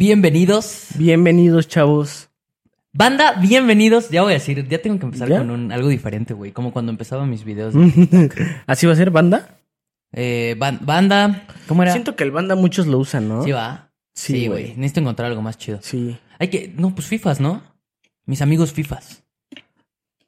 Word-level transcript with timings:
Bienvenidos. 0.00 0.88
Bienvenidos, 0.98 1.68
chavos. 1.68 2.28
Banda, 2.92 3.32
bienvenidos. 3.40 4.10
Ya 4.10 4.20
voy 4.22 4.32
a 4.32 4.34
decir, 4.34 4.68
ya 4.68 4.82
tengo 4.82 4.98
que 4.98 5.06
empezar 5.06 5.26
¿Ya? 5.26 5.38
con 5.38 5.50
un, 5.50 5.72
algo 5.72 5.88
diferente, 5.88 6.34
güey. 6.34 6.52
Como 6.52 6.70
cuando 6.70 6.92
empezaba 6.92 7.24
mis 7.24 7.44
videos. 7.44 7.72
¿Así 8.66 8.86
va 8.86 8.92
a 8.92 8.96
ser 8.96 9.10
banda? 9.10 9.58
Eh, 10.12 10.54
ban- 10.58 10.80
banda, 10.84 11.46
¿cómo 11.66 11.82
era? 11.82 11.92
Siento 11.92 12.14
que 12.14 12.24
el 12.24 12.30
banda 12.30 12.56
muchos 12.56 12.86
lo 12.86 12.98
usan, 12.98 13.26
¿no? 13.26 13.42
Sí, 13.42 13.52
va. 13.52 13.90
Sí, 14.14 14.48
güey. 14.48 14.74
Necesito 14.76 15.00
encontrar 15.00 15.30
algo 15.30 15.40
más 15.40 15.56
chido. 15.56 15.78
Sí, 15.80 16.18
Hay 16.38 16.48
que, 16.48 16.74
no, 16.76 16.94
pues 16.94 17.06
FIFAs, 17.06 17.40
¿no? 17.40 17.62
Mis 18.26 18.42
amigos 18.42 18.72
FIFAs. 18.74 19.24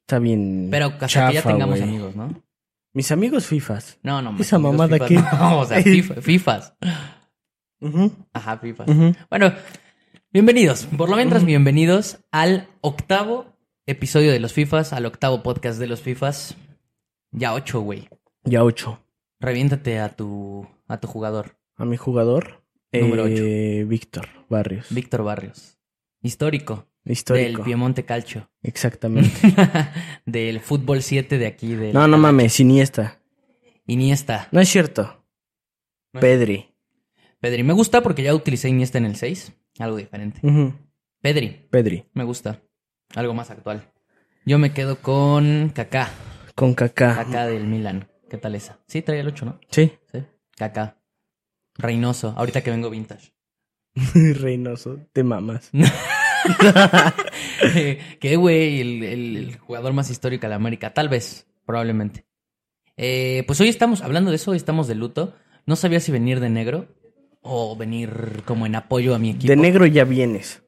está 0.00 0.18
bien. 0.18 0.68
Pero 0.70 0.86
hasta 0.98 1.28
que 1.28 1.34
ya 1.34 1.42
tengamos 1.42 1.78
amigos, 1.82 2.16
¿no? 2.16 2.42
Mis 2.94 3.12
amigos 3.12 3.44
FIFAs. 3.44 3.98
No, 4.02 4.22
no. 4.22 4.34
¿Esa 4.40 4.58
mamada 4.58 4.98
qué? 4.98 5.14
No, 5.38 5.60
o 5.60 5.66
sea, 5.66 5.78
FIFA- 5.84 6.22
FIFAs. 6.22 6.72
Ujú, 7.80 8.10
Ajá, 8.32 8.58
FIFAs. 8.58 8.88
ujú. 8.88 9.14
Bueno, 9.30 9.52
bienvenidos. 10.32 10.86
Por 10.96 11.08
lo 11.08 11.16
mientras, 11.16 11.44
bienvenidos 11.44 12.18
al 12.32 12.68
octavo 12.80 13.46
episodio 13.86 14.32
de 14.32 14.40
los 14.40 14.52
FIFAs, 14.52 14.92
al 14.92 15.06
octavo 15.06 15.42
podcast 15.42 15.78
de 15.78 15.86
los 15.86 16.00
FIFAs. 16.02 16.56
Ya 17.30 17.54
ocho, 17.54 17.80
güey. 17.80 18.08
Ya 18.44 18.64
ocho. 18.64 19.00
Reviéntate 19.40 20.00
a 20.00 20.08
tu, 20.08 20.66
a 20.88 20.98
tu 20.98 21.06
jugador, 21.06 21.56
A 21.76 21.84
mi 21.84 21.96
jugador, 21.96 22.64
Número 22.92 23.26
eh, 23.28 23.84
Víctor 23.86 24.26
Barrios. 24.48 24.86
Víctor 24.90 25.22
Barrios. 25.22 25.78
Histórico, 26.20 26.88
Histórico. 27.04 27.58
del 27.58 27.64
Piemonte 27.64 28.04
Calcio. 28.04 28.50
Exactamente. 28.62 29.30
del 30.26 30.58
fútbol 30.60 31.02
7 31.02 31.38
de 31.38 31.46
aquí. 31.46 31.76
Del 31.76 31.92
no, 31.94 32.08
no 32.08 32.18
mames, 32.18 32.58
Iniesta. 32.58 33.20
Iniesta. 33.86 34.48
No 34.50 34.60
es 34.60 34.68
cierto. 34.68 35.24
No 36.12 36.20
Pedri. 36.20 36.74
Pedri. 37.40 37.62
Me 37.62 37.72
gusta 37.72 38.02
porque 38.02 38.22
ya 38.22 38.34
utilicé 38.34 38.68
Iniesta 38.68 38.98
en 38.98 39.04
el 39.04 39.16
6. 39.16 39.52
Algo 39.78 39.96
diferente. 39.96 40.40
Pedri. 41.20 41.66
Pedri. 41.70 42.04
Me 42.14 42.24
gusta. 42.24 42.60
Algo 43.14 43.34
más 43.34 43.50
actual. 43.50 43.92
Yo 44.44 44.58
me 44.58 44.72
quedo 44.72 45.00
con 45.00 45.70
Kaká. 45.74 46.10
Con 46.54 46.74
Kaká. 46.74 47.14
Kaká 47.14 47.46
del 47.46 47.66
Milan. 47.66 48.08
¿Qué 48.28 48.36
tal 48.38 48.54
esa? 48.54 48.80
Sí, 48.86 49.02
traía 49.02 49.20
el 49.22 49.28
8, 49.28 49.44
¿no? 49.44 49.60
Sí. 49.70 49.92
Sí. 50.12 50.18
Kaká. 50.56 50.98
Reynoso. 51.76 52.34
Ahorita 52.36 52.62
que 52.62 52.70
vengo 52.70 52.90
vintage. 52.90 53.32
Reynoso. 54.14 54.98
Te 55.12 55.22
mamas. 55.22 55.70
¿Qué, 58.20 58.36
güey? 58.36 58.80
El, 58.80 59.02
el- 59.02 59.36
el 59.36 59.58
jugador 59.58 59.92
más 59.92 60.10
histórico 60.10 60.42
de 60.42 60.50
la 60.50 60.56
América. 60.56 60.92
Tal 60.94 61.08
vez. 61.08 61.46
Probablemente. 61.64 62.24
Eh, 62.96 63.44
pues 63.46 63.60
hoy 63.60 63.68
estamos, 63.68 64.00
hablando 64.02 64.30
de 64.30 64.36
eso, 64.36 64.50
hoy 64.52 64.56
estamos 64.56 64.88
de 64.88 64.94
luto. 64.94 65.34
No 65.66 65.76
sabía 65.76 66.00
si 66.00 66.10
venir 66.10 66.40
de 66.40 66.48
negro 66.48 66.88
o 67.42 67.76
venir 67.76 68.42
como 68.44 68.66
en 68.66 68.74
apoyo 68.76 69.14
a 69.14 69.18
mi 69.18 69.30
equipo. 69.30 69.48
De 69.48 69.56
negro 69.56 69.86
ya 69.86 70.04
vienes. 70.04 70.62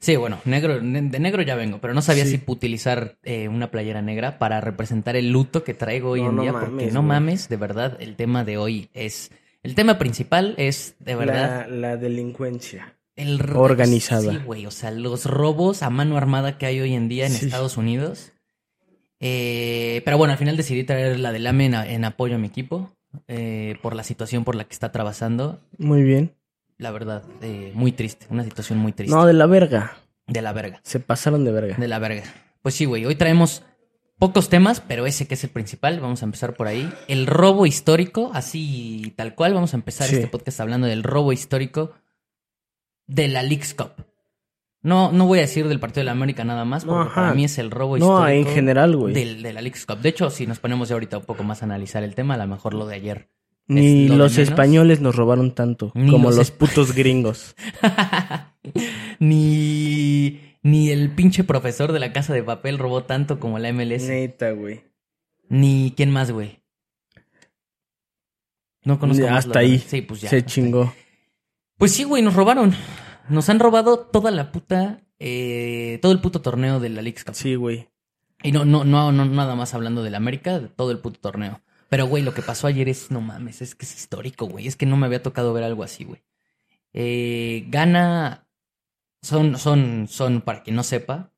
Sí, 0.00 0.14
bueno, 0.14 0.38
negro, 0.44 0.80
ne- 0.80 1.02
de 1.02 1.18
negro 1.18 1.42
ya 1.42 1.56
vengo, 1.56 1.78
pero 1.80 1.92
no 1.92 2.02
sabía 2.02 2.24
Sí. 2.24 2.36
si 2.38 2.42
utilizar 2.46 3.16
eh, 3.24 3.48
una 3.48 3.70
playera 3.72 4.00
negra 4.00 4.38
para 4.38 4.60
representar 4.60 5.16
el 5.16 5.30
luto 5.30 5.64
que 5.64 5.74
traigo 5.74 6.10
hoy 6.10 6.22
No, 6.22 6.30
en 6.30 6.36
no 6.36 6.42
día, 6.42 6.52
porque 6.52 6.90
no 6.92 7.02
mames, 7.02 7.48
de 7.48 7.56
verdad, 7.56 7.96
el 8.00 8.14
tema 8.14 8.44
de 8.44 8.58
hoy 8.58 8.90
es, 8.94 9.32
el 9.64 9.74
tema 9.74 9.98
principal 9.98 10.54
es, 10.56 10.94
de 11.00 11.16
verdad, 11.16 11.66
La, 11.68 11.88
la 11.90 11.96
delincuencia. 11.96 12.94
el 13.16 13.40
organizada. 13.56 14.30
Sí, 14.30 14.38
güey, 14.44 14.66
o 14.66 14.70
sea, 14.70 14.92
los 14.92 15.24
robos 15.24 15.82
a 15.82 15.90
mano 15.90 16.16
armada 16.16 16.58
que 16.58 16.66
hay 16.66 16.78
hoy 16.80 16.94
en 16.94 17.08
día 17.08 17.26
en 17.26 17.32
Sí. 17.32 17.46
Estados 17.46 17.76
Unidos. 17.76 18.30
Eh, 19.20 20.02
pero 20.04 20.16
bueno, 20.16 20.30
al 20.32 20.38
final 20.38 20.56
decidí 20.56 20.84
traer 20.84 21.18
la 21.18 21.32
del 21.32 21.46
AME 21.46 21.64
en, 21.66 21.74
en 21.74 22.04
apoyo 22.04 22.36
a 22.36 22.38
mi 22.38 22.46
equipo, 22.46 22.92
eh, 23.26 23.76
por 23.82 23.94
la 23.94 24.04
situación 24.04 24.44
por 24.44 24.54
la 24.54 24.64
que 24.64 24.72
está 24.72 24.88
atravesando. 24.88 25.60
Muy 25.78 26.02
bien. 26.02 26.34
La 26.76 26.90
verdad, 26.90 27.22
eh, 27.42 27.72
muy 27.74 27.92
triste, 27.92 28.26
una 28.30 28.44
situación 28.44 28.78
muy 28.78 28.92
triste. 28.92 29.14
No, 29.14 29.26
de 29.26 29.32
la 29.32 29.46
verga. 29.46 29.96
De 30.26 30.42
la 30.42 30.52
verga. 30.52 30.80
Se 30.84 31.00
pasaron 31.00 31.44
de 31.44 31.52
verga. 31.52 31.76
De 31.76 31.88
la 31.88 31.98
verga. 31.98 32.22
Pues 32.62 32.74
sí, 32.74 32.84
güey. 32.84 33.04
Hoy 33.06 33.16
traemos 33.16 33.62
pocos 34.18 34.48
temas, 34.48 34.80
pero 34.80 35.06
ese 35.06 35.26
que 35.26 35.34
es 35.34 35.42
el 35.44 35.50
principal. 35.50 35.98
Vamos 36.00 36.22
a 36.22 36.26
empezar 36.26 36.54
por 36.54 36.68
ahí. 36.68 36.92
El 37.08 37.26
robo 37.26 37.66
histórico, 37.66 38.30
así 38.34 39.12
tal 39.16 39.34
cual. 39.34 39.54
Vamos 39.54 39.74
a 39.74 39.76
empezar 39.78 40.06
Sí. 40.08 40.16
este 40.16 40.28
podcast 40.28 40.60
hablando 40.60 40.86
del 40.86 41.02
robo 41.02 41.32
histórico 41.32 41.92
de 43.06 43.28
la 43.28 43.42
Leagues 43.42 43.74
Cup. 43.74 43.92
No, 44.88 45.12
no 45.12 45.26
voy 45.26 45.38
a 45.38 45.42
decir 45.42 45.68
del 45.68 45.80
partido 45.80 46.00
de 46.00 46.04
la 46.06 46.12
América 46.12 46.44
nada 46.44 46.64
más, 46.64 46.84
No, 46.86 46.92
porque 46.94 47.10
ajá. 47.10 47.20
para 47.22 47.34
mí 47.34 47.44
es 47.44 47.58
el 47.58 47.70
robo 47.70 47.98
No, 47.98 48.06
histórico. 48.18 48.48
en 48.48 48.54
general, 48.54 48.96
güey. 48.96 49.12
del- 49.14 49.42
de 49.42 49.52
Leagues 49.52 49.84
Cup. 49.86 49.98
De 50.00 50.08
hecho, 50.08 50.30
si 50.30 50.46
nos 50.46 50.58
ponemos 50.60 50.88
ya 50.88 50.94
ahorita 50.94 51.18
un 51.18 51.24
poco 51.24 51.44
más 51.44 51.62
a 51.62 51.66
analizar 51.66 52.02
el 52.02 52.14
tema, 52.14 52.34
a 52.34 52.38
lo 52.38 52.46
mejor 52.46 52.72
lo 52.74 52.86
de 52.86 52.94
ayer. 52.96 53.28
Ni 53.66 54.04
es 54.04 54.08
lo 54.08 54.14
de 54.14 54.18
los 54.18 54.38
españoles 54.38 55.00
nos 55.02 55.14
robaron 55.14 55.54
tanto 55.54 55.92
Ni 55.94 56.10
como 56.10 56.30
los 56.30 56.50
putos 56.50 56.94
gringos. 56.94 57.54
ni, 59.18 60.40
ni 60.62 60.90
el 60.90 61.10
pinche 61.10 61.44
profesor 61.44 61.92
de 61.92 61.98
la 62.00 62.12
casa 62.12 62.32
de 62.32 62.42
papel 62.42 62.78
robó 62.78 63.04
tanto 63.04 63.38
como 63.38 63.58
la 63.58 63.68
MLS. 63.72 64.08
Neta, 64.08 64.52
güey. 64.52 64.84
Ni 65.50 65.92
quién 65.96 66.10
más, 66.10 66.30
güey. 66.30 66.62
No 68.84 68.98
conozco 68.98 69.26
Hasta 69.28 69.58
ahí. 69.58 69.78
Sí, 69.78 70.00
pues 70.02 70.20
ya. 70.22 70.30
Se 70.30 70.36
hasta 70.38 70.46
ahí. 70.48 70.54
chingó. 70.54 70.94
Pues 71.76 71.92
sí, 71.92 72.04
güey, 72.04 72.22
nos 72.22 72.34
robaron. 72.34 72.74
Nos 73.28 73.48
han 73.48 73.60
robado 73.60 73.98
toda 73.98 74.30
la 74.30 74.52
puta. 74.52 75.02
eh, 75.18 75.98
todo 76.00 76.12
el 76.12 76.20
puto 76.20 76.40
torneo 76.40 76.78
de 76.80 76.88
la 76.90 77.02
Leagues 77.02 77.24
Cup. 77.24 77.34
Sí, 77.34 77.54
güey. 77.56 77.88
Y 78.42 78.52
no, 78.52 78.64
no, 78.64 78.84
no, 78.84 79.10
no, 79.10 79.24
nada 79.24 79.56
más 79.56 79.74
hablando 79.74 80.02
del 80.04 80.14
América, 80.14 80.60
de 80.60 80.68
todo 80.68 80.92
el 80.92 81.00
puto 81.00 81.18
torneo. 81.20 81.60
Pero, 81.88 82.06
güey, 82.06 82.22
lo 82.22 82.34
que 82.34 82.42
pasó 82.42 82.66
ayer 82.66 82.88
es, 82.88 83.10
no 83.10 83.20
mames, 83.20 83.62
es 83.62 83.74
que 83.74 83.84
es 83.84 83.96
histórico, 83.96 84.46
güey. 84.46 84.66
Es 84.68 84.76
que 84.76 84.86
no 84.86 84.96
me 84.96 85.06
había 85.06 85.22
tocado 85.22 85.52
ver 85.52 85.64
algo 85.64 85.82
así, 85.82 86.04
güey. 86.04 86.22
Eh, 86.92 87.64
gana. 87.68 88.46
Son, 89.22 89.58
son, 89.58 90.06
son, 90.08 90.40
para 90.42 90.62
quien 90.62 90.76
no 90.76 90.84
sepa, 90.84 91.32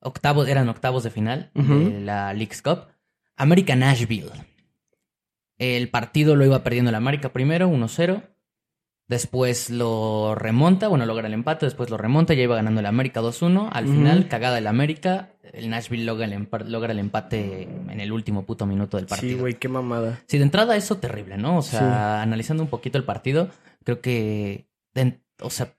octavos, 0.00 0.48
eran 0.48 0.70
octavos 0.70 1.02
de 1.04 1.10
final 1.10 1.50
de 1.54 2.00
la 2.00 2.32
Leagues 2.32 2.62
Cup. 2.62 2.86
América 3.36 3.76
Nashville. 3.76 4.30
El 5.58 5.90
partido 5.90 6.34
lo 6.34 6.46
iba 6.46 6.62
perdiendo 6.62 6.88
el 6.88 6.94
América 6.94 7.32
primero, 7.32 7.68
1-0. 7.68 8.33
Después 9.06 9.68
lo 9.68 10.34
remonta, 10.34 10.88
bueno, 10.88 11.04
logra 11.04 11.26
el 11.26 11.34
empate, 11.34 11.66
después 11.66 11.90
lo 11.90 11.98
remonta, 11.98 12.32
ya 12.32 12.42
iba 12.42 12.56
ganando 12.56 12.80
el 12.80 12.86
América 12.86 13.20
2-1. 13.20 13.68
Al 13.70 13.86
final, 13.86 14.28
cagada 14.28 14.56
el 14.56 14.66
América, 14.66 15.34
el 15.52 15.68
Nashville 15.68 16.04
logra 16.06 16.24
el, 16.24 16.48
logra 16.68 16.92
el 16.92 16.98
empate 16.98 17.64
en 17.64 18.00
el 18.00 18.12
último 18.12 18.46
puto 18.46 18.64
minuto 18.64 18.96
del 18.96 19.04
partido. 19.06 19.34
Sí, 19.34 19.38
güey, 19.38 19.54
qué 19.54 19.68
mamada. 19.68 20.22
Sí, 20.26 20.38
de 20.38 20.44
entrada 20.44 20.74
eso 20.76 20.96
terrible, 20.96 21.36
¿no? 21.36 21.58
O 21.58 21.62
sea, 21.62 22.22
analizando 22.22 22.62
un 22.62 22.70
poquito 22.70 22.96
el 22.96 23.04
partido, 23.04 23.50
creo 23.84 24.00
que, 24.00 24.68
de- 24.94 25.20
o 25.42 25.50
sea, 25.50 25.74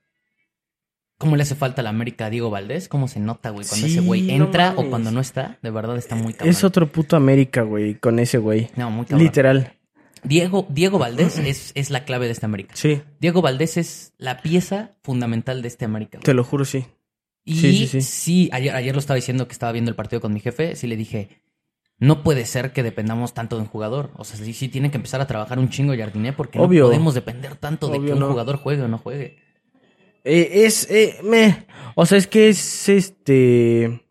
¿cómo 1.17 1.35
le 1.35 1.41
hace 1.41 1.55
falta 1.55 1.81
a 1.81 1.83
la 1.83 1.89
América 1.89 2.27
a 2.27 2.29
Diego 2.29 2.51
Valdés? 2.51 2.87
¿Cómo 2.87 3.07
se 3.07 3.19
nota, 3.19 3.49
güey, 3.49 3.65
cuando 3.67 3.87
Sí, 3.87 3.93
ese 3.93 4.01
güey 4.05 4.21
no 4.21 4.45
entra 4.45 4.73
o 4.77 4.87
cuando 4.87 5.09
no 5.09 5.19
está? 5.19 5.57
De 5.63 5.71
verdad 5.71 5.97
está 5.97 6.13
muy 6.15 6.33
cabrón. 6.33 6.49
Es 6.51 6.63
otro 6.63 6.91
puto 6.91 7.15
América, 7.15 7.63
güey, 7.63 7.95
con 7.95 8.19
ese 8.19 8.37
güey. 8.37 8.69
No, 8.75 8.91
muy 8.91 9.05
cabrón. 9.05 9.23
Literal. 9.25 9.73
Diego, 10.23 10.65
Diego 10.69 10.97
Valdés 10.97 11.37
es, 11.39 11.71
es 11.75 11.89
la 11.91 12.03
clave 12.05 12.25
de 12.25 12.31
esta 12.31 12.45
América. 12.47 12.75
Sí, 12.75 13.01
Diego 13.19 13.41
Valdés 13.41 13.77
es 13.77 14.13
la 14.17 14.41
pieza 14.41 14.95
fundamental 15.03 15.61
de 15.61 15.67
este 15.67 15.85
América. 15.85 16.17
güey. 16.17 16.23
te 16.23 16.33
lo 16.33 16.43
juro, 16.43 16.65
sí. 16.65 16.85
Y 17.43 17.55
Sí, 17.57 17.77
sí, 17.77 17.87
sí, 17.87 18.01
sí. 18.01 18.49
ayer, 18.51 18.75
ayer 18.75 18.95
lo 18.95 18.99
estaba 18.99 19.15
diciendo 19.15 19.47
que 19.47 19.53
estaba 19.53 19.71
viendo 19.71 19.89
el 19.89 19.95
partido 19.95 20.19
con 20.21 20.33
mi 20.33 20.39
jefe, 20.39 20.75
sí 20.75 20.87
le 20.87 20.97
dije, 20.97 21.29
no 21.99 22.23
puede 22.23 22.45
ser 22.45 22.73
que 22.73 22.81
dependamos 22.81 23.33
tanto 23.35 23.55
de 23.55 23.61
un 23.61 23.67
jugador. 23.67 24.11
O 24.17 24.23
sea, 24.23 24.35
sí, 24.37 24.51
sí 24.53 24.67
tienen 24.67 24.89
que 24.89 24.97
empezar 24.97 25.21
a 25.21 25.27
trabajar 25.27 25.59
un 25.59 25.69
chingo 25.69 25.95
Jardiné 25.95 26.33
porque 26.33 26.59
Obvio. 26.59 26.83
no 26.85 26.87
podemos 26.89 27.13
depender 27.13 27.55
tanto 27.55 27.87
de 27.89 28.03
que 28.03 28.13
un 28.13 28.19
no. 28.19 28.29
jugador 28.29 28.57
juegue 28.57 28.81
o 28.81 28.87
no 28.87 28.97
juegue. 28.97 29.37
Eh, 30.23 30.65
es, 30.65 30.89
eh, 30.89 31.17
me. 31.23 31.67
O 31.93 32.05
sea, 32.07 32.17
es 32.17 32.25
que 32.25 32.49
es 32.49 32.89
este. 32.89 34.04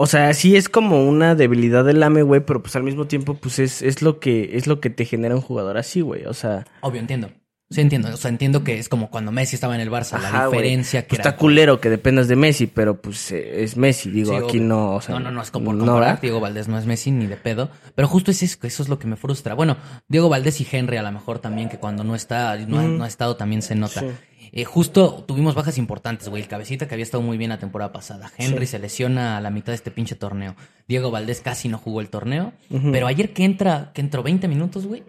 O 0.00 0.06
sea, 0.06 0.32
sí 0.32 0.54
es 0.54 0.68
como 0.68 1.04
una 1.08 1.34
debilidad 1.34 1.84
del 1.84 2.00
AME, 2.02 2.22
güey, 2.22 2.40
pero 2.40 2.62
pues 2.62 2.76
al 2.76 2.84
mismo 2.84 3.06
tiempo, 3.08 3.34
pues 3.34 3.58
es, 3.58 3.82
es 3.82 4.00
lo 4.00 4.20
que, 4.20 4.56
es 4.56 4.68
lo 4.68 4.78
que 4.80 4.90
te 4.90 5.04
genera 5.04 5.34
un 5.34 5.40
jugador 5.40 5.76
así, 5.76 6.00
güey. 6.02 6.24
O 6.26 6.34
sea, 6.34 6.64
Obvio, 6.82 7.00
entiendo. 7.00 7.30
Sí, 7.70 7.80
entiendo. 7.82 8.08
O 8.14 8.16
sea, 8.16 8.30
entiendo 8.30 8.64
que 8.64 8.78
es 8.78 8.88
como 8.88 9.10
cuando 9.10 9.30
Messi 9.32 9.56
estaba 9.56 9.74
en 9.74 9.80
el 9.82 9.90
Barça, 9.90 10.14
Ajá, 10.14 10.38
la 10.38 10.46
güey. 10.46 10.60
diferencia 10.62 11.02
que 11.02 11.08
pues 11.08 11.18
era. 11.20 11.30
está 11.30 11.38
culero 11.38 11.80
que 11.80 11.90
dependas 11.90 12.26
de 12.28 12.36
Messi, 12.36 12.66
pero 12.66 12.98
pues 13.00 13.30
eh, 13.32 13.62
es 13.64 13.76
Messi, 13.76 14.10
digo, 14.10 14.30
Sí, 14.30 14.36
aquí 14.36 14.58
obvio. 14.58 14.62
no, 14.68 14.94
o 14.94 15.00
sea. 15.02 15.14
no, 15.16 15.20
no, 15.20 15.30
no, 15.32 15.42
es 15.42 15.50
como 15.50 15.66
por 15.66 15.74
no, 15.74 15.84
comparar. 15.84 16.20
Diego 16.20 16.40
Valdés 16.40 16.68
no 16.68 16.78
es 16.78 16.86
Messi 16.86 17.10
ni 17.10 17.26
de 17.26 17.36
pedo. 17.36 17.68
Pero 17.94 18.08
justo 18.08 18.30
es 18.30 18.42
eso, 18.42 18.56
eso 18.62 18.82
es 18.84 18.88
lo 18.88 18.98
que 18.98 19.06
me 19.08 19.16
frustra. 19.16 19.52
Bueno, 19.54 19.76
Diego 20.08 20.28
Valdés 20.30 20.60
y 20.62 20.66
Henry 20.70 20.96
a 20.96 21.02
lo 21.02 21.12
mejor 21.12 21.40
también, 21.40 21.68
que 21.68 21.76
cuando 21.78 22.04
no 22.04 22.14
está, 22.14 22.56
no, 22.56 22.78
ha, 22.78 22.82
no 22.84 23.04
ha 23.04 23.08
estado, 23.08 23.36
también 23.36 23.60
se 23.60 23.74
nota. 23.74 24.00
Sí. 24.00 24.06
Eh, 24.52 24.64
justo 24.64 25.24
tuvimos 25.26 25.54
bajas 25.54 25.78
importantes, 25.78 26.28
güey. 26.28 26.42
El 26.42 26.48
cabecita 26.48 26.88
que 26.88 26.94
había 26.94 27.02
estado 27.04 27.22
muy 27.22 27.36
bien 27.36 27.50
la 27.50 27.58
temporada 27.58 27.92
pasada. 27.92 28.30
Henry 28.38 28.66
Sí. 28.66 28.72
se 28.72 28.78
lesiona 28.78 29.36
a 29.36 29.40
la 29.40 29.50
mitad 29.50 29.72
de 29.72 29.76
este 29.76 29.90
pinche 29.90 30.14
torneo. 30.16 30.54
Diego 30.88 31.10
Valdés 31.10 31.40
casi 31.40 31.68
no 31.68 31.78
jugó 31.78 32.00
el 32.00 32.08
torneo. 32.08 32.52
Pero 32.92 33.06
ayer 33.06 33.32
que 33.32 33.44
entra, 33.44 33.90
que 33.94 34.00
entró 34.00 34.22
20 34.22 34.48
minutos, 34.48 34.86
güey. 34.86 35.02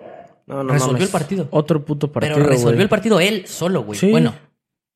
No, 0.48 0.64
no 0.64 0.74
resolvió 0.74 0.94
mames. 0.94 1.08
el 1.08 1.12
partido. 1.12 1.48
Otro 1.52 1.86
puto 1.86 2.12
partido. 2.12 2.36
Pero 2.36 2.48
resolvió 2.50 2.82
el 2.82 2.90
partido 2.90 3.20
él 3.20 3.46
solo, 3.48 3.84
güey. 3.84 4.00
Sí. 4.00 4.10
Bueno, 4.10 4.34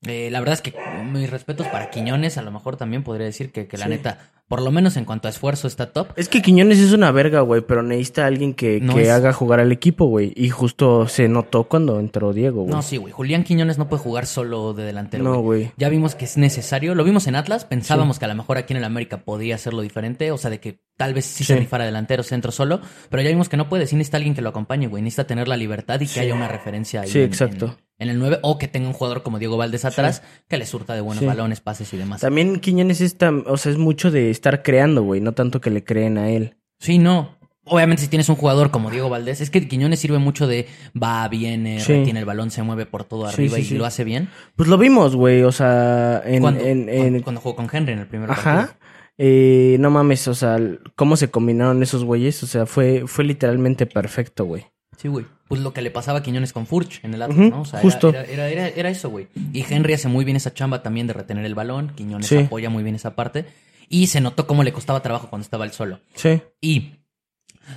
Eh, 0.07 0.29
la 0.31 0.39
verdad 0.39 0.53
es 0.55 0.61
que 0.61 0.73
mis 1.11 1.29
respetos 1.29 1.67
para 1.67 1.89
Quiñones, 1.89 2.37
a 2.37 2.41
lo 2.41 2.51
mejor 2.51 2.77
también 2.77 3.03
podría 3.03 3.25
decir 3.25 3.51
que, 3.51 3.67
que 3.67 3.77
la 3.77 3.85
Sí. 3.85 3.91
neta, 3.91 4.31
por 4.47 4.61
lo 4.61 4.69
menos 4.71 4.97
en 4.97 5.05
cuanto 5.05 5.27
a 5.27 5.31
esfuerzo, 5.31 5.67
está 5.67 5.91
top. 5.93 6.09
Es 6.17 6.27
que 6.29 6.41
Quiñones 6.41 6.79
es 6.79 6.91
una 6.91 7.11
verga, 7.11 7.39
güey, 7.41 7.61
pero 7.61 7.81
necesita 7.83 8.25
alguien 8.25 8.53
que, 8.53 8.79
No 8.81 8.95
que 8.95 9.03
es- 9.03 9.09
haga 9.09 9.31
jugar 9.33 9.59
al 9.61 9.71
equipo, 9.71 10.05
güey. 10.05 10.33
Y 10.35 10.49
justo 10.49 11.07
se 11.07 11.27
notó 11.29 11.63
cuando 11.65 11.99
entró 11.99 12.33
Diego, 12.33 12.63
güey. 12.63 12.73
No, 12.75 12.81
sí, 12.81 12.97
güey. 12.97 13.13
Julián 13.13 13.43
Quiñones 13.43 13.77
no 13.77 13.87
puede 13.87 14.03
jugar 14.03 14.25
solo 14.25 14.73
de 14.73 14.83
delantero. 14.83 15.23
No, 15.23 15.39
güey. 15.39 15.71
Ya 15.77 15.87
vimos 15.89 16.15
que 16.15 16.25
es 16.25 16.37
necesario. 16.37 16.95
Lo 16.95 17.03
vimos 17.03 17.25
en 17.27 17.35
Atlas. 17.35 17.65
Pensábamos 17.65 18.19
que 18.19 18.25
a 18.25 18.27
lo 18.27 18.35
mejor 18.35 18.57
aquí 18.57 18.73
en 18.73 18.77
el 18.77 18.83
América 18.83 19.19
podía 19.19 19.55
hacerlo 19.55 19.81
diferente. 19.81 20.31
O 20.31 20.37
sea, 20.37 20.49
de 20.49 20.59
que 20.59 20.79
tal 20.97 21.13
vez 21.13 21.25
sí, 21.25 21.43
se 21.45 21.53
Sí. 21.53 21.59
rifara 21.59 21.85
delantero, 21.85 22.23
centro 22.23 22.51
solo. 22.51 22.81
Pero 23.09 23.23
ya 23.23 23.29
vimos 23.29 23.47
que 23.49 23.57
no 23.57 23.69
puede. 23.69 23.87
Sí 23.87 23.95
necesita 23.95 24.17
alguien 24.17 24.35
que 24.35 24.41
lo 24.41 24.49
acompañe, 24.49 24.87
güey. 24.87 25.01
Necesita 25.01 25.25
tener 25.25 25.47
la 25.47 25.55
libertad 25.57 25.99
y 26.01 26.07
que 26.07 26.19
haya 26.19 26.35
una 26.35 26.47
referencia 26.49 27.01
ahí. 27.01 27.07
Sí, 27.09 27.19
en- 27.19 27.25
exacto. 27.25 27.65
En, 27.67 27.83
en 28.03 28.09
el 28.09 28.19
9. 28.19 28.39
O 28.43 28.57
que 28.57 28.67
tenga 28.67 28.87
un 28.87 28.93
jugador 28.93 29.23
como 29.23 29.39
Diego 29.39 29.57
Valdés 29.57 29.85
atrás 29.85 30.21
que 30.47 30.57
le 30.57 30.65
surta 30.65 30.93
de 30.93 31.01
buenos 31.01 31.21
Sí. 31.21 31.25
balones, 31.25 31.59
pases 31.61 31.91
y 31.93 31.97
demás. 31.97 32.21
También 32.21 32.59
Quiñones 32.59 33.01
es, 33.01 33.17
tam- 33.17 33.43
o 33.47 33.57
sea, 33.57 33.71
es 33.71 33.77
mucho 33.77 34.11
de 34.11 34.29
estar 34.29 34.61
creando, 34.63 35.01
güey, 35.03 35.21
no 35.21 35.31
tanto 35.31 35.59
que 35.61 35.69
le 35.71 35.83
creen 35.83 36.17
a 36.17 36.29
él. 36.29 36.57
Sí, 36.79 36.97
no. 36.99 37.37
Obviamente 37.65 38.01
si 38.03 38.09
tienes 38.09 38.27
un 38.27 38.35
jugador 38.35 38.71
como 38.71 38.91
Diego 38.91 39.07
Valdés, 39.09 39.39
es 39.39 39.49
que 39.49 39.65
Quiñones 39.69 39.97
sirve 39.99 40.17
mucho 40.19 40.47
de 40.47 40.67
va, 41.01 41.25
viene, 41.29 41.79
Sí. 41.79 41.93
retiene 41.93 42.19
el 42.19 42.25
balón, 42.25 42.51
se 42.51 42.61
mueve 42.61 42.85
por 42.85 43.05
todo 43.05 43.25
arriba 43.25 43.57
y 43.57 43.69
lo 43.69 43.85
hace 43.85 44.03
bien. 44.03 44.27
Pues 44.57 44.67
lo 44.67 44.77
vimos, 44.77 45.15
güey, 45.15 45.43
o 45.43 45.51
sea, 45.53 46.21
en... 46.25 46.41
cuando, 46.41 46.59
en- 46.61 46.89
en- 46.89 46.97
cuando, 46.99 47.23
cuando 47.23 47.41
jugó 47.41 47.55
con 47.55 47.69
Henry 47.71 47.93
en 47.93 47.99
el 47.99 48.07
primer 48.07 48.27
partido. 48.27 48.49
Ajá. 48.51 48.77
Eh, 49.17 49.77
no 49.79 49.91
mames, 49.91 50.27
o 50.27 50.33
sea, 50.33 50.57
cómo 50.95 51.15
se 51.15 51.29
combinaron 51.29 51.81
esos 51.83 52.03
güeyes, 52.03 52.41
o 52.43 52.47
sea, 52.47 52.65
fue, 52.65 53.03
fue 53.05 53.23
literalmente 53.23 53.85
perfecto, 53.85 54.43
güey. 54.45 54.65
Sí, 55.03 55.07
güey. 55.09 55.27
Pues 55.47 55.61
lo 55.61 55.71
que 55.73 55.83
le 55.83 55.91
pasaba 55.91 56.19
a 56.19 56.23
Quiñones 56.23 56.51
con 56.53 56.65
Furch 56.65 57.03
en 57.03 57.13
el 57.13 57.21
Atlas, 57.21 57.37
¿no? 57.37 57.61
O 57.61 57.65
sea, 57.65 57.79
justo. 57.81 58.09
Era, 58.09 58.23
era, 58.25 58.49
era, 58.49 58.67
era 58.69 58.89
eso, 58.89 59.09
güey. 59.11 59.27
Y 59.51 59.63
Henry 59.69 59.93
hace 59.93 60.07
muy 60.07 60.25
bien 60.25 60.35
esa 60.37 60.51
chamba 60.53 60.81
también 60.81 61.05
de 61.05 61.13
retener 61.13 61.45
el 61.45 61.53
balón. 61.53 61.91
Quiñones 61.95 62.25
Sí. 62.27 62.37
apoya 62.37 62.71
muy 62.71 62.81
bien 62.81 62.95
esa 62.95 63.13
parte. 63.15 63.45
Y 63.89 64.07
se 64.07 64.19
notó 64.21 64.47
cómo 64.47 64.63
le 64.63 64.73
costaba 64.73 65.03
trabajo 65.03 65.29
cuando 65.29 65.43
estaba 65.43 65.65
él 65.65 65.71
solo. 65.73 65.99
Sí. 66.15 66.41
Y 66.61 66.93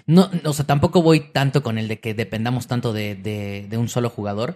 no, 0.07 0.31
o 0.45 0.53
sea, 0.55 0.65
tampoco 0.67 1.03
voy 1.03 1.21
tanto 1.21 1.63
con 1.63 1.77
el 1.77 1.89
de 1.89 2.01
que 2.01 2.15
dependamos 2.15 2.67
tanto 2.67 2.93
de, 2.95 3.15
de, 3.17 3.67
de 3.69 3.77
un 3.77 3.89
solo 3.89 4.09
jugador. 4.09 4.55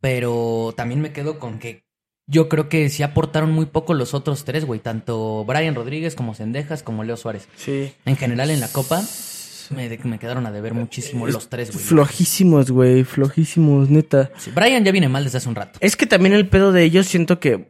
Pero 0.00 0.74
también 0.76 1.00
me 1.00 1.12
quedo 1.12 1.38
con 1.38 1.58
que 1.58 1.84
yo 2.26 2.48
creo 2.48 2.68
que 2.68 2.88
sí 2.88 3.02
aportaron 3.02 3.52
muy 3.52 3.66
poco 3.66 3.94
los 3.94 4.14
otros 4.14 4.44
tres, 4.44 4.64
güey. 4.64 4.80
Tanto 4.80 5.44
Brian 5.44 5.74
Rodríguez 5.74 6.14
como 6.14 6.34
Sendejas 6.34 6.82
como 6.82 7.04
Leo 7.04 7.16
Suárez. 7.16 7.48
Sí. 7.56 7.92
En 8.04 8.16
general 8.16 8.50
en 8.50 8.60
la 8.60 8.68
Copa 8.68 9.02
me, 9.70 9.88
me 10.04 10.18
quedaron 10.18 10.46
a 10.46 10.50
deber 10.50 10.74
muchísimo 10.74 11.26
los 11.26 11.48
tres, 11.48 11.70
güey. 11.72 11.84
Flojísimos, 11.84 12.70
güey, 12.70 13.04
flojísimos, 13.04 13.88
neta. 13.90 14.30
Sí, 14.38 14.50
Brian 14.54 14.84
ya 14.84 14.92
viene 14.92 15.08
mal 15.08 15.24
desde 15.24 15.38
hace 15.38 15.48
un 15.48 15.54
rato. 15.54 15.78
Es 15.80 15.96
que 15.96 16.06
también 16.06 16.32
el 16.34 16.48
pedo 16.48 16.72
de 16.72 16.82
ellos 16.84 17.06
siento 17.06 17.38
que, 17.40 17.66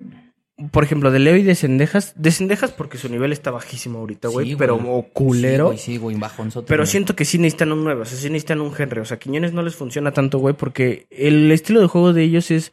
por 0.71 0.85
ejemplo, 0.85 1.11
de 1.11 1.19
Leo 1.19 1.37
y 1.37 1.43
de 1.43 1.55
Cendejas, 1.55 2.15
de 2.17 2.31
Cendejas 2.31 2.71
porque 2.71 2.97
su 2.99 3.09
nivel 3.09 3.33
está 3.33 3.51
bajísimo 3.51 3.99
ahorita, 3.99 4.29
güey, 4.29 4.51
Sí, 4.51 4.57
pero 4.57 4.77
o 4.77 5.03
culero. 5.13 5.67
Sí, 5.67 5.69
güey, 5.73 5.79
sí, 5.79 5.97
güey, 5.99 6.17
bajonzote, 6.17 6.67
Pero 6.69 6.83
güey. 6.85 6.91
siento 6.91 7.17
que 7.17 7.25
sí 7.25 7.39
necesitan 7.39 7.73
un 7.73 7.85
9, 7.85 8.03
o 8.03 8.05
sea, 8.05 8.17
sí 8.17 8.29
necesitan 8.31 8.61
un 8.61 8.73
Henry. 8.77 9.01
O 9.01 9.05
sea, 9.05 9.19
Quiñones 9.19 9.53
no 9.53 9.63
les 9.63 9.75
funciona 9.75 10.13
tanto, 10.13 10.39
güey, 10.39 10.55
porque 10.55 11.07
el 11.11 11.51
estilo 11.53 11.81
de 11.81 11.87
juego 11.89 12.13
de 12.13 12.23
ellos 12.23 12.51
es 12.51 12.73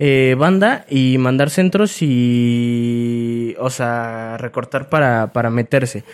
eh, 0.00 0.36
banda 0.38 0.84
y 0.88 1.18
mandar 1.18 1.50
centros 1.50 2.02
y, 2.02 3.54
o 3.58 3.70
sea, 3.70 4.36
recortar 4.38 4.88
para, 4.88 5.32
para 5.32 5.50
meterse. 5.50 6.04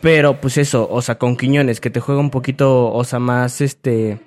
Pero, 0.00 0.40
pues 0.40 0.58
eso, 0.58 0.88
o 0.90 1.02
sea, 1.02 1.18
con 1.18 1.36
Quiñones, 1.36 1.80
que 1.80 1.90
te 1.90 2.00
juega 2.00 2.20
un 2.20 2.30
poquito, 2.30 2.92
o 2.92 3.04
sea, 3.04 3.18
más, 3.18 3.60
este, 3.60 4.20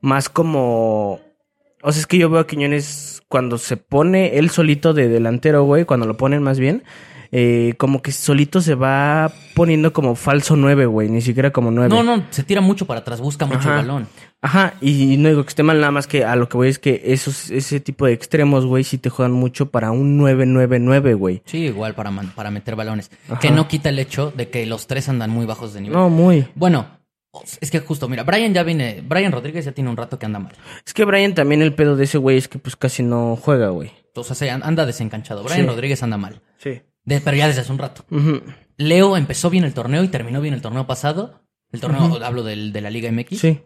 más 0.00 0.28
como... 0.28 1.20
O 1.82 1.92
sea, 1.92 2.00
es 2.00 2.06
que 2.06 2.16
yo 2.16 2.30
veo 2.30 2.40
a 2.40 2.46
Quiñones 2.46 3.22
cuando 3.28 3.58
se 3.58 3.76
pone 3.76 4.38
él 4.38 4.48
solito 4.50 4.94
de 4.94 5.08
delantero, 5.08 5.64
güey, 5.64 5.84
cuando 5.84 6.06
lo 6.06 6.16
ponen 6.16 6.42
más 6.42 6.58
bien, 6.58 6.82
eh, 7.36 7.74
como 7.78 8.00
que 8.00 8.12
solito 8.12 8.60
se 8.60 8.76
va 8.76 9.32
poniendo 9.56 9.92
como 9.92 10.14
falso 10.14 10.54
9, 10.54 10.86
güey, 10.86 11.08
ni 11.08 11.20
siquiera 11.20 11.50
como 11.52 11.72
9. 11.72 11.88
No, 11.88 12.04
no, 12.04 12.22
se 12.30 12.44
tira 12.44 12.60
mucho 12.60 12.86
para 12.86 13.00
atrás, 13.00 13.20
busca 13.20 13.44
mucho 13.44 13.58
Ajá. 13.58 13.80
el 13.80 13.86
balón. 13.88 14.06
Ajá, 14.40 14.74
y 14.80 15.16
no 15.16 15.30
digo 15.30 15.42
que 15.42 15.48
esté 15.48 15.62
mal, 15.64 15.80
nada 15.80 15.90
más 15.90 16.06
que 16.06 16.24
a 16.24 16.36
lo 16.36 16.48
que 16.48 16.56
voy 16.56 16.68
es 16.68 16.78
que 16.78 17.00
esos, 17.06 17.50
ese 17.50 17.80
tipo 17.80 18.06
de 18.06 18.12
extremos, 18.12 18.66
güey, 18.66 18.84
sí 18.84 18.98
te 18.98 19.10
juegan 19.10 19.32
mucho 19.32 19.70
para 19.70 19.90
un 19.90 20.16
9-9-9, 20.20 21.16
güey. 21.16 21.42
Sí, 21.44 21.58
igual 21.64 21.94
para, 21.94 22.10
man- 22.12 22.32
para 22.36 22.50
meter 22.52 22.76
balones. 22.76 23.10
Ajá. 23.28 23.40
Que 23.40 23.50
no 23.50 23.66
quita 23.66 23.88
el 23.88 23.98
hecho 23.98 24.32
de 24.36 24.48
que 24.50 24.64
los 24.66 24.86
tres 24.86 25.08
andan 25.08 25.30
muy 25.30 25.44
bajos 25.46 25.72
de 25.74 25.80
nivel. 25.80 25.96
No, 25.98 26.10
muy. 26.10 26.46
Bueno, 26.54 26.86
es 27.60 27.70
que 27.70 27.80
justo, 27.80 28.08
mira, 28.08 28.22
Brian 28.22 28.54
ya 28.54 28.62
viene, 28.62 29.02
Brian 29.04 29.32
Rodríguez 29.32 29.64
ya 29.64 29.72
tiene 29.72 29.90
un 29.90 29.96
rato 29.96 30.18
que 30.20 30.26
anda 30.26 30.38
mal. 30.38 30.52
Es 30.86 30.94
que 30.94 31.04
Brian 31.04 31.34
también 31.34 31.62
el 31.62 31.74
pedo 31.74 31.96
de 31.96 32.04
ese 32.04 32.18
güey 32.18 32.36
es 32.36 32.46
que 32.46 32.58
pues 32.60 32.76
casi 32.76 33.02
no 33.02 33.36
juega, 33.40 33.70
güey. 33.70 33.90
O 34.14 34.22
sea, 34.22 34.36
se 34.36 34.50
an- 34.50 34.62
anda 34.62 34.86
desencanchado. 34.86 35.42
Brian 35.42 35.62
Sí. 35.62 35.66
Rodríguez 35.66 36.02
anda 36.04 36.16
mal. 36.18 36.40
Sí. 36.58 36.82
De- 37.04 37.20
pero 37.20 37.36
ya 37.36 37.46
desde 37.46 37.60
hace 37.62 37.72
un 37.72 37.78
rato. 37.78 38.04
Leo 38.76 39.16
empezó 39.16 39.50
bien 39.50 39.64
el 39.64 39.74
torneo 39.74 40.02
y 40.04 40.08
terminó 40.08 40.40
bien 40.40 40.54
el 40.54 40.60
torneo 40.62 40.86
pasado. 40.86 41.42
El 41.72 41.80
torneo, 41.80 42.22
hablo 42.24 42.42
del, 42.44 42.72
de 42.72 42.80
la 42.80 42.90
Liga 42.90 43.10
MX. 43.10 43.38
Sí, 43.40 43.60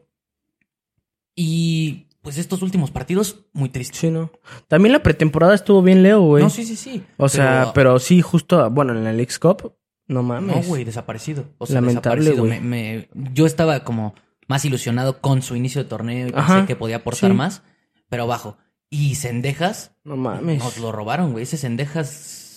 Y 1.34 2.06
pues 2.22 2.38
estos 2.38 2.62
últimos 2.62 2.90
partidos, 2.90 3.46
muy 3.52 3.68
tristes. 3.68 3.98
sí, 3.98 4.10
no. 4.10 4.32
También 4.66 4.92
la 4.92 5.02
pretemporada 5.02 5.54
estuvo 5.54 5.82
bien 5.82 6.02
Leo, 6.02 6.20
güey. 6.22 6.42
No, 6.42 6.50
sí, 6.50 6.64
sí, 6.64 6.76
sí. 6.76 7.02
O 7.16 7.28
sea, 7.28 7.72
pero 7.74 7.98
sí, 7.98 8.20
justo, 8.22 8.68
bueno, 8.70 8.98
en 8.98 9.06
el 9.06 9.20
X 9.20 9.38
Cup, 9.38 9.74
no 10.08 10.22
mames. 10.22 10.56
No, 10.56 10.62
güey, 10.62 10.84
desaparecido. 10.84 11.44
O 11.58 11.66
sea, 11.66 11.76
Lamentable, 11.76 12.24
desaparecido. 12.30 12.46
güey. 12.46 12.60
Me- 12.60 13.08
me- 13.14 13.32
yo 13.34 13.46
estaba 13.46 13.84
como 13.84 14.14
más 14.48 14.64
ilusionado 14.64 15.20
con 15.20 15.42
su 15.42 15.54
inicio 15.54 15.82
de 15.82 15.88
torneo 15.88 16.28
y 16.28 16.32
pensé 16.32 16.64
que 16.66 16.76
podía 16.76 16.96
aportar 16.96 17.30
sí. 17.30 17.36
más, 17.36 17.62
pero 18.08 18.26
bajo. 18.26 18.56
Y 18.90 19.14
Cendejas, 19.16 19.92
No 20.04 20.16
mames. 20.16 20.58
nos 20.58 20.78
lo 20.78 20.92
robaron, 20.92 21.32
güey. 21.32 21.42
Ese 21.44 21.58
Cendejas 21.58 22.47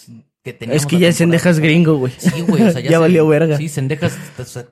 que. 0.43 0.57
Es 0.61 0.85
que 0.85 0.99
ya 0.99 1.09
es 1.09 1.17
Cendejas 1.17 1.59
gringo, 1.59 1.95
güey. 1.97 2.13
Sí, 2.17 2.41
güey. 2.41 2.63
O 2.63 2.71
sea, 2.71 2.81
ya, 2.81 2.89
ya 2.91 2.97
se- 2.97 2.97
valió 2.97 3.27
verga. 3.27 3.57
Sí, 3.57 3.67
o 4.37 4.43
sea, 4.45 4.65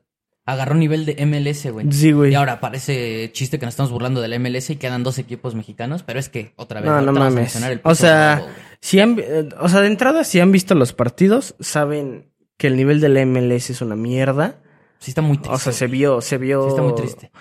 agarró 0.45 0.74
nivel 0.75 1.06
de 1.06 1.24
MLS, 1.25 1.71
güey. 1.71 1.92
Sí, 1.92 2.12
güey. 2.12 2.31
Y 2.31 2.36
ahora 2.36 2.60
parece 2.60 3.30
chiste 3.33 3.60
que 3.60 3.66
nos 3.66 3.74
estamos 3.74 3.92
burlando 3.92 4.21
del 4.21 4.39
MLS 4.39 4.71
y 4.71 4.75
quedan 4.77 5.04
dos 5.04 5.19
equipos 5.19 5.54
mexicanos, 5.56 6.04
pero 6.04 6.19
es 6.19 6.30
que 6.30 6.54
otra 6.56 6.81
vez 6.81 6.89
No, 6.89 7.01
no 7.01 7.12
mames. 7.13 7.56
el 7.56 7.81
O 7.83 7.95
sea. 7.95 8.45
Si 8.81 9.00
han, 9.00 9.19
eh, 9.19 9.50
o 9.60 9.68
sea, 9.68 9.81
de 9.81 9.88
entrada, 9.88 10.24
si 10.24 10.39
han 10.39 10.51
visto 10.54 10.74
los 10.74 10.94
partidos, 10.94 11.56
saben 11.60 12.31
que 12.57 12.68
el 12.68 12.77
nivel 12.77 13.01
del 13.01 13.18
MLS 13.27 13.69
es 13.71 13.81
una 13.81 13.95
mierda. 13.95 14.62
sí 15.00 15.12
está 15.12 15.21
muy 15.21 15.38
triste. 15.38 15.56
O 15.56 15.60
sea, 15.60 15.74
se 15.74 15.88
vio, 15.88 16.21
se 16.21 16.38
vio. 16.38 16.63
sí 16.63 16.69
está 16.69 16.81
muy 16.81 16.95
triste. 16.95 17.31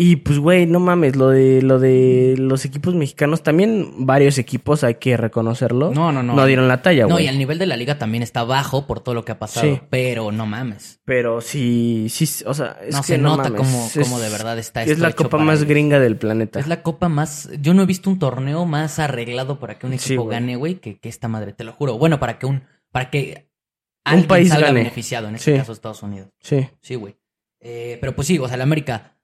Y 0.00 0.14
pues, 0.14 0.38
güey, 0.38 0.64
no 0.66 0.78
mames, 0.78 1.16
lo 1.16 1.28
de, 1.30 1.60
lo 1.60 1.80
de 1.80 2.36
los 2.38 2.64
equipos 2.64 2.94
mexicanos, 2.94 3.42
también 3.42 4.06
varios 4.06 4.38
equipos, 4.38 4.84
hay 4.84 4.94
que 4.94 5.16
reconocerlo. 5.16 5.90
No, 5.92 6.12
no, 6.12 6.22
no. 6.22 6.34
No 6.36 6.46
dieron 6.46 6.68
la 6.68 6.82
talla, 6.82 7.08
No, 7.08 7.14
güey. 7.14 7.24
y 7.24 7.28
el 7.28 7.36
nivel 7.36 7.58
de 7.58 7.66
la 7.66 7.76
liga 7.76 7.98
también 7.98 8.22
está 8.22 8.44
bajo 8.44 8.86
por 8.86 9.00
todo 9.00 9.16
lo 9.16 9.24
que 9.24 9.32
ha 9.32 9.40
pasado. 9.40 9.66
Sí. 9.66 9.80
Pero 9.90 10.30
no 10.30 10.46
mames. 10.46 11.00
Pero 11.04 11.40
sí, 11.40 12.06
sí, 12.10 12.44
o 12.46 12.54
sea, 12.54 12.78
es 12.86 12.94
no 12.94 13.00
que 13.00 13.06
se 13.08 13.18
no 13.18 13.36
nota 13.38 13.50
cómo, 13.50 13.90
cómo 14.00 14.20
de 14.20 14.30
verdad 14.30 14.56
está 14.56 14.84
Es 14.84 14.90
esto 14.90 15.02
la 15.02 15.08
hecho 15.08 15.24
copa 15.24 15.38
más 15.38 15.56
ellos. 15.58 15.68
gringa 15.68 15.98
del 15.98 16.16
planeta. 16.16 16.60
Es 16.60 16.68
la 16.68 16.84
copa 16.84 17.08
más. 17.08 17.50
Yo 17.60 17.74
no 17.74 17.82
he 17.82 17.86
visto 17.86 18.08
un 18.08 18.20
torneo 18.20 18.66
más 18.66 19.00
arreglado 19.00 19.58
para 19.58 19.80
que 19.80 19.86
un 19.88 19.94
equipo 19.94 20.26
gane, 20.26 20.54
güey, 20.54 20.76
que, 20.76 21.00
que 21.00 21.08
esta 21.08 21.26
madre, 21.26 21.52
te 21.54 21.64
lo 21.64 21.72
juro. 21.72 21.98
Bueno, 21.98 22.20
para 22.20 22.38
que 22.38 22.46
un. 22.46 22.62
Para 22.92 23.10
que. 23.10 23.50
Un 24.14 24.24
país 24.28 24.50
salga 24.50 24.68
gane. 24.68 24.78
beneficiado, 24.78 25.28
en 25.28 25.34
este 25.34 25.52
Sí. 25.54 25.58
caso 25.58 25.72
Estados 25.72 26.04
Unidos. 26.04 26.28
Sí. 26.40 26.68
Sí, 26.80 26.94
güey. 26.94 27.16
Eh, 27.60 27.98
pero 28.00 28.14
pues 28.14 28.28
sí, 28.28 28.38
o 28.38 28.46
sea, 28.46 28.54
el 28.54 28.62
América 28.62 29.17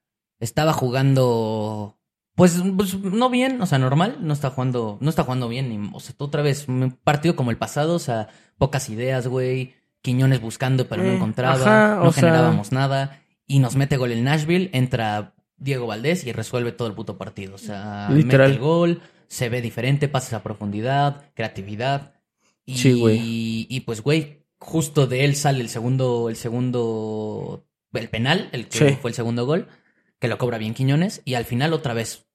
estaba 0.45 0.73
jugando. 0.73 1.99
Pues, 2.37 2.61
pues, 2.77 2.95
no 2.99 3.31
bien, 3.31 3.61
o 3.63 3.67
sea, 3.67 3.79
normal, 3.79 4.19
no 4.21 4.33
está 4.33 4.51
jugando, 4.51 4.99
no 5.01 5.09
está 5.11 5.23
jugando 5.23 5.49
bien, 5.49 5.69
ni, 5.69 5.91
o 5.95 6.01
sea, 6.01 6.15
otra 6.19 6.43
vez, 6.43 6.67
un 6.67 6.91
partido 7.05 7.37
como 7.37 7.53
el 7.53 7.57
pasado, 7.59 7.95
o 7.95 7.99
sea, 8.01 8.29
pocas 8.59 8.89
ideas, 8.91 9.29
güey, 9.29 9.75
Quiñones 10.03 10.41
buscando 10.41 10.87
pero 10.89 11.03
no 11.05 11.11
Eh, 11.11 11.15
encontraba, 11.15 11.55
ajá, 11.95 12.05
no 12.05 12.11
sea- 12.13 12.21
generábamos 12.23 12.73
nada, 12.73 13.21
y 13.47 13.61
nos 13.61 13.77
mete 13.77 13.97
gol 13.97 14.11
el 14.11 14.25
Nashville, 14.25 14.69
entra 14.73 15.35
Diego 15.59 15.87
Valdés 15.87 16.27
y 16.27 16.33
resuelve 16.33 16.73
todo 16.73 16.89
el 16.89 16.95
puto 16.95 17.17
partido, 17.19 17.55
o 17.55 17.59
sea, 17.59 18.09
Literal. 18.11 18.49
mete 18.49 18.55
el 18.57 18.59
gol, 18.61 19.01
se 19.29 19.49
ve 19.49 19.63
diferente, 19.63 20.09
pases 20.09 20.33
a 20.35 20.43
profundidad, 20.43 21.23
creatividad, 21.35 22.15
y, 22.67 22.79
Sí, 22.79 22.99
güey. 23.01 23.67
y 23.71 23.81
pues, 23.87 24.01
güey, 24.03 24.43
justo 24.59 25.07
de 25.07 25.25
él 25.25 25.37
sale 25.37 25.61
el 25.61 25.69
segundo, 25.69 26.29
el 26.29 26.35
segundo, 26.37 27.65
el 27.93 28.09
penal, 28.09 28.49
el 28.53 28.67
que 28.69 28.91
Sí. 28.91 28.99
fue 29.01 29.11
el 29.11 29.15
segundo 29.15 29.47
gol, 29.47 29.69
que 30.21 30.28
lo 30.28 30.38
cobra 30.38 30.59
bien 30.59 30.75
Quiñones, 30.75 31.23
y 31.25 31.35
al 31.35 31.44
final 31.44 31.73
otra 31.73 31.94
vez. 31.94 32.26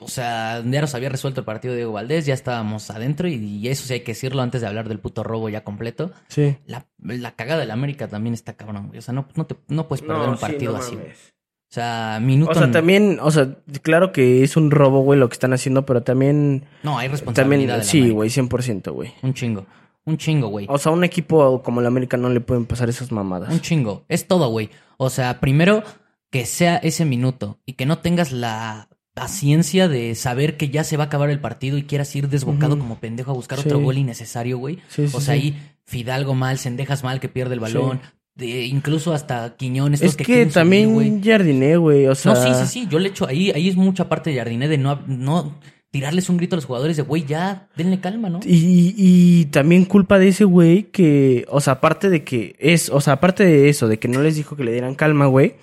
O 0.00 0.06
sea, 0.06 0.62
ya 0.64 0.80
nos 0.80 0.94
había 0.94 1.08
resuelto 1.08 1.40
el 1.40 1.44
partido 1.44 1.72
de 1.72 1.78
Diego 1.78 1.92
Valdés, 1.92 2.24
ya 2.24 2.32
estábamos 2.34 2.88
adentro, 2.90 3.26
y, 3.26 3.34
y 3.34 3.66
eso 3.68 3.84
sí 3.84 3.94
hay 3.94 4.00
que 4.00 4.12
decirlo 4.12 4.42
antes 4.42 4.60
de 4.60 4.68
hablar 4.68 4.88
del 4.88 5.00
puto 5.00 5.24
robo 5.24 5.48
ya 5.48 5.64
completo. 5.64 6.12
Sí. 6.28 6.56
La, 6.66 6.86
la 7.02 7.32
cagada 7.32 7.58
del 7.60 7.72
América 7.72 8.06
también 8.06 8.32
está 8.34 8.52
cabrón, 8.52 8.86
güey. 8.88 8.98
O 9.00 9.02
sea, 9.02 9.12
no, 9.12 9.26
no, 9.34 9.46
te, 9.46 9.56
no 9.66 9.88
puedes 9.88 10.02
perder 10.04 10.22
No, 10.26 10.30
un 10.30 10.36
sí, 10.36 10.40
partido 10.40 10.72
no 10.72 10.78
así, 10.78 10.94
mames. 10.94 11.34
O 11.70 11.74
sea, 11.74 12.18
minuto. 12.22 12.52
O 12.52 12.54
sea, 12.54 12.70
también, 12.70 13.18
o 13.20 13.30
sea, 13.32 13.56
claro 13.82 14.12
que 14.12 14.44
es 14.44 14.56
un 14.56 14.70
robo, 14.70 15.00
güey, 15.02 15.18
lo 15.18 15.28
que 15.28 15.34
están 15.34 15.52
haciendo, 15.52 15.84
pero 15.84 16.02
también, 16.04 16.64
No, 16.84 16.96
hay 16.96 17.08
responsabilidad. 17.08 17.80
también, 17.82 17.90
sí, 17.90 18.10
güey, 18.10 18.30
100%, 18.30 18.92
güey. 18.92 19.12
Un 19.22 19.34
chingo. 19.34 19.66
Un 20.04 20.16
chingo, 20.16 20.46
güey. 20.46 20.64
O 20.70 20.78
sea, 20.78 20.90
a 20.92 20.94
un 20.94 21.04
equipo 21.04 21.60
como 21.62 21.80
el 21.80 21.86
América 21.86 22.16
no 22.16 22.30
le 22.30 22.40
pueden 22.40 22.64
pasar 22.66 22.88
esas 22.88 23.10
mamadas. 23.12 23.52
Un 23.52 23.60
chingo. 23.60 24.04
Es 24.08 24.26
todo, 24.28 24.48
güey. 24.48 24.70
O 24.96 25.10
sea, 25.10 25.40
primero 25.40 25.82
que 26.30 26.46
sea 26.46 26.76
ese 26.76 27.04
minuto 27.04 27.58
y 27.66 27.72
que 27.74 27.86
no 27.86 27.98
tengas 27.98 28.32
la 28.32 28.88
paciencia 29.14 29.88
de 29.88 30.14
saber 30.14 30.56
que 30.56 30.68
ya 30.68 30.84
se 30.84 30.96
va 30.96 31.04
a 31.04 31.06
acabar 31.08 31.28
el 31.30 31.40
partido 31.40 31.76
y 31.76 31.82
quieras 31.82 32.14
ir 32.14 32.28
desbocado 32.28 32.78
como 32.78 33.00
pendejo 33.00 33.32
a 33.32 33.34
buscar 33.34 33.58
Sí. 33.58 33.66
otro 33.66 33.80
gol 33.80 33.98
innecesario, 33.98 34.58
güey. 34.58 34.76
Sí, 34.88 35.08
sí, 35.08 35.16
o 35.16 35.20
sea, 35.20 35.34
ahí 35.34 35.58
Fidalgo 35.86 36.34
mal, 36.34 36.58
Sendejas 36.58 37.02
mal 37.02 37.18
que 37.18 37.28
pierde 37.28 37.54
el 37.54 37.60
balón, 37.60 38.00
de- 38.36 38.66
incluso 38.66 39.12
hasta 39.14 39.56
Quiñones. 39.56 40.02
Es 40.02 40.14
que, 40.14 40.24
subir, 40.24 40.36
güey. 40.44 40.50
también 40.52 41.22
Jardiné, 41.24 41.76
güey, 41.78 42.06
o 42.06 42.14
sea... 42.14 42.34
No, 42.34 42.42
sí, 42.42 42.50
sí, 42.60 42.66
sí, 42.82 42.88
yo 42.90 42.98
le 43.00 43.08
echo 43.08 43.26
ahí, 43.26 43.50
ahí 43.50 43.68
es 43.68 43.74
mucha 43.76 44.08
parte 44.08 44.30
de 44.30 44.36
Jardiné 44.36 44.68
de 44.68 44.78
no, 44.78 45.00
no 45.08 45.58
tirarles 45.90 46.28
un 46.28 46.36
grito 46.36 46.54
a 46.54 46.58
los 46.58 46.66
jugadores 46.66 46.96
de, 46.98 47.02
güey, 47.02 47.24
ya, 47.24 47.68
denle 47.74 47.98
calma, 47.98 48.28
¿no? 48.28 48.38
Y, 48.44 48.94
y 48.96 49.46
también 49.46 49.86
culpa 49.86 50.18
de 50.18 50.28
ese 50.28 50.44
güey 50.44 50.84
que, 50.92 51.46
o 51.48 51.60
sea, 51.60 51.72
aparte 51.74 52.10
de 52.10 52.22
que 52.22 52.54
es, 52.60 52.90
o 52.90 53.00
sea, 53.00 53.14
aparte 53.14 53.42
de 53.44 53.68
eso, 53.70 53.88
de 53.88 53.98
que 53.98 54.06
no 54.06 54.22
les 54.22 54.36
dijo 54.36 54.54
que 54.54 54.62
le 54.64 54.72
dieran 54.72 54.94
calma, 54.94 55.26
güey, 55.26 55.54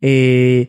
eh, 0.00 0.68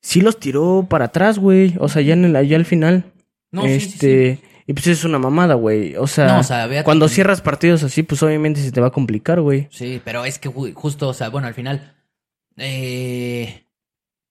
sí 0.00 0.20
los 0.20 0.38
tiró 0.38 0.86
para 0.88 1.06
atrás, 1.06 1.38
güey, 1.38 1.74
o 1.78 1.88
sea, 1.88 2.02
ya, 2.02 2.14
en 2.14 2.24
el, 2.36 2.46
ya 2.48 2.56
al 2.56 2.64
final. 2.64 3.12
No, 3.52 3.62
sí, 3.62 3.80
sí, 3.80 3.86
este, 3.88 4.40
y 4.66 4.72
pues 4.72 4.86
es 4.88 5.04
una 5.04 5.18
mamada, 5.18 5.54
güey, 5.54 5.96
o 5.96 6.06
sea, 6.06 6.26
No, 6.26 6.40
o 6.40 6.42
sea, 6.42 6.66
ve 6.66 6.80
a- 6.80 6.84
cuando 6.84 7.08
cierras 7.08 7.40
partidos 7.40 7.82
así, 7.82 8.02
pues 8.02 8.22
obviamente 8.22 8.60
se 8.60 8.72
te 8.72 8.80
va 8.80 8.88
a 8.88 8.92
complicar, 8.92 9.40
güey. 9.40 9.68
Sí, 9.70 10.00
pero 10.04 10.24
es 10.24 10.38
que 10.38 10.48
justo, 10.74 11.08
o 11.08 11.14
sea, 11.14 11.28
bueno, 11.30 11.46
al 11.46 11.54
final, 11.54 11.94
eh, 12.56 13.62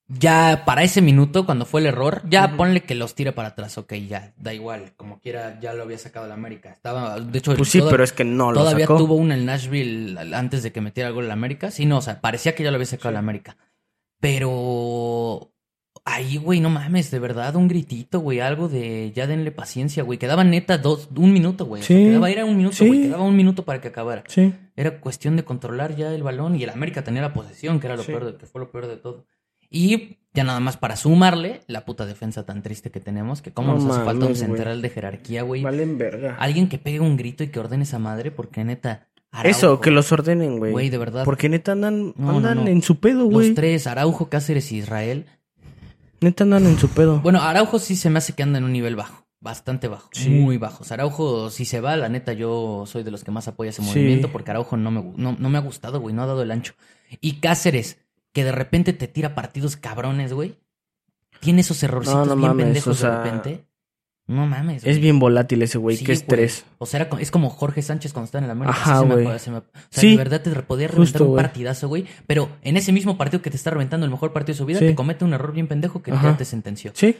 ya 0.08 0.62
para 0.64 0.82
ese 0.84 1.00
minuto, 1.02 1.44
cuando 1.46 1.64
fue 1.64 1.80
el 1.80 1.86
error, 1.88 2.22
ya 2.28 2.56
ponle 2.56 2.82
que 2.82 2.94
los 2.94 3.14
tire 3.14 3.32
para 3.32 3.48
atrás, 3.48 3.76
ok, 3.78 3.94
ya, 4.08 4.34
da 4.36 4.54
igual, 4.54 4.92
como 4.96 5.18
quiera, 5.20 5.58
ya 5.60 5.72
lo 5.74 5.82
había 5.82 5.98
sacado 5.98 6.26
el 6.26 6.32
América. 6.32 6.70
Estaba, 6.70 7.18
de 7.18 7.38
hecho, 7.38 7.54
Pues 7.56 7.68
sí, 7.70 7.78
toda- 7.80 7.90
pero 7.90 8.04
es 8.04 8.12
que 8.12 8.24
no 8.24 8.52
lo 8.52 8.60
todavía 8.60 8.84
sacó. 8.86 8.98
tuvo 8.98 9.14
una 9.16 9.34
el 9.34 9.44
Nashville 9.46 10.16
antes 10.34 10.62
de 10.62 10.70
que 10.70 10.80
metiera 10.80 11.08
el 11.08 11.14
gol 11.14 11.24
el 11.24 11.30
América. 11.32 11.70
Sí, 11.72 11.86
no, 11.86 11.98
o 11.98 12.02
sea, 12.02 12.20
parecía 12.20 12.54
que 12.54 12.62
ya 12.62 12.70
lo 12.70 12.76
había 12.76 12.86
sacado 12.86 13.10
el 13.10 13.16
América. 13.16 13.56
Pero 14.26 15.52
ahí, 16.04 16.36
güey, 16.36 16.60
no 16.60 16.68
mames, 16.68 17.10
de 17.10 17.18
verdad, 17.20 17.54
un 17.56 17.68
gritito, 17.68 18.20
güey, 18.20 18.40
algo 18.40 18.68
de 18.68 19.12
ya 19.14 19.26
denle 19.28 19.52
paciencia, 19.52 20.02
güey. 20.02 20.18
Quedaba 20.18 20.42
neta 20.44 20.78
dos, 20.78 21.08
un 21.16 21.32
minuto, 21.32 21.64
güey. 21.66 21.82
O 21.82 21.84
sea, 21.84 21.96
Sí, 21.96 22.04
quedaba, 22.04 22.28
era 22.30 22.44
un 22.44 22.56
minuto, 22.56 22.76
sí. 22.76 22.86
güey. 22.88 23.02
Quedaba 23.02 23.22
un 23.24 23.36
minuto 23.36 23.64
para 23.64 23.80
que 23.80 23.88
acabara. 23.88 24.24
Sí. 24.26 24.52
Era 24.74 25.00
cuestión 25.00 25.36
de 25.36 25.44
controlar 25.44 25.94
ya 25.96 26.12
el 26.12 26.22
balón 26.22 26.56
y 26.56 26.64
el 26.64 26.70
América 26.70 27.02
tenía 27.04 27.22
la 27.22 27.32
posesión, 27.32 27.80
que 27.80 27.86
era 27.86 27.96
lo 27.96 28.02
Sí. 28.02 28.12
peor 28.12 28.24
de, 28.24 28.36
que 28.36 28.46
fue 28.46 28.60
lo 28.60 28.70
peor 28.70 28.88
de 28.88 28.96
todo. 28.96 29.26
Y 29.70 30.18
ya 30.34 30.44
nada 30.44 30.60
más 30.60 30.76
para 30.76 30.96
sumarle 30.96 31.60
la 31.66 31.84
puta 31.84 32.04
defensa 32.04 32.44
tan 32.44 32.62
triste 32.62 32.90
que 32.90 33.00
tenemos, 33.00 33.42
que 33.42 33.52
cómo 33.52 33.74
No 33.74 33.78
nos 33.80 33.96
hace 33.96 34.04
falta 34.04 34.26
un 34.26 34.36
central 34.36 34.82
de 34.82 34.90
jerarquía, 34.90 35.42
güey. 35.42 35.62
Valen 35.62 35.98
verga. 35.98 36.36
Alguien 36.38 36.68
que 36.68 36.78
pegue 36.78 37.00
un 37.00 37.16
grito 37.16 37.42
y 37.44 37.48
que 37.48 37.58
ordene 37.60 37.84
esa 37.84 37.98
madre, 37.98 38.30
porque 38.30 38.64
neta. 38.64 39.08
Araujo, 39.36 39.48
Eso, 39.58 39.80
que 39.80 39.90
los 39.90 40.10
ordenen, 40.12 40.58
güey. 40.58 40.72
Güey, 40.72 40.90
de 40.90 40.98
verdad. 40.98 41.24
Porque 41.24 41.48
neta 41.48 41.72
andan, 41.72 42.14
No, 42.16 42.36
andan 42.38 42.64
no. 42.64 42.66
en 42.68 42.82
su 42.82 42.98
pedo, 43.00 43.26
güey. 43.26 43.48
Los 43.48 43.54
tres, 43.54 43.86
Araujo, 43.86 44.28
Cáceres 44.28 44.70
y 44.72 44.78
Israel. 44.78 45.26
Neta 46.20 46.44
andan 46.44 46.66
en 46.66 46.78
su 46.78 46.88
pedo. 46.88 47.20
Bueno, 47.20 47.40
Araujo 47.42 47.78
sí 47.78 47.96
se 47.96 48.08
me 48.10 48.18
hace 48.18 48.32
que 48.32 48.42
anda 48.42 48.58
en 48.58 48.64
un 48.64 48.72
nivel 48.72 48.96
bajo. 48.96 49.26
Bastante 49.40 49.86
bajo. 49.88 50.08
Sí. 50.12 50.30
Muy 50.30 50.56
bajo. 50.56 50.82
Araujo, 50.90 51.50
si 51.50 51.66
se 51.66 51.80
va, 51.80 51.96
la 51.96 52.08
neta, 52.08 52.32
yo 52.32 52.84
soy 52.86 53.02
de 53.02 53.10
los 53.10 53.22
que 53.22 53.30
más 53.30 53.46
apoya 53.48 53.70
ese 53.70 53.82
Sí. 53.82 53.88
movimiento 53.88 54.32
porque 54.32 54.50
Araujo 54.50 54.76
no 54.76 54.90
me, 54.90 55.02
no, 55.16 55.36
no 55.38 55.48
me 55.50 55.58
ha 55.58 55.60
gustado, 55.60 56.00
güey. 56.00 56.14
No 56.14 56.22
ha 56.22 56.26
dado 56.26 56.42
el 56.42 56.50
ancho. 56.50 56.72
Y 57.20 57.34
Cáceres, 57.34 57.98
que 58.32 58.44
de 58.44 58.52
repente 58.52 58.92
te 58.94 59.06
tira 59.08 59.34
partidos 59.34 59.76
cabrones, 59.76 60.32
güey. 60.32 60.56
Tiene 61.40 61.60
esos 61.60 61.82
errorcitos 61.82 62.26
No, 62.26 62.34
no 62.34 62.36
bien 62.36 62.48
mames, 62.48 62.64
pendejos 62.64 62.96
o 62.96 63.00
sea, 63.00 63.10
de 63.10 63.24
repente. 63.24 63.66
No 64.28 64.44
mames. 64.46 64.84
es 64.84 64.98
bien 64.98 65.18
volátil 65.20 65.62
ese 65.62 65.78
güey, 65.78 65.96
Sí, 65.96 66.04
qué 66.04 66.12
estrés. 66.12 66.64
güey. 66.64 66.74
O 66.78 66.86
sea, 66.86 67.00
era 67.02 67.18
es 67.20 67.30
como 67.30 67.48
Jorge 67.48 67.80
Sánchez 67.82 68.12
cuando 68.12 68.24
está 68.26 68.38
en 68.38 68.44
el 68.44 68.50
América. 68.50 68.76
Ajá, 68.76 69.02
me 69.02 69.06
güey. 69.14 69.20
acuerda, 69.20 69.38
se 69.38 69.50
me- 69.52 69.58
O 69.58 69.64
sea, 69.90 70.00
Sí, 70.00 70.10
de 70.10 70.16
verdad 70.16 70.40
te 70.42 70.50
podía 70.62 70.88
reventar 70.88 70.98
justo, 71.12 71.24
un 71.24 71.30
güey. 71.30 71.42
partidazo, 71.44 71.86
güey. 71.88 72.06
Pero 72.26 72.48
en 72.62 72.76
ese 72.76 72.90
mismo 72.92 73.16
partido 73.16 73.40
que 73.40 73.50
te 73.50 73.56
está 73.56 73.70
reventando 73.70 74.04
el 74.04 74.10
mejor 74.10 74.32
partido 74.32 74.54
de 74.54 74.58
su 74.58 74.66
vida, 74.66 74.80
Sí. 74.80 74.86
te 74.86 74.94
comete 74.96 75.24
un 75.24 75.32
error 75.32 75.52
bien 75.52 75.68
pendejo 75.68 76.02
que 76.02 76.10
ya 76.10 76.36
te 76.36 76.44
sentenció. 76.44 76.90
Sí. 76.94 77.16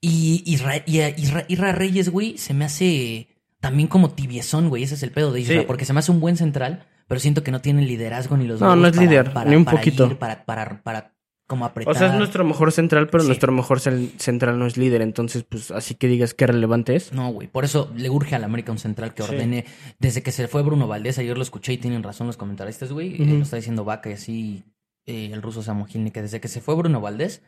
Y 0.00 0.44
Isra, 0.46 0.74
y 0.86 1.00
a 1.00 1.08
Isra- 1.16 1.44
Isra 1.48 1.72
Reyes, 1.72 2.08
güey, 2.10 2.38
se 2.38 2.54
me 2.54 2.64
hace 2.64 3.28
también 3.60 3.88
como 3.88 4.10
tibiezón, 4.12 4.68
güey. 4.68 4.84
Ese 4.84 4.94
es 4.94 5.02
el 5.02 5.10
pedo 5.10 5.32
de 5.32 5.40
Isra. 5.40 5.66
Porque 5.66 5.84
se 5.84 5.92
me 5.92 5.98
hace 5.98 6.12
un 6.12 6.20
buen 6.20 6.36
central, 6.36 6.84
pero 7.08 7.18
siento 7.20 7.42
que 7.42 7.50
no 7.50 7.60
tiene 7.60 7.82
liderazgo 7.82 8.36
ni 8.36 8.46
los 8.46 8.60
No, 8.60 8.76
no 8.76 8.86
es 8.86 8.92
para- 8.94 9.02
líder, 9.04 9.32
para- 9.32 9.50
ni 9.50 9.56
un 9.56 9.64
para 9.64 9.78
poquito. 9.78 10.06
ir, 10.06 10.16
para, 10.18 10.44
para, 10.44 10.82
para 10.84 11.14
como 11.48 11.64
apretar. 11.64 11.92
O 11.92 11.98
sea, 11.98 12.08
es 12.08 12.14
nuestro 12.14 12.44
mejor 12.44 12.70
central, 12.70 13.08
pero 13.08 13.24
Sí. 13.24 13.26
nuestro 13.28 13.50
mejor 13.50 13.80
central 13.80 14.56
no 14.60 14.66
es 14.66 14.76
líder. 14.76 15.02
Entonces, 15.02 15.42
pues, 15.42 15.72
así 15.72 15.96
que 15.96 16.06
digas 16.06 16.32
qué 16.34 16.46
relevante 16.46 16.94
es. 16.94 17.12
No, 17.12 17.30
güey. 17.30 17.48
Por 17.48 17.64
eso 17.64 17.90
le 17.96 18.08
urge 18.08 18.36
a 18.36 18.38
la 18.38 18.46
América 18.46 18.70
un 18.70 18.78
central 18.78 19.14
que 19.14 19.24
Sí. 19.24 19.30
ordene. 19.32 19.64
Desde 19.98 20.22
que 20.22 20.30
se 20.30 20.46
fue 20.46 20.62
Bruno 20.62 20.86
Valdés, 20.86 21.18
ayer 21.18 21.36
lo 21.36 21.42
escuché 21.42 21.72
y 21.72 21.78
tienen 21.78 22.04
razón 22.04 22.28
los 22.28 22.36
comentaristas, 22.36 22.92
güey. 22.92 23.16
eh, 23.20 23.24
Ujú. 23.24 23.36
lo 23.38 23.42
está 23.42 23.56
diciendo 23.56 23.84
Vaca 23.84 24.10
y 24.10 24.12
así 24.12 24.62
eh, 25.06 25.30
el 25.32 25.40
ruso 25.42 25.62
Samogilny, 25.62 26.10
que 26.10 26.20
desde 26.22 26.38
que 26.38 26.48
se 26.48 26.60
fue 26.60 26.74
Bruno 26.74 27.00
Valdés, 27.00 27.42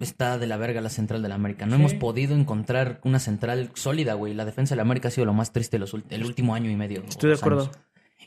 está 0.00 0.38
de 0.38 0.46
la 0.48 0.56
verga 0.56 0.80
la 0.80 0.88
central 0.88 1.22
de 1.22 1.28
la 1.28 1.36
América. 1.36 1.66
No 1.66 1.76
Sí. 1.76 1.80
hemos 1.82 1.94
podido 1.94 2.34
encontrar 2.34 3.00
una 3.04 3.20
central 3.20 3.70
sólida, 3.74 4.14
güey. 4.14 4.34
La 4.34 4.44
defensa 4.44 4.74
de 4.74 4.76
la 4.76 4.82
América 4.82 5.06
ha 5.08 5.10
sido 5.12 5.24
lo 5.26 5.34
más 5.34 5.52
triste 5.52 5.78
los 5.78 5.94
el 6.08 6.24
último 6.24 6.54
año 6.54 6.68
y 6.70 6.74
medio. 6.76 7.04
Estoy 7.08 7.30
de 7.30 7.36
acuerdo. 7.36 7.62
años. 7.64 7.78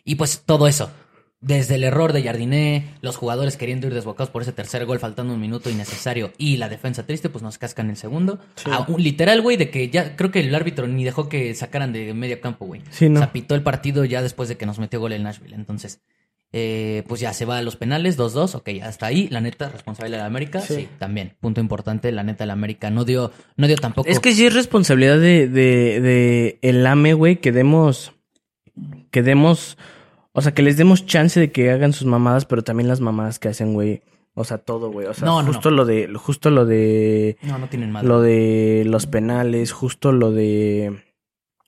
Y 0.05 0.15
pues 0.15 0.43
todo 0.45 0.67
eso. 0.67 0.89
Desde 1.45 1.75
el 1.75 1.83
error 1.83 2.13
de 2.13 2.23
Jardiné, 2.23 2.85
los 3.01 3.17
jugadores 3.17 3.57
queriendo 3.57 3.85
ir 3.87 3.93
desbocados 3.93 4.29
por 4.29 4.41
ese 4.43 4.53
tercer 4.53 4.85
gol 4.85 4.99
faltando 4.99 5.33
un 5.33 5.41
minuto 5.41 5.69
innecesario 5.69 6.31
y 6.37 6.55
la 6.55 6.69
defensa 6.69 7.05
triste, 7.05 7.27
pues 7.27 7.43
nos 7.43 7.57
cascan 7.57 7.89
el 7.89 7.97
segundo. 7.97 8.39
Sí. 8.55 8.69
A 8.71 8.79
un- 8.87 9.03
literal, 9.03 9.41
güey, 9.41 9.57
de 9.57 9.69
que 9.69 9.89
ya 9.89 10.15
creo 10.15 10.31
que 10.31 10.39
el 10.39 10.55
árbitro 10.55 10.87
ni 10.87 11.03
dejó 11.03 11.27
que 11.27 11.53
sacaran 11.53 11.91
de 11.91 12.13
medio 12.13 12.39
campo, 12.39 12.65
güey. 12.65 12.81
Sí, 12.91 13.09
no. 13.09 13.19
O 13.19 13.23
sea, 13.23 13.33
pitó 13.33 13.55
el 13.55 13.61
partido 13.61 14.05
ya 14.05 14.21
después 14.21 14.47
de 14.47 14.55
que 14.55 14.65
nos 14.65 14.79
metió 14.79 15.01
gol 15.01 15.11
el 15.11 15.23
Nashville. 15.23 15.53
Entonces, 15.55 15.99
eh, 16.53 17.03
pues 17.07 17.19
ya 17.19 17.33
se 17.33 17.43
va 17.43 17.57
a 17.57 17.61
los 17.61 17.75
penales, 17.75 18.15
2-2. 18.17 18.55
Ok, 18.55 18.69
hasta 18.81 19.07
ahí, 19.07 19.27
la 19.29 19.41
neta, 19.41 19.67
responsable 19.67 20.11
de 20.11 20.17
la 20.19 20.27
América. 20.27 20.61
Sí. 20.61 20.75
Sí. 20.75 20.87
también. 20.97 21.33
Punto 21.41 21.59
importante, 21.59 22.09
la 22.13 22.23
neta, 22.23 22.45
la 22.45 22.53
América 22.53 22.89
no 22.89 23.03
dio, 23.03 23.33
no 23.57 23.67
dio 23.67 23.75
tampoco. 23.75 24.07
Es 24.09 24.19
que 24.21 24.33
sí 24.33 24.45
es 24.45 24.53
responsabilidad 24.53 25.19
de, 25.19 25.49
de, 25.49 25.99
de 25.99 26.59
el 26.61 26.85
AME, 26.87 27.15
güey, 27.15 27.37
que 27.41 27.51
demos, 27.51 28.13
que 29.11 29.23
demos, 29.23 29.77
o 30.33 30.41
sea, 30.41 30.53
que 30.53 30.61
les 30.63 30.77
demos 30.77 31.05
chance 31.05 31.39
de 31.39 31.51
que 31.51 31.71
hagan 31.71 31.93
sus 31.93 32.05
mamadas, 32.07 32.45
pero 32.45 32.63
también 32.63 32.87
las 32.87 32.99
mamadas 33.01 33.39
que 33.39 33.47
hacen, 33.49 33.73
güey. 33.73 34.01
O 34.35 34.43
sea, 34.43 34.57
todo, 34.57 34.91
güey. 34.91 35.05
O 35.07 35.13
sea, 35.13 35.25
No, 35.27 35.43
justo 35.45 35.69
no. 35.69 35.77
lo 35.77 35.85
de, 35.85 36.11
justo 36.15 36.49
lo 36.49 36.65
de, 36.65 37.37
No, 37.43 37.59
no 37.59 37.67
tienen 37.69 37.91
madre. 37.91 38.07
lo 38.07 38.19
de 38.21 38.83
los 38.87 39.05
penales, 39.05 39.71
justo 39.71 40.11
lo 40.11 40.31
de, 40.31 41.03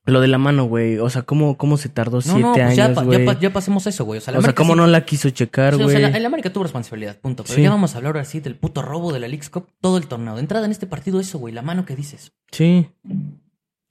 lo 0.06 0.20
de 0.20 0.28
la 0.28 0.40
mano, 0.40 0.66
güey. 0.66 0.98
O 0.98 1.08
sea, 1.12 1.22
cómo, 1.22 1.58
cómo 1.58 1.78
se 1.78 1.90
tardó 1.90 2.18
no, 2.18 2.22
siete 2.22 2.40
no, 2.42 2.54
pues 2.54 2.76
ya, 2.76 2.86
años, 2.86 2.96
pa- 2.96 3.02
ya, 3.04 3.06
güey. 3.06 3.26
pa- 3.26 3.40
ya 3.40 3.54
pasemos 3.54 3.86
eso, 3.86 4.04
güey. 4.04 4.18
O 4.18 4.22
sea, 4.22 4.32
la 4.32 4.40
O 4.40 4.42
sea, 4.42 4.48
América 4.50 4.58
cómo 4.64 4.74
sí- 4.74 4.78
no 4.78 4.88
la 4.88 5.06
quiso 5.06 5.30
checar, 5.30 5.76
Sí, 5.76 5.82
o 5.82 5.84
güey. 5.84 5.98
sea, 5.98 6.10
la- 6.10 6.18
el 6.18 6.26
América 6.26 6.52
tuvo 6.52 6.64
responsabilidad, 6.64 7.20
punto. 7.20 7.44
Pero 7.44 7.56
Sí. 7.56 7.62
ya 7.62 7.70
vamos 7.70 7.94
a 7.94 7.98
hablar 7.98 8.16
ahora 8.16 8.26
sí 8.26 8.40
del 8.40 8.56
puto 8.56 8.82
robo 8.82 9.14
de 9.14 9.20
la 9.20 9.28
League's 9.28 9.52
Cup 9.52 9.68
todo 9.80 9.98
el 10.00 10.08
torneo. 10.08 10.34
De 10.34 10.42
entrada 10.42 10.66
en 10.66 10.72
este 10.72 10.88
partido, 10.88 11.20
eso, 11.20 11.38
güey, 11.38 11.54
la 11.54 11.62
mano 11.62 11.86
que 11.86 11.96
dices. 11.96 12.32
Sí, 12.52 12.88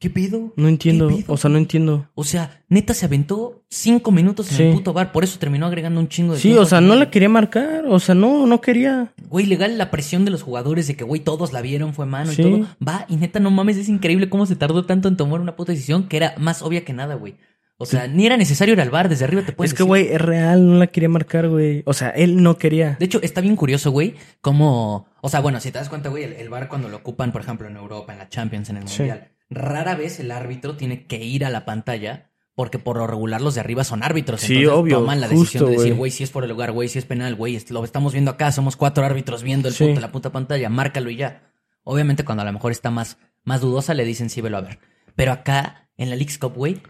¿Qué 0.05 0.11
pedo? 0.11 0.53
no 0.57 0.69
entiendo. 0.69 1.09
¿Qué 1.09 1.23
pedo, 1.23 1.33
O 1.33 1.37
sea, 1.39 1.49
no 1.49 1.57
entiendo. 1.57 2.11
O 2.15 2.25
sea, 2.25 2.61
neta 2.69 2.93
se 2.93 3.07
aventó 3.07 3.65
cinco 3.71 4.13
minutos 4.13 4.51
en 4.51 4.57
Sí. 4.59 4.63
el 4.65 4.75
puto 4.75 4.93
bar, 4.93 5.13
por 5.13 5.25
eso 5.25 5.39
terminó 5.39 5.65
agregando 5.67 5.99
un 5.99 6.09
chingo 6.09 6.35
de 6.35 6.41
Sí, 6.41 6.53
o 6.57 6.67
sea, 6.67 6.83
no 6.83 6.95
la 6.95 7.11
quería 7.11 7.31
marcar. 7.31 7.87
O 7.89 7.99
sea, 8.01 8.15
no, 8.15 8.47
no 8.47 8.61
quería. 8.61 9.15
Güey, 9.29 9.47
legal 9.47 9.79
la 9.79 9.91
presión 9.91 10.27
de 10.27 10.31
los 10.31 10.43
jugadores 10.43 10.87
de 10.89 10.95
que, 10.97 11.05
güey, 11.05 11.23
todos 11.23 11.55
la 11.55 11.63
vieron, 11.63 11.95
fue 11.95 12.05
mano 12.05 12.33
Sí. 12.33 12.43
y 12.43 12.45
todo. 12.45 12.67
Va, 12.87 13.07
y 13.09 13.17
neta, 13.17 13.41
no 13.41 13.51
mames, 13.51 13.79
es 13.79 13.89
increíble 13.89 14.29
cómo 14.29 14.45
se 14.45 14.57
tardó 14.57 14.85
tanto 14.85 15.09
en 15.09 15.17
tomar 15.17 15.41
una 15.41 15.57
puta 15.57 15.73
decisión 15.73 16.07
que 16.07 16.19
era 16.19 16.35
más 16.37 16.61
obvia 16.61 16.85
que 16.85 16.93
nada, 16.93 17.15
güey. 17.15 17.37
O 17.77 17.87
sea, 17.87 18.07
ni 18.07 18.25
era 18.25 18.37
necesario 18.37 18.73
ir 18.75 18.81
al 18.81 18.91
bar, 18.91 19.09
desde 19.09 19.25
arriba 19.25 19.43
te 19.45 19.51
puedes 19.53 19.73
es 19.73 19.77
que, 19.77 19.83
güey, 19.83 20.07
es 20.13 20.21
real, 20.21 20.65
no 20.65 20.79
la 20.79 20.87
quería 20.87 21.09
marcar, 21.09 21.49
güey. 21.49 21.83
O 21.87 21.93
sea, 21.93 22.11
él 22.11 22.41
no 22.41 22.57
quería. 22.57 22.97
De 23.01 23.05
hecho, 23.07 23.19
está 23.21 23.41
bien 23.41 23.57
curioso, 23.57 23.91
güey, 23.91 24.15
cómo... 24.41 25.09
O 25.23 25.29
sea, 25.29 25.41
bueno, 25.41 25.59
si 25.59 25.73
te 25.73 25.79
das 25.79 25.89
cuenta, 25.89 26.09
güey, 26.09 26.23
el, 26.23 26.35
el 26.35 26.49
bar 26.51 26.69
cuando 26.69 26.89
lo 26.89 26.99
ocupan, 26.99 27.33
por 27.33 27.41
ejemplo, 27.41 27.67
en 27.67 27.77
Europa, 27.77 28.13
en 28.13 28.19
la 28.21 28.29
Champions, 28.29 28.71
en 28.71 28.77
el 28.77 28.87
Sí. 28.89 29.03
Mundial, 29.03 29.29
rara 29.51 29.95
vez 29.95 30.21
el 30.21 30.31
árbitro 30.31 30.77
tiene 30.77 31.07
que 31.07 31.25
ir 31.25 31.45
a 31.45 31.51
la 31.51 31.65
pantalla 31.65 32.31
porque 32.55 32.79
por 32.79 32.97
lo 32.97 33.07
regular 33.07 33.41
los 33.41 33.55
de 33.55 33.61
arriba 33.61 33.83
son 33.85 34.03
árbitros. 34.05 34.41
Sí, 34.41 34.59
Entonces 34.59 34.79
obvio, 34.79 34.99
toman 35.01 35.21
la 35.21 35.27
justo, 35.29 35.41
decisión 35.41 35.71
de 35.71 35.77
decir, 35.77 35.95
güey. 35.95 36.11
si 36.13 36.23
es 36.23 36.31
por 36.31 36.45
el 36.45 36.51
lugar, 36.51 36.71
güey, 36.73 36.89
si 36.89 36.99
es 37.01 37.05
penal, 37.05 37.35
güey, 37.35 37.61
lo 37.71 37.85
estamos 37.85 38.13
viendo 38.13 38.31
acá, 38.31 38.53
somos 38.53 38.77
cuatro 38.77 39.05
árbitros 39.05 39.43
viendo 39.43 39.67
el 39.69 39.75
Sí. 39.75 39.87
puto- 39.89 40.01
la 40.01 40.13
puta 40.13 40.31
pantalla, 40.31 40.69
márcalo 40.69 41.11
y 41.11 41.17
ya. 41.17 41.51
Obviamente 41.83 42.25
cuando 42.25 42.43
a 42.43 42.47
lo 42.47 42.53
mejor 42.53 42.71
está 42.71 42.91
más, 42.91 43.19
más 43.43 43.61
dudosa 43.61 43.93
le 43.95 44.05
dicen 44.05 44.31
sí, 44.31 44.41
velo 44.41 44.57
a 44.57 44.61
ver. 44.61 44.79
Pero 45.17 45.33
acá, 45.33 45.89
en 45.97 46.11
la 46.11 46.17
League's 46.17 46.39
Cup, 46.39 46.55
güey, 46.55 46.81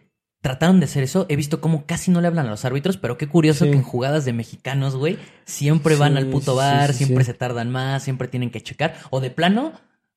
trataron 0.43 0.81
de 0.81 0.85
hacer 0.85 1.03
eso. 1.03 1.25
He 1.31 1.37
visto 1.37 1.63
cómo 1.63 1.87
casi 1.87 2.11
no 2.11 2.21
le 2.21 2.27
hablan 2.29 2.47
a 2.47 2.51
los 2.51 2.67
árbitros, 2.67 2.99
pero 2.99 3.17
qué 3.17 3.27
curioso 3.27 3.65
Sí. 3.65 3.71
que 3.71 3.77
en 3.79 3.83
jugadas 3.83 4.27
de 4.27 4.35
mexicanos, 4.35 4.95
güey, 4.97 5.19
siempre 5.47 5.97
van 5.97 6.19
al 6.19 6.27
puto 6.27 6.55
bar, 6.55 6.93
siempre 6.93 7.25
se 7.25 7.33
tardan 7.33 7.71
más, 7.71 8.03
siempre 8.03 8.29
tienen 8.29 8.51
que 8.51 8.61
checar. 8.63 8.95
O 9.09 9.21
de 9.21 9.31
plano, 9.31 9.73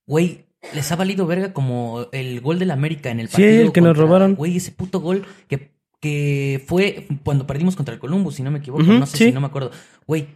güey, 0.06 0.46
les 0.74 0.92
ha 0.92 0.96
valido 0.96 1.26
verga 1.28 1.54
como 1.54 2.08
el 2.12 2.42
gol 2.42 2.60
del 2.60 2.72
América 2.72 3.10
en 3.10 3.20
el 3.20 3.28
Sí, 3.28 3.34
partido. 3.34 3.62
el 3.64 3.72
que 3.72 3.82
nos 3.82 3.98
robaron. 3.98 4.36
Güey, 4.36 4.58
ese 4.58 4.72
puto 4.72 5.00
gol 5.00 5.26
que, 5.48 5.72
que 6.00 6.64
fue 6.68 7.08
cuando 7.24 7.48
perdimos 7.48 7.76
contra 7.76 7.94
el 7.94 8.00
Columbus, 8.00 8.36
si 8.36 8.44
no 8.44 8.52
me 8.52 8.60
equivoco. 8.60 8.84
No 8.84 9.06
sé 9.06 9.18
sí. 9.18 9.26
si 9.26 9.32
no 9.32 9.42
me 9.42 9.48
acuerdo. 9.48 9.72
Güey, 10.06 10.28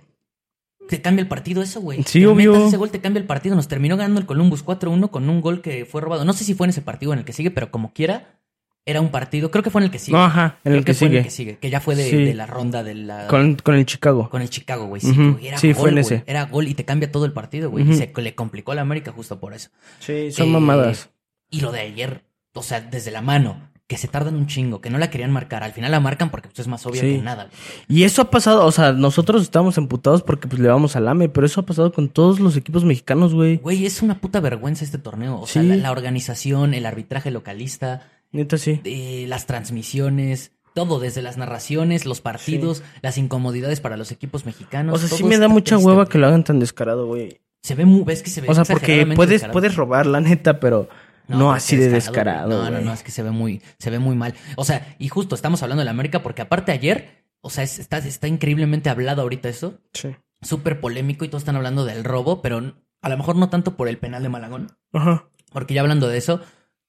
te 0.90 1.02
cambia 1.02 1.22
el 1.22 1.28
partido 1.28 1.62
eso, 1.62 1.80
güey. 1.82 2.04
Sí, 2.04 2.26
obvio. 2.26 2.54
metas 2.54 2.68
Ese 2.70 2.78
gol 2.78 2.92
te 2.92 3.00
cambia 3.00 3.20
el 3.22 3.28
partido. 3.28 3.56
Nos 3.56 3.68
terminó 3.68 3.98
ganando 3.98 4.20
el 4.20 4.26
Columbus 4.26 4.66
4-1 4.66 5.10
con 5.10 5.30
un 5.30 5.42
gol 5.42 5.62
que 5.62 5.86
fue 5.86 6.02
robado. 6.02 6.26
No 6.26 6.34
sé 6.34 6.44
si 6.44 6.54
fue 6.54 6.66
en 6.66 6.72
ese 6.72 6.82
partido 6.82 7.14
en 7.14 7.20
el 7.20 7.26
que 7.26 7.34
sigue, 7.34 7.52
pero 7.52 7.72
como 7.72 7.94
quiera, 7.94 8.40
era 8.86 9.00
un 9.02 9.10
partido, 9.10 9.52
creo 9.52 9.64
que 9.64 9.70
fue 9.70 9.82
en 9.82 9.86
el 9.86 9.92
que 9.92 10.00
sigue. 10.00 10.18
No, 10.18 10.24
ajá, 10.24 10.58
en 10.64 10.72
Creo 10.72 10.78
el 10.80 10.86
que 10.86 10.94
fue 10.94 11.08
en 11.08 11.12
sigue. 11.12 11.18
el 11.20 11.24
que 11.26 11.32
sigue, 11.32 11.58
que 11.60 11.70
ya 11.70 11.80
fue 11.80 11.96
de, 11.96 12.10
Sí. 12.10 12.18
de 12.18 12.34
la 12.34 12.48
ronda 12.48 12.84
de 12.84 12.96
la... 12.96 13.28
Con, 13.28 13.56
con 13.56 13.76
el 13.76 13.86
Chicago. 13.86 14.30
Con 14.30 14.42
el 14.42 14.50
Chicago, 14.50 14.86
güey. 14.88 15.02
Sí, 15.02 15.14
Era 15.44 15.58
Sí, 15.60 15.68
gol, 15.74 15.76
fue 15.82 15.90
en 15.92 15.98
ese. 16.00 16.24
Era 16.26 16.46
gol 16.46 16.68
y 16.68 16.74
te 16.74 16.84
cambia 16.86 17.12
todo 17.12 17.26
el 17.26 17.32
partido, 17.34 17.70
güey. 17.70 17.90
Y 17.90 17.94
se 17.96 18.12
le 18.16 18.34
complicó 18.36 18.72
a 18.72 18.76
la 18.76 18.82
América 18.82 19.12
justo 19.12 19.40
por 19.40 19.54
eso. 19.54 19.70
Sí, 20.00 20.32
son 20.32 20.48
Eh, 20.48 20.52
mamadas. 20.52 21.10
Y 21.50 21.62
lo 21.62 21.72
de 21.72 21.82
ayer, 21.82 22.24
o 22.54 22.64
sea, 22.64 22.82
desde 22.82 23.12
la 23.12 23.22
mano, 23.22 23.70
que 23.88 23.98
se 23.98 24.08
tardan 24.08 24.36
un 24.36 24.48
chingo, 24.48 24.80
que 24.80 24.90
no 24.90 24.98
la 24.98 25.10
querían 25.10 25.32
marcar. 25.32 25.64
Al 25.64 25.74
final 25.74 25.92
la 25.92 26.00
marcan 26.00 26.32
porque 26.32 26.48
pues, 26.48 26.60
es 26.60 26.68
más 26.68 26.84
obvio 26.86 27.02
Sí. 27.02 27.18
que 27.18 27.22
nada. 27.22 27.50
Y 27.90 28.04
eso 28.04 28.22
ha 28.22 28.32
pasado, 28.32 28.66
o 28.66 28.72
sea, 28.72 28.94
nosotros 28.94 29.42
estamos 29.44 29.78
emputados 29.78 30.24
porque 30.24 30.48
pues 30.48 30.62
le 30.62 30.70
vamos 30.70 30.96
al 30.96 31.08
AME, 31.10 31.28
pero 31.30 31.46
eso 31.46 31.60
ha 31.62 31.66
pasado 31.66 31.92
con 31.92 32.08
todos 32.10 32.40
los 32.40 32.56
equipos 32.56 32.86
mexicanos, 32.86 33.34
güey. 33.36 33.58
Güey, 33.58 33.86
es 33.86 34.02
una 34.02 34.20
puta 34.22 34.40
vergüenza 34.40 34.86
este 34.86 34.98
torneo. 34.98 35.40
O 35.40 35.46
sea, 35.46 35.62
la 35.62 35.92
organización, 35.92 36.74
el 36.74 36.86
arbitraje 36.86 37.32
localista, 37.32 38.08
Neta, 38.32 38.58
sí. 38.58 38.82
las 39.28 39.46
transmisiones, 39.46 40.52
todo, 40.74 41.00
desde 41.00 41.22
las 41.22 41.38
narraciones, 41.38 42.06
los 42.06 42.22
partidos, 42.22 42.84
las 43.02 43.18
incomodidades 43.18 43.82
para 43.82 43.98
los 43.98 44.12
equipos 44.12 44.46
mexicanos. 44.46 44.96
O 44.96 45.08
sea, 45.08 45.18
sí 45.18 45.24
me 45.24 45.38
da 45.38 45.48
mucha 45.48 45.76
triste, 45.76 45.86
hueva 45.86 46.04
güey. 46.04 46.10
que 46.12 46.18
lo 46.18 46.28
hagan 46.28 46.44
tan 46.44 46.60
descarado, 46.60 47.08
güey. 47.08 47.42
Se 47.64 47.76
ve 47.76 47.86
muy, 47.86 48.04
ves 48.04 48.24
que 48.24 48.30
se 48.30 48.42
ve 48.42 48.48
O 48.50 48.56
sea, 48.56 48.64
porque 48.66 49.06
puedes, 49.16 49.32
descarado. 49.34 49.54
puedes 49.54 49.76
robar, 49.76 50.06
la 50.06 50.20
neta, 50.22 50.60
pero 50.60 50.88
no, 51.28 51.52
así 51.54 51.76
de 51.76 51.90
descarado, 51.90 52.50
No, 52.64 52.70
no, 52.72 52.82
no, 52.82 52.94
es 52.94 53.04
que 53.04 53.12
se 53.12 53.22
ve 53.22 53.32
muy, 53.32 53.62
se 53.78 53.90
ve 53.90 54.00
muy 54.00 54.16
mal. 54.16 54.34
O 54.56 54.66
sea, 54.66 54.96
y 54.98 55.10
justo 55.10 55.36
estamos 55.36 55.62
hablando 55.62 55.82
de 55.82 55.86
la 55.86 55.92
América 55.92 56.24
porque 56.24 56.42
aparte 56.42 56.72
ayer, 56.72 57.26
o 57.42 57.50
sea, 57.50 57.64
es- 57.64 57.78
está, 57.80 57.98
está 58.00 58.28
increíblemente 58.28 58.90
hablado 58.90 59.22
ahorita 59.22 59.50
eso, 59.50 59.80
Sí. 59.94 60.16
súper 60.42 60.80
polémico 60.80 61.24
y 61.26 61.28
todos 61.28 61.42
están 61.42 61.56
hablando 61.58 61.86
del 61.86 62.04
robo, 62.04 62.42
pero 62.42 62.76
a 63.02 63.10
lo 63.10 63.18
mejor 63.18 63.36
no 63.36 63.50
tanto 63.50 63.76
por 63.76 63.88
el 63.90 63.98
penal 63.98 64.24
de 64.24 64.30
Malagón, 64.30 64.72
Ajá. 64.94 65.26
porque 65.52 65.74
ya 65.76 65.82
hablando 65.82 66.08
de 66.08 66.18
eso, 66.18 66.42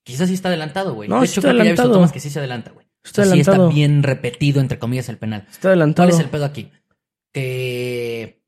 quizás 0.04 0.28
sí 0.28 0.34
está 0.34 0.48
adelantado, 0.48 0.94
güey. 0.94 1.08
No, 1.08 1.20
de 1.20 1.26
hecho, 1.26 1.40
está 1.40 1.48
creo 1.50 1.52
que 1.52 1.58
ya 1.58 1.62
he 1.64 1.72
visto 1.72 1.82
adelantado. 1.82 1.92
tomas 2.00 2.12
que 2.12 2.20
sí 2.20 2.30
se 2.30 2.38
adelanta, 2.38 2.70
güey. 2.72 2.86
Está 3.04 3.22
O 3.22 3.24
sea, 3.24 3.34
sí 3.34 3.40
está 3.40 3.50
adelantado. 3.52 3.74
bien 3.76 4.02
repetido, 4.02 4.60
entre 4.60 4.78
comillas, 4.78 5.08
el 5.08 5.18
penal. 5.18 5.46
Está 5.50 5.68
adelantado. 5.68 6.08
¿Cuál 6.08 6.18
es 6.20 6.24
el 6.24 6.30
pedo 6.30 6.44
aquí? 6.44 6.70
Que 7.32 8.42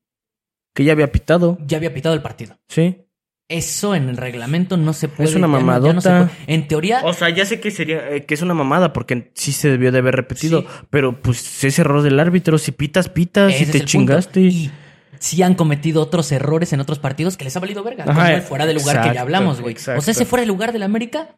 Que 0.73 0.83
ya 0.83 0.91
había 0.93 1.11
pitado. 1.11 1.57
ya 1.65 1.77
había 1.77 1.93
pitado 1.93 2.15
el 2.15 2.21
partido. 2.21 2.57
Sí. 2.67 3.01
Eso 3.47 3.93
en 3.93 4.09
el 4.09 4.17
reglamento 4.17 4.75
no 4.75 4.93
se 4.93 5.07
puede. 5.07 5.29
una 5.31 5.35
ya 5.35 5.39
no- 5.41 5.47
mamadota. 5.47 6.29
se. 6.29 6.53
En 6.53 6.67
teoría, 6.67 7.01
O 7.03 7.13
sea, 7.13 7.29
ya 7.29 7.45
sé 7.45 7.59
que 7.59 7.69
sería, 7.69 8.09
eh, 8.09 8.25
que 8.25 8.33
es 8.33 8.41
una 8.41 8.53
mamada, 8.55 8.91
porque 8.91 9.31
sí 9.35 9.51
se 9.51 9.69
debió 9.69 9.91
de 9.91 9.99
haber 9.99 10.15
repetido. 10.15 10.61
Sí. 10.61 10.67
Pero 10.89 11.21
pues 11.21 11.63
es 11.63 11.77
error 11.77 12.01
del 12.01 12.19
árbitro. 12.19 12.57
Si 12.57 12.71
pitas, 12.71 13.07
pitas, 13.09 13.49
Ese 13.53 13.57
si 13.59 13.63
es 13.65 13.71
te 13.71 13.81
chingaste. 13.85 14.39
Y 14.41 14.71
sí 15.19 15.43
han 15.43 15.53
cometido 15.53 16.01
otros 16.01 16.31
errores 16.31 16.73
en 16.73 16.79
otros 16.81 16.97
partidos 16.97 17.37
que 17.37 17.43
les 17.43 17.55
ha 17.55 17.59
valido 17.59 17.83
verga. 17.83 18.05
Ajá, 18.07 18.13
como 18.25 18.35
el 18.35 18.41
fuera 18.41 18.65
de 18.65 18.73
lugar 18.73 19.01
que 19.07 19.13
ya 19.13 19.21
hablamos, 19.21 19.61
güey. 19.61 19.75
O 19.75 19.79
sea, 19.79 19.97
ese 19.97 20.25
fuera 20.25 20.41
de 20.41 20.47
lugar 20.47 20.73
del 20.73 20.81
América, 20.83 21.37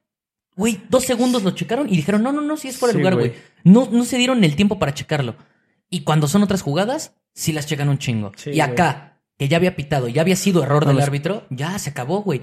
güey, 0.58 0.82
dos 0.90 1.06
segundos 1.06 1.44
lo 1.44 1.52
checaron 1.52 1.88
y 1.88 1.96
dijeron, 1.96 2.24
no, 2.24 2.32
no, 2.34 2.42
no, 2.42 2.58
sí 2.58 2.68
es 2.68 2.78
fuera 2.78 2.92
de 2.92 2.98
Sí, 2.98 3.00
lugar, 3.00 3.16
güey. 3.16 3.34
No, 3.64 3.88
no 3.92 4.04
se 4.04 4.18
dieron 4.18 4.44
el 4.44 4.56
tiempo 4.58 4.78
para 4.80 4.94
checarlo. 4.94 5.36
Y 5.90 6.02
cuando 6.02 6.28
son 6.28 6.44
otras 6.44 6.62
jugadas, 6.62 7.14
sí 7.34 7.54
las 7.54 7.66
checan 7.68 7.88
un 7.88 7.98
chingo. 8.00 8.32
Sí, 8.36 8.50
y 8.52 8.60
acá, 8.60 9.22
que 9.38 9.48
ya 9.48 9.56
había 9.58 9.76
pitado, 9.78 10.08
ya 10.10 10.22
había 10.22 10.36
sido 10.36 10.64
error 10.64 10.82
No, 10.84 10.88
del 10.90 10.98
los- 10.98 11.06
árbitro, 11.06 11.46
ya 11.50 11.78
se 11.80 11.92
acabó, 11.92 12.24
güey. 12.24 12.42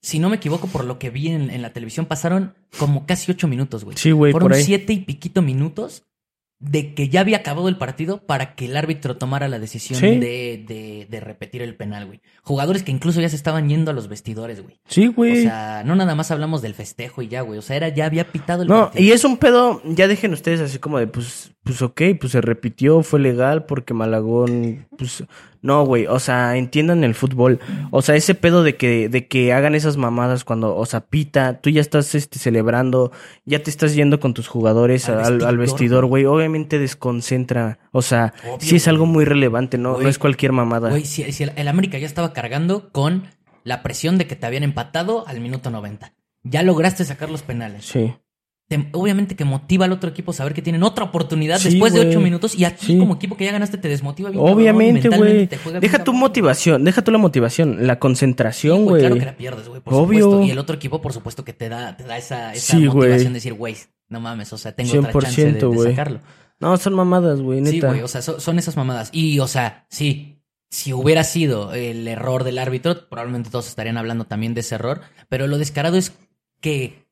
Si 0.00 0.18
no 0.20 0.30
me 0.30 0.36
equivoco, 0.36 0.68
por 0.68 0.84
lo 0.84 0.98
que 0.98 1.10
vi 1.10 1.28
en, 1.28 1.50
en 1.50 1.60
la 1.62 1.72
televisión, 1.72 2.06
pasaron 2.06 2.54
como 2.78 3.04
casi 3.06 3.32
ocho 3.32 3.48
minutos, 3.48 3.84
güey. 3.84 3.96
Sí, 3.96 4.12
güey, 4.12 4.30
Fueron 4.32 4.48
por 4.50 4.56
ahí. 4.56 4.62
siete 4.62 4.92
y 4.92 5.00
piquito 5.00 5.42
minutos 5.42 6.04
de 6.58 6.94
que 6.94 7.10
ya 7.10 7.20
había 7.20 7.36
acabado 7.36 7.68
el 7.68 7.76
partido 7.76 8.24
para 8.24 8.54
que 8.54 8.64
el 8.64 8.76
árbitro 8.78 9.18
tomara 9.18 9.46
la 9.46 9.58
decisión 9.58 10.00
Sí. 10.00 10.06
de, 10.18 10.64
de- 10.66 11.06
de 11.10 11.20
repetir 11.20 11.60
el 11.60 11.76
penal, 11.76 12.06
güey. 12.06 12.22
Jugadores 12.42 12.82
que 12.82 12.92
incluso 12.92 13.20
ya 13.20 13.28
se 13.28 13.36
estaban 13.36 13.68
yendo 13.68 13.90
a 13.90 13.94
los 13.94 14.08
vestidores, 14.08 14.62
güey. 14.62 14.80
Sí, 14.88 15.08
O 15.08 15.12
güey. 15.12 15.42
sea, 15.42 15.82
no 15.84 15.94
nada 15.96 16.14
más 16.14 16.30
hablamos 16.30 16.62
del 16.62 16.72
festejo 16.74 17.20
y 17.20 17.28
ya, 17.28 17.42
güey. 17.42 17.58
O 17.58 17.62
sea, 17.62 17.76
era, 17.76 17.88
ya 17.90 18.06
había 18.06 18.32
pitado 18.32 18.62
el 18.62 18.68
no, 18.68 18.84
partido. 18.86 19.04
y 19.04 19.12
es 19.12 19.24
un 19.24 19.36
pedo, 19.36 19.82
ya 19.84 20.08
dejen 20.08 20.32
ustedes 20.32 20.60
así 20.60 20.78
como 20.78 20.98
de, 20.98 21.06
pues, 21.08 21.52
pues 21.62 21.82
ok, 21.82 22.00
pues 22.18 22.32
se 22.32 22.40
repitió, 22.40 23.02
fue 23.02 23.20
legal 23.20 23.66
porque 23.66 23.92
Malagón, 23.92 24.86
pues, 24.96 25.24
no, 25.66 25.84
güey, 25.84 26.06
o 26.06 26.18
sea, 26.20 26.56
entiendan 26.56 27.02
el 27.04 27.14
fútbol, 27.14 27.58
o 27.90 28.00
sea, 28.00 28.14
ese 28.14 28.34
pedo 28.34 28.62
de 28.62 28.76
que, 28.76 29.08
de 29.08 29.26
que 29.26 29.52
hagan 29.52 29.74
esas 29.74 29.96
mamadas 29.96 30.44
cuando, 30.44 30.76
o 30.76 30.86
sea, 30.86 31.00
pita, 31.00 31.60
tú 31.60 31.70
ya 31.70 31.80
estás, 31.80 32.14
este, 32.14 32.38
celebrando, 32.38 33.10
ya 33.44 33.62
te 33.62 33.70
estás 33.70 33.94
yendo 33.94 34.20
con 34.20 34.32
tus 34.32 34.46
jugadores 34.46 35.08
Al 35.08 35.24
al, 35.24 35.44
al 35.44 35.58
vestidor, 35.58 36.06
güey, 36.06 36.24
obviamente 36.24 36.78
desconcentra, 36.78 37.78
o 37.90 38.00
sea, 38.00 38.32
Obvio, 38.44 38.58
sí 38.60 38.76
es 38.76 38.86
algo 38.88 39.06
muy 39.06 39.24
relevante, 39.24 39.76
no, 39.76 39.94
Güey. 39.94 40.04
no 40.04 40.08
es 40.08 40.18
cualquier 40.18 40.52
mamada. 40.52 40.90
Güey, 40.90 41.04
si, 41.04 41.30
si 41.32 41.42
el, 41.42 41.52
el 41.56 41.68
América 41.68 41.98
ya 41.98 42.06
estaba 42.06 42.32
cargando 42.32 42.90
con 42.92 43.24
la 43.64 43.82
presión 43.82 44.16
de 44.18 44.28
que 44.28 44.36
te 44.36 44.46
habían 44.46 44.62
empatado 44.62 45.26
al 45.26 45.40
minuto 45.40 45.70
90. 45.70 46.12
Ya 46.44 46.62
lograste 46.62 47.04
sacar 47.04 47.28
los 47.28 47.42
penales. 47.42 47.86
Sí. 47.86 48.14
Te- 48.68 48.88
obviamente 48.92 49.36
que 49.36 49.44
motiva 49.44 49.84
al 49.84 49.92
otro 49.92 50.10
equipo 50.10 50.32
saber 50.32 50.52
que 50.52 50.60
tienen 50.60 50.82
otra 50.82 51.04
oportunidad 51.04 51.58
Sí, 51.58 51.70
después 51.70 51.92
de 51.92 52.00
ocho 52.00 52.20
minutos 52.20 52.56
y 52.56 52.64
a 52.64 52.74
ti 52.74 52.86
Sí. 52.86 52.98
como 52.98 53.14
equipo 53.14 53.36
que 53.36 53.44
ya 53.44 53.52
ganaste 53.52 53.78
te 53.78 53.86
desmotiva 53.88 54.28
bien. 54.30 54.42
Obviamente, 54.44 55.08
güey. 55.08 55.48
Deja 55.80 56.02
tu 56.02 56.12
motivación, 56.12 56.82
deja 56.82 57.02
tú 57.02 57.12
la 57.12 57.18
motivación, 57.18 57.86
la 57.86 58.00
concentración, 58.00 58.84
güey. 58.84 59.02
Claro 59.02 59.14
que 59.18 59.24
la 59.24 59.36
pierdes, 59.36 59.68
güey, 59.68 59.80
por 59.80 59.94
Obvio. 59.94 60.24
supuesto. 60.24 60.46
Y 60.46 60.50
el 60.50 60.58
otro 60.58 60.74
equipo, 60.74 61.00
por 61.00 61.12
supuesto, 61.12 61.44
que 61.44 61.52
te 61.52 61.68
da, 61.68 61.96
te 61.96 62.02
da 62.04 62.16
esa, 62.18 62.52
motivación 62.74 63.32
de 63.32 63.36
decir, 63.38 63.54
güey, 63.54 63.76
no 64.08 64.20
mames, 64.20 64.52
o 64.52 64.58
sea, 64.58 64.72
tengo 64.72 64.98
otra 64.98 65.12
chance 65.12 65.44
de, 65.44 65.60
100%, 65.60 65.84
sacarlo. 65.90 66.20
No, 66.58 66.76
son 66.76 66.94
mamadas, 66.94 67.40
güey, 67.40 67.60
neta. 67.60 67.70
Sí, 67.70 67.80
güey, 67.80 68.00
o 68.02 68.08
sea, 68.08 68.20
so- 68.22 68.40
son 68.40 68.58
esas 68.58 68.76
mamadas. 68.76 69.10
Y, 69.12 69.38
o 69.40 69.46
sea, 69.46 69.86
sí, 69.90 70.42
si 70.70 70.92
hubiera 70.92 71.22
sido 71.22 71.72
el 71.72 72.08
error 72.08 72.42
del 72.42 72.58
árbitro, 72.58 73.08
probablemente 73.08 73.50
todos 73.50 73.68
estarían 73.68 73.96
hablando 73.96 74.24
también 74.24 74.54
de 74.54 74.62
ese 74.62 74.74
error. 74.74 75.02
Pero 75.28 75.46
lo 75.46 75.58
descarado 75.58 75.96
es 75.96 76.12
que 76.60 77.05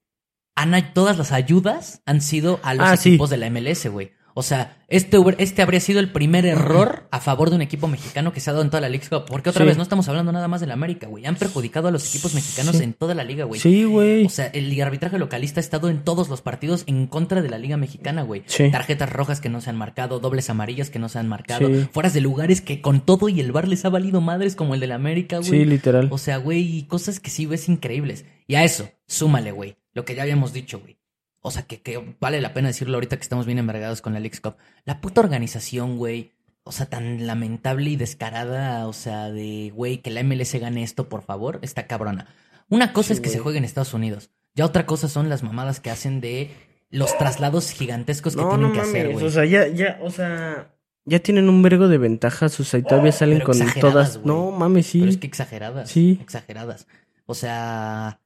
han- 0.54 0.92
todas 0.94 1.18
las 1.18 1.32
ayudas 1.32 2.02
han 2.06 2.20
sido 2.20 2.60
a 2.62 2.74
los 2.74 2.86
Ah, 2.86 2.96
sí. 2.96 3.10
equipos 3.10 3.30
de 3.30 3.36
la 3.38 3.46
MLS, 3.50 3.88
güey. 3.88 4.12
O 4.36 4.42
sea, 4.42 4.78
este, 4.88 5.16
este 5.38 5.62
habría 5.62 5.78
sido 5.78 6.00
el 6.00 6.10
primer 6.10 6.44
error 6.44 7.06
a 7.12 7.20
favor 7.20 7.50
de 7.50 7.54
un 7.56 7.62
equipo 7.62 7.86
mexicano 7.86 8.32
que 8.32 8.40
se 8.40 8.50
ha 8.50 8.52
dado 8.52 8.64
en 8.64 8.70
toda 8.70 8.80
la 8.80 8.88
Cup. 8.98 9.26
Porque 9.28 9.50
otra 9.50 9.62
Sí. 9.62 9.68
vez 9.68 9.76
no 9.76 9.84
estamos 9.84 10.08
hablando 10.08 10.32
nada 10.32 10.48
más 10.48 10.60
de 10.60 10.66
la 10.66 10.74
América, 10.74 11.06
güey. 11.06 11.24
Han 11.24 11.36
perjudicado 11.36 11.86
a 11.86 11.92
los 11.92 12.08
equipos 12.08 12.34
mexicanos 12.34 12.74
Sí. 12.74 12.82
en 12.82 12.94
toda 12.94 13.14
la 13.14 13.22
liga, 13.22 13.44
güey. 13.44 13.60
Sí, 13.60 13.84
güey. 13.84 14.26
O 14.26 14.28
sea, 14.28 14.46
el 14.46 14.80
arbitraje 14.82 15.20
localista 15.20 15.60
ha 15.60 15.62
estado 15.62 15.88
en 15.88 16.02
todos 16.02 16.28
los 16.28 16.40
partidos 16.42 16.82
en 16.88 17.06
contra 17.06 17.42
de 17.42 17.48
la 17.48 17.58
Liga 17.58 17.76
Mexicana, 17.76 18.22
güey. 18.22 18.42
Sí. 18.46 18.72
Tarjetas 18.72 19.08
rojas 19.12 19.40
que 19.40 19.48
no 19.50 19.60
se 19.60 19.70
han 19.70 19.76
marcado, 19.76 20.18
dobles 20.18 20.50
amarillas 20.50 20.90
que 20.90 20.98
no 20.98 21.08
se 21.08 21.20
han 21.20 21.28
marcado, 21.28 21.70
fueras 21.92 22.12
de 22.12 22.20
lugares 22.20 22.60
que 22.60 22.80
con 22.80 23.02
todo 23.02 23.28
y 23.28 23.38
el 23.38 23.52
bar 23.52 23.68
les 23.68 23.84
ha 23.84 23.88
valido 23.88 24.20
madres 24.20 24.56
como 24.56 24.74
el 24.74 24.80
de 24.80 24.88
la 24.88 24.96
América, 24.96 25.36
güey. 25.38 25.48
Sí, 25.48 25.64
literal. 25.64 26.08
O 26.10 26.18
sea, 26.18 26.38
güey, 26.38 26.78
y 26.78 26.82
cosas 26.88 27.20
que 27.20 27.30
sí 27.30 27.46
ves 27.46 27.68
increíbles. 27.68 28.24
Y 28.48 28.56
a 28.56 28.64
eso, 28.64 28.90
súmale, 29.06 29.52
güey, 29.52 29.76
lo 29.94 30.04
que 30.04 30.14
ya 30.14 30.22
habíamos 30.22 30.52
dicho, 30.52 30.80
güey. 30.80 30.98
O 31.40 31.50
sea, 31.50 31.62
que, 31.62 31.80
que 31.80 32.16
vale 32.20 32.40
la 32.40 32.54
pena 32.54 32.68
decirlo 32.68 32.96
ahorita 32.96 33.16
que 33.16 33.22
estamos 33.22 33.46
bien 33.46 33.58
envergados 33.58 34.00
con 34.02 34.12
la 34.12 34.20
League 34.20 34.38
Cup. 34.40 34.56
La 34.84 35.00
puta 35.00 35.20
organización, 35.20 35.98
güey. 35.98 36.32
O 36.62 36.72
sea, 36.72 36.86
tan 36.86 37.26
lamentable 37.26 37.90
y 37.90 37.96
descarada, 37.96 38.86
o 38.88 38.94
sea, 38.94 39.30
de, 39.30 39.70
güey, 39.74 39.98
que 39.98 40.10
la 40.10 40.22
MLS 40.22 40.54
gane 40.54 40.82
esto, 40.82 41.08
por 41.10 41.22
favor, 41.22 41.58
está 41.60 41.86
cabrona. 41.86 42.28
Una 42.70 42.94
cosa 42.94 43.08
Sí, 43.08 43.14
es 43.14 43.20
que 43.20 43.28
se 43.28 43.38
juegue 43.38 43.58
en 43.58 43.64
Estados 43.64 43.92
Unidos. 43.92 44.30
Ya 44.54 44.64
otra 44.64 44.86
cosa 44.86 45.08
son 45.08 45.28
las 45.28 45.42
mamadas 45.42 45.80
que 45.80 45.90
hacen 45.90 46.22
de 46.22 46.50
los 46.90 47.16
traslados 47.18 47.70
gigantescos 47.70 48.34
que 48.34 48.40
no, 48.40 48.48
tienen 48.48 48.68
no 48.68 48.72
que 48.72 48.78
mames, 48.78 48.94
hacer, 48.94 49.12
güey. 49.12 49.24
o 49.26 49.30
sea, 49.30 49.44
ya, 49.44 49.68
ya, 49.68 49.98
o 50.00 50.10
sea, 50.10 50.74
ya 51.04 51.18
tienen 51.18 51.48
un 51.48 51.62
vergo 51.62 51.88
de 51.88 51.98
ventajas, 51.98 52.58
o 52.60 52.64
sea, 52.64 52.80
y 52.80 52.82
todavía 52.82 53.12
salen 53.12 53.40
con 53.40 53.58
todas. 53.80 54.24
No 54.24 54.50
mames, 54.50 54.86
sí. 54.86 55.00
Pero 55.00 55.10
es 55.10 55.18
que 55.18 55.26
exageradas. 55.26 55.90
Sí. 55.90 56.18
Exageradas. 56.22 56.86
O 57.26 57.34
sea. 57.34 58.20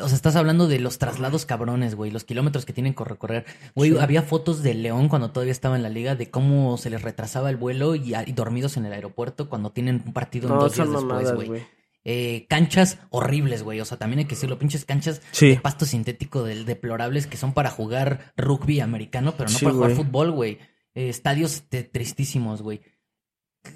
O 0.00 0.06
sea, 0.08 0.16
estás 0.16 0.36
hablando 0.36 0.68
de 0.68 0.78
los 0.78 0.96
traslados 0.98 1.44
cabrones, 1.44 1.94
güey. 1.94 2.10
Los 2.10 2.24
kilómetros 2.24 2.64
que 2.64 2.72
tienen 2.72 2.94
que 2.94 3.04
recorrer. 3.04 3.44
Güey, 3.74 3.90
Sí. 3.92 3.98
había 4.00 4.22
fotos 4.22 4.62
de 4.62 4.72
León 4.74 5.08
cuando 5.08 5.30
todavía 5.32 5.52
estaba 5.52 5.76
en 5.76 5.82
la 5.82 5.90
liga 5.90 6.14
de 6.14 6.30
cómo 6.30 6.78
se 6.78 6.88
les 6.88 7.02
retrasaba 7.02 7.50
el 7.50 7.56
vuelo 7.58 7.94
y, 7.94 8.14
y 8.14 8.32
dormidos 8.32 8.76
en 8.78 8.86
el 8.86 8.92
aeropuerto 8.94 9.50
cuando 9.50 9.70
tienen 9.70 10.02
un 10.06 10.12
partido 10.14 10.48
en 10.50 10.58
dos 10.58 10.74
días 10.74 10.90
después, 10.90 11.32
güey. 11.34 11.62
Eh, 12.04 12.46
canchas 12.48 12.98
horribles, 13.10 13.62
güey. 13.62 13.80
O 13.80 13.84
sea, 13.84 13.98
también 13.98 14.20
hay 14.20 14.24
que 14.24 14.34
decirlo, 14.34 14.58
pinches 14.58 14.84
canchas 14.84 15.20
Sí. 15.30 15.48
de 15.50 15.56
pasto 15.60 15.84
sintético 15.84 16.42
del 16.42 16.64
deplorables 16.64 17.26
que 17.26 17.36
son 17.36 17.52
para 17.52 17.70
jugar 17.70 18.32
rugby 18.36 18.80
americano, 18.80 19.34
pero 19.36 19.50
no 19.50 19.58
Sí, 19.58 19.64
para 19.64 19.74
jugar 19.76 19.94
güey. 19.94 20.04
fútbol, 20.04 20.30
güey. 20.32 20.52
Eh, 20.94 21.08
estadios 21.10 21.62
te- 21.68 21.84
tristísimos, 21.84 22.60
güey. 22.62 22.80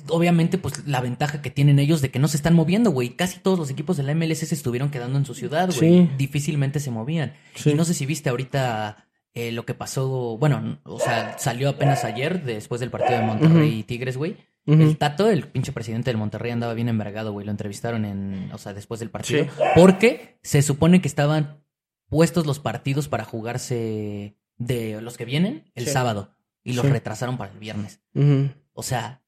Obviamente, 0.09 0.59
pues 0.59 0.87
la 0.87 1.01
ventaja 1.01 1.43
que 1.43 1.51
tienen 1.51 1.79
ellos 1.79 2.01
de 2.01 2.11
que 2.11 2.19
no 2.19 2.29
se 2.29 2.37
están 2.37 2.55
moviendo, 2.55 2.91
güey. 2.91 3.11
Casi 3.11 3.39
todos 3.39 3.59
los 3.59 3.71
equipos 3.71 3.97
de 3.97 4.03
la 4.03 4.15
MLS 4.15 4.39
se 4.39 4.55
estuvieron 4.55 4.91
quedando 4.91 5.19
en 5.19 5.25
su 5.25 5.35
ciudad, 5.35 5.69
güey. 5.69 5.79
Sí. 5.79 6.11
Difícilmente 6.19 6.81
se 6.81 6.91
movían. 6.91 7.35
Sí. 7.55 7.71
Y 7.71 7.75
no 7.75 7.85
sé 7.85 7.95
si 7.95 8.07
viste 8.07 8.29
ahorita 8.29 9.07
eh, 9.35 9.53
lo 9.53 9.65
que 9.65 9.75
pasó. 9.75 10.39
Bueno, 10.39 10.81
o 10.85 10.99
sea, 10.99 11.39
salió 11.39 11.69
apenas 11.69 12.05
ayer, 12.05 12.43
después 12.45 12.81
del 12.81 12.91
partido 12.91 13.21
de 13.21 13.27
Monterrey 13.27 13.79
y 13.79 13.83
Tigres, 13.85 14.17
güey. 14.17 14.37
El 14.67 14.97
Tato, 14.97 15.31
el 15.31 15.47
pinche 15.47 15.71
presidente 15.71 16.11
del 16.11 16.17
Monterrey, 16.17 16.51
andaba 16.51 16.75
bien 16.75 16.89
envergado, 16.89 17.31
güey. 17.31 17.47
Lo 17.47 17.53
entrevistaron 17.53 18.05
en, 18.05 18.51
o 18.53 18.59
sea, 18.59 18.75
después 18.75 18.99
del 18.99 19.11
partido. 19.11 19.45
Sí. 19.45 19.51
Porque 19.77 20.39
se 20.43 20.63
supone 20.63 21.01
que 21.01 21.07
estaban 21.07 21.63
puestos 22.09 22.47
los 22.47 22.59
partidos 22.59 23.07
para 23.09 23.25
jugarse 23.25 24.37
de 24.57 25.01
los 25.01 25.17
que 25.17 25.25
vienen 25.25 25.71
el 25.75 25.87
sábado. 25.87 26.33
Y 26.65 26.73
los 26.73 26.85
retrasaron 26.85 27.39
para 27.39 27.53
el 27.53 27.61
viernes. 27.61 28.01
O 28.73 28.83
sea, 28.83 29.23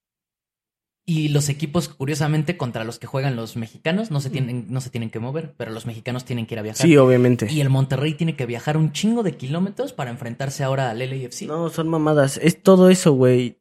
Y 1.11 1.29
los 1.29 1.49
equipos, 1.49 1.88
curiosamente, 1.88 2.59
contra 2.59 2.85
los 2.85 2.99
que 2.99 3.07
juegan 3.07 3.35
los 3.35 3.57
mexicanos, 3.57 4.11
no 4.11 4.21
se 4.21 4.29
tienen, 4.29 4.66
no 4.68 4.83
se 4.83 4.90
tienen 4.90 5.09
que 5.09 5.18
mover, 5.21 5.55
pero 5.57 5.71
los 5.71 5.87
mexicanos 5.87 6.27
tienen 6.27 6.44
que 6.44 6.55
ir 6.55 6.59
a 6.59 6.62
viajar. 6.62 6.87
Sí, 6.87 6.99
obviamente. 6.99 7.47
Y 7.51 7.62
el 7.62 7.71
Monterrey 7.71 8.12
tiene 8.12 8.37
que 8.37 8.44
viajar 8.44 8.77
un 8.77 8.92
chingo 8.92 9.23
de 9.23 9.33
kilómetros 9.35 9.94
para 9.94 10.11
enfrentarse 10.11 10.64
ahora 10.64 10.90
al 10.90 10.99
LAFC. 10.99 11.47
No, 11.47 11.71
son 11.71 11.88
mamadas. 11.88 12.38
Es 12.42 12.62
todo 12.62 12.90
eso, 12.90 13.12
güey. 13.12 13.57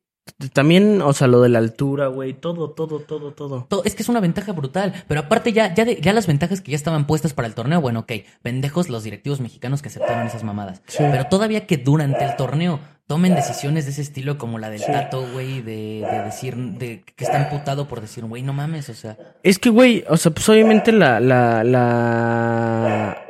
También, 0.51 1.01
o 1.01 1.13
sea, 1.13 1.27
lo 1.27 1.39
de 1.41 1.47
la 1.47 1.59
altura, 1.59 2.07
güey. 2.07 2.33
Todo, 2.33 2.71
todo, 2.71 2.99
todo, 2.99 3.31
todo. 3.31 3.65
Todo- 3.69 3.83
Es 3.85 3.95
que 3.95 4.03
es 4.03 4.09
una 4.09 4.19
ventaja 4.19 4.51
brutal. 4.51 4.93
Pero 5.07 5.21
aparte, 5.21 5.53
ya, 5.53 5.73
ya, 5.73 5.85
de- 5.85 6.01
ya 6.01 6.11
las 6.11 6.27
ventajas 6.27 6.59
que 6.59 6.71
ya 6.71 6.75
estaban 6.75 7.07
puestas 7.07 7.33
para 7.33 7.47
el 7.47 7.55
torneo, 7.55 7.79
bueno, 7.79 8.01
ok, 8.01 8.11
pendejos 8.41 8.89
los 8.89 9.05
directivos 9.05 9.39
mexicanos 9.39 9.81
que 9.81 9.87
aceptaron 9.87 10.27
esas 10.27 10.43
mamadas. 10.43 10.81
Sí. 10.87 10.97
Pero 10.99 11.27
todavía 11.27 11.65
que 11.65 11.77
durante 11.77 12.25
el 12.25 12.35
torneo 12.35 12.81
tomen 13.07 13.35
decisiones 13.35 13.85
de 13.85 13.91
ese 13.91 14.01
estilo, 14.01 14.37
como 14.37 14.59
la 14.59 14.69
del 14.69 14.79
Sí. 14.81 14.91
Tato, 14.91 15.25
güey, 15.31 15.61
de, 15.61 16.05
de 16.11 16.21
decir, 16.25 16.55
de 16.55 17.03
que 17.15 17.23
está 17.23 17.41
emputado 17.43 17.87
por 17.87 18.01
decir, 18.01 18.25
güey, 18.25 18.43
no 18.43 18.53
mames, 18.53 18.89
o 18.89 18.93
sea. 18.93 19.17
Es 19.43 19.59
que, 19.59 19.69
güey, 19.69 20.03
o 20.09 20.17
sea, 20.17 20.31
pues 20.31 20.47
obviamente 20.49 20.91
la, 20.91 21.19
la, 21.19 21.63
la... 21.63 23.23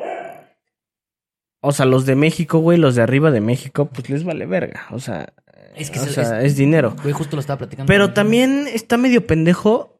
O 1.61 1.71
sea, 1.71 1.85
los 1.85 2.05
de 2.05 2.15
México, 2.15 2.59
güey, 2.59 2.77
los 2.77 2.95
de 2.95 3.01
arriba 3.01 3.31
de 3.31 3.41
México, 3.41 3.85
pues 3.85 4.09
les 4.09 4.23
vale 4.23 4.45
verga. 4.45 4.85
O 4.91 4.99
sea, 4.99 5.33
Es 5.75 5.89
que 5.91 5.99
o 5.99 6.03
se- 6.05 6.13
sea, 6.13 6.41
es 6.41 6.55
dinero. 6.55 6.95
Güey, 7.01 7.13
justo 7.13 7.35
lo 7.35 7.39
estaba 7.41 7.57
platicando. 7.57 7.87
Pero 7.91 8.13
también 8.13 8.67
está 8.71 8.97
medio 8.97 9.25
pendejo 9.27 9.99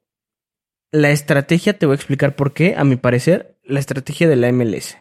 la 0.91 1.09
estrategia, 1.11 1.77
te 1.77 1.85
voy 1.85 1.93
a 1.93 1.97
explicar 1.97 2.35
por 2.35 2.53
qué, 2.53 2.75
a 2.77 2.83
mi 2.83 2.95
parecer, 2.95 3.57
la 3.63 3.79
estrategia 3.79 4.27
de 4.29 4.37
la 4.37 4.51
MLS. 4.51 4.97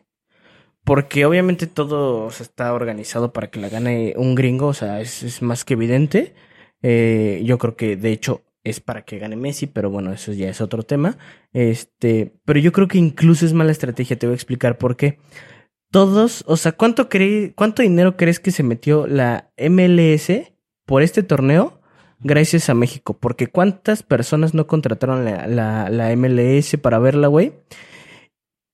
Porque 0.87 1.25
obviamente 1.25 1.67
todo 1.67 2.27
o 2.27 2.29
está 2.29 2.73
organizado 2.73 3.33
para 3.33 3.51
que 3.51 3.59
la 3.59 3.69
gane 3.69 4.15
un 4.17 4.37
gringo, 4.37 4.69
o 4.69 4.73
sea, 4.73 5.01
es, 5.01 5.43
más 5.43 5.65
que 5.65 5.75
evidente. 5.75 6.33
Eh, 6.81 7.43
yo 7.45 7.59
creo 7.59 7.75
que 7.75 7.97
de 7.97 8.13
hecho 8.13 8.45
es 8.63 8.79
para 8.79 9.05
que 9.05 9.19
gane 9.19 9.35
Messi, 9.35 9.67
pero 9.67 9.91
bueno, 9.91 10.13
eso 10.13 10.33
ya 10.33 10.49
es 10.49 10.61
otro 10.61 10.85
tema. 10.85 11.19
Este, 11.53 12.35
pero 12.45 12.61
yo 12.61 12.71
creo 12.71 12.87
que 12.87 12.99
incluso 12.99 13.45
es 13.45 13.53
mala 13.53 13.73
estrategia, 13.73 14.17
te 14.17 14.29
voy 14.29 14.35
a 14.35 14.37
explicar 14.37 14.79
por 14.79 14.97
qué. 14.97 15.19
Todos, 15.91 16.45
o 16.47 16.57
sea, 16.57 16.71
¿cuánto, 16.71 17.09
cree, 17.09 17.53
¿cuánto 17.57 17.83
dinero 17.83 18.17
crees 18.17 18.39
que 18.39 18.53
se 18.53 18.63
metió 18.63 19.09
la 19.09 19.51
MLS 19.59 20.53
por 20.85 21.03
este 21.03 21.25
torneo? 21.25 21.81
Gracias 22.21 22.71
a 22.71 22.75
México, 22.75 23.19
porque 23.19 23.49
cuántas 23.49 24.05
personas 24.05 24.55
no 24.55 24.69
contrataron 24.69 25.25
la, 25.25 25.91
la 25.91 26.17
MLS 26.17 26.77
para 26.81 27.01
verla, 27.01 27.27
güey. 27.27 27.55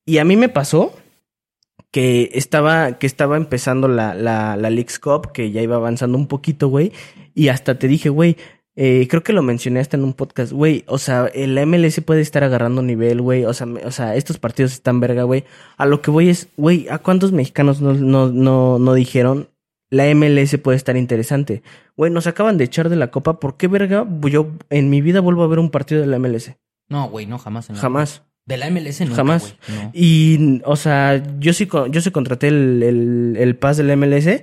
Y 0.05 0.19
a 0.19 0.27
mí 0.27 0.37
me 0.37 0.51
pasó 0.51 0.93
que 1.93 2.31
estaba, 2.35 2.99
que 2.99 3.07
estaba 3.07 3.37
empezando 3.37 3.87
la, 3.87 4.15
la, 4.15 4.57
la 4.57 4.71
Leagues 4.71 4.99
Cup, 4.99 5.31
que 5.33 5.53
ya 5.53 5.63
iba 5.63 5.77
avanzando 5.77 6.19
un 6.19 6.27
poquito, 6.27 6.67
güey. 6.69 6.91
Y 7.35 7.49
hasta 7.49 7.79
te 7.79 7.87
dije, 7.87 8.09
güey, 8.09 8.37
eh, 8.75 9.07
creo 9.11 9.23
que 9.23 9.33
lo 9.35 9.43
mencioné 9.43 9.79
hasta 9.81 9.97
en 9.99 10.05
un 10.05 10.15
podcast, 10.15 10.53
güey. 10.53 10.85
O 10.87 10.97
sea, 10.99 11.27
el 11.35 11.59
MLS 11.67 12.01
puede 12.01 12.23
estar 12.23 12.43
agarrando 12.45 12.81
nivel, 12.83 13.21
güey. 13.21 13.45
O 13.45 13.53
sea, 13.53 13.67
me- 13.67 13.85
o 13.85 13.91
sea, 13.91 14.17
estos 14.17 14.39
partidos 14.39 14.73
están 14.73 14.99
verga, 15.01 15.23
güey. 15.25 15.45
A 15.77 15.85
lo 15.87 16.01
que 16.01 16.11
voy 16.11 16.31
es, 16.31 16.49
güey, 16.57 16.89
¿a 16.89 16.99
cuántos 16.99 17.31
mexicanos 17.33 17.81
no, 17.83 17.93
no, 17.95 18.29
no, 18.29 18.79
no 18.79 18.95
dijeron? 18.95 19.51
La 19.91 20.07
MLS 20.15 20.57
puede 20.57 20.79
estar 20.79 20.97
interesante. 20.97 21.63
Güey, 21.99 22.11
nos 22.11 22.27
acaban 22.27 22.57
de 22.57 22.65
echar 22.65 22.89
de 22.89 22.97
la 22.97 23.11
copa. 23.11 23.39
¿Por 23.39 23.59
qué, 23.59 23.69
verga? 23.69 24.07
Yo 24.23 24.49
en 24.71 24.89
mi 24.89 25.03
vida 25.03 25.21
vuelvo 25.21 25.43
a 25.43 25.49
ver 25.49 25.59
un 25.59 25.69
partido 25.71 26.01
de 26.01 26.07
la 26.07 26.19
MLS. 26.19 26.57
No, 26.89 27.11
güey, 27.11 27.27
no, 27.27 27.37
jamás. 27.39 27.69
en 27.69 27.75
la- 27.77 27.83
Jamás. 27.83 28.23
De 28.45 28.57
la 28.57 28.71
MLS 28.71 29.01
nunca, 29.03 29.15
Jamás. 29.17 29.55
no. 29.69 29.91
Y, 29.95 30.61
o 30.65 30.75
sea, 30.77 31.23
yo 31.39 31.53
sí, 31.53 31.69
yo 31.91 32.01
sí 32.01 32.11
contraté 32.11 32.49
el, 32.49 32.83
el, 32.83 33.37
el 33.39 33.57
pass 33.57 33.77
del 33.77 33.97
MLS, 33.97 34.43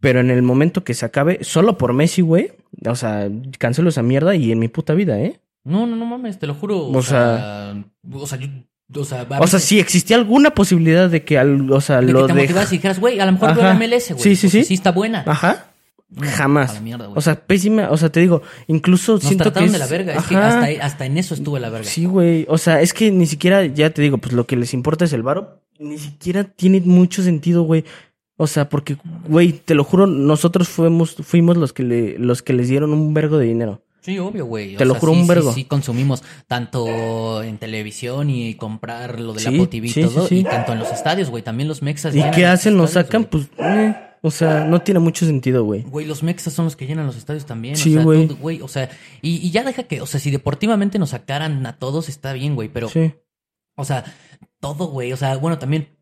pero 0.00 0.20
en 0.20 0.30
el 0.30 0.42
momento 0.42 0.84
que 0.84 0.94
se 0.94 1.04
acabe, 1.04 1.38
solo 1.42 1.76
por 1.76 1.92
Messi, 1.92 2.22
güey, 2.22 2.52
o 2.86 2.94
sea, 2.94 3.28
cancelo 3.58 3.88
esa 3.88 4.02
mierda 4.02 4.34
y 4.34 4.52
en 4.52 4.58
mi 4.58 4.68
puta 4.68 4.94
vida, 4.94 5.18
¿eh? 5.20 5.40
No, 5.64 5.86
no, 5.86 5.96
no 5.96 6.06
mames, 6.06 6.38
te 6.38 6.46
lo 6.46 6.54
juro. 6.54 6.78
O, 6.78 6.96
O 6.96 7.02
sea, 7.02 7.74
o 8.10 8.26
sea, 8.26 8.38
yo, 8.38 8.48
o 9.00 9.04
sea, 9.04 9.26
O 9.40 9.46
sea, 9.46 9.58
si 9.58 9.78
existía 9.78 10.16
alguna 10.16 10.50
posibilidad 10.54 11.10
de 11.10 11.24
que, 11.24 11.38
al, 11.38 11.70
o 11.70 11.80
sea, 11.80 12.00
de 12.00 12.12
lo 12.12 12.26
que 12.26 12.32
te 12.32 12.40
motivas 12.40 12.72
y 12.72 12.76
dijeras, 12.76 12.98
güey, 12.98 13.20
a 13.20 13.26
lo 13.26 13.32
mejor 13.32 13.54
veo 13.54 13.64
la 13.64 13.74
MLS, 13.74 14.12
güey. 14.12 14.22
Sí, 14.22 14.36
sí, 14.36 14.46
porque 14.48 14.64
sí. 14.64 14.74
está 14.74 14.92
buena. 14.92 15.22
Ajá. 15.26 15.69
Jamás. 16.18 16.70
a 16.70 16.74
la 16.74 16.80
mierda, 16.80 17.06
güey. 17.06 17.18
O 17.18 17.20
sea, 17.20 17.40
pésima, 17.46 17.90
o 17.90 17.96
sea, 17.96 18.10
te 18.10 18.20
digo, 18.20 18.42
incluso 18.66 19.14
Nos 19.14 19.22
siento 19.22 19.44
que 19.44 19.50
trataron 19.50 19.66
es... 19.66 19.72
de 19.72 19.78
la 19.78 19.86
verga. 19.86 20.14
Es 20.14 20.24
que 20.24 20.36
hasta, 20.36 20.84
hasta 20.84 21.06
en 21.06 21.18
eso 21.18 21.34
estuvo 21.34 21.58
la 21.58 21.70
verga. 21.70 21.88
Sí, 21.88 22.04
güey. 22.06 22.46
O 22.48 22.58
sea, 22.58 22.80
es 22.80 22.92
que 22.92 23.10
ni 23.10 23.26
siquiera, 23.26 23.64
ya 23.66 23.90
te 23.90 24.02
digo, 24.02 24.18
pues 24.18 24.32
lo 24.32 24.46
que 24.46 24.56
les 24.56 24.74
importa 24.74 25.04
es 25.04 25.12
el 25.12 25.22
varo. 25.22 25.62
Ni 25.78 25.98
siquiera 25.98 26.44
tiene 26.44 26.80
mucho 26.80 27.22
sentido, 27.22 27.62
güey. 27.62 27.84
O 28.36 28.46
sea, 28.46 28.68
porque, 28.68 28.96
güey, 29.28 29.52
te 29.52 29.74
lo 29.74 29.84
juro, 29.84 30.06
nosotros 30.06 30.68
fuimos, 30.68 31.14
fuimos 31.14 31.56
los 31.56 31.72
que 31.72 31.82
le, 31.82 32.18
los 32.18 32.42
que 32.42 32.54
les 32.54 32.68
dieron 32.68 32.92
un 32.92 33.12
vergo 33.14 33.38
de 33.38 33.46
dinero. 33.46 33.82
Sí, 34.00 34.18
obvio, 34.18 34.46
güey. 34.46 34.76
O 34.76 34.78
Te 34.78 34.86
lo 34.86 34.94
sea, 34.94 35.00
juro, 35.00 35.12
sí, 35.12 35.18
un 35.18 35.24
sí, 35.24 35.28
vergo. 35.28 35.52
Sí, 35.52 35.64
consumimos 35.64 36.22
tanto 36.46 37.42
en 37.42 37.58
televisión 37.58 38.30
y 38.30 38.54
comprar 38.54 39.20
lo 39.20 39.34
del 39.34 39.42
Sí, 39.42 39.48
Apple 39.48 39.66
TV 39.66 39.86
y 39.88 39.90
sí, 39.90 40.02
todo. 40.02 40.22
sí, 40.22 40.28
sí. 40.28 40.38
Y 40.38 40.44
tanto 40.44 40.72
en 40.72 40.78
los 40.78 40.90
estadios, 40.90 41.28
güey. 41.28 41.42
También 41.42 41.68
los 41.68 41.82
mexas 41.82 42.16
¿Y 42.16 42.22
qué 42.30 42.46
hacen? 42.46 42.76
Nos 42.78 42.92
sacan, 42.92 43.24
pues, 43.24 43.48
eh, 43.58 43.94
o 44.22 44.30
sea, 44.30 44.64
no 44.64 44.82
tiene 44.82 45.00
mucho 45.00 45.24
sentido, 45.26 45.64
güey. 45.64 45.82
Güey, 45.82 46.06
los 46.06 46.22
mexas 46.22 46.52
son 46.52 46.66
los 46.66 46.76
que 46.76 46.86
llenan 46.86 47.06
los 47.06 47.16
estadios 47.16 47.46
también. 47.46 47.76
Sí, 47.76 47.90
o 47.92 47.94
sea, 47.94 48.04
güey. 48.04 48.26
todo, 48.28 48.36
güey. 48.38 48.60
O 48.62 48.68
sea, 48.68 48.90
y, 49.22 49.36
y 49.46 49.50
ya 49.50 49.64
deja 49.64 49.84
que, 49.84 50.00
o 50.00 50.06
sea, 50.06 50.20
si 50.20 50.30
deportivamente 50.30 50.98
nos 50.98 51.10
sacaran 51.10 51.64
a 51.66 51.78
todos, 51.78 52.08
está 52.08 52.32
bien, 52.32 52.54
güey. 52.54 52.68
Pero, 52.68 52.88
Sí. 52.88 53.14
o 53.76 53.84
sea, 53.84 54.04
todo, 54.60 54.86
güey. 54.88 55.12
O 55.12 55.16
sea, 55.16 55.36
bueno, 55.38 55.58
también 55.58 55.96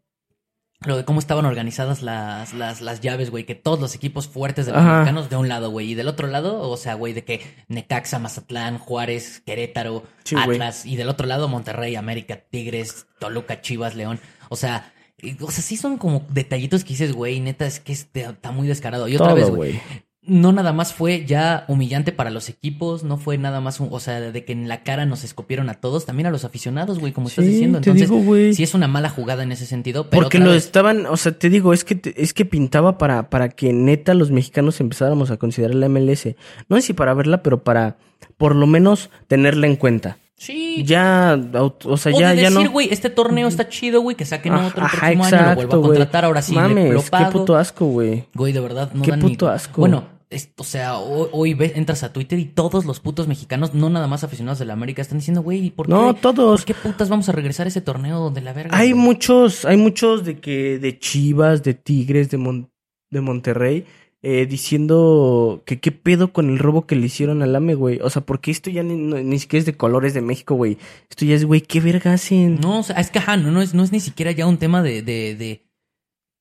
lo 0.87 0.97
de 0.97 1.05
cómo 1.05 1.19
estaban 1.19 1.45
organizadas 1.45 2.03
las, 2.03 2.55
las, 2.55 2.81
las 2.81 3.01
llaves, 3.01 3.31
güey. 3.31 3.45
Que 3.45 3.55
todos 3.55 3.81
los 3.81 3.95
equipos 3.95 4.29
fuertes 4.29 4.67
de 4.67 4.73
los 4.73 4.81
Ajá. 4.81 4.99
mexicanos 4.99 5.29
de 5.31 5.37
un 5.37 5.49
lado, 5.49 5.71
güey. 5.71 5.91
Y 5.91 5.95
del 5.95 6.09
otro 6.09 6.27
lado, 6.29 6.61
o 6.69 6.77
sea, 6.77 6.95
güey, 6.95 7.13
de 7.13 7.25
que 7.25 7.41
Necaxa, 7.69 8.19
Mazatlán, 8.19 8.79
Juárez, 8.79 9.43
Querétaro, 9.47 10.05
Sí. 10.25 10.35
Atlas. 10.37 10.87
Y 10.87 10.97
del 10.97 11.09
otro 11.09 11.27
lado, 11.27 11.49
Monterrey, 11.49 11.95
América, 11.97 12.37
Tigres, 12.51 13.07
Toluca, 13.21 13.61
Chivas, 13.61 13.95
León. 13.95 14.19
O 14.49 14.57
sea... 14.57 14.93
O 15.41 15.51
sea, 15.51 15.63
sí 15.65 15.77
son 15.77 15.99
como 15.99 16.25
detallitos 16.31 16.85
que 16.85 16.91
dices, 16.91 17.13
güey, 17.13 17.41
neta, 17.41 17.67
es 17.67 17.81
que 17.81 17.93
este- 17.93 18.23
está 18.23 18.53
muy 18.53 18.69
descarado. 18.69 19.09
Y 19.09 19.17
otra 19.17 19.29
Todo, 19.29 19.37
vez, 19.37 19.51
güey, 19.51 19.81
no 20.23 20.53
nada 20.53 20.73
más 20.75 20.93
fue 20.93 21.25
ya 21.25 21.65
humillante 21.69 22.13
para 22.13 22.31
los 22.31 22.49
equipos, 22.51 23.03
no 23.03 23.17
fue 23.17 23.39
nada 23.39 23.61
más, 23.63 23.81
un- 23.81 23.89
o 23.91 23.99
sea, 23.99 24.21
de 24.21 24.45
que 24.45 24.53
en 24.53 24.69
la 24.69 24.83
cara 24.83 25.07
nos 25.07 25.25
escupieron 25.25 25.71
a 25.71 25.75
todos, 25.75 26.05
también 26.07 26.27
a 26.27 26.31
los 26.31 26.45
aficionados, 26.45 26.99
güey, 26.99 27.13
como 27.13 27.29
estás 27.29 27.47
Sí, 27.47 27.51
diciendo. 27.53 27.81
te 27.81 27.91
Entonces, 27.91 28.11
digo, 28.11 28.55
sí 28.55 28.63
es 28.63 28.75
una 28.75 28.87
mala 28.89 29.09
jugada 29.09 29.43
en 29.43 29.53
ese 29.53 29.65
sentido, 29.67 30.09
pero 30.11 30.23
Porque 30.25 30.39
lo 30.39 30.51
vez- 30.51 30.67
estaban, 30.67 31.07
o 31.07 31.17
sea, 31.17 31.33
te 31.33 31.49
digo, 31.51 31.73
es 31.73 31.83
que 31.85 32.01
es 32.17 32.35
que 32.35 32.45
pintaba 32.45 32.99
para, 32.99 33.31
para 33.31 33.49
que 33.49 33.73
neta 33.73 34.13
los 34.15 34.31
mexicanos 34.31 34.81
empezáramos 34.81 35.31
a 35.31 35.37
considerar 35.39 35.75
la 35.77 35.87
MLS. 35.89 36.37
No 36.69 36.77
sé 36.77 36.83
si 36.83 36.93
para 36.93 37.15
verla, 37.15 37.43
pero 37.43 37.65
para 37.65 37.97
por 38.37 38.55
lo 38.55 38.67
menos 38.67 39.11
tenerla 39.29 39.67
en 39.67 39.77
cuenta. 39.77 40.19
Sí. 40.39 40.85
Ya, 40.87 41.37
o 41.53 41.97
sea, 41.97 42.13
o 42.15 42.19
ya, 42.21 42.31
de 42.31 42.37
ya 42.43 42.51
decir, 42.51 42.65
no. 42.67 42.71
güey, 42.71 42.89
este 42.93 43.11
torneo 43.11 43.49
está 43.49 43.69
chido, 43.69 44.01
güey, 44.01 44.17
que 44.17 44.25
saquen 44.25 44.53
Ajá, 44.55 44.69
otro 44.69 44.85
ajá, 44.85 44.99
próximo 44.99 45.25
año, 45.25 45.37
lo 45.51 45.55
vuelvo 45.57 45.77
a 45.77 45.83
contratar, 45.83 46.25
ahora 46.25 46.43
sí 46.43 46.55
Mames, 46.55 46.95
lo 46.95 47.03
qué 47.03 47.11
pago. 47.11 47.33
puto 47.41 47.57
asco, 47.57 47.87
güey. 47.87 48.25
Güey, 48.35 48.53
de 48.53 48.61
verdad, 48.61 48.91
no 48.95 49.03
Qué 49.03 49.11
dan 49.11 49.21
puto 49.21 49.49
ni... 49.49 49.53
asco. 49.55 49.81
Bueno, 49.81 50.05
es- 50.31 50.51
o 50.57 50.63
sea, 50.63 50.99
hoy, 50.99 51.29
hoy 51.33 51.55
ves- 51.55 51.73
entras 51.75 52.05
a 52.05 52.13
Twitter 52.13 52.39
y 52.39 52.45
todos 52.45 52.85
los 52.85 53.01
putos 53.01 53.27
mexicanos, 53.27 53.75
no 53.75 53.91
nada 53.91 54.07
más 54.07 54.23
aficionados 54.23 54.61
de 54.61 54.67
la 54.67 54.75
América, 54.75 55.03
están 55.03 55.19
diciendo, 55.19 55.43
güey, 55.43 55.71
¿por 55.71 55.87
qué? 55.87 55.93
No, 55.93 56.15
todos. 56.15 56.61
¿Por 56.65 56.67
qué 56.67 56.75
putas 56.75 57.09
vamos 57.09 57.29
a 57.29 57.33
regresar 57.33 57.67
a 57.67 57.69
ese 57.71 57.81
torneo 57.81 58.31
de 58.31 58.41
la 58.41 58.53
verga? 58.53 58.79
Hay 58.79 58.93
güey? 58.93 59.03
muchos, 59.03 59.65
hay 59.65 59.77
muchos 59.77 60.25
de 60.25 60.39
que, 60.39 60.79
de 60.79 60.99
Chivas, 61.01 61.65
de 61.65 61.75
Tigres, 61.75 62.31
de, 62.31 62.37
Mon- 62.39 62.71
de 63.11 63.21
Monterrey, 63.21 63.87
eh, 64.23 64.47
diciendo 64.47 65.63
que 65.67 65.79
qué 65.81 65.93
pedo 65.93 66.33
con 66.33 66.51
el 66.51 66.59
robo 66.59 66.87
que 66.87 66.97
le 66.97 67.07
hicieron 67.07 67.43
al 67.43 67.55
AME, 67.55 67.75
güey. 67.75 68.01
O 68.03 68.11
sea, 68.11 68.23
porque 68.23 68.51
esto 68.51 68.69
ya 68.71 68.83
ni, 68.83 68.97
no- 68.97 69.19
ni 69.19 69.39
siquiera 69.39 69.61
es 69.61 69.67
de 69.67 69.77
colores 69.77 70.15
de 70.15 70.23
México, 70.23 70.55
güey. 70.55 70.77
Esto 71.09 71.25
ya 71.25 71.35
es, 71.35 71.45
güey, 71.45 71.61
qué 71.61 71.81
verga 71.81 72.13
hacen. 72.15 72.59
No, 72.61 72.81
o 72.81 72.83
sea, 72.83 72.97
es 72.97 73.11
que 73.11 73.19
ajá, 73.21 73.37
no, 73.37 73.51
no 73.51 73.63
es, 73.63 73.75
no 73.75 73.83
es 73.85 73.93
ni 73.93 74.01
siquiera 74.01 74.33
ya 74.33 74.47
un 74.47 74.59
tema 74.59 74.83
de, 74.83 75.03
de, 75.03 75.35
de 75.37 75.65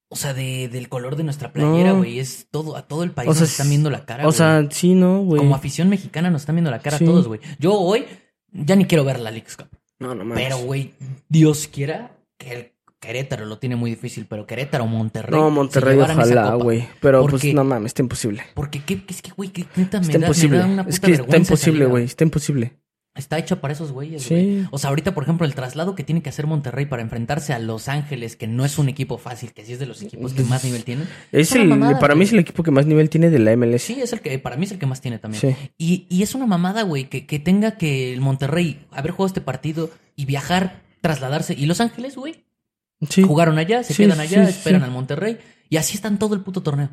o 0.09 0.15
sea, 0.15 0.33
de, 0.33 0.69
del 0.69 0.89
color 0.89 1.15
de 1.17 1.23
nuestra 1.23 1.51
playera, 1.53 1.89
No. 1.91 1.97
güey. 1.97 2.19
Es 2.19 2.47
todo, 2.49 2.77
a 2.77 2.87
todo 2.87 3.03
el 3.03 3.11
país 3.11 3.29
O 3.29 3.33
sea, 3.33 3.41
nos 3.41 3.51
están 3.51 3.69
viendo 3.69 3.89
la 3.89 4.05
cara, 4.05 4.27
O 4.27 4.31
sea, 4.31 4.65
sí, 4.71 4.95
no, 4.95 5.19
güey. 5.23 5.39
Como 5.39 5.53
afición 5.55 5.89
mexicana 5.89 6.29
nos 6.29 6.43
están 6.43 6.55
viendo 6.55 6.71
la 6.71 6.79
cara 6.79 6.97
Sí. 6.97 7.03
a 7.03 7.07
todos, 7.07 7.27
güey. 7.27 7.41
Yo 7.59 7.73
hoy 7.73 8.05
ya 8.51 8.75
ni 8.75 8.85
quiero 8.85 9.03
ver 9.03 9.19
la 9.19 9.31
League 9.31 9.47
Cup. 9.55 9.67
No, 9.99 10.15
no 10.15 10.23
mames. 10.25 10.43
Pero, 10.43 10.57
güey, 10.59 10.93
Dios 11.27 11.67
quiera 11.67 12.17
que 12.37 12.53
el 12.53 12.71
Querétaro 12.99 13.45
lo 13.45 13.59
tiene 13.59 13.75
muy 13.75 13.91
difícil, 13.91 14.25
pero 14.27 14.47
Querétaro 14.47 14.85
o 14.85 14.87
Monterrey. 14.87 15.39
No, 15.39 15.51
Monterrey, 15.51 15.99
ojalá, 15.99 16.55
güey. 16.55 16.87
Pero 16.99 17.25
pues 17.27 17.43
no 17.53 17.63
mames, 17.63 17.91
está 17.91 18.01
imposible. 18.01 18.43
Porque 18.55 18.81
qué, 18.83 19.03
es 19.07 19.21
que, 19.21 19.31
güey, 19.31 19.49
que 19.49 19.65
neta 19.75 19.99
me 20.01 20.17
da, 20.17 20.29
me 20.29 20.57
da 20.57 20.65
una 20.65 20.83
puta 20.83 20.89
Es 20.89 20.99
que 20.99 21.11
está 21.13 21.37
imposible, 21.37 21.85
güey. 21.85 22.03
Está 22.05 22.23
imposible. 22.23 22.73
Está 23.13 23.39
hecha 23.39 23.59
para 23.59 23.73
esos 23.73 23.91
güeyes, 23.91 24.21
Sí. 24.21 24.33
güey. 24.35 24.67
O 24.71 24.77
sea, 24.77 24.89
ahorita, 24.89 25.15
por 25.15 25.23
ejemplo, 25.23 25.45
el 25.47 25.55
traslado 25.55 25.95
que 25.95 26.03
tiene 26.03 26.21
que 26.21 26.29
hacer 26.29 26.45
Monterrey 26.45 26.85
para 26.85 27.01
enfrentarse 27.01 27.51
a 27.51 27.57
Los 27.59 27.87
Ángeles, 27.87 28.35
que 28.35 28.45
no 28.45 28.63
es 28.63 28.77
un 28.77 28.89
equipo 28.89 29.17
fácil, 29.17 29.53
que 29.53 29.65
sí 29.65 29.73
es 29.73 29.79
de 29.79 29.87
los 29.87 30.03
equipos 30.03 30.33
que 30.33 30.43
más 30.43 30.63
nivel 30.63 30.83
tienen. 30.83 31.07
Es 31.31 31.51
el, 31.53 31.67
mamada, 31.67 31.99
para 31.99 32.13
mí 32.13 32.19
güey. 32.19 32.27
es 32.27 32.33
el 32.33 32.39
equipo 32.39 32.61
que 32.61 32.69
más 32.69 32.85
nivel 32.85 33.09
tiene 33.09 33.31
de 33.31 33.39
la 33.39 33.55
MLS. 33.57 33.81
Sí, 33.81 33.99
es 34.01 34.13
el 34.13 34.21
que, 34.21 34.37
para 34.37 34.55
mí 34.55 34.65
es 34.65 34.71
el 34.71 34.77
que 34.79 34.85
más 34.85 35.01
tiene 35.01 35.17
también. 35.17 35.41
Sí. 35.41 35.55
Y, 35.79 36.05
y 36.09 36.21
es 36.21 36.35
una 36.35 36.45
mamada, 36.45 36.83
güey, 36.83 37.05
que, 37.09 37.25
que 37.25 37.39
tenga 37.39 37.71
que 37.77 38.13
el 38.13 38.21
Monterrey 38.21 38.85
haber 38.91 39.11
jugado 39.11 39.27
este 39.27 39.41
partido 39.41 39.89
y 40.15 40.25
viajar, 40.25 40.83
trasladarse. 41.01 41.55
Y 41.55 41.65
Los 41.65 41.81
Ángeles, 41.81 42.15
güey, 42.17 42.43
Sí. 43.09 43.21
jugaron 43.23 43.57
allá, 43.57 43.83
se 43.83 43.93
Sí, 43.93 44.03
quedan 44.03 44.19
allá, 44.19 44.45
sí, 44.45 44.51
esperan 44.51 44.83
al 44.83 44.91
Monterrey. 44.91 45.37
Y 45.69 45.77
así 45.77 45.95
están 45.95 46.17
todo 46.19 46.33
el 46.35 46.41
puto 46.41 46.61
torneo. 46.63 46.89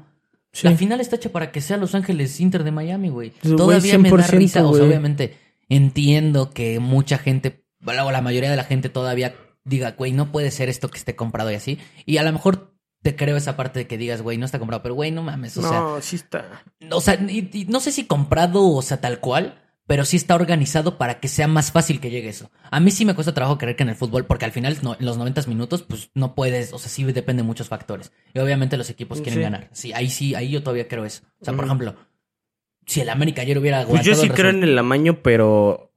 La 0.63 0.77
final 0.77 1.01
está 1.01 1.17
hecha 1.17 1.31
para 1.33 1.51
que 1.51 1.61
sea 1.61 1.77
Los 1.77 1.95
Ángeles 1.97 2.39
Inter 2.41 2.63
de 2.63 2.71
Miami, 2.71 3.09
güey. 3.09 3.31
Pues, 3.43 3.57
Todavía 3.57 3.99
me 3.99 4.09
da 4.11 4.17
100%, 4.17 4.29
risa. 4.31 4.67
O 4.67 4.75
sea, 4.75 4.85
obviamente, 4.85 5.37
Entiendo 5.69 6.51
que 6.51 6.79
mucha 6.79 7.19
gente, 7.19 7.65
o 7.85 7.93
la 8.13 8.21
mayoría 8.21 8.51
de 8.51 8.57
la 8.57 8.65
gente 8.65 8.89
todavía 8.91 9.35
diga, 9.65 9.93
güey, 9.93 10.13
no 10.13 10.31
puede 10.31 10.51
ser 10.51 10.69
esto 10.69 10.89
que 10.91 10.99
esté 10.99 11.17
comprado 11.17 11.51
y 11.51 11.55
así. 11.55 11.79
Y 12.05 12.19
a 12.19 12.23
lo 12.23 12.31
mejor 12.33 12.75
te 13.03 13.17
creo 13.17 13.37
esa 13.37 13.57
parte 13.57 13.81
de 13.81 13.87
que 13.87 13.99
digas, 13.99 14.23
güey, 14.23 14.39
no 14.39 14.45
está 14.45 14.59
comprado, 14.59 14.83
pero 14.83 14.95
güey, 14.95 15.11
no 15.11 15.23
mames, 15.23 15.57
o 15.57 15.63
sea. 15.63 15.81
No, 15.81 16.01
sí 16.01 16.17
está. 16.17 16.63
O 16.91 17.01
sea, 17.01 17.15
y- 17.15 17.51
y 17.53 17.65
no 17.65 17.81
sé 17.81 17.93
si 17.93 18.05
comprado, 18.05 18.69
o 18.69 18.83
sea, 18.83 19.01
tal 19.01 19.21
cual, 19.21 19.64
pero 19.87 20.05
sí 20.05 20.17
está 20.17 20.35
organizado 20.35 20.97
para 20.99 21.21
que 21.21 21.29
sea 21.29 21.47
más 21.49 21.71
fácil 21.73 22.01
que 22.01 22.11
llegue 22.11 22.29
eso. 22.29 22.51
A 22.71 22.81
mí 22.81 22.91
sí 22.91 23.05
me 23.05 23.15
cuesta 23.15 23.35
trabajo 23.35 23.59
creer 23.59 23.77
que 23.77 23.83
en 23.83 23.91
el 23.91 23.97
fútbol, 23.97 24.25
porque 24.25 24.45
al 24.47 24.53
final, 24.53 24.79
no- 24.83 24.97
en 24.99 25.05
los 25.05 25.17
90 25.19 25.43
minutos, 25.47 25.83
pues 25.83 26.11
no 26.15 26.35
puedes, 26.35 26.73
o 26.73 26.79
sea, 26.79 26.89
sí 26.89 27.05
depende 27.05 27.43
de 27.43 27.47
muchos 27.47 27.69
factores. 27.69 28.11
Y 28.33 28.39
obviamente 28.39 28.77
los 28.77 28.89
equipos 28.91 29.19
quieren 29.21 29.35
Sí. 29.39 29.43
ganar. 29.43 29.69
Sí, 29.73 29.93
ahí 29.93 30.09
sí, 30.11 30.35
ahí 30.35 30.51
yo 30.51 30.63
todavía 30.63 30.89
creo 30.89 31.05
eso. 31.05 31.23
O 31.41 31.45
sea, 31.45 31.55
por 31.55 31.65
ejemplo, 31.67 31.95
si 32.87 33.01
el 33.01 33.09
América 33.11 33.43
ayer 33.43 33.59
hubiera 33.59 33.85
Pues 33.87 34.05
yo 34.05 34.13
aguantado 34.13 34.23
sí 34.23 34.29
creo 34.31 34.51
en 34.51 34.63
el 34.65 34.79
amaño, 34.79 35.23
pero. 35.23 35.91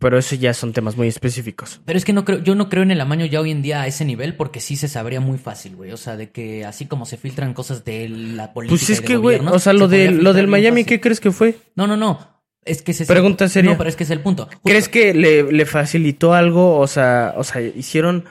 Pero 0.00 0.18
eso 0.18 0.34
ya 0.34 0.52
son 0.52 0.72
temas 0.72 0.96
muy 0.96 1.06
específicos. 1.08 1.80
Pero 1.86 1.96
es 1.96 2.04
que 2.04 2.12
no 2.12 2.24
creo, 2.26 2.42
yo 2.42 2.54
no 2.56 2.68
creo 2.68 2.82
en 2.82 2.90
el 2.90 3.00
amaño 3.00 3.24
ya 3.26 3.40
hoy 3.40 3.52
en 3.52 3.62
día 3.62 3.80
a 3.80 3.86
ese 3.86 4.04
nivel 4.04 4.36
porque 4.36 4.60
sí 4.60 4.76
se 4.76 4.88
sabría 4.88 5.20
muy 5.20 5.38
fácil, 5.38 5.76
güey. 5.76 5.92
O 5.92 5.96
sea, 5.96 6.16
de 6.16 6.30
que 6.30 6.64
así 6.66 6.86
como 6.86 7.06
se 7.06 7.16
filtran 7.16 7.54
cosas 7.54 7.84
de 7.84 8.08
la 8.08 8.52
política. 8.52 8.76
Pues 8.76 8.90
y 8.90 8.92
es 8.92 9.00
de 9.00 9.06
que, 9.06 9.16
güey, 9.16 9.36
gobiernos, 9.38 9.54
o 9.54 9.58
sea, 9.60 9.72
se 9.72 9.78
lo, 9.78 9.88
de, 9.88 10.10
lo 10.10 10.32
del 10.34 10.48
Miami, 10.48 10.82
fácil. 10.82 10.86
¿qué 10.96 11.00
crees 11.00 11.20
que 11.20 11.30
fue? 11.30 11.56
No, 11.76 11.86
no, 11.86 11.96
no. 11.96 12.33
Es 12.64 12.82
que 12.82 12.92
ese 12.92 13.02
es 13.04 13.08
Pregunta 13.08 13.44
el... 13.44 13.50
seria. 13.50 13.70
No, 13.72 13.78
pero 13.78 13.88
es 13.90 13.96
que 13.96 14.04
es 14.04 14.10
el 14.10 14.20
punto. 14.20 14.44
Justo- 14.46 14.60
¿Crees 14.64 14.88
que 14.88 15.12
le, 15.14 15.42
le 15.52 15.66
facilitó 15.66 16.34
algo? 16.34 16.78
O 16.78 16.86
sea, 16.86 17.34
o 17.36 17.44
sea, 17.44 17.60
hicieron. 17.60 18.24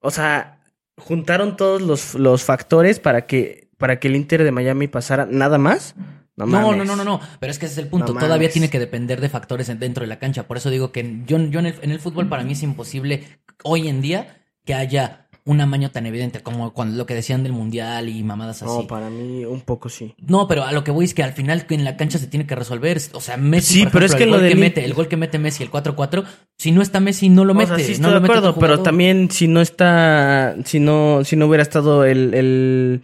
O 0.00 0.10
sea, 0.10 0.60
juntaron 0.96 1.56
todos 1.56 1.82
los, 1.82 2.14
los 2.14 2.44
factores 2.44 3.00
para 3.00 3.26
que, 3.26 3.68
para 3.78 3.98
que 3.98 4.08
el 4.08 4.16
Inter 4.16 4.44
de 4.44 4.52
Miami 4.52 4.88
pasara 4.88 5.26
nada 5.30 5.58
más. 5.58 5.94
No, 6.36 6.46
No, 6.46 6.74
no, 6.74 6.84
no, 6.84 6.96
no, 6.96 7.04
no. 7.04 7.20
Pero 7.40 7.50
es 7.50 7.58
que 7.58 7.66
ese 7.66 7.74
es 7.74 7.78
el 7.78 7.88
punto. 7.88 8.12
No 8.12 8.20
Todavía 8.20 8.44
mames. 8.48 8.52
tiene 8.52 8.68
que 8.70 8.78
depender 8.78 9.20
de 9.20 9.28
factores 9.28 9.68
en- 9.68 9.78
dentro 9.78 10.02
de 10.02 10.06
la 10.08 10.18
cancha. 10.18 10.46
Por 10.46 10.56
eso 10.58 10.70
digo 10.70 10.92
que 10.92 11.22
yo, 11.26 11.38
yo 11.38 11.60
en, 11.60 11.66
el, 11.66 11.74
en 11.82 11.90
el 11.90 11.98
fútbol 12.00 12.28
para 12.28 12.44
mí 12.44 12.52
es 12.52 12.62
imposible 12.62 13.24
hoy 13.64 13.88
en 13.88 14.00
día 14.02 14.42
que 14.64 14.74
haya 14.74 15.25
un 15.46 15.60
amaño 15.60 15.92
tan 15.92 16.06
evidente 16.06 16.40
como 16.40 16.72
cuando 16.72 16.96
lo 16.96 17.06
que 17.06 17.14
decían 17.14 17.44
del 17.44 17.52
mundial 17.52 18.08
y 18.08 18.24
mamadas 18.24 18.62
así. 18.62 18.78
No, 18.78 18.86
para 18.88 19.10
mí 19.10 19.44
un 19.44 19.60
poco 19.60 19.88
sí. 19.88 20.12
No, 20.18 20.48
pero 20.48 20.64
a 20.64 20.72
lo 20.72 20.82
que 20.82 20.90
voy 20.90 21.04
es 21.04 21.14
que 21.14 21.22
al 21.22 21.32
final 21.32 21.64
en 21.70 21.84
la 21.84 21.96
cancha 21.96 22.18
se 22.18 22.26
tiene 22.26 22.46
que 22.46 22.56
resolver. 22.56 23.00
O 23.12 23.20
sea, 23.20 23.36
Messi, 23.36 23.74
Sí, 23.74 23.82
por 23.84 23.92
pero 23.92 24.06
es 24.06 24.16
que 24.16 24.24
el 24.24 24.30
lo 24.30 24.38
gol 24.40 24.48
que 24.48 24.56
mete, 24.56 24.84
el 24.84 24.92
gol 24.92 25.06
que 25.06 25.16
mete 25.16 25.38
Messi, 25.38 25.62
el 25.62 25.70
4-4, 25.70 26.24
si 26.58 26.72
no 26.72 26.82
está 26.82 26.98
Messi, 26.98 27.28
no 27.28 27.44
lo 27.44 27.54
mete. 27.54 27.76
sea, 27.76 27.78
sí 27.78 27.92
no 27.92 27.92
estoy 27.92 28.10
lo 28.10 28.14
de 28.14 28.20
mete 28.22 28.38
acuerdo, 28.38 28.58
pero 28.58 28.82
también 28.82 29.30
si 29.30 29.46
no 29.46 29.60
está, 29.60 30.56
si 30.64 30.80
no, 30.80 31.22
si 31.24 31.36
no 31.36 31.46
hubiera 31.46 31.62
estado 31.62 32.04
el, 32.04 32.34
el, 32.34 33.02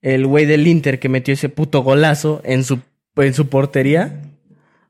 el 0.00 0.26
güey 0.26 0.46
del 0.46 0.66
Inter 0.66 0.98
que 0.98 1.10
metió 1.10 1.34
ese 1.34 1.50
puto 1.50 1.82
golazo 1.82 2.40
en 2.44 2.64
su, 2.64 2.80
en 3.16 3.34
su 3.34 3.48
portería, 3.48 4.22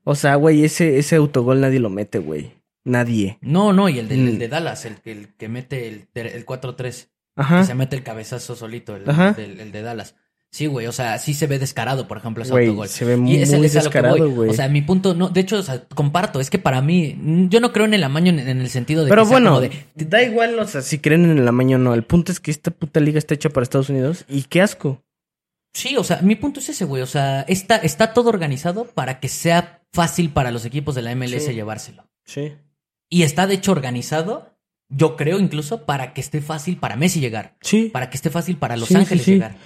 o 0.05 0.15
sea, 0.15 0.37
güey, 0.37 0.65
ese, 0.65 0.99
ese 0.99 1.17
autogol 1.17 1.61
nadie 1.61 1.81
lo 1.81 1.91
mete, 1.91 2.21
güey. 2.21 2.53
Nadie. 2.85 3.39
No, 3.41 3.73
no, 3.73 3.89
y 3.89 3.99
el 3.99 4.09
de, 4.09 4.17
Mm. 4.17 4.29
el 4.29 4.39
de 4.39 4.49
Dallas, 4.49 4.85
el, 4.85 4.99
el 5.05 5.35
que 5.37 5.49
mete 5.49 5.89
el, 5.89 6.09
el 6.15 6.45
4-3, 6.47 7.07
que 7.37 7.43
Ajá. 7.43 7.65
se 7.65 7.75
mete 7.75 7.97
el 7.97 8.03
cabezazo 8.03 8.55
solito, 8.57 8.95
el, 8.97 9.09
Ajá. 9.09 9.33
del- 9.33 9.59
el 9.61 9.73
de 9.73 9.83
Dallas. 9.83 10.17
Sí, 10.53 10.67
güey, 10.67 10.87
o 10.87 10.93
sea, 10.93 11.19
sí 11.19 11.35
se 11.35 11.49
ve 11.49 11.59
descarado, 11.59 12.07
por 12.07 12.17
ejemplo, 12.19 12.45
ese 12.45 12.53
Güey, 12.53 12.67
autogol. 12.69 12.89
se 12.89 13.05
ve 13.05 13.15
Y 13.15 13.17
muy, 13.17 13.37
ese- 13.39 13.57
que 13.61 13.63
descarado, 13.69 14.31
güey. 14.31 14.51
O 14.51 14.53
sea, 14.53 14.69
mi 14.69 14.83
punto, 14.83 15.13
no, 15.15 15.29
de 15.29 15.41
hecho, 15.41 15.57
o 15.59 15.63
sea, 15.65 15.83
comparto, 15.89 16.39
es 16.41 16.49
que 16.49 16.61
para 16.61 16.81
mí, 16.81 17.17
mm, 17.19 17.49
yo 17.49 17.59
no 17.59 17.73
creo 17.73 17.87
en 17.87 17.95
el 17.95 18.05
amaño 18.05 18.31
en, 18.31 18.39
en 18.39 18.61
el 18.61 18.69
sentido 18.69 19.03
de 19.03 19.09
Pero 19.09 19.23
que 19.23 19.29
sea 19.31 19.35
bueno, 19.41 19.61
de, 19.61 19.73
da 19.97 20.23
igual, 20.23 20.57
o 20.61 20.69
sea, 20.69 20.81
si 20.83 21.01
creen 21.01 21.25
en 21.25 21.39
el 21.39 21.49
amaño 21.49 21.77
o 21.77 21.81
no. 21.81 21.93
El 21.95 22.05
punto 22.05 22.31
es 22.31 22.39
que 22.39 22.53
esta 22.53 22.71
puta 22.71 23.01
liga 23.01 23.19
está 23.19 23.35
hecha 23.35 23.49
para 23.51 23.65
Estados 23.65 23.89
Unidos 23.89 24.25
y 24.29 24.43
qué 24.43 24.61
asco. 24.63 25.03
Sí, 25.73 25.97
o 25.97 26.05
sea, 26.05 26.21
mi 26.23 26.37
punto 26.37 26.61
es 26.61 26.69
ese, 26.69 26.85
güey. 26.85 27.03
O 27.03 27.07
sea, 27.07 27.41
está, 27.49 27.75
está 27.79 28.13
todo 28.13 28.29
organizado 28.29 28.85
para 28.85 29.19
que 29.19 29.27
sea 29.29 29.83
fácil 29.93 30.31
para 30.31 30.53
los 30.53 30.65
equipos 30.65 30.95
de 30.95 31.03
la 31.03 31.11
MLS 31.17 31.47
Sí. 31.47 31.53
llevárselo. 31.53 32.09
Sí. 32.25 32.53
Y 33.15 33.23
está 33.23 33.47
de 33.47 33.55
hecho 33.55 33.71
organizado, 33.71 34.57
yo 34.89 35.15
creo 35.15 35.39
incluso, 35.39 35.85
para 35.85 36.13
que 36.15 36.21
esté 36.21 36.41
fácil 36.41 36.79
para 36.79 36.97
Messi 36.97 37.21
llegar. 37.21 37.57
Sí. 37.61 37.89
Para 37.93 38.11
que 38.11 38.17
esté 38.17 38.29
fácil 38.29 38.57
para 38.57 38.77
Los 38.77 38.89
Sí, 38.89 38.97
Ángeles 38.97 39.25
sí. 39.25 39.33
llegar. 39.35 39.57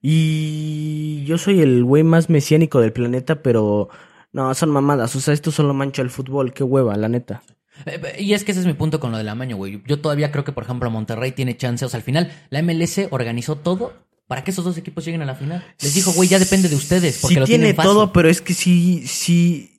Y 0.00 1.24
yo 1.24 1.36
soy 1.36 1.60
el 1.62 1.82
güey 1.82 2.04
más 2.04 2.30
mesiánico 2.30 2.80
del 2.80 2.92
planeta, 2.92 3.42
pero 3.42 3.88
no, 4.32 4.54
son 4.54 4.70
mamadas. 4.70 5.16
O 5.16 5.20
sea, 5.20 5.34
esto 5.34 5.50
solo 5.50 5.74
mancha 5.74 6.00
el 6.02 6.10
fútbol. 6.10 6.52
Qué 6.52 6.62
hueva, 6.62 6.94
la 6.96 7.08
neta. 7.08 7.42
Eh, 7.86 8.00
eh, 8.16 8.22
Y 8.22 8.34
es 8.34 8.44
que 8.44 8.52
ese 8.52 8.60
es 8.60 8.66
mi 8.66 8.74
punto 8.74 9.00
con 9.00 9.10
lo 9.10 9.18
del 9.18 9.28
amaño, 9.28 9.56
güey. 9.56 9.82
Yo 9.88 9.98
todavía 10.00 10.30
creo 10.30 10.44
que, 10.44 10.52
por 10.52 10.62
ejemplo, 10.62 10.88
Monterrey 10.88 11.32
tiene 11.32 11.56
chance. 11.56 11.84
O 11.84 11.88
sea, 11.88 11.98
al 11.98 12.04
final, 12.04 12.30
la 12.50 12.62
MLS 12.62 13.08
organizó 13.10 13.56
todo 13.56 13.94
para 14.28 14.44
que 14.44 14.52
esos 14.52 14.64
dos 14.64 14.78
equipos 14.78 15.04
lleguen 15.04 15.22
a 15.22 15.26
la 15.26 15.34
final. 15.34 15.64
Les 15.80 15.94
dijo, 15.94 16.12
güey, 16.12 16.28
ya 16.28 16.38
depende 16.38 16.68
de 16.68 16.76
ustedes. 16.76 17.18
Porque 17.20 17.34
sí 17.34 17.40
lo 17.40 17.46
tiene 17.46 17.64
tienen 17.64 17.76
fácil. 17.76 17.90
todo, 17.92 18.12
pero 18.12 18.28
es 18.28 18.40
que 18.40 18.54
sí, 18.54 19.06
sí. 19.08 19.71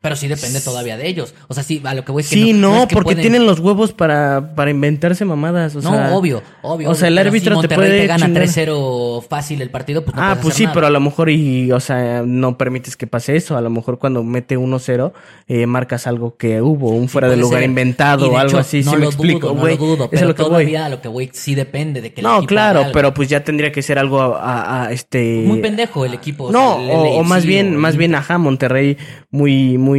Pero 0.00 0.14
sí 0.14 0.28
depende 0.28 0.60
todavía 0.60 0.96
de 0.96 1.08
ellos. 1.08 1.34
O 1.48 1.54
sea, 1.54 1.64
sí, 1.64 1.82
a 1.84 1.92
lo 1.92 2.04
que 2.04 2.12
voy 2.12 2.20
es 2.22 2.28
que 2.28 2.36
Sí, 2.36 2.52
no, 2.52 2.82
es 2.82 2.86
que 2.86 2.94
porque 2.94 3.06
pueden- 3.14 3.20
tienen 3.22 3.46
los 3.46 3.58
huevos 3.58 3.92
para, 3.92 4.54
para 4.54 4.70
inventarse 4.70 5.24
mamadas. 5.24 5.74
O 5.74 5.80
no, 5.80 5.90
sea, 5.90 6.14
obvio, 6.14 6.40
obvio. 6.62 6.88
o 6.90 6.94
sea, 6.94 7.08
el 7.08 7.18
árbitro 7.18 7.60
si 7.60 7.66
te 7.66 7.74
puede 7.74 8.02
te 8.02 8.06
gana 8.06 8.26
chingar. 8.26 8.44
3-0 8.44 9.22
fácil 9.28 9.60
el 9.60 9.70
partido, 9.70 10.04
pues 10.04 10.14
no 10.14 10.22
ah, 10.22 10.34
pues 10.40 10.54
hacer 10.54 10.56
sí, 10.56 10.62
nada. 10.64 10.74
pero 10.74 10.86
a 10.86 10.90
lo 10.90 11.00
mejor 11.00 11.30
y, 11.30 11.72
o 11.72 11.80
sea, 11.80 12.22
no 12.24 12.56
permites 12.56 12.96
que 12.96 13.08
pase 13.08 13.34
eso. 13.34 13.56
A 13.56 13.60
lo 13.60 13.70
mejor 13.70 13.98
cuando 13.98 14.22
mete 14.22 14.56
1-0, 14.56 15.12
eh, 15.48 15.66
marcas 15.66 16.06
algo 16.06 16.36
que 16.36 16.62
hubo, 16.62 16.90
un 16.90 17.08
fuera 17.08 17.28
de 17.28 17.36
lugar 17.36 17.58
ser. 17.62 17.68
inventado 17.68 18.26
de 18.26 18.30
o 18.30 18.38
algo 18.38 18.50
hecho, 18.50 18.58
así. 18.58 18.82
No 18.84 18.90
sí 18.92 18.96
me 18.98 19.02
lo 19.02 19.08
explico, 19.08 19.48
dudo, 19.48 19.60
güey. 19.60 19.76
no 19.76 19.80
lo 19.84 19.86
dudo, 19.96 20.10
pero 20.10 20.22
es 20.22 20.28
lo 20.28 20.34
que 20.36 20.42
voy. 20.42 20.50
todavía 20.50 20.86
a 20.86 20.88
lo 20.90 21.00
que 21.00 21.08
voy 21.08 21.28
sí 21.32 21.56
depende 21.56 22.00
de 22.02 22.12
que 22.12 22.20
el 22.20 22.24
No, 22.28 22.36
equipo 22.36 22.46
claro, 22.46 22.80
haga 22.82 22.92
pero 22.92 23.12
pues 23.14 23.28
ya 23.28 23.42
tendría 23.42 23.72
que 23.72 23.82
ser 23.82 23.98
algo 23.98 24.20
a, 24.22 24.38
a- 24.38 24.84
a, 24.84 24.92
este. 24.92 25.42
Muy 25.44 25.58
pendejo 25.60 26.04
el 26.04 26.14
equipo. 26.14 26.44
o 26.44 26.52
No, 26.52 26.76
sea, 26.76 26.84
el 26.84 27.18
o, 27.20 27.24
más 27.24 27.44
bien, 27.44 27.74
más 27.74 27.96
bien, 27.96 28.14
ajá, 28.14 28.38
Monterrey 28.38 28.96
muy, 29.32 29.76
muy 29.76 29.97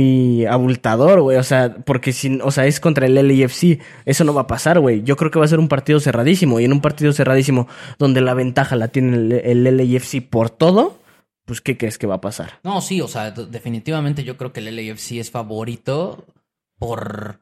abultador, 0.49 1.21
güey. 1.21 1.37
O 1.37 1.43
sea, 1.43 1.75
porque 1.85 2.13
si, 2.13 2.39
o 2.41 2.51
sea, 2.51 2.65
es 2.65 2.79
contra 2.79 3.05
el 3.05 3.15
LAFC. 3.15 3.79
Eso 4.05 4.23
no 4.23 4.33
va 4.33 4.41
a 4.41 4.47
pasar, 4.47 4.79
güey. 4.79 5.03
Yo 5.03 5.15
creo 5.15 5.31
que 5.31 5.39
va 5.39 5.45
a 5.45 5.49
ser 5.49 5.59
un 5.59 5.67
partido 5.67 5.99
cerradísimo. 5.99 6.59
Y 6.59 6.65
en 6.65 6.73
un 6.73 6.81
partido 6.81 7.13
cerradísimo 7.13 7.67
donde 7.97 8.21
la 8.21 8.33
ventaja 8.33 8.75
la 8.75 8.89
tiene 8.89 9.15
el, 9.15 9.67
el 9.67 10.21
por 10.29 10.49
todo, 10.49 10.99
pues, 11.45 11.61
¿qué 11.61 11.77
crees 11.77 11.97
que 11.97 12.07
va 12.07 12.15
a 12.15 12.21
pasar? 12.21 12.59
No, 12.63 12.81
sí, 12.81 13.01
o 13.01 13.07
sea, 13.07 13.31
definitivamente 13.31 14.23
yo 14.23 14.37
creo 14.37 14.53
que 14.53 14.59
el 14.59 14.75
LAFC 14.75 15.13
es 15.13 15.31
favorito 15.31 16.25
por. 16.77 17.39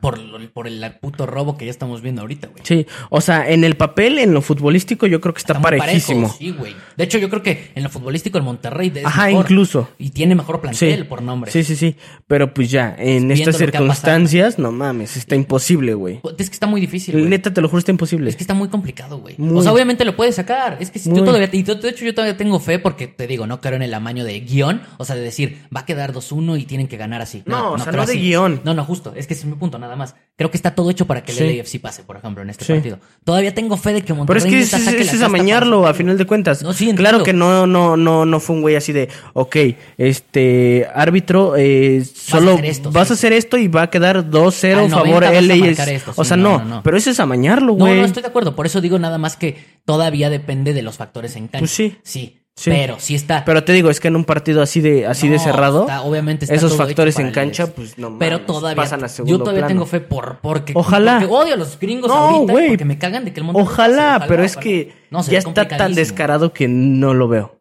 Por, 0.00 0.18
lo- 0.18 0.38
por 0.52 0.66
el 0.68 0.84
puto 1.00 1.26
robo 1.26 1.56
que 1.56 1.64
ya 1.64 1.70
estamos 1.70 2.00
viendo 2.00 2.22
ahorita, 2.22 2.48
güey. 2.48 2.60
Sí, 2.64 2.86
o 3.10 3.20
sea, 3.20 3.50
en 3.50 3.64
el 3.64 3.76
papel, 3.76 4.18
en 4.18 4.32
lo 4.32 4.40
futbolístico, 4.42 5.06
yo 5.06 5.20
creo 5.20 5.34
que 5.34 5.38
está, 5.38 5.60
parejo, 5.60 5.80
parejísimo. 5.82 6.28
sí, 6.38 6.50
güey. 6.50 6.74
De 6.96 7.04
hecho, 7.04 7.18
yo 7.18 7.28
creo 7.28 7.42
que 7.42 7.70
en 7.74 7.82
lo 7.82 7.88
futbolístico 7.90 8.38
el 8.38 8.44
Monterrey 8.44 8.92
es 8.94 9.04
Ajá, 9.04 9.26
mejor 9.26 9.44
incluso. 9.44 9.88
y 9.98 10.10
tiene 10.10 10.34
mejor 10.34 10.60
plantel 10.60 10.98
Sí. 10.98 11.04
por 11.04 11.22
nombre. 11.22 11.50
Sí, 11.50 11.64
sí, 11.64 11.76
sí. 11.76 11.96
Pero 12.26 12.54
pues 12.54 12.70
ya, 12.70 12.94
en 12.98 13.28
Viendo 13.28 13.34
estas 13.34 13.54
pasado. 13.56 13.70
circunstancias, 13.72 14.58
no 14.58 14.72
mames, 14.72 15.16
está 15.16 15.34
imposible, 15.34 15.94
güey. 15.94 16.20
Es 16.38 16.48
que 16.50 16.54
está 16.54 16.66
muy 16.66 16.80
difícil, 16.80 17.14
güey. 17.16 17.26
Neta, 17.26 17.52
te 17.52 17.60
lo 17.60 17.68
juro, 17.68 17.78
está 17.78 17.90
imposible. 17.90 18.30
Es 18.30 18.36
que 18.36 18.42
está 18.42 18.54
muy 18.54 18.68
complicado, 18.68 19.18
güey. 19.18 19.34
O 19.38 19.62
sea, 19.62 19.72
obviamente 19.72 20.04
lo 20.04 20.14
puedes 20.16 20.34
sacar. 20.36 20.76
Es 20.80 20.90
que 20.90 20.98
si 20.98 21.08
Muy. 21.10 21.18
yo 21.20 21.24
todavía, 21.24 21.48
y 21.52 21.62
de 21.62 21.88
hecho 21.88 22.04
yo 22.04 22.14
todavía 22.14 22.36
tengo 22.36 22.60
fe 22.60 22.78
porque 22.78 23.06
te 23.08 23.26
digo, 23.26 23.46
no 23.46 23.60
creo 23.60 23.76
en 23.76 23.82
el 23.82 23.94
amaño 23.94 24.24
de 24.24 24.38
guion. 24.40 24.82
O 24.98 25.04
sea, 25.04 25.16
de 25.16 25.22
decir, 25.22 25.62
va 25.74 25.80
a 25.80 25.84
quedar 25.86 26.12
2-1 26.12 26.56
y 26.60 26.64
tienen 26.64 26.86
que 26.88 26.96
ganar 26.96 27.22
así. 27.22 27.42
No, 27.46 27.72
o 27.72 27.78
sea, 27.78 27.92
no 27.92 28.06
de 28.06 28.12
así. 28.12 28.20
guion. 28.20 28.60
No, 28.64 28.74
no, 28.74 28.84
justo. 28.84 29.12
Es 29.16 29.26
que 29.26 29.34
es 29.34 29.44
mi 29.56 29.60
punto, 29.60 29.78
nada 29.78 29.96
más. 29.96 30.14
Creo 30.36 30.50
que 30.50 30.56
está 30.56 30.74
todo 30.74 30.90
hecho 30.90 31.06
para 31.06 31.22
que 31.22 31.32
el 31.32 31.38
Sí. 31.38 31.56
LAFC 31.56 31.80
pase, 31.80 32.02
por 32.02 32.16
ejemplo, 32.16 32.42
en 32.42 32.50
este 32.50 32.64
Sí. 32.64 32.72
partido. 32.74 32.98
Todavía 33.24 33.54
tengo 33.54 33.76
fe 33.76 33.94
de 33.94 34.00
que 34.02 34.08
Pero 34.08 34.16
Monterrey 34.16 34.42
es 34.54 34.70
que 34.70 34.78
es 35.02 35.10
casta 35.10 35.26
amañarlo, 35.26 35.86
a 35.86 35.94
final 35.94 36.18
de 36.18 36.26
cuentas. 36.26 36.62
No, 36.62 36.72
sí, 36.72 36.94
claro 36.94 37.22
que 37.22 37.32
no, 37.32 37.66
no, 37.66 37.96
no, 37.96 38.24
no 38.26 38.40
fue 38.40 38.56
un 38.56 38.62
güey 38.62 38.76
así 38.76 38.92
de, 38.92 39.08
ok, 39.32 39.56
este 39.96 40.86
árbitro, 40.94 41.54
eh, 41.56 42.04
solo 42.04 42.52
hacer 42.52 42.66
esto, 42.66 42.90
vas 42.92 43.10
a 43.10 43.14
hacer 43.14 43.32
esto 43.32 43.56
y 43.58 43.68
va 43.68 43.82
a 43.82 43.90
quedar 43.90 44.30
2-0 44.30 44.84
Al 44.84 44.90
90 44.90 45.26
favor 45.30 45.42
LAFC. 45.42 46.02
o 46.16 46.24
sea, 46.24 46.36
no, 46.36 46.58
no, 46.58 46.58
no, 46.58 46.74
no. 46.76 46.82
pero 46.82 46.96
eso 46.96 47.10
es 47.10 47.20
amañarlo, 47.20 47.68
No, 47.68 47.72
güey. 47.74 47.98
no 48.00 48.04
estoy 48.06 48.22
de 48.22 48.28
acuerdo. 48.28 48.54
Por 48.54 48.66
eso 48.66 48.80
digo 48.80 48.98
nada 48.98 49.18
más 49.18 49.36
que 49.36 49.56
todavía 49.84 50.30
depende 50.30 50.72
de 50.72 50.82
los 50.82 50.96
factores 50.96 51.36
en 51.36 51.48
cancha. 51.48 51.58
Pues 51.60 51.70
sí. 51.70 51.96
Sí. 52.02 52.40
Sí. 52.58 52.70
Pero 52.70 52.98
sí 52.98 53.14
está. 53.14 53.44
Pero 53.44 53.64
te 53.64 53.74
digo, 53.74 53.90
es 53.90 54.00
que 54.00 54.08
en 54.08 54.16
un 54.16 54.24
partido 54.24 54.62
así 54.62 54.80
de, 54.80 55.06
así 55.06 55.28
de 55.28 55.38
cerrado, 55.38 55.82
está- 55.82 56.00
obviamente 56.00 56.46
está 56.46 56.54
esos 56.54 56.74
factores 56.74 57.18
en 57.18 57.30
cancha, 57.30 57.66
pues 57.74 57.98
no 57.98 58.18
Pero 58.18 58.36
mames, 58.38 58.46
todavía, 58.46 58.76
pasan 58.82 59.00
a 59.04 59.08
yo 59.08 59.12
segundo 59.12 59.38
todavía 59.40 59.60
plano. 59.60 59.68
tengo 59.68 59.84
fe 59.86 60.00
por 60.00 60.38
porque, 60.40 60.72
Ojalá. 60.74 61.18
porque 61.20 61.34
odio 61.34 61.52
a 61.54 61.56
los 61.58 61.78
gringos 61.78 62.08
No, 62.08 62.14
ahorita 62.16 62.52
porque 62.68 62.84
me 62.86 62.98
cagan 62.98 63.26
de 63.26 63.34
que 63.34 63.40
el 63.40 63.46
Ojalá, 63.52 64.24
pero 64.26 64.42
es 64.42 64.56
que 64.56 64.94
No, 65.10 65.22
ya 65.22 65.38
está 65.38 65.68
tan 65.68 65.94
descarado 65.94 66.54
que 66.54 66.66
no 66.66 67.12
lo 67.12 67.28
veo. 67.28 67.60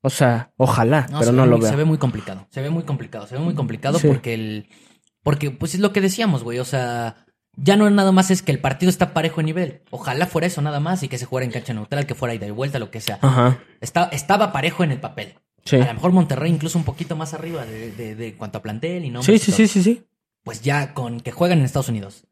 O 0.00 0.10
sea, 0.10 0.52
ojalá, 0.58 1.08
No, 1.10 1.18
pero 1.18 1.30
se 1.30 1.36
no 1.36 1.42
ve 1.42 1.48
lo 1.48 1.58
veo. 1.58 1.70
Se 1.70 1.76
ve 1.76 1.84
muy 1.84 1.98
complicado. 1.98 2.46
Se 2.50 2.60
ve 2.62 2.70
muy 2.70 2.84
complicado. 2.84 3.26
Se 3.26 3.34
ve 3.34 3.40
muy 3.40 3.54
complicado 3.54 3.98
Sí. 3.98 4.06
porque 4.06 4.34
el 4.34 4.68
porque 5.24 5.50
pues 5.50 5.74
es 5.74 5.80
lo 5.80 5.92
que 5.92 6.00
decíamos, 6.02 6.44
güey, 6.44 6.58
o 6.60 6.64
sea, 6.66 7.23
ya 7.56 7.76
no 7.76 7.88
nada 7.90 8.12
más 8.12 8.30
es 8.30 8.42
que 8.42 8.52
el 8.52 8.58
partido 8.58 8.90
está 8.90 9.12
parejo 9.14 9.40
en 9.40 9.46
nivel. 9.46 9.80
Ojalá 9.90 10.26
fuera 10.26 10.46
eso 10.46 10.60
nada 10.62 10.80
más 10.80 11.02
y 11.02 11.08
que 11.08 11.18
se 11.18 11.24
jugara 11.26 11.44
en 11.46 11.52
cancha 11.52 11.72
neutral, 11.74 12.06
que 12.06 12.14
fuera 12.14 12.34
ida 12.34 12.46
y 12.46 12.50
vuelta, 12.50 12.78
lo 12.78 12.90
que 12.90 13.00
sea. 13.00 13.18
Ajá. 13.22 13.58
Está, 13.80 14.04
estaba 14.12 14.52
parejo 14.52 14.84
en 14.84 14.90
el 14.92 15.00
papel. 15.00 15.34
Sí. 15.64 15.76
A 15.76 15.86
lo 15.86 15.94
mejor 15.94 16.12
Monterrey 16.12 16.50
incluso 16.50 16.78
un 16.78 16.84
poquito 16.84 17.16
más 17.16 17.32
arriba 17.34 17.64
de, 17.64 17.90
de, 17.92 18.14
de 18.14 18.34
cuanto 18.34 18.58
a 18.58 18.62
plantel 18.62 19.04
y 19.04 19.10
no. 19.10 19.22
Sí, 19.22 19.38
sí, 19.38 19.50
sí, 19.52 19.66
sí, 19.66 19.82
sí. 19.82 20.04
Pues 20.42 20.60
ya 20.62 20.92
con 20.94 21.20
que 21.20 21.30
juegan 21.32 21.58
en 21.58 21.64
Estados 21.64 21.88
Unidos. 21.88 22.24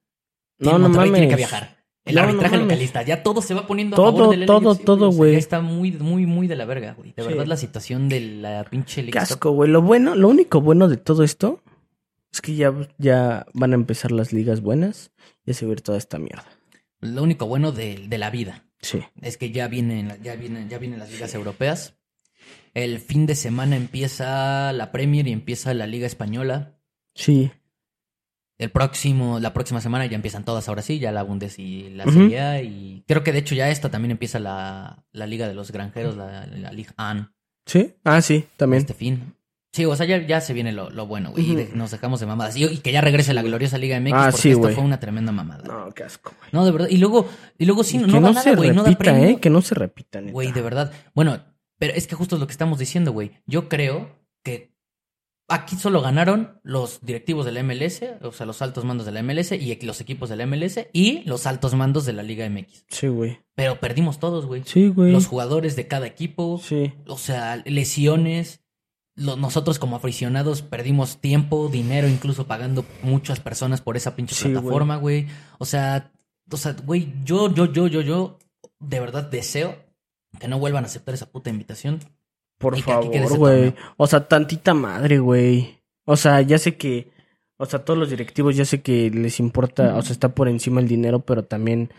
No, 0.58 0.70
Tiene- 0.70 0.78
no 0.78 0.78
Monterrey 0.88 1.11
tiene 1.12 1.26
mames. 1.26 1.30
que 1.30 1.37
viajar. 1.37 1.76
El 2.04 2.16
No, 2.16 2.22
arbitraje 2.22 2.56
mames. 2.56 2.66
localista, 2.66 3.02
ya 3.02 3.22
todo 3.22 3.40
se 3.42 3.54
va 3.54 3.66
poniendo 3.66 3.94
a 3.94 3.96
Todo, 3.96 4.12
favor 4.18 4.37
del 4.37 4.44
todo, 4.46 4.74
todo, 4.74 5.08
o 5.08 5.12
sea, 5.12 5.16
güey. 5.18 5.37
está 5.37 5.61
muy, 5.61 5.92
muy, 5.92 6.26
muy 6.26 6.48
de 6.48 6.56
la 6.56 6.64
verga, 6.64 6.94
güey. 6.94 7.12
De 7.16 7.22
Sí. 7.22 7.28
verdad 7.28 7.46
la 7.46 7.56
situación 7.56 8.08
de 8.08 8.20
la 8.20 8.64
pinche 8.64 9.02
liga. 9.02 9.22
está- 9.22 9.35
asco, 9.35 9.52
güey. 9.52 9.70
Lo 9.70 9.80
bueno, 9.82 10.14
lo 10.16 10.28
único 10.28 10.61
bueno 10.61 10.88
de 10.88 10.96
todo 10.96 11.22
esto 11.22 11.61
Es 12.33 12.40
que 12.40 12.55
ya, 12.55 12.73
ya 12.99 13.47
van 13.53 13.73
a 13.73 13.75
empezar 13.75 14.11
las 14.11 14.33
ligas 14.33 14.61
buenas 14.61 15.12
y 15.45 15.51
a 15.51 15.55
seguir 15.55 15.81
toda 15.83 15.99
esta 15.99 16.18
mierda. 16.18 16.47
Lo 17.01 17.23
único 17.23 17.47
bueno 17.47 17.73
de, 17.73 18.07
de 18.09 18.18
la 18.18 18.31
vida 18.31 18.64
Sí. 18.81 19.01
es 19.21 19.37
que 19.37 19.51
ya 19.53 19.68
vienen, 19.68 20.18
ya 20.23 20.35
vienen, 20.37 20.68
ya 20.68 20.79
vienen 20.79 20.99
las 20.99 21.11
ligas 21.12 21.35
europeas. 21.35 21.95
El 22.75 22.99
fin 23.01 23.27
de 23.27 23.35
semana 23.35 23.77
empieza 23.77 24.73
la 24.73 24.90
Premier 24.92 25.29
y 25.29 25.33
empieza 25.33 25.75
la 25.75 25.87
Liga 25.87 26.07
Española. 26.07 26.79
Sí. 27.14 27.53
El 28.59 28.71
próximo, 28.71 29.38
la 29.40 29.53
próxima 29.53 29.81
semana 29.81 30.07
ya 30.07 30.14
empiezan 30.16 30.45
todas 30.45 30.68
ahora 30.68 30.83
sí, 30.83 30.99
ya 30.99 31.12
la 31.12 31.23
Bundes 31.23 31.59
y 31.59 31.90
la 31.90 32.05
Ujú. 32.05 32.12
Serie 32.14 32.40
A 32.40 32.62
y 32.62 33.05
creo 33.07 33.23
que 33.25 33.33
de 33.33 33.38
hecho 33.40 33.55
ya 33.55 33.68
esta 33.71 33.90
también 33.90 34.12
empieza 34.12 34.38
la, 34.38 35.05
la 35.12 35.27
Liga 35.27 35.49
de 35.49 35.55
los 35.55 35.71
Granjeros, 35.73 36.16
la, 36.16 36.47
la 36.47 36.73
Liga 36.73 36.95
AN, 36.97 37.35
¿Sí? 37.66 37.95
Ah, 38.05 38.21
sí, 38.23 38.47
también. 38.57 38.81
este 38.81 38.95
fin. 38.95 39.35
Sí, 39.72 39.87
o 39.87 39.96
sea, 39.96 40.04
ya, 40.04 40.26
ya 40.26 40.40
se 40.42 40.52
viene 40.52 40.70
lo, 40.72 40.90
lo 40.90 41.06
bueno, 41.06 41.30
güey, 41.30 41.44
y 41.46 41.50
Ujú. 41.52 41.56
de- 41.58 41.70
nos 41.74 41.90
dejamos 41.90 42.20
de 42.20 42.26
mamadas. 42.26 42.54
Y, 42.56 42.64
y 42.64 42.78
que 42.78 42.92
ya 42.92 43.00
regrese 43.00 43.32
la 43.32 43.42
gloriosa 43.42 43.78
Liga 43.78 43.98
MX 43.98 44.12
Ah, 44.14 44.24
porque 44.30 44.42
sí, 44.42 44.48
esto 44.50 44.61
güey. 44.61 44.74
fue 44.74 44.85
una 44.85 45.00
tremenda 45.00 45.32
mamada. 45.32 45.64
No, 45.64 45.90
qué 45.94 46.04
asco, 46.04 46.32
güey. 46.38 46.50
No, 46.52 46.64
de 46.66 46.70
verdad. 46.72 46.88
Y 46.90 46.98
luego, 46.98 47.26
y 47.58 47.64
luego 47.64 47.82
sí, 47.82 47.96
Y 47.96 48.00
no, 48.00 48.06
que 48.06 48.12
no 48.12 48.20
no, 48.20 48.26
da 48.28 48.32
nada, 48.35 48.42
se 48.42 48.54
güey, 48.54 48.70
no 48.72 48.82
da 48.85 48.92
premio. 48.98 49.24
¿eh? 49.28 49.40
Que 49.40 49.48
no 49.48 49.62
se 49.62 49.74
repita, 49.74 50.20
neta. 50.20 50.32
Güey, 50.32 50.52
de 50.52 50.61
verdad. 50.61 50.92
Bueno, 51.14 51.42
pero 51.78 51.94
es 51.94 52.06
que 52.06 52.14
justo 52.14 52.37
es 52.37 52.40
lo 52.40 52.46
que 52.46 52.52
estamos 52.52 52.78
diciendo, 52.78 53.12
güey. 53.12 53.30
Yo 53.46 53.70
creo 53.70 54.11
que 54.44 54.74
aquí 55.48 55.76
solo 55.76 56.02
ganaron 56.02 56.61
los 56.62 57.00
directivos 57.00 57.44
de 57.46 57.52
la 57.52 57.62
MLS, 57.62 58.02
o 58.22 58.32
sea, 58.32 58.44
los 58.46 58.61
altos 58.62 58.85
mandos 58.85 59.06
de 59.06 59.12
la 59.12 59.22
MLS 59.22 59.52
y 59.52 59.74
los 59.87 60.00
equipos 60.02 60.28
de 60.28 60.37
la 60.37 60.44
MLS 60.46 60.88
y 60.92 61.22
los 61.24 61.46
altos 61.46 61.74
mandos 61.74 62.04
de 62.04 62.12
la 62.12 62.22
Liga 62.22 62.46
MX. 62.48 62.85
Sí, 62.88 63.08
güey. 63.08 63.38
Pero 63.54 63.80
perdimos 63.80 64.18
todos, 64.18 64.44
güey. 64.46 64.62
Sí, 64.66 64.88
güey. 64.88 65.12
Los 65.12 65.26
jugadores 65.26 65.76
de 65.76 65.88
cada 65.88 66.06
equipo, 66.06 66.61
Sí. 66.62 66.92
o 67.06 67.16
sea, 67.16 67.62
lesiones. 67.64 68.61
Lo- 69.14 69.37
nosotros 69.37 69.79
como 69.79 69.96
aficionados 69.96 70.62
perdimos 70.62 71.18
tiempo, 71.18 71.68
dinero, 71.68 72.09
incluso 72.09 72.46
pagando 72.46 72.85
muchas 73.03 73.40
personas 73.40 73.81
por 73.81 73.96
esa 73.96 74.16
pinche 74.16 74.35
Sí, 74.35 74.48
plataforma, 74.48 74.96
güey. 74.96 75.27
O 75.59 75.64
sea, 75.66 76.11
o 76.51 76.57
sea, 76.57 76.75
güey, 76.85 77.12
yo, 77.25 77.53
yo, 77.53 77.66
yo, 77.72 77.87
yo, 77.88 78.01
yo, 78.01 78.38
de 78.81 79.01
verdad 79.01 79.25
deseo 79.31 79.77
que 80.40 80.48
no 80.48 80.59
vuelvan 80.59 80.85
a 80.85 80.87
aceptar 80.87 81.14
esa 81.14 81.31
puta 81.31 81.51
invitación. 81.51 82.01
Por 82.59 82.79
favor, 82.81 83.37
güey. 83.38 83.75
O 83.96 84.07
sea, 84.07 84.27
tantita 84.29 84.72
madre, 84.72 85.18
güey. 85.18 85.79
O 86.05 86.16
sea, 86.16 86.40
ya 86.42 86.59
sé 86.59 86.77
que. 86.77 87.11
O 87.59 87.66
sea, 87.66 87.85
todos 87.85 87.98
los 87.98 88.09
directivos 88.11 88.57
ya 88.57 88.64
sé 88.64 88.83
que 88.83 89.11
les 89.11 89.40
importa. 89.40 89.96
O 89.96 90.03
sea, 90.03 90.12
está 90.12 90.35
por 90.35 90.48
encima 90.48 90.81
el 90.81 90.88
dinero, 90.88 91.20
pero 91.20 91.44
también. 91.44 91.92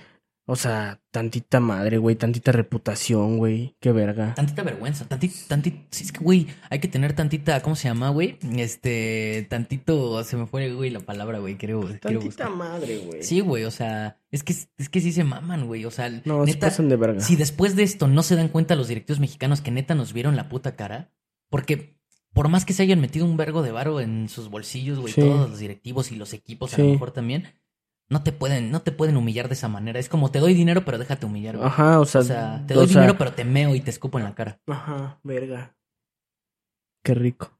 O 0.46 0.58
sea, 0.58 1.00
tantita 1.12 1.62
madre, 1.62 1.98
güey. 2.00 2.18
Tantita 2.18 2.52
reputación, 2.52 3.38
güey. 3.38 3.78
Qué 3.80 3.94
verga. 3.94 4.34
Tantita 4.36 4.62
vergüenza, 4.64 5.06
tantita, 5.06 5.36
tantita, 5.48 5.78
sí, 5.90 6.04
es 6.04 6.12
que, 6.12 6.20
güey, 6.22 6.48
hay 6.70 6.80
que 6.80 6.90
tener 6.90 7.14
tantita, 7.14 7.62
¿cómo 7.62 7.78
se 7.78 7.88
llama, 7.88 8.10
güey? 8.10 8.38
Este, 8.58 9.48
tantito, 9.50 10.22
se 10.24 10.36
me 10.36 10.46
fue, 10.46 10.74
güey, 10.74 10.90
la 10.90 11.00
palabra, 11.00 11.40
güey, 11.40 11.56
quiero 11.56 11.82
Tantita 11.82 12.10
buscar. 12.20 12.50
madre, 12.50 12.98
güey. 13.00 13.24
Sí, 13.24 13.40
güey, 13.40 13.64
o 13.64 13.72
sea, 13.72 14.18
es 14.32 14.44
que, 14.44 14.54
es 14.78 14.90
que 14.90 15.00
sí 15.00 15.14
se 15.14 15.24
maman, 15.24 15.66
güey, 15.68 15.86
o 15.86 15.92
sea, 15.92 16.10
No, 16.26 16.44
neta, 16.46 16.68
pasan 16.68 16.90
de 16.90 16.96
verga. 16.98 17.22
si 17.22 17.36
después 17.38 17.76
de 17.78 17.84
esto 17.84 18.08
no 18.10 18.22
se 18.24 18.36
dan 18.36 18.50
cuenta 18.50 18.76
los 18.76 18.90
directivos 18.90 19.20
mexicanos 19.22 19.62
que 19.62 19.72
neta 19.72 19.96
nos 19.96 20.12
vieron 20.12 20.36
la 20.36 20.50
puta 20.50 20.76
cara, 20.76 21.10
porque 21.50 21.96
por 22.34 22.50
más 22.50 22.66
que 22.66 22.74
se 22.74 22.84
hayan 22.84 23.00
metido 23.00 23.26
un 23.26 23.38
vergo 23.38 23.62
de 23.62 23.72
varo 23.72 24.02
en 24.02 24.28
sus 24.28 24.50
bolsillos, 24.50 25.00
güey, 25.00 25.14
Sí. 25.14 25.22
todos 25.22 25.50
los 25.52 25.60
directivos 25.60 26.12
y 26.12 26.16
los 26.18 26.34
equipos 26.34 26.74
a 26.74 26.80
lo 26.80 26.86
mejor 26.90 27.12
también, 27.12 27.46
no 28.14 28.24
te 28.24 28.32
pueden, 28.32 28.72
no 28.72 28.82
te 28.82 28.92
pueden 28.94 29.18
humillar 29.18 29.50
de 29.50 29.56
esa 29.56 29.68
manera. 29.68 30.00
Es 30.00 30.08
como 30.08 30.32
te 30.32 30.40
doy 30.40 30.54
dinero, 30.54 30.86
pero 30.86 30.98
déjate 30.98 31.26
humillar, 31.26 31.58
güey. 31.58 31.68
Ajá, 31.68 32.00
o 32.00 32.06
sea. 32.06 32.22
O 32.22 32.24
sea, 32.24 32.64
te 32.66 32.76
doy 32.76 32.86
o 32.86 32.88
sea, 32.88 33.02
dinero, 33.02 33.18
pero 33.18 33.34
te 33.34 33.44
meo 33.44 33.76
y 33.76 33.82
te 33.82 33.90
escupo 33.90 34.18
en 34.20 34.24
la 34.24 34.36
cara. 34.36 34.60
Ajá, 34.68 35.20
verga. 35.24 35.76
Qué 37.04 37.14
rico. 37.16 37.52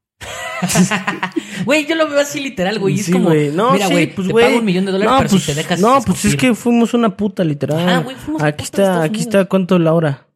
Güey, 1.64 1.86
yo 1.86 1.94
lo 1.94 2.08
veo 2.08 2.20
así 2.20 2.40
literal, 2.40 2.78
güey. 2.78 2.94
Es 2.98 3.06
Sí, 3.06 3.12
como, 3.12 3.26
güey. 3.26 3.50
No, 3.50 3.72
mira, 3.72 3.86
sí, 3.86 3.92
güey, 3.92 4.14
pues, 4.14 4.26
te 4.26 4.32
güey. 4.32 4.46
pago 4.46 4.58
un 4.58 4.64
millón 4.64 4.84
de 4.86 4.92
dólares, 4.92 5.10
No, 5.12 5.18
pero 5.18 5.30
pues, 5.30 5.42
si 5.42 5.52
te 5.52 5.54
dejas 5.54 5.80
no, 5.80 6.00
pues 6.02 6.24
es 6.24 6.36
que 6.36 6.54
fuimos 6.54 6.94
una 6.94 7.16
puta, 7.16 7.44
literal. 7.44 7.78
Ajá, 7.88 7.98
güey, 7.98 8.16
fuimos 8.16 8.42
Aquí 8.42 8.64
puta 8.64 8.82
está, 8.82 9.02
aquí 9.02 9.20
está, 9.20 9.44
¿cuánto 9.46 9.78
la 9.78 9.92
hora? 9.94 10.26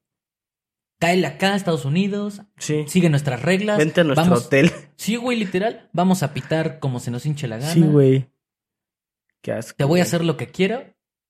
Cáele 1.01 1.27
acá 1.27 1.53
a 1.53 1.57
Estados 1.57 1.85
Unidos, 1.85 2.43
Sí. 2.59 2.85
sigue 2.89 3.09
nuestras 3.09 3.43
reglas. 3.43 3.79
Vente 3.79 4.01
a 4.01 4.05
nuestro 4.05 4.25
vamos, 4.25 4.47
hotel. 4.47 4.73
Sí, 4.97 5.17
güey, 5.17 5.39
literal. 5.39 5.89
Vamos 5.93 6.23
a 6.23 6.33
pitar 6.35 6.79
como 6.81 6.99
se 7.01 7.11
nos 7.11 7.25
hinche 7.27 7.47
la 7.47 7.59
gana. 7.59 7.73
Sí, 7.73 7.83
güey. 7.83 8.29
Qué 9.43 9.53
asco. 9.53 9.77
Te 9.77 9.85
voy 9.85 10.01
a 10.01 10.05
hacer 10.05 10.25
lo 10.25 10.37
que 10.37 10.49
quiero, 10.49 10.83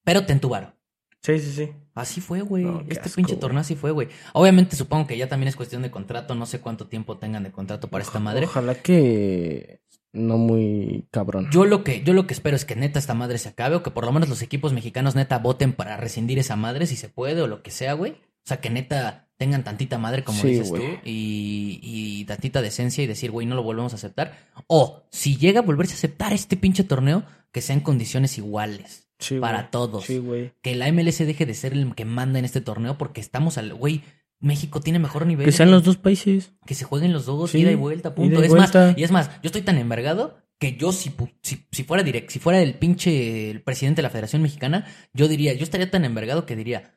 pero 0.04 0.24
te 0.26 0.32
entubaron. 0.32 0.74
Sí, 1.22 1.38
sí, 1.40 1.52
sí. 1.52 1.72
Así 1.94 2.20
fue, 2.20 2.42
güey. 2.42 2.64
No, 2.64 2.80
este 2.88 3.00
asco, 3.00 3.16
pinche 3.16 3.36
torneo 3.36 3.60
así 3.60 3.74
fue, 3.74 3.90
güey. 3.90 4.08
Obviamente 4.32 4.76
supongo 4.76 5.06
que 5.08 5.18
ya 5.18 5.28
también 5.28 5.48
es 5.48 5.56
cuestión 5.56 5.82
de 5.82 5.90
contrato. 5.90 6.34
No 6.34 6.46
sé 6.46 6.60
cuánto 6.60 6.86
tiempo 6.86 7.18
tengan 7.18 7.42
de 7.42 7.50
contrato 7.50 7.88
para 7.88 8.04
esta 8.04 8.20
madre. 8.20 8.46
Ojalá 8.46 8.76
que 8.76 9.80
no 10.12 10.38
muy 10.38 11.06
cabrón. 11.10 11.48
Yo 11.50 11.64
lo 11.64 11.82
que, 11.82 12.02
yo 12.04 12.12
lo 12.14 12.26
que 12.26 12.34
espero 12.34 12.54
es 12.56 12.64
que 12.64 12.76
neta 12.76 12.98
esta 13.00 13.14
madre 13.14 13.38
se 13.38 13.48
acabe 13.48 13.76
o 13.76 13.82
que 13.82 13.90
por 13.90 14.04
lo 14.04 14.12
menos 14.12 14.28
los 14.28 14.42
equipos 14.42 14.72
mexicanos 14.72 15.16
neta 15.16 15.38
voten 15.38 15.72
para 15.72 15.96
rescindir 15.96 16.38
esa 16.38 16.56
madre 16.56 16.86
si 16.86 16.96
se 16.96 17.08
puede 17.08 17.42
o 17.42 17.46
lo 17.48 17.62
que 17.62 17.70
sea, 17.72 17.94
güey. 17.94 18.12
O 18.12 18.48
sea, 18.48 18.60
que 18.60 18.70
neta 18.70 19.28
tengan 19.36 19.62
tantita 19.64 19.98
madre 19.98 20.24
como 20.24 20.40
Sí, 20.40 20.48
dices 20.48 20.70
güey. 20.70 20.82
tú 20.82 21.00
y, 21.04 21.80
y 21.82 22.24
tantita 22.24 22.62
decencia 22.62 23.04
y 23.04 23.06
decir, 23.06 23.30
güey, 23.30 23.46
no 23.46 23.54
lo 23.56 23.62
volvemos 23.62 23.92
a 23.92 23.96
aceptar. 23.96 24.38
O 24.68 25.02
si 25.10 25.36
llega 25.36 25.60
a 25.60 25.64
volverse 25.64 25.94
a 25.94 25.96
aceptar 25.96 26.32
este 26.32 26.56
pinche 26.56 26.84
torneo, 26.84 27.24
que 27.52 27.60
sean 27.60 27.80
condiciones 27.80 28.38
iguales 28.38 29.08
Sí, 29.18 29.38
para 29.40 29.70
todos. 29.70 30.04
Sí, 30.04 30.18
güey. 30.18 30.52
Que 30.62 30.76
la 30.76 30.90
MLS 30.92 31.18
deje 31.18 31.44
de 31.44 31.54
ser 31.54 31.72
el 31.72 31.94
que 31.94 32.04
manda 32.04 32.38
en 32.38 32.44
este 32.44 32.60
torneo 32.60 32.96
porque 32.98 33.20
estamos 33.20 33.58
al, 33.58 33.74
güey, 33.74 34.02
México 34.40 34.80
tiene 34.80 35.00
mejor 35.00 35.26
nivel. 35.26 35.44
Que 35.44 35.52
sean 35.52 35.70
los 35.72 35.82
dos 35.82 35.96
países. 35.96 36.52
Que 36.66 36.74
se 36.74 36.84
jueguen 36.84 37.12
los 37.12 37.26
dos, 37.26 37.50
Sí, 37.50 37.58
ida 37.58 37.72
y 37.72 37.74
vuelta, 37.74 38.14
punto. 38.14 38.40
y 38.40 38.46
es 38.46 38.52
más, 38.52 38.72
y 38.96 39.02
es 39.02 39.10
más, 39.10 39.28
yo 39.42 39.46
estoy 39.48 39.62
tan 39.62 39.76
envergado 39.78 40.38
que 40.60 40.76
yo 40.76 40.92
si, 40.92 41.12
si 41.42 41.84
fuera 41.84 42.02
direct, 42.02 42.30
si 42.30 42.38
fuera 42.38 42.60
el 42.60 42.74
pinche 42.74 43.50
el 43.50 43.62
presidente 43.62 43.98
de 43.98 44.02
la 44.04 44.10
Federación 44.10 44.42
Mexicana, 44.42 44.86
yo 45.12 45.28
diría, 45.28 45.52
yo 45.54 45.64
estaría 45.64 45.90
tan 45.90 46.04
envergado 46.04 46.46
que 46.46 46.56
diría, 46.56 46.94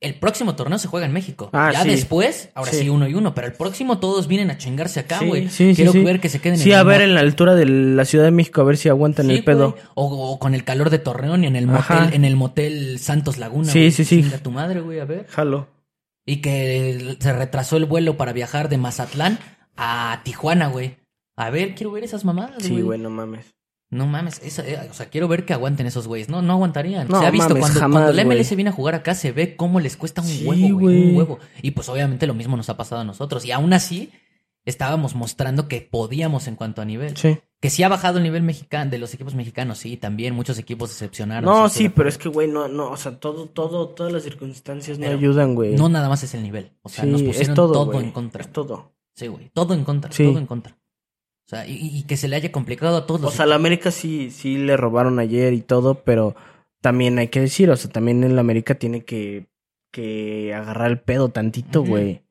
el 0.00 0.14
próximo 0.18 0.54
torneo 0.56 0.78
se 0.78 0.88
juega 0.88 1.06
en 1.06 1.12
México. 1.12 1.48
Ah, 1.52 1.70
ya 1.72 1.82
sí. 1.82 1.88
después, 1.88 2.50
ahora 2.54 2.70
sí. 2.70 2.80
Sí. 2.80 2.88
uno 2.90 3.08
y 3.08 3.14
uno, 3.14 3.34
pero 3.34 3.46
el 3.46 3.54
próximo 3.54 3.98
todos 3.98 4.26
vienen 4.28 4.50
a 4.50 4.58
chingarse 4.58 5.00
acá, 5.00 5.18
Sí, 5.20 5.26
güey. 5.26 5.48
sí, 5.48 5.70
sí, 5.70 5.74
Quiero 5.76 5.92
sí. 5.92 6.04
ver 6.04 6.20
que 6.20 6.28
se 6.28 6.38
queden 6.40 6.58
Sí, 6.58 6.70
en 6.70 6.76
a 6.76 6.80
el 6.80 6.86
ver 6.86 6.98
mo- 6.98 7.04
en 7.04 7.14
la 7.14 7.20
altura 7.20 7.54
de 7.54 7.64
la 7.66 8.04
Ciudad 8.04 8.24
de 8.26 8.30
México, 8.30 8.60
a 8.60 8.64
ver 8.64 8.76
si 8.76 8.88
aguantan 8.90 9.26
Sí, 9.26 9.32
el 9.36 9.44
pedo. 9.44 9.76
O, 9.94 10.04
o 10.06 10.38
con 10.38 10.54
el 10.54 10.64
calor 10.64 10.90
de 10.90 10.98
Torreón 10.98 11.44
y 11.44 11.46
en 11.46 11.56
el 11.56 11.68
Ajá. 11.70 11.94
motel, 12.00 12.14
en 12.14 12.24
el 12.26 12.36
motel 12.36 12.98
Santos 12.98 13.38
Laguna. 13.38 13.72
Sí, 13.72 13.90
sí, 13.90 14.04
sí. 14.04 14.22
Chinga 14.22 14.38
tu 14.38 14.50
madre, 14.50 14.80
güey, 14.80 15.00
a 15.00 15.04
ver. 15.06 15.26
Jalo. 15.28 15.68
Y 16.26 16.36
que 16.42 17.16
se 17.20 17.32
retrasó 17.32 17.76
el 17.78 17.86
vuelo 17.86 18.16
para 18.16 18.32
viajar 18.32 18.68
de 18.68 18.76
Mazatlán 18.78 19.38
a 19.76 20.20
Tijuana, 20.24 20.68
güey. 20.68 20.96
A 21.36 21.50
ver, 21.50 21.74
quiero 21.74 21.92
ver 21.92 22.04
esas 22.04 22.24
mamadas, 22.24 22.62
Sí, 22.62 22.70
güey. 22.72 22.82
güey, 22.82 22.98
no 22.98 23.10
mames. 23.10 23.54
No 23.88 24.06
mames, 24.06 24.40
eh, 24.42 24.88
o 24.90 24.94
sea, 24.94 25.06
quiero 25.06 25.28
ver 25.28 25.44
que 25.44 25.52
aguanten 25.52 25.86
esos 25.86 26.08
güeyes. 26.08 26.28
No, 26.28 26.42
no 26.42 26.54
aguantarían. 26.54 27.06
No 27.08 27.20
se 27.20 27.26
ha 27.26 27.30
visto 27.30 27.50
mames, 27.50 27.62
cuando, 27.62 27.80
jamás, 27.80 28.02
cuando 28.02 28.12
la. 28.12 28.24
MLS 28.24 28.54
viene 28.56 28.70
a 28.70 28.72
jugar 28.72 28.96
acá, 28.96 29.14
se 29.14 29.30
ve 29.30 29.54
cómo 29.54 29.78
les 29.78 29.96
cuesta 29.96 30.22
un 30.22 30.26
Sí, 30.26 30.44
huevo, 30.44 30.80
güey. 30.80 31.10
Un 31.10 31.16
huevo. 31.16 31.38
Y 31.62 31.70
pues 31.70 31.88
obviamente 31.88 32.26
lo 32.26 32.34
mismo 32.34 32.56
nos 32.56 32.68
ha 32.68 32.76
pasado 32.76 33.02
a 33.02 33.04
nosotros. 33.04 33.44
Y 33.44 33.52
aún 33.52 33.72
así, 33.72 34.10
estábamos 34.66 35.14
mostrando 35.14 35.68
que 35.68 35.80
podíamos 35.80 36.48
en 36.48 36.56
cuanto 36.56 36.82
a 36.82 36.84
nivel. 36.84 37.16
Sí. 37.16 37.38
Que 37.60 37.70
sí 37.70 37.82
ha 37.84 37.88
bajado 37.88 38.18
el 38.18 38.24
nivel 38.24 38.42
mexicano, 38.42 38.90
de 38.90 38.98
los 38.98 39.14
equipos 39.14 39.34
mexicanos, 39.34 39.78
sí, 39.78 39.96
también 39.96 40.34
muchos 40.34 40.58
equipos 40.58 40.90
decepcionaron. 40.90 41.44
No, 41.44 41.68
sí, 41.70 41.88
pero 41.88 42.08
es 42.08 42.18
que, 42.18 42.28
güey, 42.28 42.48
no, 42.48 42.68
no, 42.68 42.90
o 42.90 42.96
sea, 42.98 43.18
todo, 43.18 43.46
todo, 43.46 43.88
todas 43.88 44.12
las 44.12 44.24
circunstancias 44.24 44.98
no 44.98 45.06
ayudan, 45.06 45.54
güey. 45.54 45.74
No 45.74 45.88
nada 45.88 46.08
más 46.08 46.22
es 46.22 46.34
el 46.34 46.42
nivel. 46.42 46.72
O 46.82 46.90
sea, 46.90 47.04
sí, 47.04 47.10
nos 47.10 47.22
pusieron 47.22 47.50
es 47.50 47.54
todo, 47.54 48.00
en 48.00 48.10
contra. 48.10 48.42
Es 48.42 48.52
todo. 48.52 48.92
Sí, 49.14 49.28
güey. 49.28 49.50
Todo 49.54 49.72
en 49.72 49.84
contra. 49.84 50.12
Sí. 50.12 50.24
Todo 50.24 50.38
en 50.38 50.46
contra. 50.46 50.76
O 51.46 51.48
sea, 51.48 51.66
y, 51.66 51.74
y 51.76 52.02
que 52.02 52.16
se 52.16 52.26
le 52.28 52.36
haya 52.36 52.50
complicado 52.50 52.96
a 52.96 53.06
todos 53.06 53.20
O 53.20 53.24
los 53.24 53.34
sea, 53.34 53.46
la 53.46 53.54
América 53.54 53.90
sí, 53.92 54.30
sí 54.32 54.58
le 54.58 54.76
robaron 54.76 55.18
ayer 55.20 55.52
y 55.52 55.60
todo, 55.60 56.02
pero 56.02 56.34
también 56.80 57.18
hay 57.20 57.28
que 57.28 57.40
decir, 57.40 57.70
o 57.70 57.76
sea, 57.76 57.90
también 57.90 58.24
en 58.24 58.34
la 58.34 58.40
América 58.40 58.74
tiene 58.74 59.04
que, 59.04 59.46
que 59.92 60.52
agarrar 60.54 60.90
el 60.90 60.98
pedo 61.00 61.28
tantito, 61.28 61.82
güey. 61.84 62.22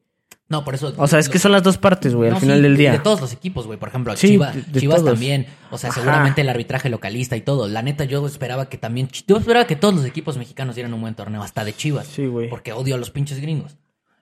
No, 0.48 0.64
por 0.64 0.76
eso. 0.76 0.94
O 0.98 1.08
sea, 1.08 1.18
es 1.18 1.28
que 1.28 1.40
son 1.40 1.54
las 1.54 1.64
dos 1.64 1.80
partes, 1.80 2.14
güey, 2.14 2.30
No, 2.30 2.36
al 2.36 2.42
final 2.42 2.58
sí, 2.58 2.62
del 2.64 2.74
de- 2.74 2.78
día. 2.80 2.92
De 2.92 3.00
todos 3.00 3.20
los 3.20 3.34
equipos, 3.34 3.66
güey. 3.66 3.80
Por 3.80 3.90
ejemplo, 3.90 4.16
Sí, 4.16 4.28
Chivas, 4.28 4.54
de- 4.54 4.62
de 4.62 4.80
Chivas 4.80 4.98
todos. 4.98 5.12
también. 5.14 5.48
O 5.72 5.78
sea, 5.80 5.90
Ajá. 5.90 6.02
seguramente 6.02 6.42
el 6.42 6.50
arbitraje 6.50 6.90
localista 6.90 7.36
y 7.36 7.42
todo. 7.42 7.68
La 7.68 7.82
neta, 7.82 8.04
yo 8.04 8.24
esperaba 8.28 8.70
que 8.70 8.78
también. 8.78 9.10
Yo 9.28 9.38
esperaba 9.38 9.66
que 9.66 9.76
todos 9.76 9.96
los 9.96 10.06
equipos 10.06 10.38
mexicanos 10.38 10.76
dieran 10.76 10.94
un 10.94 11.02
buen 11.02 11.16
torneo, 11.16 11.42
hasta 11.42 11.66
de 11.66 11.74
Chivas. 11.74 12.06
Sí, 12.06 12.28
güey. 12.28 12.48
Porque 12.50 12.74
odio 12.74 12.94
a 12.94 12.98
los 13.00 13.10
pinches 13.10 13.40
gringos. 13.42 13.78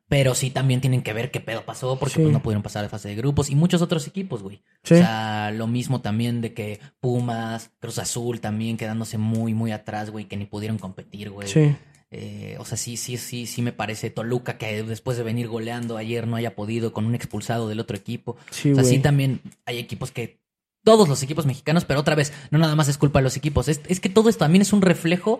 Pero 0.10 0.36
sí 0.36 0.52
también 0.52 0.82
tienen 0.82 1.02
que 1.02 1.14
ver 1.14 1.32
qué 1.32 1.40
pedo 1.40 1.64
pasó, 1.66 1.98
porque 1.98 2.16
Sí. 2.16 2.22
pues, 2.22 2.34
no 2.34 2.42
pudieron 2.44 2.62
pasar 2.62 2.84
de 2.84 2.90
fase 2.90 3.10
de 3.10 3.16
grupos. 3.16 3.50
Y 3.50 3.56
muchos 3.56 3.82
otros 3.82 4.06
equipos, 4.06 4.44
güey. 4.44 4.62
Sí. 4.84 4.96
O 4.96 4.98
sea, 4.98 5.52
lo 5.52 5.66
mismo 5.66 6.02
también 6.02 6.42
de 6.42 6.54
que 6.54 6.80
Pumas, 7.00 7.72
Cruz 7.80 7.98
Azul 8.00 8.40
también 8.40 8.78
quedándose 8.78 9.18
muy, 9.18 9.54
muy 9.54 9.72
atrás, 9.72 10.10
güey, 10.12 10.26
que 10.26 10.38
ni 10.38 10.46
pudieron 10.46 10.78
competir, 10.78 11.30
güey. 11.32 11.48
Sí. 11.48 11.76
Eh, 12.12 12.58
o 12.60 12.66
sea, 12.66 12.78
sí, 12.78 12.96
sí, 12.96 13.18
sí, 13.18 13.48
sí 13.48 13.64
me 13.64 13.72
parece 13.72 14.12
Toluca 14.12 14.60
que 14.60 14.84
después 14.84 15.18
de 15.18 15.24
venir 15.24 15.48
goleando 15.48 15.98
ayer 15.98 16.28
no 16.28 16.36
haya 16.36 16.56
podido 16.56 16.94
con 16.94 17.06
un 17.06 17.16
expulsado 17.16 17.68
del 17.68 17.80
otro 17.80 17.98
equipo. 17.98 18.38
Sí, 18.52 18.72
o 18.72 18.76
sea, 18.76 18.84
sí 18.84 19.00
también 19.00 19.42
hay 19.66 19.80
equipos 19.80 20.12
que... 20.12 20.40
Todos 20.84 21.08
los 21.08 21.24
equipos 21.24 21.46
mexicanos, 21.46 21.86
pero 21.86 22.02
otra 22.02 22.14
vez, 22.14 22.34
no 22.52 22.60
nada 22.60 22.76
más 22.76 22.90
es 22.90 22.98
culpa 22.98 23.20
de 23.20 23.24
los 23.24 23.38
equipos. 23.38 23.70
Es, 23.70 23.80
es 23.88 24.02
que 24.02 24.10
todo 24.10 24.28
esto 24.30 24.40
también 24.40 24.62
es 24.62 24.74
un 24.74 24.82
reflejo 24.82 25.40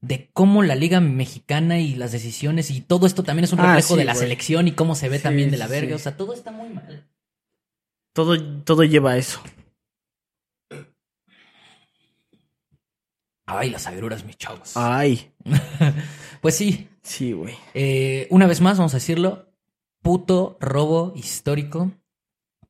de 0.00 0.30
cómo 0.32 0.62
la 0.62 0.74
liga 0.76 1.00
mexicana 1.00 1.78
y 1.80 1.94
las 1.96 2.12
decisiones 2.12 2.70
y 2.70 2.80
todo 2.80 3.06
esto 3.06 3.22
también 3.24 3.44
es 3.44 3.52
un 3.52 3.60
Ah, 3.60 3.74
reflejo 3.74 3.94
sí, 3.94 3.98
de 3.98 4.04
la 4.04 4.14
selección 4.14 4.68
y 4.68 4.72
cómo 4.72 4.94
se 4.94 5.08
ve 5.08 5.16
Sí, 5.18 5.22
también 5.24 5.50
de 5.50 5.56
la 5.58 5.66
verga. 5.66 5.88
sí. 5.88 5.94
O 5.94 5.98
sea, 5.98 6.16
todo 6.16 6.32
está 6.34 6.50
muy 6.52 6.68
mal. 6.68 7.08
Todo, 8.14 8.40
todo 8.64 8.84
lleva 8.84 9.12
a 9.12 9.16
eso. 9.18 9.40
Ay, 13.46 13.70
las 13.70 13.86
agruras, 13.86 14.24
mis 14.24 14.36
chavos. 14.36 14.76
Ay. 14.76 15.32
pues 16.42 16.54
sí. 16.54 16.88
Sí, 17.02 17.32
güey. 17.32 17.54
Eh, 17.72 18.26
una 18.30 18.46
vez 18.46 18.60
más, 18.60 18.76
vamos 18.76 18.92
a 18.94 18.98
decirlo. 18.98 19.50
Puto 20.02 20.58
robo 20.60 21.12
histórico 21.16 21.90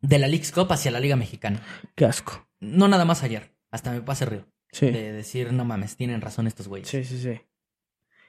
de 0.00 0.18
la 0.20 0.28
League's 0.28 0.52
Cup 0.52 0.70
hacia 0.72 0.90
la 0.92 1.00
Liga 1.00 1.16
Mexicana. 1.16 1.62
Qué 1.96 2.04
asco. 2.04 2.48
No 2.60 2.86
nada 2.88 3.04
más 3.04 3.22
ayer. 3.24 3.52
Hasta 3.72 3.90
me 3.90 4.00
pase 4.02 4.24
río. 4.26 4.46
Sí. 4.72 4.90
De 4.90 5.12
decir, 5.12 5.52
no 5.52 5.64
mames, 5.64 5.96
tienen 5.96 6.20
razón 6.20 6.46
estos 6.46 6.68
güeyes. 6.68 6.88
Sí, 6.88 7.04
sí, 7.04 7.18
sí. 7.20 7.40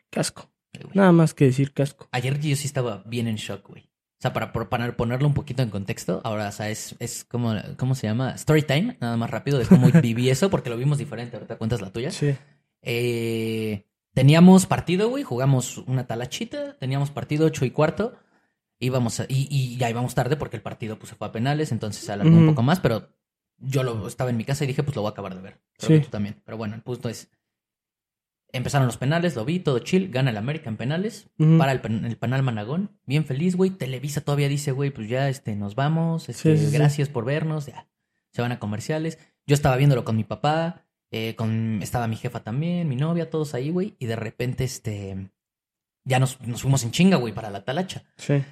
Qué 0.09 0.19
asco. 0.19 0.51
Güey. 0.73 0.91
Nada 0.93 1.11
más 1.11 1.33
que 1.33 1.45
decir 1.45 1.73
casco. 1.73 2.07
Ayer 2.11 2.39
yo 2.39 2.55
sí 2.55 2.65
estaba 2.67 3.03
bien 3.05 3.27
en 3.27 3.35
shock, 3.35 3.67
güey. 3.67 3.83
O 3.83 4.21
sea, 4.21 4.33
para, 4.33 4.51
para 4.51 4.97
ponerlo 4.97 5.27
un 5.27 5.33
poquito 5.33 5.63
en 5.63 5.69
contexto, 5.69 6.19
ahora, 6.25 6.49
o 6.49 6.51
sea, 6.51 6.69
es, 6.69 6.95
es 6.99 7.23
como, 7.23 7.53
¿cómo 7.77 7.95
se 7.95 8.07
llama? 8.07 8.31
Story 8.31 8.63
time, 8.63 8.97
nada 8.99 9.15
más 9.17 9.29
rápido 9.29 9.57
de 9.59 9.65
cómo 9.65 9.87
viví 10.01 10.29
eso, 10.29 10.49
porque 10.49 10.69
lo 10.69 10.77
vimos 10.77 10.97
diferente. 10.97 11.37
Ahorita 11.37 11.57
cuentas 11.57 11.81
la 11.81 11.91
tuya. 11.91 12.11
Sí. 12.11 12.35
Eh, 12.81 13.85
teníamos 14.13 14.65
partido, 14.65 15.09
güey, 15.09 15.23
jugamos 15.23 15.77
una 15.79 16.05
talachita, 16.07 16.77
teníamos 16.77 17.11
partido 17.11 17.45
ocho 17.45 17.63
y 17.65 17.71
cuarto, 17.71 18.17
íbamos 18.79 19.19
a- 19.19 19.25
y, 19.29 19.47
y 19.49 19.77
ya 19.77 19.89
íbamos 19.89 20.15
tarde 20.15 20.35
porque 20.35 20.57
el 20.57 20.63
partido 20.63 20.97
pues, 20.99 21.09
se 21.09 21.15
fue 21.15 21.27
a 21.27 21.31
penales, 21.31 21.71
entonces 21.71 22.03
se 22.03 22.11
alargó 22.11 22.35
un 22.35 22.47
poco 22.47 22.61
más, 22.63 22.79
pero 22.79 23.09
yo 23.61 23.83
lo 23.83 24.07
estaba 24.07 24.29
en 24.29 24.37
mi 24.37 24.45
casa 24.45 24.63
y 24.63 24.67
dije, 24.67 24.83
pues 24.83 24.95
lo 24.95 25.01
voy 25.01 25.09
a 25.09 25.11
acabar 25.11 25.35
de 25.35 25.41
ver. 25.41 25.59
Creo 25.77 25.87
Sí. 25.87 25.93
que 25.99 26.05
tú 26.05 26.11
también. 26.11 26.41
Pero 26.45 26.57
bueno, 26.57 26.75
el 26.75 26.81
punto 26.81 27.09
es, 27.09 27.29
empezaron 28.51 28.87
los 28.87 28.97
penales, 28.97 29.35
lo 29.35 29.45
vi, 29.45 29.59
todo 29.59 29.79
chill, 29.79 30.09
gana 30.09 30.31
el 30.31 30.37
América 30.37 30.69
en 30.69 30.77
penales, 30.77 31.27
para 31.57 31.71
el, 31.71 31.81
pen- 31.81 32.03
el 32.05 32.17
penal 32.17 32.41
Managón, 32.41 32.97
bien 33.05 33.25
feliz, 33.25 33.55
güey, 33.55 33.69
Televisa 33.69 34.21
todavía 34.21 34.49
dice, 34.49 34.71
güey, 34.71 34.89
pues 34.89 35.07
ya 35.07 35.29
este, 35.29 35.55
nos 35.55 35.75
vamos, 35.75 36.29
este, 36.29 36.55
Sí, 36.57 36.65
sí, 36.65 36.71
sí. 36.71 36.77
gracias 36.77 37.09
por 37.09 37.25
vernos, 37.25 37.67
ya, 37.67 37.87
se 38.33 38.41
van 38.41 38.51
a 38.51 38.59
comerciales. 38.59 39.19
Yo 39.45 39.53
estaba 39.53 39.75
viéndolo 39.77 40.03
con 40.03 40.15
mi 40.15 40.23
papá, 40.23 40.85
eh, 41.11 41.35
con, 41.35 41.79
estaba 41.83 42.07
mi 42.07 42.15
jefa 42.15 42.43
también, 42.43 42.87
mi 42.89 42.95
novia, 42.95 43.29
todos 43.29 43.53
ahí, 43.53 43.69
güey, 43.69 43.95
y 43.99 44.07
de 44.07 44.15
repente, 44.15 44.63
este, 44.63 45.29
ya 46.05 46.17
nos, 46.19 46.41
nos 46.41 46.61
fuimos 46.63 46.83
en 46.83 46.91
chinga, 46.91 47.17
güey, 47.17 47.33
para 47.33 47.51
la 47.51 47.63
talacha. 47.63 48.03
Sí. 48.17 48.43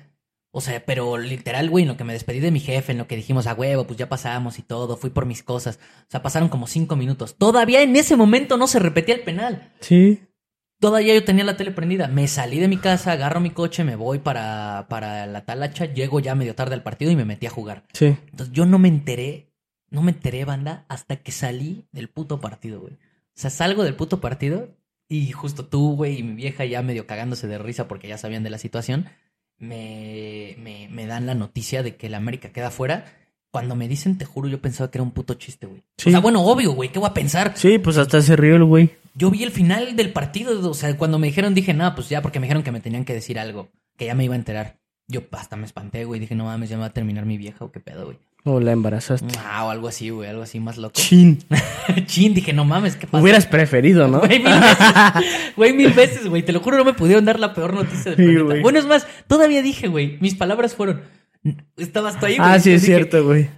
O 0.57 0.61
sea, 0.61 0.83
pero 0.83 1.19
literal, 1.19 1.69
güey, 1.69 1.83
en 1.83 1.87
lo 1.87 1.97
que 1.97 2.03
me 2.03 2.13
despedí 2.13 2.39
de 2.39 2.49
mi 2.49 2.59
jefe, 2.59 2.91
en 2.91 2.97
lo 2.97 3.05
que 3.05 3.15
dijimos, 3.15 3.45
a 3.45 3.53
huevo, 3.53 3.85
pues 3.85 3.99
ya 3.99 4.09
pasamos 4.09 4.57
y 4.57 4.63
todo, 4.63 4.97
fui 4.97 5.11
por 5.11 5.27
mis 5.27 5.43
cosas. 5.43 5.77
O 5.77 6.09
sea, 6.09 6.23
pasaron 6.23 6.49
como 6.49 6.65
cinco 6.65 6.95
minutos. 6.95 7.35
Todavía 7.37 7.83
en 7.83 7.95
ese 7.95 8.15
momento 8.15 8.57
no 8.57 8.65
se 8.65 8.79
repetía 8.79 9.13
el 9.13 9.21
penal. 9.21 9.71
Sí. 9.81 10.19
Todavía 10.79 11.13
yo 11.13 11.23
tenía 11.23 11.43
la 11.43 11.57
tele 11.57 11.69
prendida. 11.69 12.07
Me 12.07 12.27
salí 12.27 12.57
de 12.57 12.67
mi 12.67 12.77
casa, 12.77 13.11
agarro 13.11 13.39
mi 13.39 13.51
coche, 13.51 13.83
me 13.83 13.95
voy 13.95 14.17
para, 14.17 14.87
para 14.89 15.27
la 15.27 15.45
talacha, 15.45 15.85
llego 15.85 16.19
ya 16.19 16.33
medio 16.33 16.55
tarde 16.55 16.73
al 16.73 16.81
partido 16.81 17.11
y 17.11 17.15
me 17.15 17.23
metí 17.23 17.45
a 17.45 17.51
jugar. 17.51 17.83
Sí. 17.93 18.17
Entonces 18.31 18.51
yo 18.51 18.65
no 18.65 18.79
me 18.79 18.87
enteré, 18.87 19.53
no 19.91 20.01
me 20.01 20.09
enteré, 20.09 20.43
banda, 20.43 20.85
hasta 20.89 21.17
que 21.17 21.31
salí 21.31 21.85
del 21.91 22.09
puto 22.09 22.41
partido, 22.41 22.81
güey. 22.81 22.93
O 22.93 22.97
sea, 23.35 23.51
salgo 23.51 23.83
del 23.83 23.93
puto 23.93 24.19
partido 24.21 24.75
y 25.07 25.31
justo 25.33 25.67
tú, 25.67 25.95
güey, 25.95 26.17
y 26.17 26.23
mi 26.23 26.33
vieja 26.33 26.65
ya 26.65 26.81
medio 26.81 27.05
cagándose 27.05 27.45
de 27.45 27.59
risa 27.59 27.87
porque 27.87 28.07
ya 28.07 28.17
sabían 28.17 28.41
de 28.41 28.49
la 28.49 28.57
situación, 28.57 29.07
me, 29.59 30.55
me, 30.59 30.87
me 30.89 31.05
dan 31.05 31.25
la 31.25 31.35
noticia 31.35 31.83
de 31.83 31.95
que 31.95 32.07
el 32.07 32.15
América 32.15 32.49
queda 32.49 32.71
fuera. 32.71 33.05
Cuando 33.51 33.75
me 33.75 33.87
dicen, 33.87 34.17
te 34.17 34.25
juro, 34.25 34.47
yo 34.49 34.61
pensaba 34.61 34.91
que 34.91 34.97
era 34.97 35.03
un 35.03 35.11
puto 35.11 35.33
chiste, 35.35 35.67
güey. 35.67 35.83
Sí. 35.97 36.09
O 36.09 36.11
sea, 36.11 36.19
bueno, 36.19 36.43
obvio, 36.43 36.73
güey, 36.73 36.91
¿qué 36.91 36.99
voy 36.99 37.09
a 37.09 37.13
pensar? 37.13 37.53
Sí, 37.55 37.79
pues 37.79 37.97
hasta 37.97 38.21
se 38.21 38.35
rió 38.35 38.55
el 38.55 38.65
güey. 38.65 38.91
Yo 39.15 39.31
vi 39.31 39.43
el 39.43 39.51
final 39.51 39.95
del 39.95 40.13
partido, 40.13 40.69
o 40.69 40.73
sea, 40.73 40.95
cuando 40.95 41.17
me 41.17 41.27
dijeron, 41.27 41.55
dije, 41.55 41.73
no, 41.73 41.95
pues 41.95 42.09
ya, 42.09 42.21
porque 42.21 42.39
me 42.39 42.45
dijeron 42.45 42.61
que 42.61 42.71
me 42.71 42.81
tenían 42.81 43.03
que 43.03 43.13
decir 43.13 43.39
algo, 43.39 43.69
que 43.97 44.05
ya 44.05 44.13
me 44.15 44.25
iba 44.25 44.35
a 44.35 44.37
enterar. 44.37 44.77
Yo 45.07 45.21
hasta 45.31 45.55
me 45.55 45.65
espanté, 45.65 46.03
güey, 46.05 46.19
dije, 46.19 46.35
no 46.35 46.45
mames, 46.45 46.69
ya 46.69 46.75
me 46.75 46.81
va 46.81 46.87
a 46.87 46.93
terminar 46.93 47.25
mi 47.25 47.37
vieja 47.37 47.65
o 47.65 47.71
qué 47.71 47.79
pedo, 47.79 48.05
güey. 48.05 48.19
O 48.49 48.59
la 48.61 48.71
embarazaste. 48.71 49.27
Ah, 49.43 49.65
o 49.65 49.69
algo 49.69 49.87
así, 49.89 50.09
güey, 50.09 50.29
algo 50.29 50.41
así 50.43 50.59
más 50.59 50.77
loco. 50.77 50.93
Chin. 50.95 51.39
Chin, 52.05 52.33
dije, 52.33 52.53
no 52.53 52.63
mames, 52.63 52.95
¿qué 52.95 53.05
pasa? 53.07 53.21
Hubieras 53.21 53.45
preferido, 53.45 54.07
¿no? 54.07 54.19
Güey, 54.21 54.39
mil 54.39 54.49
veces, 54.53 55.53
güey, 55.57 55.73
mil 55.73 55.91
veces, 55.93 56.27
güey. 56.29 56.43
Te 56.43 56.53
lo 56.53 56.61
juro, 56.61 56.77
no 56.77 56.85
me 56.85 56.93
pudieron 56.93 57.25
dar 57.25 57.39
la 57.39 57.53
peor 57.53 57.73
noticia 57.73 58.11
del 58.11 58.15
Sí, 58.15 58.23
planeta. 58.23 58.43
güey. 58.45 58.61
Bueno, 58.61 58.79
es 58.79 58.85
más, 58.85 59.05
todavía 59.27 59.61
dije, 59.61 59.87
güey, 59.87 60.17
mis 60.21 60.35
palabras 60.35 60.75
fueron, 60.75 61.01
estabas 61.75 62.19
tú 62.19 62.25
ahí, 62.25 62.37
güey. 62.37 62.49
Ah, 62.49 62.59
sí, 62.59 62.71
es 62.71 62.81
dije, 62.83 62.95
cierto, 62.95 63.23
güey. 63.25 63.49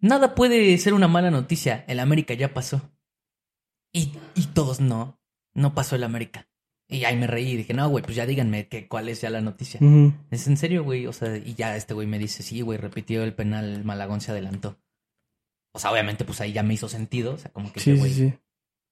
Nada 0.00 0.34
puede 0.34 0.76
ser 0.76 0.92
una 0.92 1.08
mala 1.08 1.30
noticia. 1.30 1.84
El 1.88 1.98
América 2.00 2.34
ya 2.34 2.52
pasó. 2.52 2.82
Y, 3.92 4.12
y 4.34 4.42
todos 4.52 4.80
no. 4.80 5.18
No 5.54 5.72
pasó 5.72 5.96
el 5.96 6.04
América. 6.04 6.46
Y 6.88 7.04
ahí 7.04 7.16
me 7.16 7.26
reí 7.26 7.52
y 7.52 7.56
dije, 7.56 7.72
no, 7.74 7.88
güey, 7.88 8.04
pues 8.04 8.14
ya 8.16 8.26
díganme 8.26 8.68
que, 8.68 8.86
cuál 8.88 9.08
es 9.08 9.20
ya 9.22 9.30
la 9.30 9.40
noticia. 9.40 9.80
¿Es 10.30 10.46
en 10.46 10.56
serio, 10.56 10.84
güey? 10.84 11.06
O 11.06 11.12
sea, 11.12 11.36
y 11.36 11.54
ya 11.54 11.76
este 11.76 11.94
güey 11.94 12.06
me 12.06 12.18
dice, 12.18 12.42
sí, 12.42 12.60
güey, 12.60 12.78
repitió 12.78 13.24
el 13.24 13.32
penal, 13.34 13.84
Malagón 13.84 14.20
se 14.20 14.32
adelantó. 14.32 14.78
O 15.72 15.78
sea, 15.78 15.90
obviamente, 15.90 16.24
pues 16.24 16.40
ahí 16.40 16.52
ya 16.52 16.62
me 16.62 16.74
hizo 16.74 16.88
sentido. 16.88 17.34
O 17.34 17.38
sea, 17.38 17.50
como 17.52 17.72
que, 17.72 17.80
Sí, 17.80 17.90
dije, 17.92 18.00
güey, 18.00 18.12
sí, 18.12 18.28
sí. 18.30 18.34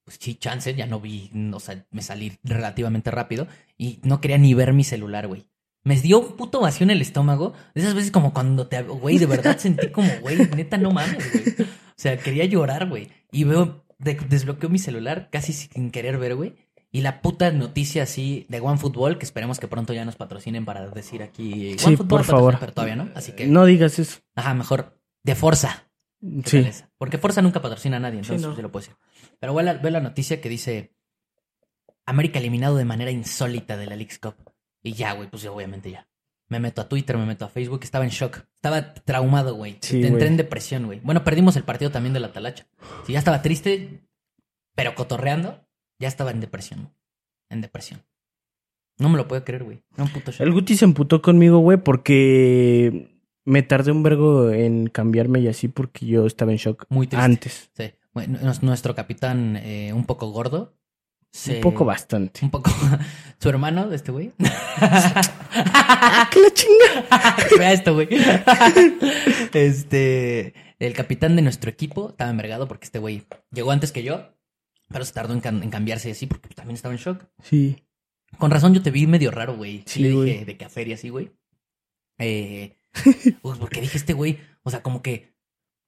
pues 0.04 0.18
sí, 0.20 0.34
chance, 0.36 0.74
ya 0.74 0.86
no 0.86 1.00
vi, 1.00 1.30
o 1.52 1.60
sea, 1.60 1.86
me 1.90 2.02
salí 2.02 2.32
relativamente 2.42 3.10
rápido 3.10 3.46
y 3.78 4.00
no 4.02 4.20
quería 4.20 4.38
ni 4.38 4.54
ver 4.54 4.72
mi 4.72 4.84
celular, 4.84 5.28
güey. 5.28 5.46
Me 5.84 6.00
dio 6.00 6.20
un 6.20 6.36
puto 6.36 6.60
vacío 6.60 6.84
en 6.84 6.90
el 6.92 7.02
estómago. 7.02 7.52
De 7.74 7.82
esas 7.82 7.94
veces 7.94 8.10
como 8.12 8.32
cuando 8.32 8.68
te... 8.68 8.80
Güey, 8.82 9.18
de 9.18 9.26
verdad 9.26 9.58
sentí 9.58 9.88
como, 9.90 10.08
güey, 10.20 10.36
neta, 10.56 10.78
no 10.78 10.92
mames, 10.92 11.30
güey. 11.32 11.66
O 11.68 11.70
sea, 11.96 12.16
quería 12.16 12.44
llorar, 12.46 12.88
güey. 12.88 13.08
Y 13.32 13.44
veo, 13.44 13.84
de- 13.98 14.14
desbloqueo 14.14 14.70
mi 14.70 14.78
celular 14.78 15.28
casi 15.30 15.52
sin 15.52 15.90
querer 15.90 16.18
ver, 16.18 16.36
güey. 16.36 16.54
Y 16.94 17.00
la 17.00 17.22
puta 17.22 17.50
noticia 17.50 18.02
así 18.02 18.44
de 18.50 18.60
OneFootball, 18.60 19.18
que 19.18 19.24
esperemos 19.24 19.58
que 19.58 19.66
pronto 19.66 19.94
ya 19.94 20.04
nos 20.04 20.16
patrocinen 20.16 20.66
para 20.66 20.86
decir 20.90 21.22
aquí... 21.22 21.76
Sí, 21.78 21.86
OneFootball 21.86 22.06
por 22.08 22.24
favor. 22.24 22.56
Pero 22.60 22.72
todavía 22.74 22.96
no, 22.96 23.08
así 23.14 23.32
que... 23.32 23.46
No 23.46 23.64
digas 23.64 23.98
eso. 23.98 24.20
Ajá, 24.34 24.52
mejor 24.52 25.00
de 25.24 25.34
Forza. 25.34 25.90
¿Qué 26.20 26.42
Sí. 26.72 26.84
Porque 26.98 27.16
Forza 27.18 27.40
nunca 27.40 27.62
patrocina 27.62 27.96
a 27.96 28.00
nadie, 28.00 28.18
entonces 28.18 28.42
Sí, 28.42 28.46
no. 28.46 28.54
se 28.54 28.60
lo 28.62 28.70
puedo 28.70 28.84
decir. 28.86 28.96
Pero 29.40 29.54
ve 29.54 29.62
la, 29.62 29.74
ve 29.74 29.90
la 29.90 30.00
noticia 30.00 30.40
que 30.42 30.48
dice 30.50 30.94
América 32.04 32.38
eliminado 32.38 32.76
de 32.76 32.84
manera 32.84 33.10
insólita 33.10 33.76
de 33.78 33.86
la 33.86 33.96
League's 33.96 34.18
Cup. 34.18 34.34
Y 34.82 34.92
ya, 34.92 35.14
güey, 35.14 35.30
pues 35.30 35.42
ya, 35.42 35.50
obviamente 35.50 35.90
ya. 35.90 36.08
Me 36.48 36.60
meto 36.60 36.82
a 36.82 36.88
Twitter, 36.88 37.16
me 37.16 37.24
meto 37.24 37.46
a 37.46 37.48
Facebook, 37.48 37.80
estaba 37.84 38.04
en 38.04 38.10
shock. 38.10 38.44
Estaba 38.56 38.92
traumado, 38.92 39.54
güey. 39.54 39.78
Sí, 39.80 40.04
Entré 40.04 40.26
en 40.26 40.36
depresión, 40.36 40.84
güey. 40.84 41.00
Bueno, 41.00 41.24
perdimos 41.24 41.56
el 41.56 41.62
partido 41.64 41.90
también 41.90 42.12
de 42.12 42.20
la 42.20 42.32
Talacha. 42.32 42.66
Si 43.06 43.14
ya 43.14 43.18
estaba 43.18 43.40
triste, 43.40 44.02
pero 44.74 44.94
cotorreando, 44.94 45.66
ya 46.02 46.08
estaba 46.08 46.30
en 46.32 46.40
depresión. 46.40 46.92
En 47.48 47.60
depresión. 47.62 48.02
No 48.98 49.08
me 49.08 49.16
lo 49.16 49.26
puedo 49.26 49.42
creer, 49.44 49.64
güey. 49.64 49.82
Era 49.94 50.04
un 50.04 50.10
puto 50.10 50.30
shock. 50.32 50.40
El 50.42 50.52
Guti 50.52 50.76
se 50.76 50.84
emputó 50.84 51.22
conmigo, 51.22 51.58
güey, 51.58 51.78
porque 51.78 53.18
me 53.44 53.62
tardé 53.62 53.90
un 53.92 54.02
vergo 54.02 54.50
en 54.50 54.88
cambiarme 54.88 55.40
y 55.40 55.48
así 55.48 55.68
porque 55.68 56.04
yo 56.06 56.26
estaba 56.26 56.52
en 56.52 56.58
shock 56.58 56.84
Muy 56.90 57.06
triste. 57.06 57.24
antes. 57.24 57.70
Sí. 57.74 57.92
Bueno, 58.12 58.38
nuestro 58.60 58.94
capitán, 58.94 59.56
eh, 59.56 59.92
un 59.94 60.04
poco 60.04 60.30
gordo. 60.30 60.74
se- 61.32 61.56
Un 61.56 61.60
poco 61.62 61.84
bastante. 61.86 62.40
Un 62.44 62.50
poco. 62.50 62.70
Su 63.40 63.48
hermano 63.48 63.88
de 63.88 63.96
este 63.96 64.12
güey. 64.12 64.32
¡Ah, 64.80 66.28
qué 66.30 66.40
la 66.40 66.50
chinga! 66.52 67.36
Vea 67.58 67.72
esto, 67.72 67.94
güey. 67.94 68.08
Este. 69.52 70.54
El 70.78 70.92
capitán 70.94 71.36
de 71.36 71.42
nuestro 71.42 71.70
equipo 71.70 72.10
estaba 72.10 72.30
envergado 72.30 72.66
porque 72.68 72.84
este 72.86 72.98
güey 72.98 73.24
llegó 73.52 73.70
antes 73.70 73.92
que 73.92 74.02
yo. 74.02 74.34
Pero 74.92 75.04
se 75.04 75.12
tardó 75.12 75.34
en, 75.34 75.62
en 75.62 75.70
cambiarse 75.70 76.10
así 76.10 76.26
porque 76.26 76.48
también 76.54 76.76
estaba 76.76 76.94
en 76.94 77.00
shock. 77.00 77.24
Sí. 77.42 77.82
Con 78.38 78.50
razón 78.50 78.74
yo 78.74 78.82
te 78.82 78.90
vi 78.90 79.06
medio 79.06 79.30
raro, 79.30 79.56
güey. 79.56 79.82
Sí, 79.86 80.00
le 80.02 80.10
dije 80.10 80.44
de 80.44 80.56
café 80.56 80.86
y 80.86 80.92
así, 80.92 81.08
güey. 81.08 81.30
Eh, 82.18 82.76
pues 83.42 83.58
porque 83.58 83.80
dije 83.80 83.96
este 83.98 84.12
güey, 84.12 84.38
o 84.62 84.70
sea, 84.70 84.82
como 84.82 85.02
que 85.02 85.32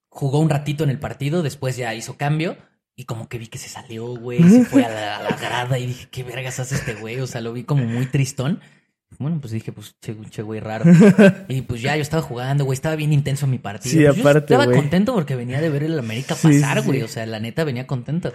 jugó 0.09 0.39
un 0.41 0.51
ratito 0.51 0.85
en 0.85 0.91
el 0.91 0.99
partido, 0.99 1.43
después 1.43 1.77
ya 1.77 1.95
hizo 1.95 2.17
cambio 2.17 2.57
y 2.97 3.05
como 3.05 3.29
que 3.29 3.39
vi 3.39 3.49
que 3.49 3.59
se 3.59 3.69
salió, 3.69 4.07
güey, 4.17 4.43
se 4.49 4.65
fue 4.65 4.85
a 4.85 4.89
la, 4.89 5.17
a 5.19 5.23
la 5.23 5.37
grada 5.37 5.79
y 5.79 5.87
dije, 5.87 6.09
¿qué 6.11 6.23
vergas 6.23 6.61
hace 6.61 6.77
este 6.77 6.95
güey? 6.95 7.19
O 7.21 7.27
sea, 7.27 7.41
lo 7.41 7.53
vi 7.53 7.65
como 7.65 7.85
muy 7.85 8.07
tristón. 8.07 8.61
Bueno, 9.19 9.41
pues 9.41 9.53
dije, 9.53 9.71
pues, 9.71 9.95
che, 10.01 10.17
che 10.31 10.43
güey 10.43 10.61
raro. 10.61 10.85
Y 11.49 11.63
pues 11.63 11.81
ya 11.83 11.95
yo 11.97 12.03
estaba 12.03 12.23
jugando, 12.23 12.65
güey, 12.65 12.75
estaba 12.75 12.97
bien 12.97 13.13
intenso 13.13 13.47
mi 13.47 13.59
partido. 13.59 13.93
Sí, 13.93 14.05
Pues 14.05 14.17
yo 14.17 14.23
aparte, 14.23 14.55
estaba 14.55 14.65
güey. 14.67 14.77
contento 14.77 15.15
porque 15.15 15.37
venía 15.37 15.61
de 15.61 15.71
ver 15.71 15.85
el 15.85 15.99
América 15.99 16.35
pasar, 16.35 16.81
sí, 16.81 16.87
güey. 16.87 17.03
O 17.03 17.09
sea, 17.09 17.25
la 17.27 17.39
neta 17.39 17.63
venía 17.65 17.87
contento. 17.87 18.33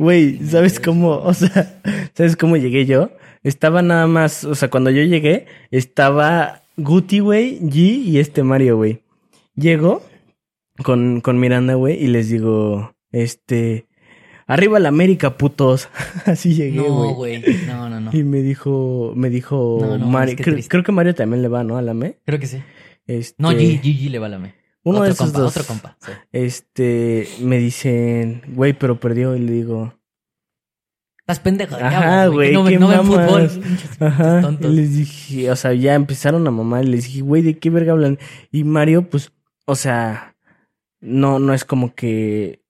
Güey, 0.00 0.38
¿sabes 0.46 0.80
cómo? 0.80 1.10
O 1.18 1.34
sea, 1.34 1.78
¿sabes 2.14 2.34
cómo 2.34 2.56
llegué 2.56 2.86
yo? 2.86 3.10
Estaba 3.42 3.82
nada 3.82 4.06
más, 4.06 4.44
o 4.44 4.54
sea, 4.54 4.70
cuando 4.70 4.88
yo 4.88 5.02
llegué, 5.02 5.44
estaba 5.70 6.62
Guti, 6.78 7.18
güey, 7.18 7.60
G 7.60 7.76
y 8.06 8.18
este 8.18 8.42
Mario, 8.42 8.78
güey. 8.78 9.02
Llego 9.56 10.02
con, 10.82 11.20
con 11.20 11.38
Miranda, 11.38 11.74
güey, 11.74 12.02
y 12.02 12.06
les 12.06 12.30
digo, 12.30 12.94
este, 13.12 13.88
arriba 14.46 14.78
la 14.78 14.88
América, 14.88 15.36
putos. 15.36 15.90
Así 16.24 16.54
llegué, 16.54 16.78
No, 16.78 17.12
güey. 17.12 17.42
güey. 17.42 17.56
No, 17.66 17.90
no, 17.90 18.00
no. 18.00 18.10
Y 18.10 18.24
me 18.24 18.40
dijo, 18.40 19.12
me 19.14 19.28
dijo 19.28 19.80
No, 19.82 19.98
no, 19.98 20.06
Mario, 20.06 20.36
es 20.38 20.40
que 20.42 20.66
creo, 20.66 20.82
que 20.82 20.92
Mario 20.92 21.14
también 21.14 21.42
le 21.42 21.48
va, 21.48 21.62
¿no? 21.62 21.76
A 21.76 21.82
la 21.82 21.92
me. 21.92 22.16
Creo 22.24 22.40
que 22.40 22.46
sí. 22.46 22.62
Este, 23.06 23.34
No, 23.36 23.52
G, 23.52 23.82
G, 23.82 23.82
G 23.82 24.08
le 24.08 24.18
va 24.18 24.28
a 24.28 24.30
la 24.30 24.38
me. 24.38 24.59
Uno 24.82 24.98
otro 24.98 25.04
de 25.06 25.10
esos 25.12 25.26
compa, 25.26 25.38
dos. 25.40 25.56
otro 25.56 25.64
compa. 25.66 25.96
sí. 26.00 26.12
Este, 26.32 27.28
me 27.40 27.58
dicen, 27.58 28.42
güey, 28.48 28.72
pero 28.72 28.98
perdió, 28.98 29.36
y 29.36 29.40
le 29.40 29.52
digo, 29.52 29.94
Estás 31.20 31.40
pendejo. 31.40 31.76
Ajá, 31.76 32.26
güey, 32.26 32.52
No, 32.52 32.68
no 32.68 32.88
ven 32.88 33.04
fútbol. 33.04 33.50
Ajá. 34.00 34.40
tontos. 34.40 34.72
Y 34.72 34.74
les 34.74 34.96
dije, 34.96 35.50
o 35.50 35.54
sea, 35.54 35.72
ya 35.74 35.94
empezaron 35.94 36.44
a 36.48 36.50
mamar. 36.50 36.84
Y 36.84 36.88
les 36.88 37.04
dije, 37.04 37.20
güey, 37.20 37.42
¿de 37.42 37.56
qué 37.58 37.70
verga 37.70 37.92
hablan? 37.92 38.18
Y 38.50 38.64
Mario, 38.64 39.08
pues, 39.08 39.30
o 39.64 39.76
sea, 39.76 40.34
no, 41.00 41.38
no 41.38 41.54
es 41.54 41.64
como 41.64 41.94
que 41.94 42.64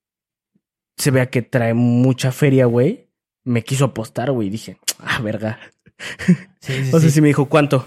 se 0.98 1.10
vea 1.10 1.30
que 1.30 1.40
trae 1.40 1.72
mucha 1.72 2.32
feria, 2.32 2.66
güey. 2.66 3.08
me 3.44 3.62
quiso 3.64 3.86
apostar, 3.86 4.30
güey. 4.30 4.48
Y 4.48 4.50
dije, 4.50 4.78
ah, 4.98 5.20
verga. 5.22 5.58
Sí, 6.60 6.84
sí, 6.84 6.90
O 6.92 7.00
sea, 7.00 7.08
sí. 7.08 7.10
sí 7.12 7.20
me 7.22 7.28
dijo, 7.28 7.46
¿cuánto? 7.48 7.86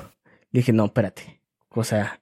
Le 0.51 0.61
dije, 0.61 0.73
no, 0.73 0.85
espérate. 0.85 1.39
O 1.69 1.83
sea, 1.83 2.19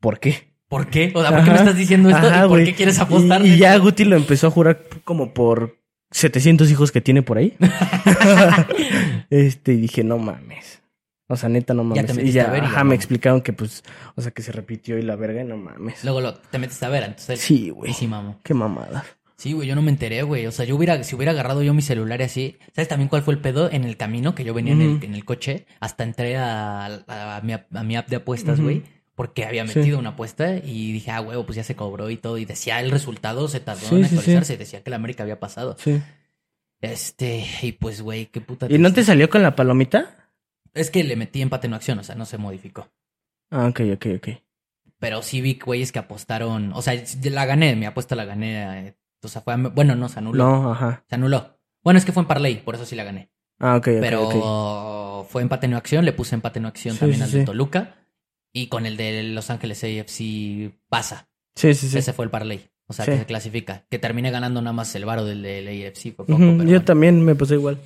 ¿por 0.00 0.18
qué? 0.18 0.45
¿Por 0.68 0.88
qué? 0.88 1.12
O 1.14 1.22
sea, 1.22 1.30
¿por 1.30 1.44
qué 1.44 1.50
me 1.50 1.56
estás 1.56 1.76
diciendo 1.76 2.08
esto? 2.10 2.26
Ajá, 2.26 2.46
¿Y 2.46 2.48
por 2.48 2.64
qué 2.64 2.74
quieres 2.74 2.98
Y- 2.98 3.00
apostar? 3.00 3.44
Y, 3.46 3.56
ya 3.56 3.76
Guti 3.78 4.04
lo 4.04 4.16
empezó 4.16 4.48
a 4.48 4.50
jurar 4.50 4.82
como 5.04 5.32
por 5.32 5.78
700 6.10 6.70
hijos 6.70 6.90
que 6.92 7.00
tiene 7.00 7.22
por 7.22 7.38
ahí. 7.38 7.56
este, 9.30 9.72
y 9.74 9.76
dije, 9.76 10.04
no 10.04 10.18
mames. 10.18 10.82
O 11.28 11.36
sea, 11.36 11.48
neta, 11.48 11.74
no 11.74 11.82
Ya 11.94 12.02
mames. 12.02 12.16
te 12.16 12.24
y 12.24 12.30
ya, 12.32 12.48
a 12.48 12.50
ver 12.52 12.62
y 12.62 12.66
ajá, 12.66 12.84
no. 12.84 12.90
me 12.90 12.94
explicaron 12.94 13.40
que 13.40 13.52
pues, 13.52 13.82
o 14.14 14.22
sea, 14.22 14.30
que 14.30 14.42
se 14.42 14.52
repitió 14.52 14.96
y 14.98 15.02
la 15.02 15.16
verga, 15.16 15.42
y 15.42 15.44
no 15.44 15.56
mames. 15.56 16.04
Luego 16.04 16.20
lo, 16.20 16.34
te 16.34 16.58
metes 16.58 16.80
a 16.82 16.88
ver, 16.88 17.02
entonces... 17.04 17.40
Sí, 17.40 17.70
güey. 17.70 17.92
Sí, 17.92 18.06
mamo. 18.06 18.38
Qué 18.44 18.54
mamada. 18.54 19.04
Sí, 19.36 19.52
güey, 19.52 19.68
yo 19.68 19.74
no 19.74 19.82
me 19.82 19.90
enteré, 19.90 20.22
güey. 20.22 20.46
O 20.46 20.52
sea, 20.52 20.64
yo 20.64 20.76
hubiera, 20.76 21.02
si 21.04 21.14
hubiera 21.14 21.32
agarrado 21.32 21.62
yo 21.62 21.74
mi 21.74 21.82
celular 21.82 22.20
y 22.20 22.24
así, 22.24 22.58
¿sabes 22.74 22.88
también 22.88 23.08
cuál 23.08 23.22
fue 23.22 23.34
el 23.34 23.40
pedo? 23.40 23.70
En 23.70 23.84
el 23.84 23.96
camino 23.96 24.34
que 24.34 24.44
yo 24.44 24.54
venía 24.54 24.72
en, 24.72 24.80
el, 24.82 25.04
en 25.04 25.14
el 25.14 25.24
coche, 25.24 25.66
hasta 25.80 26.04
entré 26.04 26.36
a, 26.36 26.86
a 26.86 27.40
mi, 27.42 27.52
a 27.52 27.82
mi 27.84 27.96
app 27.96 28.08
de 28.08 28.16
apuestas, 28.16 28.60
güey, 28.60 28.82
porque 29.16 29.44
había 29.44 29.66
Sí. 29.66 29.78
metido 29.80 29.98
una 29.98 30.10
apuesta 30.10 30.54
y 30.56 30.92
dije, 30.92 31.10
ah, 31.10 31.20
huevo, 31.20 31.44
pues 31.44 31.56
ya 31.56 31.64
se 31.64 31.74
cobró 31.74 32.08
y 32.10 32.16
todo. 32.16 32.38
Y 32.38 32.44
decía 32.44 32.78
el 32.78 32.92
resultado, 32.92 33.48
se 33.48 33.58
tardó 33.58 33.80
Sí, 33.88 33.96
en 33.96 34.04
sí, 34.04 34.10
sí. 34.10 34.16
actualizarse, 34.18 34.56
decía 34.56 34.84
que 34.84 34.90
la 34.90 34.96
América 34.96 35.24
había 35.24 35.40
pasado. 35.40 35.74
Sí. 35.78 36.00
Este, 36.80 37.44
y 37.62 37.72
pues, 37.72 38.02
güey, 38.02 38.26
qué 38.26 38.40
puta. 38.40 38.66
¿Y 38.68 38.78
no 38.78 38.92
te 38.92 39.02
salió 39.02 39.28
con 39.30 39.42
la 39.42 39.56
palomita? 39.56 40.30
Es 40.74 40.90
que 40.90 41.02
le 41.04 41.16
metí 41.16 41.40
empate 41.42 41.68
no 41.68 41.76
acción, 41.76 41.98
o 41.98 42.04
sea, 42.04 42.14
no 42.14 42.26
se 42.26 42.36
modificó. 42.38 42.88
Ah, 43.50 43.66
ok, 43.68 43.80
ok, 43.94 44.06
ok. 44.16 44.28
Pero 44.98 45.22
sí 45.22 45.40
vi 45.40 45.58
güeyes 45.62 45.92
que 45.92 45.98
apostaron, 45.98 46.72
o 46.74 46.82
sea, 46.82 46.94
la 47.24 47.46
gané, 47.46 47.76
mi 47.76 47.86
apuesta 47.86 48.14
la 48.14 48.24
gané. 48.24 48.88
eh, 48.88 48.94
o 49.22 49.28
sea, 49.28 49.40
fue, 49.42 49.54
a- 49.54 49.56
bueno, 49.56 49.96
no, 49.96 50.08
se 50.08 50.18
anuló. 50.18 50.44
No, 50.44 50.72
ajá. 50.72 51.04
Se 51.08 51.14
anuló. 51.14 51.58
Bueno, 51.82 51.98
es 51.98 52.04
que 52.04 52.12
fue 52.12 52.22
en 52.22 52.28
parlay, 52.28 52.56
por 52.56 52.74
eso 52.74 52.84
sí 52.84 52.94
la 52.94 53.04
gané. 53.04 53.30
Ah, 53.58 53.76
ok, 53.76 53.88
ok, 53.88 53.94
Pero 54.00 55.26
fue 55.30 55.42
empate 55.42 55.66
no 55.68 55.76
acción, 55.78 56.04
le 56.04 56.12
puse 56.12 56.34
empate 56.34 56.60
no 56.60 56.68
acción 56.68 56.96
también 56.98 57.22
al 57.22 57.30
de. 57.32 57.44
Toluca. 57.44 57.95
Y 58.58 58.68
con 58.68 58.86
el 58.86 58.96
de 58.96 59.22
Los 59.22 59.50
Ángeles 59.50 59.84
AFC 59.84 60.70
pasa. 60.88 61.28
Sí, 61.54 61.74
sí, 61.74 61.88
sí. 61.88 61.98
Ese 61.98 62.12
fue 62.14 62.24
el 62.24 62.30
parlay. 62.30 62.70
O 62.88 62.92
sea, 62.94 63.04
Sí. 63.04 63.10
que 63.10 63.18
se 63.18 63.26
clasifica. 63.26 63.84
Que 63.90 63.98
terminé 63.98 64.30
ganando 64.30 64.62
nada 64.62 64.72
más 64.72 64.94
el 64.94 65.04
varo 65.04 65.24
del, 65.26 65.42
del 65.42 65.68
AFC. 65.68 66.14
Fue 66.14 66.24
poco, 66.24 66.38
pero 66.38 66.56
Yo 66.58 66.64
bueno. 66.64 66.82
también 66.84 67.22
me 67.22 67.34
pasé 67.34 67.54
igual. 67.54 67.78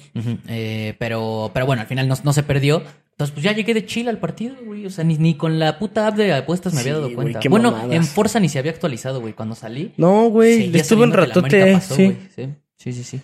Eh, 0.46 0.94
pero, 0.98 1.50
pero 1.52 1.66
bueno, 1.66 1.82
al 1.82 1.88
final 1.88 2.06
no, 2.06 2.14
no 2.22 2.32
se 2.32 2.42
perdió. 2.44 2.82
Entonces, 3.12 3.34
pues 3.34 3.42
ya 3.42 3.52
llegué 3.52 3.74
de 3.74 3.84
Chile 3.84 4.10
al 4.10 4.18
partido, 4.18 4.54
güey. 4.64 4.86
O 4.86 4.90
sea, 4.90 5.02
ni, 5.02 5.18
ni 5.18 5.34
con 5.34 5.58
la 5.58 5.78
puta 5.78 6.06
app 6.06 6.16
de 6.16 6.32
apuestas 6.34 6.72
me 6.72 6.80
había 6.80 6.92
dado 6.92 7.04
güey, 7.06 7.14
cuenta. 7.16 7.40
qué 7.40 7.48
bueno, 7.48 7.72
mamadas. 7.72 7.92
en 7.96 8.04
Forza 8.04 8.38
ni 8.38 8.48
se 8.48 8.58
había 8.60 8.70
actualizado, 8.70 9.20
güey, 9.20 9.32
cuando 9.34 9.54
salí. 9.56 9.92
No, 9.96 10.28
güey, 10.28 10.74
estuve 10.76 11.02
un 11.02 11.12
ratote, 11.12 11.72
pasó, 11.72 11.96
sí. 11.96 12.04
güey. 12.04 12.16
sí. 12.36 12.48
Sí, 12.76 12.92
sí, 13.04 13.20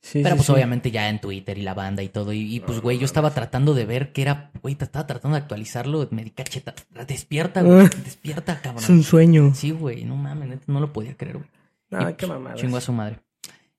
sí. 0.00 0.22
Pero 0.22 0.34
sí, 0.34 0.36
pues 0.36 0.46
sí. 0.46 0.52
obviamente 0.52 0.90
ya 0.90 1.08
en 1.08 1.20
Twitter 1.20 1.58
y 1.58 1.62
la 1.62 1.74
banda 1.74 2.02
y 2.02 2.08
todo. 2.08 2.32
Y, 2.32 2.56
y, 2.56 2.60
pues, 2.60 2.80
güey, 2.80 2.98
yo 2.98 3.04
estaba 3.04 3.32
tratando 3.32 3.74
de 3.74 3.86
ver 3.86 4.12
qué 4.12 4.22
era, 4.22 4.50
güey, 4.62 4.76
estaba 4.78 5.06
tratando 5.06 5.36
de 5.36 5.42
actualizarlo. 5.42 6.06
Me 6.10 6.24
di 6.24 6.30
cacheta. 6.30 6.74
Despierta, 7.06 7.62
güey. 7.62 7.86
Ah. 7.86 7.90
Despierta, 8.04 8.60
cabrón. 8.60 8.84
Es 8.84 8.90
un 8.90 9.02
sueño. 9.02 9.52
Sí, 9.54 9.70
güey, 9.70 10.04
no 10.04 10.16
mames, 10.16 10.60
no 10.66 10.80
lo 10.80 10.92
podía 10.92 11.16
creer, 11.16 11.38
güey. 11.38 11.48
Ay, 11.90 12.12
Y, 12.12 12.14
qué 12.16 12.26
pues, 12.26 12.38
mamada. 12.38 12.56
Chingo 12.56 12.76
a 12.76 12.80
su 12.80 12.92
madre. 12.92 13.20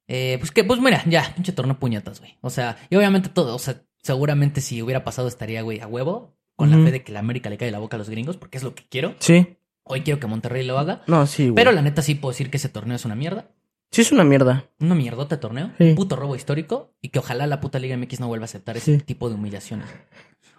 Eh, 0.07 0.37
pues 0.39 0.51
que, 0.51 0.63
pues 0.63 0.79
mira, 0.81 1.03
ya, 1.07 1.33
pinche 1.33 1.53
torneo 1.53 1.79
puñetas, 1.79 2.19
güey. 2.19 2.37
O 2.41 2.49
sea, 2.49 2.77
y 2.89 2.95
obviamente 2.97 3.29
todo, 3.29 3.55
o 3.55 3.59
sea, 3.59 3.81
seguramente 4.03 4.59
si 4.59 4.81
hubiera 4.81 5.03
pasado 5.03 5.27
estaría, 5.27 5.61
güey, 5.61 5.79
a 5.79 5.87
huevo, 5.87 6.35
con 6.55 6.69
la 6.69 6.77
fe 6.83 6.91
de 6.91 7.03
que 7.03 7.11
la 7.11 7.19
América 7.19 7.49
le 7.49 7.57
cae 7.57 7.71
la 7.71 7.79
boca 7.79 7.95
a 7.95 7.97
los 7.97 8.09
gringos, 8.09 8.37
porque 8.37 8.57
es 8.57 8.63
lo 8.63 8.75
que 8.75 8.83
quiero. 8.87 9.15
Sí. 9.19 9.57
Hoy 9.83 10.01
quiero 10.01 10.19
que 10.19 10.27
Monterrey 10.27 10.65
lo 10.65 10.77
haga. 10.77 11.01
No, 11.07 11.25
sí, 11.25 11.45
güey. 11.45 11.55
Pero 11.55 11.71
la 11.71 11.81
neta 11.81 12.01
sí 12.01 12.15
puedo 12.15 12.33
decir 12.33 12.51
que 12.51 12.57
ese 12.57 12.69
torneo 12.69 12.95
es 12.95 13.05
una 13.05 13.15
mierda. 13.15 13.49
Sí 13.91 14.01
es 14.01 14.11
una 14.11 14.23
mierda. 14.23 14.65
Una 14.79 14.95
mierdota 14.95 15.35
de 15.35 15.41
torneo. 15.41 15.71
Sí. 15.77 15.89
Un 15.89 15.95
puto 15.95 16.15
robo 16.15 16.35
histórico. 16.35 16.91
Y 17.01 17.09
que 17.09 17.19
ojalá 17.19 17.45
la 17.47 17.59
puta 17.59 17.77
Liga 17.79 17.95
MX 17.97 18.19
no 18.21 18.27
vuelva 18.27 18.43
a 18.43 18.45
aceptar 18.45 18.77
ese 18.77 18.97
Sí. 18.97 19.03
tipo 19.03 19.27
de 19.29 19.35
humillaciones. 19.35 19.87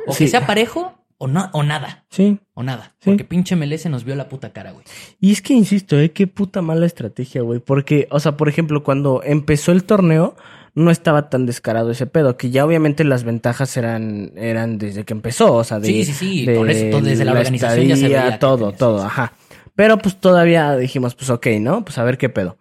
O 0.07 0.13
Sí. 0.13 0.25
que 0.25 0.31
sea 0.31 0.47
parejo 0.47 0.99
o, 1.19 1.29
no, 1.29 1.49
o 1.53 1.63
nada. 1.63 2.05
Sí. 2.11 2.39
O 2.55 2.63
nada. 2.63 2.95
Sí. 3.01 3.11
Porque 3.11 3.25
pinche 3.25 3.55
MLS 3.57 3.89
nos 3.89 4.05
vio 4.05 4.15
la 4.17 4.29
puta 4.29 4.53
cara, 4.53 4.73
güey. 4.73 4.85
Y 5.21 5.33
es 5.33 5.41
que 5.41 5.55
insisto, 5.55 5.99
eh, 5.99 6.11
qué 6.11 6.27
puta 6.27 6.61
mala 6.61 6.85
estrategia, 6.85 7.41
güey. 7.43 7.61
Porque, 7.61 8.07
o 8.11 8.21
sea, 8.21 8.37
por 8.37 8.49
ejemplo, 8.49 8.83
cuando 8.83 9.23
empezó 9.25 9.73
el 9.73 9.85
torneo, 9.85 10.37
no 10.75 10.91
estaba 10.91 11.31
tan 11.31 11.47
descarado 11.47 11.91
ese 11.91 12.07
pedo. 12.07 12.37
Que 12.37 12.51
ya 12.51 12.67
obviamente 12.67 13.05
las 13.05 13.25
ventajas 13.25 13.77
eran, 13.77 14.33
eran 14.37 14.77
desde 14.79 15.05
que 15.05 15.13
empezó. 15.15 15.55
O 15.55 15.65
sea, 15.65 15.79
de. 15.81 15.87
Sí, 15.87 16.05
sí, 16.05 16.13
sí, 16.13 16.45
de 16.47 16.55
por 16.57 16.69
eso, 16.71 16.91
todo 16.91 17.01
desde 17.03 17.25
la 17.25 17.33
organización 17.33 17.87
ya 17.87 17.97
se 17.97 18.09
veía 18.09 18.39
todo, 18.39 18.73
todo, 18.73 19.03
ajá. 19.05 19.33
Pero 19.75 19.97
pues 19.99 20.17
todavía 20.21 20.77
dijimos, 20.77 21.15
pues 21.15 21.31
ok, 21.31 21.47
¿no? 21.61 21.83
Pues 21.85 21.97
a 21.99 22.05
ver 22.05 22.19
qué 22.19 22.29
pedo. 22.29 22.59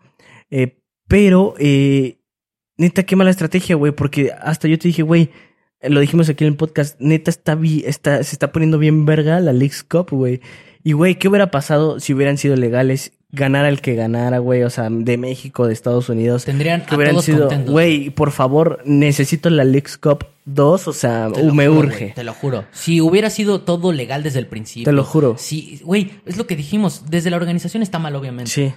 Eh, 0.51 0.77
pero, 1.07 1.55
eh, 1.57 2.19
neta, 2.77 3.03
qué 3.03 3.15
mala 3.15 3.31
estrategia, 3.31 3.75
güey. 3.75 3.91
Porque 3.91 4.31
hasta 4.39 4.67
yo 4.67 4.77
te 4.77 4.87
dije, 4.87 5.01
güey, 5.01 5.31
lo 5.81 5.99
dijimos 5.99 6.29
aquí 6.29 6.43
en 6.43 6.49
el 6.49 6.57
podcast, 6.57 6.99
neta 6.99 7.31
está, 7.31 7.57
está 7.85 8.23
se 8.23 8.35
está 8.35 8.51
poniendo 8.51 8.77
bien 8.77 9.05
verga 9.05 9.39
la 9.39 9.53
League's 9.53 9.83
Cup, 9.83 10.09
güey. 10.11 10.41
Y, 10.83 10.93
güey, 10.93 11.15
¿qué 11.15 11.27
hubiera 11.27 11.51
pasado 11.51 11.99
si 11.99 12.13
hubieran 12.13 12.37
sido 12.37 12.55
legales? 12.55 13.13
Ganara 13.33 13.69
el 13.69 13.81
que 13.81 13.95
ganara, 13.95 14.39
güey, 14.39 14.63
o 14.63 14.69
sea, 14.69 14.89
de 14.89 15.17
México, 15.17 15.65
de 15.65 15.73
Estados 15.73 16.09
Unidos. 16.09 16.43
Tendrían 16.43 16.81
Que 16.85 16.95
a 16.95 16.97
hubieran 16.97 17.13
todos 17.13 17.25
sido, 17.25 17.49
güey, 17.65 18.09
por 18.09 18.31
favor, 18.31 18.81
necesito 18.83 19.49
la 19.49 19.63
League's 19.63 19.97
Cup 19.97 20.25
2, 20.45 20.87
o 20.87 20.93
sea, 20.93 21.29
lo 21.29 21.53
me 21.53 21.67
juro, 21.67 21.87
urge. 21.87 22.11
te 22.13 22.23
lo 22.25 22.33
juro. 22.33 22.65
Si 22.71 22.99
hubiera 22.99 23.29
sido 23.29 23.61
todo 23.61 23.93
legal 23.93 24.23
desde 24.23 24.39
el 24.39 24.47
principio. 24.47 24.83
Te 24.83 24.91
lo 24.91 25.05
juro. 25.05 25.35
Sí, 25.37 25.79
güey, 25.83 26.11
es 26.25 26.35
lo 26.35 26.45
que 26.45 26.57
dijimos. 26.57 27.03
Desde 27.09 27.29
la 27.29 27.37
organización 27.37 27.83
está 27.83 27.99
mal, 27.99 28.15
obviamente. 28.15 28.51
Sí. 28.51 28.73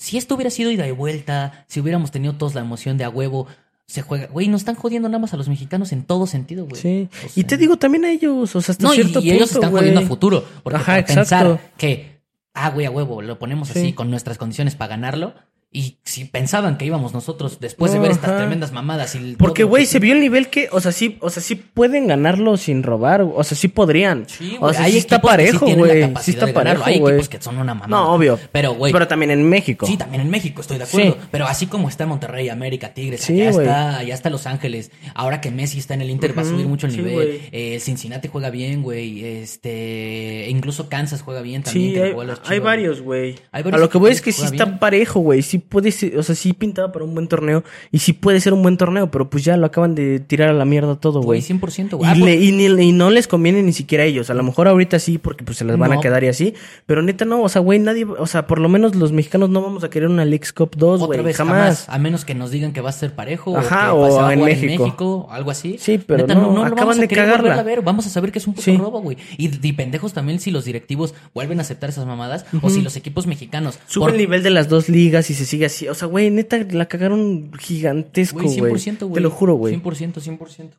Si 0.00 0.16
esto 0.16 0.34
hubiera 0.34 0.48
sido 0.50 0.70
ida 0.70 0.86
y 0.88 0.92
vuelta, 0.92 1.64
si 1.68 1.78
hubiéramos 1.78 2.10
tenido 2.10 2.32
todos 2.32 2.54
la 2.54 2.62
emoción 2.62 2.96
de 2.96 3.04
a 3.04 3.10
huevo, 3.10 3.46
se 3.86 4.00
juega. 4.00 4.28
Güey, 4.28 4.48
nos 4.48 4.62
están 4.62 4.74
jodiendo 4.74 5.10
nada 5.10 5.18
más 5.18 5.34
a 5.34 5.36
los 5.36 5.46
mexicanos 5.50 5.92
en 5.92 6.04
todo 6.04 6.26
sentido, 6.26 6.64
güey. 6.64 6.80
Sí. 6.80 7.08
O 7.26 7.28
y 7.36 7.44
te 7.44 7.58
digo 7.58 7.76
también 7.76 8.06
a 8.06 8.10
ellos, 8.10 8.56
o 8.56 8.62
sea, 8.62 8.72
hasta 8.72 8.82
No, 8.86 8.94
y, 8.94 8.96
cierto 8.96 9.18
y 9.18 9.22
punto, 9.24 9.34
ellos 9.34 9.52
están 9.52 9.70
güey. 9.70 9.82
jodiendo 9.82 10.00
a 10.00 10.06
futuro. 10.06 10.42
Porque 10.62 10.76
Ajá, 10.78 10.92
para 10.92 11.04
pensar 11.04 11.60
que, 11.76 12.22
ah, 12.54 12.70
güey, 12.70 12.86
a 12.86 12.90
huevo, 12.90 13.20
lo 13.20 13.38
ponemos 13.38 13.68
Sí. 13.68 13.78
así 13.78 13.92
con 13.92 14.10
nuestras 14.10 14.38
condiciones 14.38 14.74
para 14.74 14.88
ganarlo. 14.88 15.34
Y 15.72 15.98
si 16.02 16.24
pensaban 16.24 16.78
que 16.78 16.84
íbamos 16.84 17.14
nosotros 17.14 17.60
después 17.60 17.92
de 17.92 18.00
ver 18.00 18.10
estas 18.10 18.36
tremendas 18.36 18.72
mamadas 18.72 19.14
y 19.14 19.36
Porque, 19.36 19.62
güey, 19.62 19.86
se 19.86 20.00
vio 20.00 20.14
el 20.14 20.20
nivel 20.20 20.48
que, 20.48 20.68
o 20.72 20.80
sea, 20.80 20.90
sí, 20.90 21.16
o 21.20 21.30
sea, 21.30 21.40
sí 21.44 21.54
pueden 21.54 22.08
ganarlo 22.08 22.56
sin 22.56 22.82
robar, 22.82 23.22
o 23.22 23.44
sea, 23.44 23.56
sí 23.56 23.68
podrían. 23.68 24.28
Sí, 24.28 24.56
o 24.58 24.72
sea, 24.72 24.82
hay 24.82 24.92
sí 24.92 24.98
está 24.98 25.20
parejo, 25.20 25.68
güey. 25.72 26.12
Sí 26.22 26.32
está 26.32 26.52
parejo, 26.52 26.82
Hay 26.84 26.96
equipos 26.96 27.28
que 27.28 27.40
son 27.40 27.58
una 27.58 27.74
mamada. 27.74 27.86
No, 27.86 28.12
obvio. 28.12 28.36
Pero, 28.50 28.74
güey. 28.74 28.92
Pero 28.92 29.06
también 29.06 29.30
en 29.30 29.48
México. 29.48 29.86
Sí, 29.86 29.96
también 29.96 30.22
en 30.22 30.30
México, 30.30 30.60
estoy 30.60 30.78
de 30.78 30.84
acuerdo. 30.84 31.16
Pero 31.30 31.46
así 31.46 31.68
como 31.68 31.88
está 31.88 32.04
Monterrey, 32.04 32.48
América, 32.48 32.92
Tigres, 32.92 33.30
allá 33.30 33.52
güey. 33.52 33.64
está, 33.64 33.98
allá 33.98 34.14
está 34.14 34.28
Los 34.28 34.48
Ángeles. 34.48 34.90
Ahora 35.14 35.40
que 35.40 35.52
Messi 35.52 35.78
está 35.78 35.94
en 35.94 36.00
el 36.02 36.10
Inter, 36.10 36.36
va 36.36 36.42
a 36.42 36.46
subir 36.46 36.66
mucho 36.66 36.88
el 36.88 36.96
nivel. 36.96 37.42
Eh, 37.52 37.78
Cincinnati 37.78 38.26
juega 38.26 38.50
bien, 38.50 38.82
güey. 38.82 39.24
Este, 39.24 40.48
incluso 40.48 40.88
Kansas 40.88 41.22
juega 41.22 41.42
bien 41.42 41.62
también. 41.62 41.94
Sí, 41.94 42.00
hay, 42.00 42.26
los 42.26 42.40
hay 42.44 42.58
varios, 42.58 43.00
güey. 43.02 43.36
A 43.52 43.60
lo 43.60 43.88
que 43.88 43.98
voy 43.98 44.10
es 44.10 44.20
que 44.20 44.32
sí 44.32 44.44
está 44.44 44.80
parejo, 44.80 45.20
güey. 45.20 45.42
Sí 45.42 45.59
puede 45.60 45.90
ser, 45.92 46.16
o 46.18 46.22
sea, 46.22 46.34
sí 46.34 46.52
pintaba 46.52 46.92
para 46.92 47.04
un 47.04 47.14
buen 47.14 47.28
torneo. 47.28 47.62
Y 47.92 47.98
sí 48.00 48.12
puede 48.12 48.40
ser 48.40 48.52
un 48.52 48.62
buen 48.62 48.76
torneo, 48.76 49.10
pero 49.10 49.30
pues 49.30 49.44
ya 49.44 49.56
lo 49.56 49.66
acaban 49.66 49.94
de 49.94 50.20
tirar 50.20 50.48
a 50.48 50.52
la 50.52 50.64
mierda 50.64 50.96
todo, 50.96 51.20
Güey, 51.22 51.40
güey. 51.40 51.42
100%, 51.60 51.96
Y, 51.96 51.96
güey. 51.96 52.10
Ah, 52.10 52.14
le- 52.14 52.20
pues, 52.20 52.42
y 52.42 52.52
ni- 52.52 52.88
y 52.88 52.92
no 52.92 53.10
les 53.10 53.26
conviene 53.28 53.62
ni 53.62 53.72
siquiera 53.72 54.04
a 54.04 54.06
ellos. 54.06 54.30
A 54.30 54.34
lo 54.34 54.42
mejor 54.42 54.68
ahorita 54.68 54.98
sí, 54.98 55.18
porque 55.18 55.44
pues 55.44 55.58
se 55.58 55.64
les 55.64 55.76
van 55.78 55.92
a 55.92 55.96
No. 55.96 56.00
quedar 56.00 56.24
y 56.24 56.28
así. 56.28 56.54
Pero 56.86 57.02
neta 57.02 57.24
no, 57.24 57.42
o 57.42 57.48
sea, 57.48 57.60
güey, 57.60 57.78
nadie, 57.78 58.04
o 58.04 58.26
sea, 58.26 58.46
por 58.46 58.58
lo 58.60 58.68
menos 58.68 58.94
los 58.96 59.12
mexicanos 59.12 59.50
no 59.50 59.62
vamos 59.62 59.84
a 59.84 59.90
querer 59.90 60.08
una 60.08 60.24
Leagues 60.24 60.52
Cup 60.52 60.72
2, 60.76 61.02
otra 61.02 61.22
güey. 61.22 61.34
Jamás. 61.34 61.56
jamás. 61.56 61.88
A 61.88 61.98
menos 61.98 62.24
que 62.24 62.34
nos 62.34 62.50
digan 62.50 62.72
que 62.72 62.80
va 62.80 62.90
a 62.90 62.92
ser 62.92 63.14
parejo. 63.14 63.56
Ajá, 63.56 63.94
o, 63.94 64.06
que 64.06 64.12
o 64.12 64.20
a 64.20 64.32
en 64.32 64.38
jugar 64.40 64.56
México. 64.60 65.28
algo 65.30 65.50
así. 65.50 65.76
Sí, 65.78 65.98
pero 65.98 66.22
Neta, 66.26 66.34
no, 66.34 66.50
lo 66.52 66.60
acaban 66.62 66.74
vamos 66.76 66.98
a 66.98 67.00
de 67.00 67.08
cagarla. 67.08 67.54
a 67.58 67.62
ver. 67.62 67.82
Vamos 67.82 68.06
a 68.06 68.10
saber 68.10 68.32
que 68.32 68.38
es 68.38 68.46
un 68.46 68.54
puto 68.54 68.64
Sí. 68.64 68.76
robo, 68.76 69.00
güey. 69.00 69.16
Y, 69.38 69.50
y 69.66 69.72
pendejos 69.72 70.12
también 70.12 70.40
si 70.40 70.50
los 70.50 70.64
directivos 70.64 71.14
vuelven 71.34 71.58
a 71.58 71.62
aceptar 71.62 71.90
esas 71.90 72.06
mamadas. 72.06 72.44
O 72.54 72.58
Ujú. 72.58 72.70
si 72.70 72.82
los 72.82 72.96
equipos 72.96 73.26
mexicanos. 73.26 73.78
Sube 73.86 74.04
por- 74.04 74.10
el 74.12 74.18
nivel 74.18 74.42
de 74.42 74.50
las 74.50 74.68
dos 74.68 74.88
ligas 74.88 75.30
y 75.30 75.34
se 75.34 75.44
sigue 75.50 75.66
así. 75.66 75.88
O 75.88 75.94
sea, 75.94 76.08
güey, 76.08 76.30
neta, 76.30 76.58
la 76.70 76.86
cagaron 76.86 77.52
gigantesco, 77.58 78.40
Güey, 78.42 78.58
güey. 78.58 78.72
100%, 78.74 79.00
güey. 79.00 79.14
Te 79.14 79.20
lo 79.20 79.30
juro, 79.30 79.54
güey. 79.54 79.74
100%, 79.80 80.14
100%. 80.20 80.70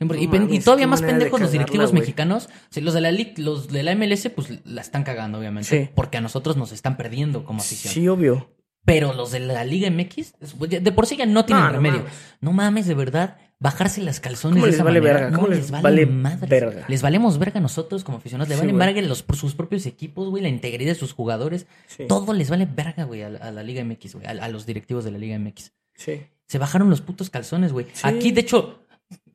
No 0.00 0.14
y, 0.14 0.28
y 0.56 0.60
todavía 0.60 0.86
más 0.86 1.02
pendejos 1.02 1.40
los 1.40 1.50
directivos 1.50 1.92
mexicanos. 1.92 2.48
Sí, 2.70 2.80
los 2.80 2.94
de 2.94 3.00
la 3.00 3.10
Liga- 3.10 3.32
los 3.36 3.68
de 3.68 3.82
la 3.82 3.94
MLS, 3.96 4.28
pues 4.30 4.48
la 4.64 4.80
están 4.80 5.02
cagando, 5.02 5.38
obviamente. 5.38 5.68
Sí. 5.86 5.90
Porque 5.94 6.18
a 6.18 6.20
nosotros 6.20 6.56
nos 6.56 6.70
están 6.70 6.96
perdiendo 6.96 7.44
como 7.44 7.60
afición. 7.60 7.92
Sí, 7.92 8.06
obvio. 8.06 8.48
Pero 8.84 9.12
los 9.12 9.32
de 9.32 9.40
la 9.40 9.64
Liga 9.64 9.90
MX, 9.90 10.34
de 10.60 10.92
por 10.92 11.06
sí 11.06 11.16
ya 11.16 11.26
no 11.26 11.44
tienen 11.44 11.64
No, 11.64 11.70
no 11.70 11.76
remedio. 11.76 11.98
mames. 11.98 12.12
No 12.40 12.52
mames, 12.52 12.86
de 12.86 12.94
verdad, 12.94 13.36
bajarse 13.60 14.02
las 14.02 14.20
calzones 14.20 14.56
¿Cómo 14.56 14.64
de 14.66 14.70
les 14.70 14.74
esa 14.76 14.84
vale 14.84 15.00
manera. 15.00 15.20
verga? 15.20 15.36
¿Cómo 15.36 15.48
les 15.48 15.70
vale 15.70 16.06
madres. 16.06 16.48
verga? 16.48 16.84
Les 16.88 17.02
valemos 17.02 17.38
verga 17.38 17.58
a 17.58 17.62
nosotros 17.62 18.04
como 18.04 18.18
aficionados. 18.18 18.48
Le 18.48 18.54
Sí, 18.54 18.60
valen 18.60 18.76
güey. 18.76 18.86
verga 18.94 19.02
los, 19.08 19.24
sus 19.34 19.54
propios 19.54 19.86
equipos, 19.86 20.28
güey, 20.30 20.42
la 20.42 20.48
integridad 20.48 20.92
de 20.92 20.98
sus 20.98 21.12
jugadores. 21.12 21.66
Sí. 21.86 22.04
Todo 22.08 22.32
les 22.34 22.50
vale 22.50 22.66
verga, 22.66 23.04
güey, 23.04 23.22
a, 23.22 23.30
la- 23.30 23.38
a 23.40 23.50
la 23.50 23.62
Liga 23.62 23.82
MX, 23.84 24.14
güey, 24.14 24.26
a, 24.26 24.30
a 24.30 24.48
los 24.48 24.64
directivos 24.66 25.04
de 25.04 25.10
la 25.10 25.18
Liga 25.18 25.38
MX. 25.38 25.72
Sí. 25.94 26.20
Se 26.46 26.58
bajaron 26.58 26.88
los 26.90 27.00
putos 27.00 27.30
calzones, 27.30 27.72
güey. 27.72 27.86
Sí. 27.92 28.02
Aquí, 28.04 28.30
de 28.32 28.40
hecho, 28.42 28.78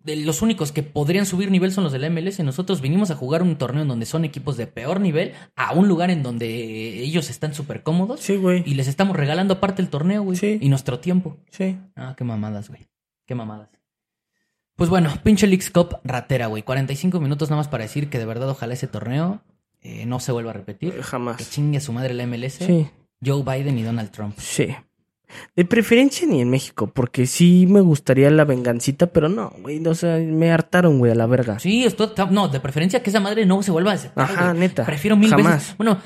de 0.03 0.15
los 0.17 0.41
únicos 0.41 0.71
que 0.71 0.83
podrían 0.83 1.25
subir 1.25 1.51
nivel 1.51 1.71
son 1.71 1.83
los 1.83 1.93
de 1.93 1.99
la 1.99 2.09
MLS. 2.09 2.39
Nosotros 2.43 2.81
vinimos 2.81 3.11
a 3.11 3.15
jugar 3.15 3.41
un 3.43 3.57
torneo 3.57 3.83
en 3.83 3.87
donde 3.89 4.05
son 4.05 4.25
equipos 4.25 4.57
de 4.57 4.67
peor 4.67 4.99
nivel 4.99 5.33
a 5.55 5.73
un 5.73 5.87
lugar 5.87 6.09
en 6.11 6.23
donde 6.23 6.99
ellos 7.03 7.29
están 7.29 7.53
súper 7.53 7.83
cómodos 7.83 8.19
Sí, 8.21 8.35
güey. 8.37 8.63
y 8.65 8.73
les 8.75 8.87
estamos 8.87 9.15
regalando 9.15 9.55
aparte 9.55 9.81
el 9.81 9.89
torneo, 9.89 10.23
güey. 10.23 10.37
Sí. 10.37 10.57
Y 10.61 10.69
nuestro 10.69 10.99
tiempo. 10.99 11.37
Sí. 11.51 11.77
Ah, 11.95 12.15
qué 12.17 12.23
mamadas, 12.23 12.69
güey. 12.69 12.87
Qué 13.25 13.35
mamadas. 13.35 13.69
Pues 14.75 14.89
bueno, 14.89 15.11
pinche 15.23 15.47
Leagues 15.47 15.69
Cup 15.69 15.97
ratera, 16.03 16.47
güey. 16.47 16.63
45 16.63 17.19
minutos 17.19 17.49
nada 17.49 17.59
más 17.59 17.67
para 17.67 17.83
decir 17.83 18.09
que 18.09 18.17
de 18.19 18.25
verdad 18.25 18.49
ojalá 18.49 18.73
ese 18.73 18.87
torneo 18.87 19.41
eh, 19.81 20.05
no 20.05 20.19
se 20.19 20.31
vuelva 20.31 20.51
a 20.51 20.53
repetir. 20.53 20.93
Que 20.93 21.03
Jamás. 21.03 21.49
chingue 21.49 21.77
a 21.77 21.81
su 21.81 21.93
madre 21.93 22.13
la 22.13 22.25
MLS, 22.25 22.53
Sí, 22.65 22.87
Joe 23.23 23.43
Biden 23.43 23.77
y 23.77 23.83
Donald 23.83 24.11
Trump. 24.11 24.35
sí. 24.37 24.75
De 25.55 25.65
preferencia 25.65 26.27
ni 26.27 26.41
en 26.41 26.49
México, 26.51 26.91
porque 26.93 27.25
sí 27.25 27.65
me 27.67 27.81
gustaría 27.81 28.29
la 28.29 28.45
vengancita, 28.45 29.07
pero 29.07 29.29
no, 29.29 29.51
güey. 29.61 29.83
O 29.87 29.95
sea, 29.95 30.17
me 30.17 30.51
hartaron, 30.51 30.99
güey, 30.99 31.11
a 31.11 31.15
la 31.15 31.25
verga. 31.25 31.57
Sí, 31.57 31.83
esto 31.85 32.03
está- 32.03 32.27
no, 32.27 32.49
de 32.49 32.59
preferencia 32.59 33.01
que 33.01 33.09
esa 33.09 33.19
madre 33.19 33.43
no 33.47 33.63
se 33.63 33.71
vuelva 33.71 33.91
a 33.91 33.95
aceptar. 33.95 34.25
Ajá, 34.29 34.47
güey. 34.49 34.59
neta. 34.59 34.85
Prefiero 34.85 35.17
mil 35.17 35.31
Jamás. 35.31 35.53
veces. 35.55 35.77
Bueno, 35.77 35.97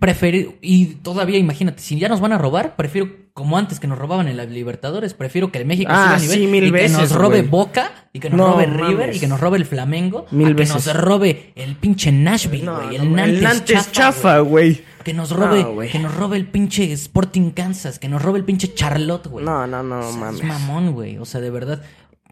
prefiero. 0.00 0.54
Y 0.62 0.86
todavía, 0.96 1.38
imagínate, 1.38 1.82
si 1.82 1.98
ya 1.98 2.08
nos 2.08 2.20
van 2.20 2.32
a 2.32 2.38
robar, 2.38 2.74
prefiero 2.76 3.10
como 3.34 3.56
antes 3.56 3.80
que 3.80 3.86
nos 3.86 3.98
robaban 3.98 4.28
en 4.28 4.36
las 4.36 4.48
Libertadores. 4.50 5.14
Prefiero 5.14 5.50
que 5.50 5.58
el 5.58 5.64
México 5.64 5.90
Ah, 5.92 6.04
suba 6.04 6.14
a 6.16 6.18
nivel 6.20 6.38
sí, 6.40 6.46
mil 6.46 6.64
y 6.64 6.66
que 6.66 6.72
veces, 6.72 6.98
nos 6.98 7.12
robe. 7.12 7.42
Boca 7.42 7.90
y 8.12 8.20
que 8.20 8.28
nos 8.30 8.36
No, 8.38 8.52
robe 8.52 8.66
River 8.66 8.98
mames. 8.98 9.16
y 9.16 9.20
que 9.20 9.26
nos 9.26 9.40
robe 9.40 9.56
el 9.58 9.64
Flamengo. 9.64 10.26
Mil 10.30 10.46
a 10.46 10.50
que 10.50 10.54
veces. 10.54 10.86
nos 10.86 10.96
robe 10.96 11.52
el 11.56 11.76
pinche 11.76 12.12
Nashville, 12.12 12.70
güey. 12.70 12.98
no, 12.98 13.02
el 13.04 13.12
Nantes, 13.14 13.42
Nantes 13.42 13.92
chafa, 13.92 14.38
güey. 14.40 14.82
Que 15.02 15.12
nos 15.14 15.30
robe, 15.30 15.88
que 15.90 15.98
nos 15.98 16.14
robe 16.14 16.36
el 16.36 16.46
pinche 16.46 16.92
Sporting 16.92 17.50
Kansas, 17.50 17.98
que 17.98 18.08
nos 18.08 18.22
robe 18.22 18.38
el 18.38 18.44
pinche 18.44 18.72
Charlotte, 18.74 19.26
güey. 19.26 19.44
No, 19.44 19.66
no, 19.66 19.82
no, 19.82 19.98
O 20.00 20.02
sea, 20.12 20.20
mames. 20.20 20.40
Es 20.40 20.46
mamón, 20.46 20.92
güey. 20.92 21.18
O 21.18 21.24
sea, 21.24 21.40
de 21.40 21.50
verdad. 21.50 21.82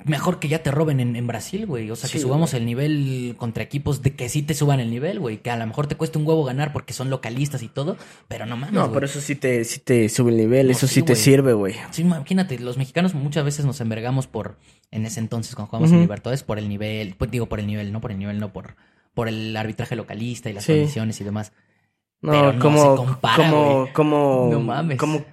Mejor 0.05 0.38
que 0.38 0.48
ya 0.48 0.62
te 0.62 0.70
roben 0.70 1.01
en, 1.01 1.16
en 1.16 1.26
Brasil, 1.26 1.66
güey. 1.66 1.90
O 1.90 1.96
sea, 1.96 2.09
que 2.09 2.18
subamos 2.18 2.55
el 2.55 2.64
nivel 2.64 3.34
contra 3.36 3.62
equipos 3.62 4.03
de 4.03 4.14
que 4.14 4.28
sí 4.28 4.42
te 4.42 4.55
suban 4.55 4.80
el 4.80 4.90
nivel, 4.90 5.20
güey. 5.20 5.38
Que 5.38 5.51
a 5.51 5.57
lo 5.57 5.66
mejor 5.66 5.86
te 5.86 5.96
cueste 5.96 6.18
un 6.18 6.26
huevo 6.26 6.44
ganar 6.44 6.72
porque 6.72 6.92
son 6.92 7.11
localistas 7.11 7.62
y 7.62 7.68
todo. 7.68 7.96
Pero 8.28 8.46
no 8.46 8.57
mames. 8.57 8.72
No, 8.74 8.82
güey. 8.82 8.94
pero 8.94 9.07
eso 9.07 9.20
sí 9.20 9.34
te, 9.36 9.64
sí 9.64 9.80
te 9.80 10.09
sube 10.09 10.30
el 10.30 10.36
nivel, 10.36 10.66
No, 10.66 10.72
eso 10.72 10.86
sí, 10.86 10.94
sí, 10.96 11.03
te 11.03 11.14
sirve, 11.16 11.53
güey. 11.53 11.74
Sí, 11.90 12.03
imagínate, 12.03 12.59
los 12.59 12.78
mexicanos 12.78 13.14
muchas 13.14 13.44
veces 13.44 13.64
nos 13.64 13.80
envergamos 13.80 14.26
por, 14.26 14.59
en 14.90 15.07
ese 15.07 15.20
entonces, 15.20 15.55
cuando 15.55 15.70
jugamos 15.70 15.92
en. 15.92 16.01
Libertadores, 16.01 16.42
por 16.42 16.59
el 16.59 16.68
nivel, 16.68 17.14
pues 17.18 17.30
digo 17.30 17.46
por 17.46 17.61
el 17.61 17.66
nivel, 17.66 17.92
no 17.92 18.01
por 18.01 18.11
el 18.12 18.18
nivel, 18.18 18.38
no 18.40 18.53
por, 18.53 18.76
por 19.14 19.28
el 19.28 19.57
arbitraje 19.57 19.96
localista 19.96 20.51
y 20.51 20.53
las 20.55 20.66
condiciones 20.66 21.20
y 21.20 21.24
demás. 21.24 21.53
No, 22.22 22.32
Pero 22.32 22.53
no 22.53 22.61
como, 22.61 22.80
se 22.80 22.96
compara, 22.96 23.36
como, 23.36 23.80
güey. 23.80 23.92
como, 23.92 24.48
No 24.51 24.61
mames. 24.61 24.98
como 24.98 25.24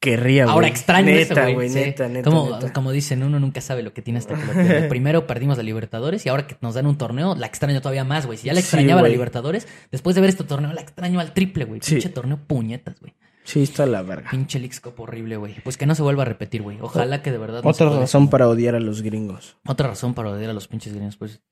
querría, 0.00 0.44
güey. 0.44 0.54
Ahora 0.54 0.68
extraño 0.68 1.06
neta, 1.06 1.46
eso, 1.46 1.54
güey. 1.54 1.68
sí. 1.68 1.74
neta, 1.76 2.08
neta, 2.08 2.28
como, 2.28 2.50
neta. 2.56 2.72
como 2.72 2.90
dicen, 2.90 3.22
uno 3.22 3.38
nunca 3.38 3.60
sabe 3.60 3.82
lo 3.82 3.92
que 3.92 4.02
tiene 4.02 4.18
hasta 4.18 4.34
que 4.34 4.44
lo. 4.44 4.88
Primero 4.88 5.26
perdimos 5.26 5.56
la 5.56 5.62
Libertadores 5.62 6.26
y 6.26 6.28
ahora 6.28 6.46
que 6.46 6.56
nos 6.60 6.74
dan 6.74 6.86
un 6.86 6.98
torneo, 6.98 7.34
la 7.36 7.46
extraño 7.46 7.80
todavía 7.80 8.04
más, 8.04 8.26
güey. 8.26 8.38
Si 8.38 8.46
ya 8.46 8.54
la 8.54 8.60
Sí, 8.60 8.64
extrañaba 8.64 9.02
la 9.02 9.08
güey. 9.08 9.12
Libertadores, 9.12 9.68
después 9.92 10.14
de 10.16 10.22
ver 10.22 10.30
este 10.30 10.44
torneo, 10.44 10.72
la 10.72 10.80
extraño 10.80 11.20
al 11.20 11.32
triple, 11.32 11.64
güey. 11.66 11.80
Sí. 11.82 11.94
Pinche 11.96 12.08
torneo 12.08 12.38
puñetas, 12.46 12.98
güey. 13.00 13.14
Sí, 13.44 13.62
está 13.62 13.86
la 13.86 14.02
verga. 14.02 14.30
Pinche 14.30 14.60
Cup 14.80 15.00
horrible, 15.00 15.36
güey. 15.36 15.56
Pues 15.62 15.76
que 15.76 15.86
no 15.86 15.94
se 15.94 16.02
vuelva 16.02 16.22
a 16.22 16.26
repetir, 16.26 16.62
güey. 16.62 16.78
Ojalá 16.80 17.22
que 17.22 17.32
de 17.32 17.38
verdad. 17.38 17.62
Otra 17.64 17.90
razón 17.90 18.28
para 18.28 18.48
odiar 18.48 18.74
a 18.74 18.80
los 18.80 19.02
gringos. 19.02 19.56
Otra 19.66 19.88
razón 19.88 20.14
para 20.14 20.30
odiar 20.30 20.50
a 20.50 20.52
los 20.52 20.68
pinches 20.68 20.94
gringos, 20.94 21.16
pues. 21.16 21.42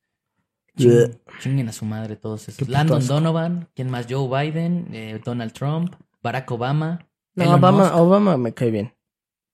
Chinguen 1.39 1.67
a 1.67 1.73
su 1.73 1.85
madre 1.85 2.15
todos 2.15 2.47
esos. 2.47 2.69
Landon. 2.69 3.05
Donovan, 3.05 3.69
¿quién 3.75 3.89
más? 3.89 4.07
Joe 4.09 4.27
Biden, 4.29 4.87
eh, 4.93 5.19
Donald 5.23 5.51
Trump, 5.51 5.95
Barack 6.21 6.49
Obama. 6.51 7.08
No, 7.45 7.55
Obama, 7.55 7.83
Musk. 7.83 7.95
Obama 7.95 8.37
me 8.37 8.53
cae 8.53 8.71
bien. 8.71 8.95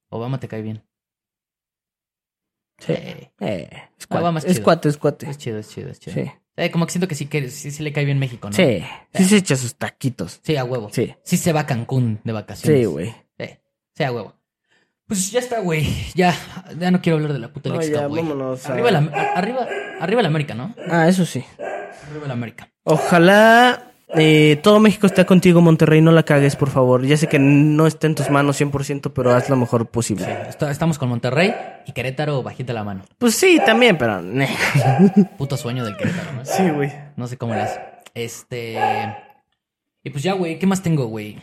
Obama 0.10 0.40
te 0.40 0.48
cae 0.48 0.62
bien. 0.62 0.84
Sí. 2.80 2.92
Eh, 2.94 3.32
Eh, 3.40 3.70
es 3.98 4.08
Obama 4.10 4.40
cuate, 4.42 4.48
es 4.48 4.52
es 4.52 4.58
chido. 4.58 4.64
cuate, 4.64 4.90
es 4.90 4.98
cuate. 4.98 5.30
es 5.30 5.38
chido, 5.38 5.58
es 5.60 5.70
chido, 5.70 5.90
es 5.90 6.00
chido. 6.00 6.14
Sí. 6.16 6.32
Eh, 6.58 6.72
como 6.72 6.86
que 6.86 6.92
siento 6.94 7.08
que 7.08 7.16
sí, 7.16 7.26
que 7.26 7.50
sí, 7.50 7.72
sí 7.72 7.84
le 7.84 7.92
cae 7.92 8.06
bien 8.06 8.20
México, 8.20 8.50
¿no? 8.50 8.56
Sí, 8.56 8.82
sí 9.14 9.26
se 9.26 9.38
echa 9.38 9.56
sus 9.56 9.76
taquitos. 9.76 10.40
Sí, 10.44 10.56
a 10.56 10.64
huevo. 10.64 10.90
Sí. 10.92 11.14
Sí 11.24 11.38
se 11.38 11.52
va 11.54 11.62
a 11.62 11.66
Cancún 11.66 12.22
de 12.24 12.32
vacaciones. 12.34 12.80
Sí, 12.82 12.86
güey. 12.86 13.14
Sí, 13.38 13.50
sí, 13.96 14.04
a 14.04 14.12
huevo. 14.12 14.34
Pues 15.08 15.32
ya 15.32 15.40
está, 15.40 15.60
güey. 15.60 15.86
Ya, 16.16 16.34
ya 16.80 16.92
no 16.92 17.02
quiero 17.02 17.18
hablar 17.18 17.34
de 17.34 17.40
la 17.40 17.52
puta 17.54 17.70
No, 17.70 17.76
Cup, 17.76 17.84
güey. 18.10 18.24
vámonos 18.24 18.66
a- 18.68 18.74
Arriba, 18.74 18.92
la, 18.92 19.00
arriba, 19.36 19.68
arriba 20.00 20.22
la 20.22 20.28
América, 20.30 20.54
¿no? 20.56 20.74
Ah, 20.90 21.08
eso 21.08 21.26
sí. 21.26 21.44
Arriba 22.10 22.28
la 22.28 22.34
América. 22.34 22.72
Ojalá 22.84 23.92
eh, 24.18 24.59
todo 24.63 24.80
México 24.80 25.07
esté 25.07 25.26
contigo, 25.26 25.61
Monterrey. 25.61 26.01
No 26.01 26.11
la 26.11 26.24
cagues, 26.24 26.55
por 26.55 26.70
favor. 26.70 27.03
Ya 27.05 27.18
sé 27.18 27.28
que 27.28 27.39
no 27.39 27.88
está 27.88 28.07
en 28.07 28.16
tus 28.16 28.30
manos 28.30 28.59
100%, 28.59 29.11
pero 29.13 29.32
haz 29.34 29.49
lo 29.49 29.55
mejor 29.55 29.88
posible. 29.88 30.26
Está- 30.49 30.72
estamos 30.72 30.97
con 30.97 31.09
Monterrey 31.09 31.53
y 31.86 31.91
Querétaro 31.91 32.41
bajita 32.43 32.74
la 32.74 32.84
mano. 32.84 33.03
Pues 33.18 33.36
sí, 33.36 33.59
también, 33.66 33.97
pero... 33.97 34.22
Puto 35.38 35.57
sueño 35.57 35.84
del 35.86 35.95
Querétaro, 35.97 36.32
¿no? 36.34 36.45
Sí, 36.45 36.70
güey. 36.70 36.91
No 37.16 37.28
sé 37.28 37.38
cómo 37.38 37.53
le 37.53 37.61
hace. 37.61 37.80
Este. 38.13 38.78
Y 40.03 40.09
pues 40.09 40.24
ya, 40.24 40.34
güey, 40.34 40.59
¿qué 40.59 40.68
más 40.68 40.82
tengo, 40.84 41.05
güey? 41.07 41.38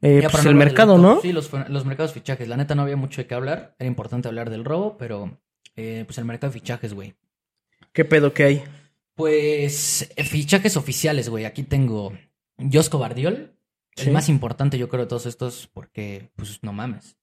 Eh, 0.00 0.20
Ya 0.22 0.28
pues 0.28 0.44
no 0.44 0.50
el 0.50 0.56
mercado, 0.56 0.98
¿no? 0.98 1.20
Sí, 1.20 1.32
los, 1.32 1.50
los 1.68 1.84
mercados 1.84 2.12
fichajes. 2.12 2.48
La 2.48 2.56
neta 2.56 2.74
no 2.74 2.82
había 2.82 2.96
mucho 2.96 3.20
de 3.22 3.26
qué 3.26 3.34
hablar. 3.34 3.74
Era 3.78 3.86
importante 3.88 4.28
hablar 4.28 4.50
del 4.50 4.64
robo, 4.64 4.96
pero. 4.98 5.38
eh, 5.76 6.02
pues 6.06 6.18
el 6.18 6.24
mercado 6.24 6.52
de 6.52 6.58
fichajes, 6.60 6.92
güey. 6.94 7.14
¿Qué 7.92 8.04
pedo 8.04 8.32
que 8.32 8.44
hay? 8.44 8.64
Pues. 9.14 10.12
fichajes 10.24 10.76
oficiales, 10.76 11.28
güey. 11.28 11.44
Aquí 11.44 11.62
tengo. 11.62 12.12
Josco 12.72 12.98
Bardiol. 12.98 13.54
Sí. 13.94 14.06
El 14.06 14.12
más 14.12 14.28
importante, 14.28 14.78
yo 14.78 14.88
creo, 14.88 15.02
de 15.02 15.08
todos 15.08 15.26
estos, 15.26 15.68
porque, 15.72 16.30
pues, 16.36 16.60
no 16.62 16.72
mames. 16.72 17.16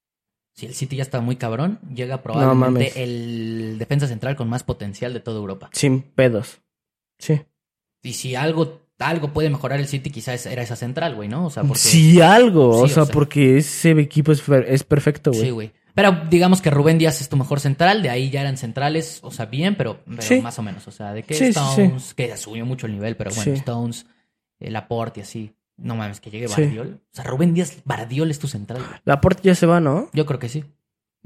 Si 0.54 0.66
el 0.66 0.76
City 0.76 0.98
ya 0.98 1.04
está 1.04 1.20
muy 1.22 1.36
cabrón, 1.36 1.80
llega 1.96 2.22
probablemente 2.22 2.92
mames. 2.92 2.98
el 2.98 3.78
defensa 3.80 4.08
central 4.08 4.36
con 4.36 4.50
más 4.50 4.64
potencial 4.64 5.14
de 5.14 5.20
toda 5.20 5.40
Europa. 5.40 5.70
Sin 5.74 6.02
pedos. 6.02 6.62
Sí. 7.18 7.42
Y 8.04 8.14
si 8.14 8.36
algo, 8.36 8.82
algo 9.00 9.34
puede 9.34 9.50
mejorar 9.50 9.80
el 9.80 9.88
City, 9.88 10.12
quizás 10.12 10.46
era 10.46 10.62
esa 10.62 10.76
central, 10.76 11.16
güey, 11.16 11.28
¿no? 11.30 11.46
O 11.46 11.50
sea, 11.50 11.64
porque. 11.64 11.80
Sí, 11.80 12.22
algo. 12.22 12.74
Sí, 12.74 12.80
o, 12.80 12.84
o 12.84 12.88
sea, 12.88 13.06
porque 13.06 13.58
ese 13.58 13.92
equipo 13.92 14.32
es, 14.32 14.44
es 14.68 14.84
perfecto, 14.84 15.32
güey. 15.32 15.44
Sí, 15.44 15.50
güey. 15.50 15.72
Pero 16.02 16.18
digamos 16.30 16.62
que 16.62 16.70
Rubén 16.70 16.98
Díaz 16.98 17.20
es 17.20 17.28
tu 17.28 17.36
mejor 17.36 17.60
central, 17.60 18.02
de 18.02 18.10
ahí 18.10 18.30
ya 18.30 18.40
eran 18.40 18.56
centrales, 18.56 19.20
o 19.22 19.32
sea, 19.32 19.48
bien, 19.48 19.76
pero, 19.76 20.00
pero 20.06 20.22
Sí. 20.22 20.40
más 20.40 20.58
o 20.58 20.62
menos. 20.62 20.88
O 20.88 20.92
sea, 20.92 21.12
de 21.12 21.24
que 21.24 21.34
Sí, 21.34 21.52
sí, 21.52 21.60
Stones, 21.60 22.14
que 22.14 22.38
subió 22.38 22.66
mucho 22.66 22.86
el 22.86 22.94
nivel, 22.94 23.18
pero 23.18 23.32
bueno. 23.36 23.52
Stones, 23.54 24.06
el 24.62 24.72
Laporte 24.72 25.20
y 25.20 25.24
así. 25.24 25.54
No 25.76 25.98
mames, 25.98 26.22
que 26.22 26.30
llegue. 26.32 26.48
Bardiol. 26.48 27.02
O 27.04 27.16
sea, 27.16 27.26
Rubén 27.26 27.54
Díaz, 27.54 27.82
Bardiol 27.84 28.32
es 28.32 28.40
tu 28.40 28.48
central. 28.48 28.82
güey. 28.82 29.00
La 29.04 29.20
puerta 29.20 29.42
ya 29.44 29.56
se 29.56 29.66
va, 29.66 29.82
¿no? 29.82 30.08
Yo 30.14 30.26
creo 30.26 30.40
que 30.40 30.48
sí. 30.48 30.64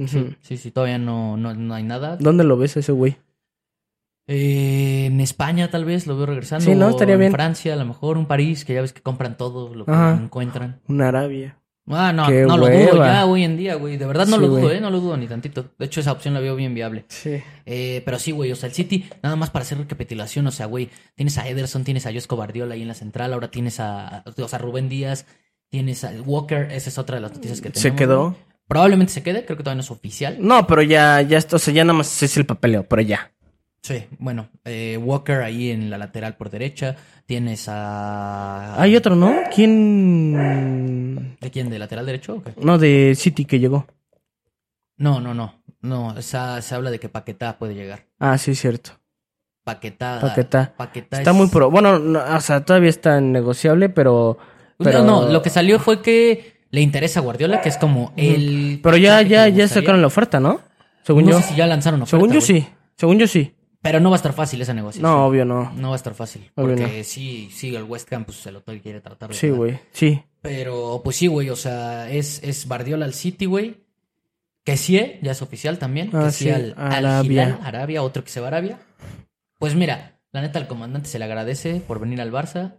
Sí, 0.07 0.35
sí, 0.41 0.57
sí, 0.57 0.71
todavía 0.71 0.97
no, 0.97 1.37
no, 1.37 1.53
no 1.53 1.75
hay 1.75 1.83
nada. 1.83 2.17
¿Dónde 2.19 2.43
lo 2.43 2.57
ves 2.57 2.75
a 2.75 2.79
ese 2.79 2.91
güey? 2.93 3.17
Eh, 4.25 5.05
en 5.07 5.19
España 5.21 5.69
tal 5.69 5.85
vez 5.85 6.07
lo 6.07 6.15
veo 6.17 6.25
regresando. 6.25 6.65
Sí, 6.65 6.75
¿no? 6.75 6.89
Estaría 6.89 7.15
o 7.15 7.17
bien. 7.19 7.27
En 7.27 7.33
Francia, 7.33 7.73
a 7.73 7.75
lo 7.77 7.85
mejor, 7.85 8.17
un 8.17 8.25
París, 8.25 8.63
que 8.65 8.73
ya 8.73 8.81
ves 8.81 8.93
que 8.93 9.01
compran 9.01 9.37
todo 9.37 9.73
lo 9.75 9.85
que 9.85 9.91
Ajá. 9.91 10.19
encuentran. 10.21 10.79
Una 10.87 11.09
Arabia. 11.09 11.59
Ah, 11.87 12.13
no, 12.13 12.27
Qué 12.27 12.43
no 12.43 12.57
lo 12.57 12.69
dudo 12.69 12.95
ya 13.03 13.25
hoy 13.25 13.43
en 13.43 13.57
día, 13.57 13.75
güey. 13.75 13.97
De 13.97 14.05
verdad 14.05 14.25
no 14.25 14.37
Sí, 14.37 14.41
lo 14.41 14.47
dudo, 14.47 14.61
güey. 14.61 14.77
eh. 14.77 14.81
No 14.81 14.89
lo 14.89 15.01
dudo 15.01 15.17
ni 15.17 15.27
tantito. 15.27 15.65
De 15.77 15.85
hecho, 15.85 15.99
esa 15.99 16.13
opción 16.13 16.33
la 16.33 16.39
veo 16.39 16.55
bien 16.55 16.73
viable. 16.73 17.03
Sí. 17.09 17.41
Eh, 17.65 18.01
pero 18.05 18.19
sí, 18.19 18.31
güey. 18.31 18.51
O 18.53 18.55
sea, 18.55 18.69
el 18.69 18.73
City, 18.75 19.05
nada 19.21 19.35
más 19.35 19.49
para 19.49 19.63
hacer 19.63 19.77
recapitulación. 19.77 20.47
O 20.47 20.51
sea, 20.51 20.65
güey, 20.67 20.89
tienes 21.15 21.37
a 21.37 21.47
Ederson, 21.47 21.83
tienes 21.83 22.05
a 22.05 22.13
Josco 22.13 22.37
Bardiola 22.37 22.75
ahí 22.75 22.81
en 22.83 22.87
la 22.87 22.93
central. 22.93 23.33
Ahora 23.33 23.51
tienes 23.51 23.81
a, 23.81 24.23
o 24.25 24.47
sea, 24.47 24.59
Rubén 24.59 24.87
Díaz, 24.87 25.25
tienes 25.69 26.05
a 26.05 26.11
Walker. 26.25 26.69
Esa 26.71 26.89
es 26.89 26.97
otra 26.97 27.15
de 27.17 27.21
las 27.21 27.33
noticias 27.33 27.59
que 27.59 27.69
tenemos. 27.69 27.81
¿Se 27.81 27.93
quedó? 27.95 28.29
güey. 28.29 28.35
Probablemente 28.65 29.11
se 29.11 29.21
quede. 29.21 29.43
Creo 29.43 29.57
que 29.57 29.63
todavía 29.63 29.75
no 29.77 29.81
es 29.81 29.91
oficial. 29.91 30.37
No, 30.39 30.65
pero 30.65 30.81
ya, 30.83 31.21
ya, 31.21 31.39
o 31.51 31.59
sea, 31.59 31.73
ya 31.73 31.83
nada 31.83 31.97
más 31.97 32.23
es 32.23 32.37
el 32.37 32.45
papeleo, 32.45 32.83
pero 32.87 33.01
ya. 33.01 33.29
Sí, 33.83 34.05
bueno. 34.17 34.47
eh, 34.63 34.97
Walker 34.97 35.41
ahí 35.41 35.69
en 35.69 35.89
la 35.89 35.97
lateral 35.97 36.35
por 36.37 36.49
derecha. 36.49 36.95
Tienes 37.25 37.65
a. 37.67 38.81
Hay 38.81 38.95
otro, 38.95 39.15
¿no? 39.15 39.35
¿Quién? 39.53 41.37
¿De 41.41 41.51
quién? 41.51 41.69
¿De 41.69 41.77
lateral 41.79 42.05
derecho 42.05 42.35
o 42.35 42.41
qué? 42.43 42.53
No, 42.61 42.77
de 42.77 43.13
City 43.15 43.43
que 43.45 43.59
llegó. 43.59 43.85
No, 44.97 45.19
no, 45.19 45.33
no. 45.33 45.61
No, 45.81 46.17
esa, 46.17 46.61
se 46.61 46.75
habla 46.75 46.91
de 46.91 46.99
que 46.99 47.09
Paquetá 47.09 47.57
puede 47.57 47.75
llegar. 47.75 48.05
Ah, 48.19 48.37
sí, 48.37 48.55
cierto. 48.55 48.91
Paquetá. 49.65 50.19
Paquetá. 50.21 50.73
Paquetá 50.77 51.17
Está 51.17 51.31
es- 51.31 51.37
muy 51.37 51.47
pro. 51.47 51.69
Bueno, 51.69 51.99
no, 51.99 52.19
o 52.23 52.39
sea, 52.41 52.63
todavía 52.63 52.89
está 52.89 53.19
negociable, 53.19 53.89
pero. 53.89 54.37
pero... 54.77 55.03
No, 55.03 55.23
no, 55.25 55.29
lo 55.31 55.41
que 55.41 55.49
salió 55.49 55.79
fue 55.79 56.01
que 56.01 56.53
le 56.69 56.79
interesa 56.81 57.19
a 57.19 57.23
Guardiola, 57.23 57.59
que 57.61 57.67
es 57.69 57.77
como 57.77 58.13
el. 58.15 58.79
Pero 58.81 58.95
ya, 58.95 59.21
ya, 59.23 59.49
ya 59.49 59.67
sacaron 59.67 59.99
la 60.01 60.07
oferta, 60.07 60.39
¿no? 60.39 60.61
Según 61.03 61.25
no 61.25 61.31
yo. 61.31 61.41
sé 61.41 61.49
si 61.49 61.55
ya 61.55 61.67
lanzaron 61.67 62.01
oferta. 62.01 62.15
Según 62.17 62.29
yo 62.29 62.39
güey. 62.39 62.61
sí. 62.61 62.67
Según 62.95 63.19
yo 63.19 63.27
sí. 63.27 63.53
Pero 63.83 63.99
no 63.99 64.09
va 64.09 64.15
a 64.15 64.17
estar 64.17 64.33
fácil 64.33 64.59
esa 64.61 64.73
negociación. 64.73 65.11
No, 65.11 65.27
obvio 65.27 65.45
no. 65.45 65.71
No 65.75 65.89
va 65.89 65.95
a 65.95 65.97
estar 65.97 66.15
fácil. 66.15 66.49
Obvio 66.55 66.75
Porque 66.77 67.03
sí, 67.03 67.49
sí, 67.51 67.75
el 67.75 67.83
West 67.83 68.11
Ham, 68.13 68.23
pues 68.25 68.43
el 68.47 68.55
hotel 68.55 68.81
quiere 68.81 69.01
tratar 69.01 69.29
de. 69.29 69.35
Sí, 69.35 69.49
güey. 69.49 69.77
Sí. 69.91 70.23
Pero, 70.41 71.01
pues 71.03 71.17
sí, 71.17 71.27
güey, 71.27 71.49
o 71.49 71.55
sea, 71.55 72.09
es, 72.09 72.41
es 72.43 72.67
Guardiola 72.67 73.05
al 73.05 73.13
City, 73.13 73.45
güey. 73.45 73.83
Que 74.63 74.77
sí, 74.77 74.93
ya 75.21 75.31
es 75.31 75.41
oficial 75.41 75.77
también. 75.77 76.09
Ah, 76.13 76.25
que 76.27 76.31
sí, 76.31 76.49
al, 76.49 76.73
al 76.77 77.05
Arabia. 77.05 77.43
Hilal, 77.43 77.59
Arabia, 77.61 78.03
otro 78.03 78.23
que 78.23 78.29
se 78.29 78.39
va 78.39 78.47
a 78.47 78.49
Arabia. 78.49 78.79
Pues 79.59 79.75
mira, 79.75 80.19
la 80.31 80.41
neta, 80.41 80.57
al 80.59 80.67
comandante 80.67 81.09
se 81.09 81.19
le 81.19 81.25
agradece 81.25 81.81
por 81.85 81.99
venir 81.99 82.21
al 82.21 82.31
Barça. 82.31 82.75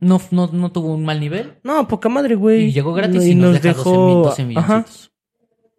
No, 0.00 0.20
no, 0.32 0.48
no 0.52 0.72
tuvo 0.72 0.92
un 0.94 1.04
mal 1.04 1.20
nivel. 1.20 1.60
No, 1.62 1.86
poca 1.86 2.08
madre, 2.08 2.34
güey. 2.34 2.64
Y 2.64 2.72
llegó 2.72 2.92
gratis 2.92 3.24
y, 3.24 3.30
y, 3.30 3.34
nos, 3.36 3.52
nos 3.52 3.62
deja 3.62 3.74
12 3.74 3.90
mil- 3.90 4.06
dejó. 4.08 4.22
12 4.24 4.42
Ajá. 4.42 4.74
milloncitos. 4.78 5.12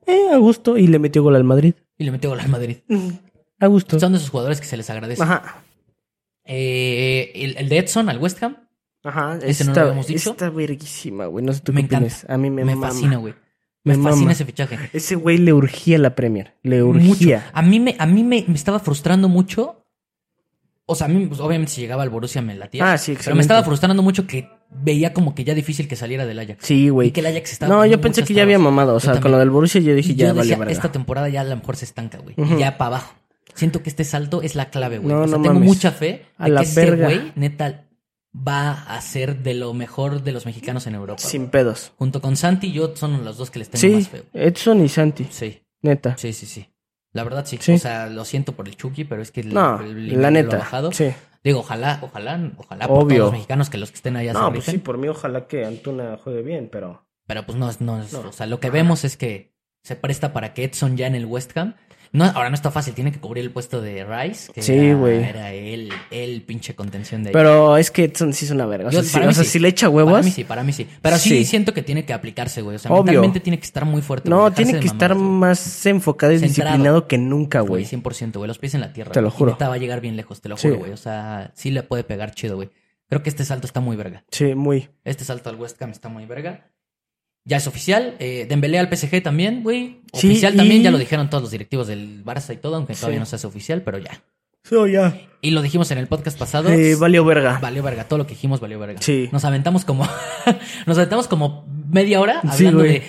Eh, 0.07 0.29
a 0.31 0.37
gusto. 0.37 0.77
Y 0.77 0.87
le 0.87 0.99
metió 0.99 1.21
gol 1.21 1.35
al 1.35 1.43
Madrid. 1.43 1.73
Y 1.97 2.05
le 2.05 2.11
metió 2.11 2.29
gol 2.29 2.39
al 2.39 2.47
Madrid. 2.49 2.77
A 3.63 3.67
gusto. 3.67 3.99
Son 3.99 4.11
de 4.11 4.17
esos 4.17 4.29
jugadores 4.29 4.59
que 4.59 4.67
se 4.67 4.75
les 4.77 4.89
agradece. 4.89 5.21
Ajá. 5.23 5.63
Eh, 6.45 7.31
el, 7.35 7.57
el 7.57 7.69
de 7.69 7.77
Edson 7.77 8.09
al 8.09 8.17
West 8.17 8.41
Ham 8.43 8.57
Ajá. 9.05 9.37
Ese 9.41 9.65
no 9.65 9.73
lo 9.73 9.81
habíamos 9.81 10.07
dicho. 10.07 10.31
Está 10.31 10.49
verguísima, 10.49 11.25
güey. 11.25 11.43
No 11.43 11.51
sé 11.53 11.59
tú 11.61 11.73
Me 11.73 11.81
qué 11.81 11.95
encanta. 11.95 12.07
opinas. 12.07 12.25
A 12.29 12.37
mí 12.37 12.49
me, 12.49 12.63
me, 12.63 12.75
mama. 12.75 12.87
fascina, 12.87 13.17
güey. 13.17 13.33
Me, 13.83 13.97
Me 13.97 14.03
fascina 14.03 14.21
mama. 14.21 14.31
ese 14.31 14.45
fichaje. 14.45 14.77
Ese 14.93 15.15
güey 15.15 15.37
le 15.39 15.51
urgía 15.51 15.97
la 15.97 16.15
Premier. 16.15 16.55
Le 16.63 16.81
Mucho. 16.83 17.09
urgía. 17.11 17.49
A 17.53 17.61
mí 17.61 17.79
me, 17.81 17.95
a 17.99 18.05
mí 18.05 18.23
me, 18.23 18.45
me 18.47 18.55
estaba 18.55 18.79
frustrando 18.79 19.27
mucho. 19.27 19.79
O 20.85 20.95
sea, 20.95 21.07
a 21.07 21.09
mí, 21.09 21.25
pues, 21.27 21.39
obviamente, 21.41 21.71
si 21.73 21.81
llegaba 21.81 22.03
al 22.03 22.09
Borussia 22.09 22.41
me 22.41 22.55
latía. 22.55 22.91
Ah, 22.93 22.97
sí, 22.97 23.11
Pero 23.11 23.17
excelente. 23.19 23.35
me 23.37 23.41
estaba 23.41 23.63
frustrando 23.63 24.03
mucho 24.03 24.25
que 24.27 24.49
veía 24.69 25.13
como 25.13 25.33
que 25.35 25.43
ya 25.45 25.53
difícil 25.53 25.87
que 25.87 25.95
saliera 25.97 26.25
del 26.25 26.39
Ajax. 26.39 26.65
Sí, 26.65 26.85
Y 26.85 26.89
güey. 26.89 27.11
que 27.11 27.19
el 27.21 27.25
Ajax 27.27 27.53
estaba. 27.53 27.73
No, 27.73 27.85
yo 27.85 27.99
pensé 28.01 28.23
que 28.23 28.33
ya 28.33 28.43
había 28.43 28.59
mamado. 28.59 28.95
O 28.95 28.99
Yo 28.99 29.11
sea, 29.13 29.21
con 29.21 29.31
lo 29.31 29.37
del 29.39 29.49
Borussia 29.49 29.79
yo 29.81 29.95
dije 29.95 30.11
Y 30.11 30.15
ya 30.15 30.27
yo 30.27 30.33
vale 30.33 30.41
decía, 30.43 30.57
verga. 30.57 30.71
esta 30.73 30.91
temporada 30.91 31.29
ya 31.29 31.41
a 31.41 31.45
lo 31.45 31.55
mejor 31.55 31.75
se 31.77 31.85
estanca, 31.85 32.19
güey. 32.19 32.35
Y 32.37 32.57
ya 32.57 32.77
para 32.77 32.87
abajo. 32.97 33.13
Siento 33.55 33.83
que 33.83 33.89
este 33.89 34.03
salto 34.03 34.41
es 34.41 34.55
la 34.55 34.69
clave, 34.69 34.97
güey. 34.97 35.13
No, 35.13 35.21
o 35.21 35.27
sea, 35.27 35.37
no 35.37 35.43
tengo 35.43 35.53
mames. 35.55 35.67
mucha 35.69 35.91
fe 35.91 36.25
A 36.37 36.45
de 36.45 36.49
la 36.51 36.61
que 36.61 36.67
este 36.67 36.85
verga. 36.85 37.05
güey, 37.05 37.31
neta, 37.35 37.85
va 38.35 38.71
a 38.83 38.99
ser 39.01 39.43
de 39.43 39.53
lo 39.53 39.73
mejor 39.73 40.23
de 40.23 40.31
los 40.31 40.45
mexicanos 40.45 40.87
en 40.87 40.95
Europa. 40.95 41.21
Sin 41.21 41.41
güey. 41.43 41.51
pedos. 41.51 41.91
Junto 41.97 42.21
con 42.21 42.35
Santi, 42.35 42.71
yo 42.71 42.95
son 42.95 43.23
los 43.23 43.37
dos 43.37 43.51
que 43.51 43.59
les 43.59 43.69
tengo 43.69 43.81
Sí, 43.81 43.89
más 43.95 44.07
feo. 44.09 44.23
Edson 44.33 44.83
y 44.83 44.89
Santi. 44.89 45.27
Sí, 45.29 45.61
Neta. 45.81 46.17
sí, 46.17 46.33
sí, 46.33 46.45
sí. 46.45 46.67
La 47.11 47.23
verdad 47.23 47.45
sí. 47.45 47.59
Sí. 47.61 47.73
O 47.73 47.77
sea, 47.77 48.07
lo 48.07 48.25
siento 48.25 48.53
por 48.53 48.67
el 48.67 48.75
Chucky, 48.75 49.03
pero 49.03 49.21
es 49.21 49.29
que 49.31 49.41
el, 49.41 49.53
No, 49.53 49.79
el- 49.81 49.85
el 49.91 49.95
la 49.95 50.01
nivel 50.01 50.21
lo 50.21 50.27
ha 50.27 50.31
neta. 50.31 50.57
bajado. 50.57 50.91
Sí. 50.91 51.11
Digo, 51.43 51.59
ojalá, 51.59 51.99
ojalá, 52.01 52.51
ojalá 52.57 52.87
por 52.87 52.97
Obvio. 53.03 53.07
todos 53.17 53.19
los 53.19 53.31
mexicanos 53.33 53.69
que 53.69 53.77
los 53.77 53.91
que 53.91 53.97
estén 53.97 54.15
allá 54.15 54.33
se 54.33 54.39
No, 54.39 54.45
pues 54.47 54.65
rifen. 54.65 54.73
sí, 54.75 54.77
por 54.79 54.97
mí 54.97 55.09
ojalá 55.09 55.45
que 55.45 55.65
Antuna 55.65 56.17
juegue 56.17 56.41
bien, 56.41 56.69
pero... 56.71 57.05
Pero 57.27 57.45
pues 57.45 57.57
no, 57.57 57.69
no, 57.81 57.97
No. 58.11 58.19
o 58.29 58.31
sea, 58.31 58.47
lo 58.47 58.59
que 58.59 58.69
vemos 58.69 59.03
es 59.03 59.15
que 59.17 59.53
se 59.83 59.95
presta 59.95 60.33
para 60.33 60.53
que 60.53 60.63
Edson 60.63 60.97
ya 60.97 61.05
en 61.07 61.15
el 61.15 61.25
West 61.25 61.55
Ham. 61.57 61.75
No, 62.13 62.25
ahora 62.25 62.49
no 62.49 62.55
está 62.55 62.69
fácil, 62.69 62.93
tiene 62.93 63.11
que 63.11 63.19
cubrir 63.19 63.43
el 63.43 63.49
puesto 63.51 63.81
de 63.81 64.05
Rice, 64.05 64.51
que 64.53 64.61
Sí, 64.61 64.93
güey. 64.93 65.23
era 65.23 65.51
el, 65.51 65.91
el 66.11 66.43
pinche 66.43 66.75
contención 66.75 67.23
de 67.23 67.29
ahí. 67.29 67.33
Pero 67.33 67.75
es 67.75 67.89
que 67.89 68.13
sí 68.31 68.45
es 68.45 68.51
una 68.51 68.67
verga. 68.67 68.89
O 68.89 68.91
Yo- 68.91 69.01
sea, 69.01 69.07
sí- 69.09 69.13
para 69.13 69.25
o 69.25 69.27
mí 69.29 69.33
sea, 69.33 69.43
sí. 69.43 69.49
si 69.49 69.59
le 69.59 69.67
echa 69.69 69.87
Para 69.87 69.95
huevos... 69.95 70.23
mí 70.23 70.29
sí, 70.31 70.43
para 70.43 70.63
mí 70.63 70.71
sí. 70.73 70.87
Pero 71.01 71.17
sí, 71.17 71.29
Sí. 71.29 71.45
siento 71.45 71.73
que 71.73 71.81
tiene 71.81 72.05
que 72.05 72.13
aplicarse, 72.13 72.61
güey. 72.61 72.75
O 72.75 72.79
sea, 72.79 72.91
Obvio. 72.91 73.03
mentalmente 73.05 73.39
tiene 73.39 73.57
que 73.57 73.65
estar 73.65 73.85
muy 73.85 74.03
fuerte. 74.03 74.29
No, 74.29 74.51
tiene 74.53 74.79
que 74.79 74.85
estar 74.85 75.15
güey. 75.15 75.25
más 75.27 75.85
enfocado 75.87 76.31
y 76.33 76.37
Centrado. 76.39 76.69
disciplinado 76.69 77.07
que 77.07 77.17
nunca, 77.17 77.61
Güey, 77.61 77.69
güey. 77.83 77.85
100%, 77.85 78.37
güey. 78.37 78.47
Los 78.47 78.59
pies 78.59 78.75
en 78.75 78.81
la 78.81 78.93
tierra. 78.93 79.11
Te 79.11 79.21
lo 79.21 79.31
juro. 79.31 79.57
va 79.59 79.73
a 79.73 79.77
llegar 79.77 79.99
bien 79.99 80.15
lejos, 80.15 80.39
te 80.39 80.49
lo 80.49 80.55
juro, 80.57 80.77
güey. 80.77 80.91
O 80.91 80.97
sea, 80.97 81.51
sí 81.55 81.71
le 81.71 81.81
puede 81.81 82.03
pegar 82.03 82.35
chido, 82.35 82.57
güey. 82.57 82.69
Creo 83.09 83.23
que 83.23 83.29
este 83.29 83.43
salto 83.43 83.65
está 83.67 83.79
muy 83.79 83.95
verga. 83.95 84.23
Sí, 84.31 84.53
muy. 84.55 84.89
Este 85.03 85.23
salto 85.25 85.49
al 85.49 85.55
West 85.55 85.81
Ham 85.81 85.89
está 85.91 86.09
muy 86.09 86.25
verga. 86.27 86.67
Ya 87.45 87.57
es 87.57 87.67
oficial. 87.67 88.15
Eh, 88.19 88.45
Dembélé 88.47 88.79
al 88.79 88.87
PSG 88.95 89.21
también, 89.21 89.63
güey. 89.63 89.99
Sí, 90.13 90.27
Oficial 90.27 90.53
y- 90.53 90.57
también, 90.57 90.81
ya 90.83 90.91
lo 90.91 90.97
dijeron 90.97 91.29
todos 91.29 91.41
los 91.43 91.51
directivos 91.51 91.87
del 91.87 92.23
Barça 92.23 92.53
y 92.53 92.57
todo, 92.57 92.75
aunque 92.77 92.93
Sí. 92.93 93.01
todavía 93.01 93.19
no 93.19 93.25
se 93.25 93.35
hace 93.35 93.47
oficial, 93.47 93.81
pero 93.81 93.97
ya. 93.97 94.21
Sí, 94.63 94.75
ya. 94.93 95.19
Y 95.41 95.51
lo 95.51 95.61
dijimos 95.61 95.91
en 95.91 95.97
el 95.97 96.07
podcast 96.07 96.39
pasado. 96.39 96.69
Eh, 96.69 96.95
valió 96.95 97.25
verga. 97.25 97.59
Valió 97.61 97.83
verga, 97.83 98.05
todo 98.05 98.19
lo 98.19 98.25
que 98.27 98.33
dijimos 98.33 98.61
valió 98.61 98.79
verga. 98.79 99.01
Sí. 99.01 99.27
Nos 99.33 99.43
aventamos 99.43 99.83
como 99.83 100.07
nos 100.87 100.97
aventamos 100.97 101.27
como 101.27 101.65
media 101.89 102.21
hora 102.21 102.39
hablando 102.47 102.81
de 102.83 103.03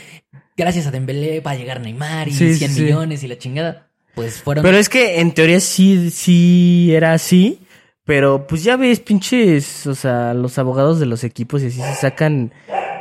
gracias 0.56 0.86
a 0.88 0.90
Dembélé 0.90 1.38
va 1.40 1.52
a 1.52 1.54
llegar 1.56 1.80
Neymar 1.80 2.26
y 2.28 2.32
Sí, 2.32 2.54
100 2.56 2.70
sí. 2.72 2.82
millones 2.82 3.22
y 3.22 3.28
la 3.28 3.38
chingada. 3.38 3.88
Pues 4.16 4.42
fueron 4.42 4.64
Pero 4.64 4.78
es 4.78 4.88
que 4.88 5.20
en 5.20 5.32
teoría 5.32 5.60
sí, 5.60 6.10
sí 6.10 6.92
era 6.92 7.12
así. 7.12 7.60
Pero 8.04 8.46
pues 8.48 8.62
ya 8.64 8.76
ves, 8.76 9.00
pinches, 9.00 9.86
o 9.86 9.94
sea, 9.94 10.34
los 10.34 10.58
abogados 10.58 10.98
de 11.00 11.06
los 11.06 11.24
equipos 11.24 11.62
y 11.62 11.66
así 11.68 11.80
se 11.80 11.94
sacan 11.94 12.52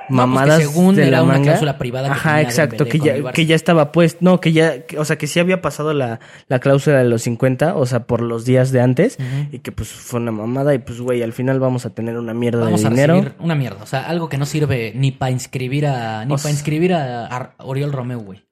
mamadas 0.10 0.56
pues 0.58 0.68
que 0.68 0.74
según 0.74 0.95
de 0.95 1.01
era 1.04 1.12
la 1.18 1.24
una 1.24 1.34
manga. 1.34 1.43
cláusula 1.45 1.78
privada 1.78 2.08
que 2.08 2.14
Ajá, 2.14 2.41
exacto, 2.41 2.86
que 2.86 2.99
ya, 2.99 3.32
que 3.32 3.45
ya 3.45 3.56
estaba 3.56 3.91
pues, 3.91 4.18
no, 4.22 4.39
que 4.39 4.51
ya, 4.51 4.86
que- 4.86 4.97
o 4.99 5.06
sea, 5.06 5.18
que 5.18 5.28
sí 5.28 5.39
había 5.39 5.62
pasado 5.62 5.93
la, 5.93 6.20
la 6.47 6.60
cláusula 6.60 6.97
de 6.99 7.06
los 7.10 7.22
50, 7.24 7.76
o 7.76 7.86
sea, 7.86 8.01
por 8.08 8.22
los 8.22 8.45
días 8.45 8.72
de 8.72 8.82
antes, 8.82 9.18
y 9.51 9.60
que 9.60 9.72
pues 9.72 9.89
fue 9.89 10.20
una 10.20 10.32
mamada, 10.32 10.74
y 10.74 10.80
pues, 10.80 10.99
güey, 11.01 11.24
al 11.24 11.34
final 11.34 11.60
vamos 11.60 11.86
a 11.86 11.91
tener 11.91 12.18
una 12.18 12.34
mierda 12.34 12.64
Vamos 12.66 12.82
de 12.82 12.88
a 12.88 12.89
dinero. 12.89 13.26
una 13.39 13.56
mierda, 13.56 13.84
o 13.84 13.88
sea, 13.88 14.08
algo 14.08 14.30
que 14.30 14.38
no 14.38 14.45
sirve 14.45 14.91
ni 14.95 15.12
para 15.12 15.32
inscribir 15.32 15.86
a 15.88 16.26
ni 16.26 16.36
para 16.36 16.49
inscribir 16.51 16.93
a, 16.93 17.26
a 17.28 17.54
Oriol 17.60 17.91
Romeo, 17.91 18.20
güey. 18.20 18.43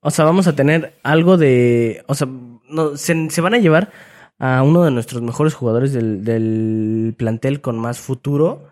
O 0.00 0.10
sea, 0.10 0.24
vamos 0.24 0.46
a 0.46 0.54
tener 0.54 0.94
algo 1.02 1.38
de. 1.38 2.04
O 2.08 2.14
sea, 2.14 2.28
no, 2.68 2.96
se, 2.96 3.30
se 3.30 3.40
van 3.40 3.54
a 3.54 3.58
llevar 3.58 3.90
a 4.38 4.62
uno 4.62 4.84
de 4.84 4.90
nuestros 4.90 5.22
mejores 5.22 5.54
jugadores 5.54 5.92
del, 5.94 6.24
del 6.24 7.14
plantel 7.16 7.60
con 7.62 7.78
más 7.78 8.00
futuro. 8.00 8.68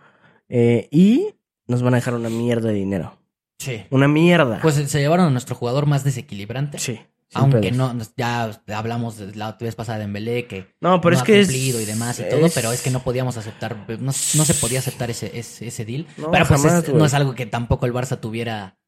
eh, 0.48 0.88
y 0.90 1.34
nos 1.66 1.82
van 1.82 1.94
a 1.94 1.96
dejar 1.98 2.14
una 2.14 2.28
mierda 2.30 2.68
de 2.68 2.74
dinero. 2.74 3.18
Sí. 3.58 3.84
Una 3.90 4.08
mierda. 4.08 4.58
Pues 4.60 4.74
se 4.74 4.98
llevaron 5.00 5.26
a 5.26 5.30
nuestro 5.30 5.54
jugador 5.54 5.86
más 5.86 6.04
desequilibrante. 6.04 6.78
sí. 6.78 7.00
Aunque 7.34 7.60
pedos. 7.70 7.76
no, 7.78 7.96
ya 8.14 8.60
hablamos 8.76 9.16
de 9.16 9.34
la 9.34 9.52
vez 9.52 9.74
pasada 9.74 9.96
de 9.96 10.04
Dembélé 10.04 10.46
que 10.46 10.74
No, 10.82 11.00
pero 11.00 11.12
no 11.12 11.16
es 11.16 11.22
ha 11.22 11.24
que 11.24 11.40
es- 11.40 11.46
cumplido 11.48 11.80
y 11.80 11.86
demás 11.86 12.20
y 12.20 12.24
todo, 12.28 12.44
es- 12.44 12.52
pero 12.52 12.72
es 12.72 12.82
que 12.82 12.90
no 12.90 13.02
podíamos 13.02 13.38
aceptar, 13.38 13.74
no, 13.88 13.96
no 14.00 14.12
se 14.12 14.52
podía 14.60 14.80
aceptar 14.80 15.08
ese, 15.10 15.38
ese, 15.38 15.68
ese 15.68 15.84
deal. 15.86 16.06
No, 16.18 16.30
pero 16.30 16.46
pues 16.46 16.60
jamás, 16.60 16.84
es- 16.84 16.92
no 16.92 17.06
es 17.06 17.14
algo 17.14 17.34
que 17.34 17.46
tampoco 17.46 17.86
el 17.86 17.94
Barça 17.94 18.20
tuviera 18.20 18.78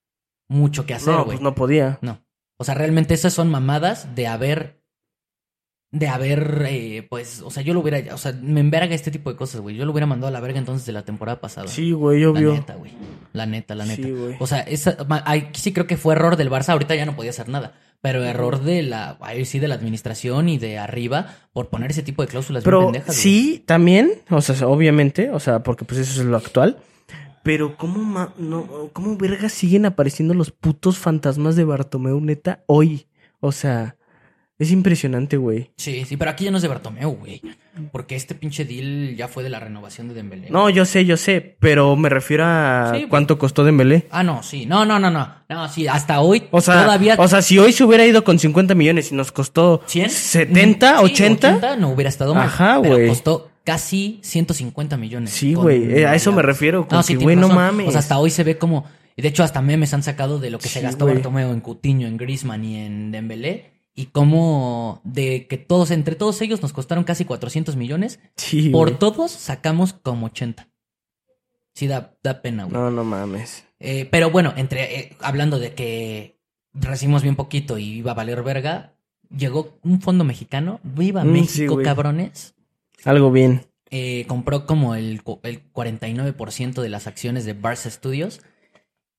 mucho 0.47 0.85
que 0.85 0.93
hacer, 0.93 1.15
No, 1.15 1.25
pues 1.25 1.41
no 1.41 1.55
podía. 1.55 1.99
No. 2.03 2.23
O 2.59 2.65
sea, 2.65 2.75
realmente 2.75 3.15
esas 3.15 3.33
son 3.33 3.51
mamadas 3.51 4.15
de 4.15 4.27
haber. 4.27 4.84
De 5.97 6.09
haber, 6.09 6.67
eh, 6.69 7.07
pues, 7.09 7.41
o 7.43 7.51
sea, 7.53 7.63
yo 7.63 7.73
lo 7.73 7.79
hubiera, 7.79 8.13
o 8.15 8.19
sea, 8.19 8.33
me 8.33 8.59
enverga 8.59 8.95
este 8.97 9.13
tipo 9.13 9.31
de 9.31 9.37
cosas, 9.37 9.61
güey. 9.61 9.77
Yo 9.77 9.85
lo 9.85 9.93
hubiera 9.93 10.07
mandado 10.07 10.27
a 10.27 10.33
la 10.33 10.41
verga 10.41 10.59
entonces 10.59 10.85
de 10.87 10.93
la 10.93 11.05
temporada 11.05 11.41
pasada. 11.41 11.69
Sí, 11.69 11.93
güey, 11.93 12.23
La 12.23 12.31
obvio. 12.31 12.53
neta, 12.53 12.75
güey. 12.75 12.91
La 13.33 13.47
neta, 13.47 13.77
la 13.77 13.87
neta. 13.87 14.03
Sí, 14.03 14.11
güey. 14.11 14.35
o 14.41 14.47
sea, 14.49 14.61
esa, 14.63 14.97
ahí 15.25 15.51
sí 15.53 15.73
creo 15.73 15.87
que 15.87 15.97
fue 15.97 16.15
error 16.15 16.37
del 16.37 16.51
Barça. 16.51 16.71
Ahorita 16.71 16.97
ya 16.97 17.07
no 17.07 17.15
podía 17.15 17.31
hacer 17.31 17.49
nada. 17.49 17.75
Pero 18.03 18.25
error 18.25 18.61
de 18.63 18.83
la, 18.83 19.17
ahí 19.21 19.45
sí, 19.45 19.61
de 19.61 19.69
la 19.69 19.77
administración 19.77 20.49
y 20.49 20.59
de 20.59 20.79
arriba 20.79 21.37
por 21.53 21.69
poner 21.71 21.93
ese 21.93 22.03
tipo 22.03 22.23
de 22.23 22.29
cláusulas 22.29 22.63
bien 22.65 22.71
Pero 22.73 22.85
pendejas, 22.87 23.07
güey. 23.07 23.17
sí, 23.19 23.63
también, 23.65 24.11
o 24.31 24.43
sea, 24.43 24.67
obviamente, 24.69 25.31
o 25.31 25.39
sea, 25.41 25.63
porque 25.63 25.85
pues 25.87 26.01
eso 26.01 26.21
es 26.21 26.27
lo 26.27 26.37
actual. 26.37 26.77
Pero 27.45 27.77
cómo 27.77 28.03
ma- 28.03 28.35
no, 28.37 28.91
cómo 28.93 29.17
verga 29.17 29.49
siguen 29.49 29.87
apareciendo 29.87 30.35
los 30.35 30.51
putos 30.51 30.99
fantasmas 30.99 31.57
de 31.57 31.65
Bartomeu 31.65 32.21
neta 32.21 32.63
hoy. 32.67 33.07
O 33.41 33.53
sea, 33.53 33.97
es 34.59 34.71
impresionante, 34.71 35.37
güey. 35.37 35.71
Sí, 35.77 36.05
sí, 36.05 36.17
pero 36.17 36.31
aquí 36.31 36.45
ya 36.45 36.51
no 36.51 36.59
es 36.59 36.63
de 36.63 36.69
Bartomeu, 36.69 37.11
güey. 37.11 37.43
Porque 37.91 38.15
este 38.15 38.35
pinche 38.37 38.65
deal 38.65 39.17
ya 39.17 39.27
fue 39.27 39.43
de 39.43 39.51
la 39.51 39.59
renovación 39.59 40.07
de 40.09 40.15
Dembélé. 40.15 40.49
No, 40.51 40.71
yo 40.71 40.85
sé, 40.85 41.05
yo 41.05 41.17
sé, 41.17 41.57
pero 41.59 41.97
me 41.97 42.09
refiero 42.09 42.45
a 42.47 42.93
Sí, 42.95 43.07
cuánto 43.09 43.37
costó 43.37 43.65
Dembélé. 43.65 44.07
Ah, 44.11 44.23
no, 44.23 44.43
sí. 44.45 44.65
No, 44.65 44.85
no, 44.85 45.01
no, 45.01 45.11
no. 45.11 45.29
No, 45.49 45.69
sí, 45.69 45.89
hasta 45.89 46.21
hoy 46.21 46.45
O 46.53 46.61
sea, 46.61 46.83
todavía 46.85 47.17
o 47.19 47.27
sea, 47.29 47.43
si 47.43 47.59
hoy 47.59 47.73
se 47.73 47.83
hubiera 47.85 48.07
ido 48.07 48.23
con 48.23 48.39
50 48.39 48.75
millones 48.75 49.11
y 49.11 49.15
nos 49.17 49.33
costó 49.33 49.83
100, 49.87 50.11
70, 50.11 50.99
Sí, 50.99 51.05
80, 51.05 51.77
no 51.77 51.91
hubiera 51.91 52.09
estado 52.09 52.35
mal. 52.35 52.47
Ajá, 52.47 52.79
pero 52.81 52.95
güey. 52.95 53.09
costó 53.09 53.51
casi 53.65 54.21
150 54.23 54.97
millones. 54.97 55.31
Sí, 55.31 55.55
güey, 55.55 55.99
eh, 56.01 56.07
a 56.07 56.15
eso 56.15 56.31
me 56.33 56.43
refiero, 56.43 56.87
con 56.87 57.01
que, 57.01 57.07
tienes 57.09 57.25
güey, 57.25 57.37
no 57.37 57.49
mames. 57.49 57.89
O 57.89 57.91
sea, 57.91 58.01
hasta 58.01 58.19
hoy 58.19 58.31
se 58.31 58.45
ve 58.45 58.57
como... 58.59 58.85
y 59.17 59.23
De 59.23 59.29
hecho, 59.29 59.43
hasta 59.43 59.61
memes 59.63 59.93
han 59.95 60.03
sacado 60.03 60.39
de 60.39 60.51
lo 60.51 60.59
que 60.59 60.69
se 60.69 60.79
Sí, 60.81 60.85
gastó 60.85 61.07
güey. 61.07 61.17
Bartomeu 61.17 61.51
en 61.53 61.61
Coutinho, 61.61 62.07
en 62.07 62.17
Griezmann 62.17 62.65
y 62.65 62.77
en 62.79 63.11
Dembélé. 63.11 63.74
Y 63.95 64.07
cómo 64.07 65.01
de 65.05 65.47
que 65.47 65.57
todos, 65.57 65.91
entre 65.93 66.17
todos 66.17 66.41
ellos, 66.43 66.61
nos 66.63 66.73
costaron 66.73 67.05
casi 67.05 67.25
400 67.25 67.77
millones. 67.77 68.19
sí, 68.37 68.71
Por 68.71 68.99
todos 68.99 69.31
sacamos 69.31 69.93
como 69.93 70.27
80. 70.27 70.69
Sí, 71.75 71.87
da, 71.87 72.17
da 72.23 72.43
pena, 72.43 72.65
güey. 72.65 72.75
No, 72.75 72.91
no 72.91 73.05
mames. 73.05 73.65
Eh, 73.79 74.09
pero 74.11 74.31
bueno, 74.31 74.53
entre 74.57 74.99
eh, 74.99 75.17
hablando 75.21 75.59
de 75.59 75.75
que 75.75 76.41
recibimos 76.73 77.23
bien 77.23 77.37
poquito 77.37 77.79
y 77.79 77.85
iba 77.85 78.13
a 78.13 78.15
valer 78.15 78.43
verga, 78.43 78.97
llegó 79.37 79.79
un 79.83 80.01
fondo 80.01 80.25
mexicano, 80.25 80.81
Viva 80.83 81.25
Mm, 81.25 81.33
México, 81.33 81.81
cabrones. 81.83 82.55
Algo 83.05 83.31
bien. 83.31 83.67
Eh, 83.91 84.25
compró 84.27 84.67
como 84.67 84.95
el, 84.97 85.23
el 85.43 85.73
49% 85.73 86.81
de 86.83 86.89
las 86.89 87.07
acciones 87.07 87.45
de 87.45 87.61
Barça 87.61 87.91
Studios 87.91 88.41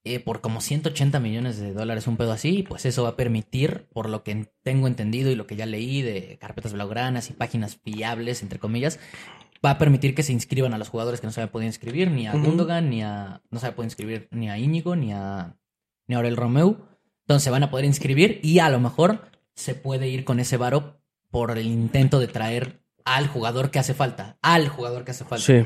eh, 0.06 0.20
por 0.20 0.40
como 0.40 0.62
180 0.62 1.20
millones 1.20 1.60
de 1.60 1.74
dólares, 1.74 2.08
un 2.08 2.16
pedo 2.16 2.32
así, 2.32 2.60
y 2.60 2.64
pues 2.64 2.86
eso 2.86 3.04
va 3.04 3.10
a 3.10 3.16
permitir, 3.16 3.88
por 3.92 4.08
lo 4.08 4.24
que 4.24 4.48
tengo 4.64 4.88
entendido 4.88 5.32
y 5.32 5.36
lo 5.36 5.48
que 5.48 5.56
ya 5.56 5.66
leí 5.66 6.02
de 6.04 6.38
carpetas 6.40 6.74
blaugranas 6.74 7.30
y 7.30 7.34
páginas 7.34 7.78
fiables, 7.84 8.44
entre 8.44 8.60
comillas, 8.60 9.00
va 9.66 9.72
a 9.72 9.78
permitir 9.80 10.14
que 10.14 10.24
se 10.24 10.32
inscriban 10.32 10.74
a 10.74 10.78
los 10.78 10.90
jugadores 10.90 11.20
que 11.22 11.28
no 11.28 11.34
se 11.34 11.42
habían 11.42 11.52
podido 11.52 11.68
inscribir, 11.68 12.12
ni 12.12 12.28
a 12.28 12.36
Ujú. 12.36 12.46
Gundogan, 12.46 12.90
ni 12.90 13.02
a. 13.02 13.42
No 13.50 13.60
se 13.60 13.66
había 13.66 13.76
podido 13.76 13.88
inscribir 13.88 14.28
ni 14.32 14.50
a 14.50 14.58
Íñigo, 14.60 14.96
ni 14.96 15.12
a. 15.12 15.58
ni 16.08 16.14
a 16.16 16.18
Aurel 16.20 16.38
Romeu. 16.38 16.86
Entonces 17.22 17.44
se 17.44 17.50
van 17.50 17.64
a 17.64 17.72
poder 17.72 17.86
inscribir 17.86 18.40
y 18.44 18.60
a 18.60 18.70
lo 18.70 18.80
mejor 18.80 19.32
se 19.56 19.74
puede 19.74 20.08
ir 20.08 20.24
con 20.24 20.40
ese 20.40 20.58
varo 20.58 21.02
por 21.32 21.58
el 21.58 21.66
intento 21.66 22.20
de 22.20 22.28
traer 22.28 22.82
al 23.06 23.28
jugador 23.28 23.72
que 23.72 23.80
hace 23.80 23.96
falta. 23.96 24.38
Al 24.44 24.68
jugador 24.68 25.04
que 25.04 25.12
hace 25.12 25.26
falta. 25.26 25.44
Sí. 25.44 25.66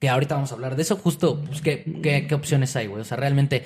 Que 0.00 0.08
ahorita 0.08 0.34
vamos 0.34 0.52
a 0.52 0.54
hablar 0.54 0.76
de 0.76 0.82
eso. 0.82 0.96
Justo, 0.96 1.42
pues, 1.44 1.60
¿qué, 1.60 1.84
qué, 2.02 2.26
qué 2.28 2.34
opciones 2.34 2.76
hay, 2.76 2.86
güey? 2.86 3.00
O 3.00 3.04
sea, 3.04 3.16
realmente, 3.16 3.64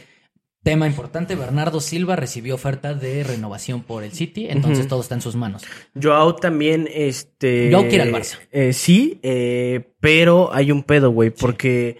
tema 0.63 0.87
importante: 0.87 1.35
Bernardo 1.35 1.81
Silva 1.81 2.17
recibió 2.17 2.55
oferta 2.55 2.95
de 2.95 3.23
renovación 3.23 3.83
por 3.83 4.03
el 4.03 4.13
City, 4.13 4.47
entonces 4.49 4.89
todo 4.89 5.01
está 5.01 5.15
en 5.15 5.21
sus 5.21 5.37
manos. 5.37 5.63
Joao 6.01 6.37
también, 6.37 6.89
este... 6.93 7.71
Joao 7.71 7.89
quiere 7.89 8.05
al 8.05 8.13
Barça. 8.13 8.39
eh, 8.51 8.73
sí, 8.73 9.21
eh, 9.23 9.93
pero 10.01 10.55
hay 10.55 10.73
un 10.73 10.83
pedo, 10.85 11.11
güey, 11.11 11.31
porque 11.31 11.99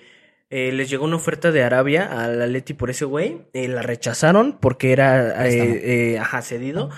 eh, 0.49 0.71
les 0.73 0.91
llegó 0.91 1.05
una 1.05 1.17
oferta 1.17 1.51
de 1.51 1.63
Arabia 1.63 2.05
al 2.05 2.41
Atleti 2.41 2.75
por 2.75 2.91
ese 2.91 3.05
güey, 3.05 3.43
eh, 3.53 3.69
la 3.69 3.83
rechazaron 3.83 4.59
porque 4.61 4.93
era, 4.93 5.47
eh, 5.49 6.19
ajá, 6.19 6.43
cedido, 6.43 6.91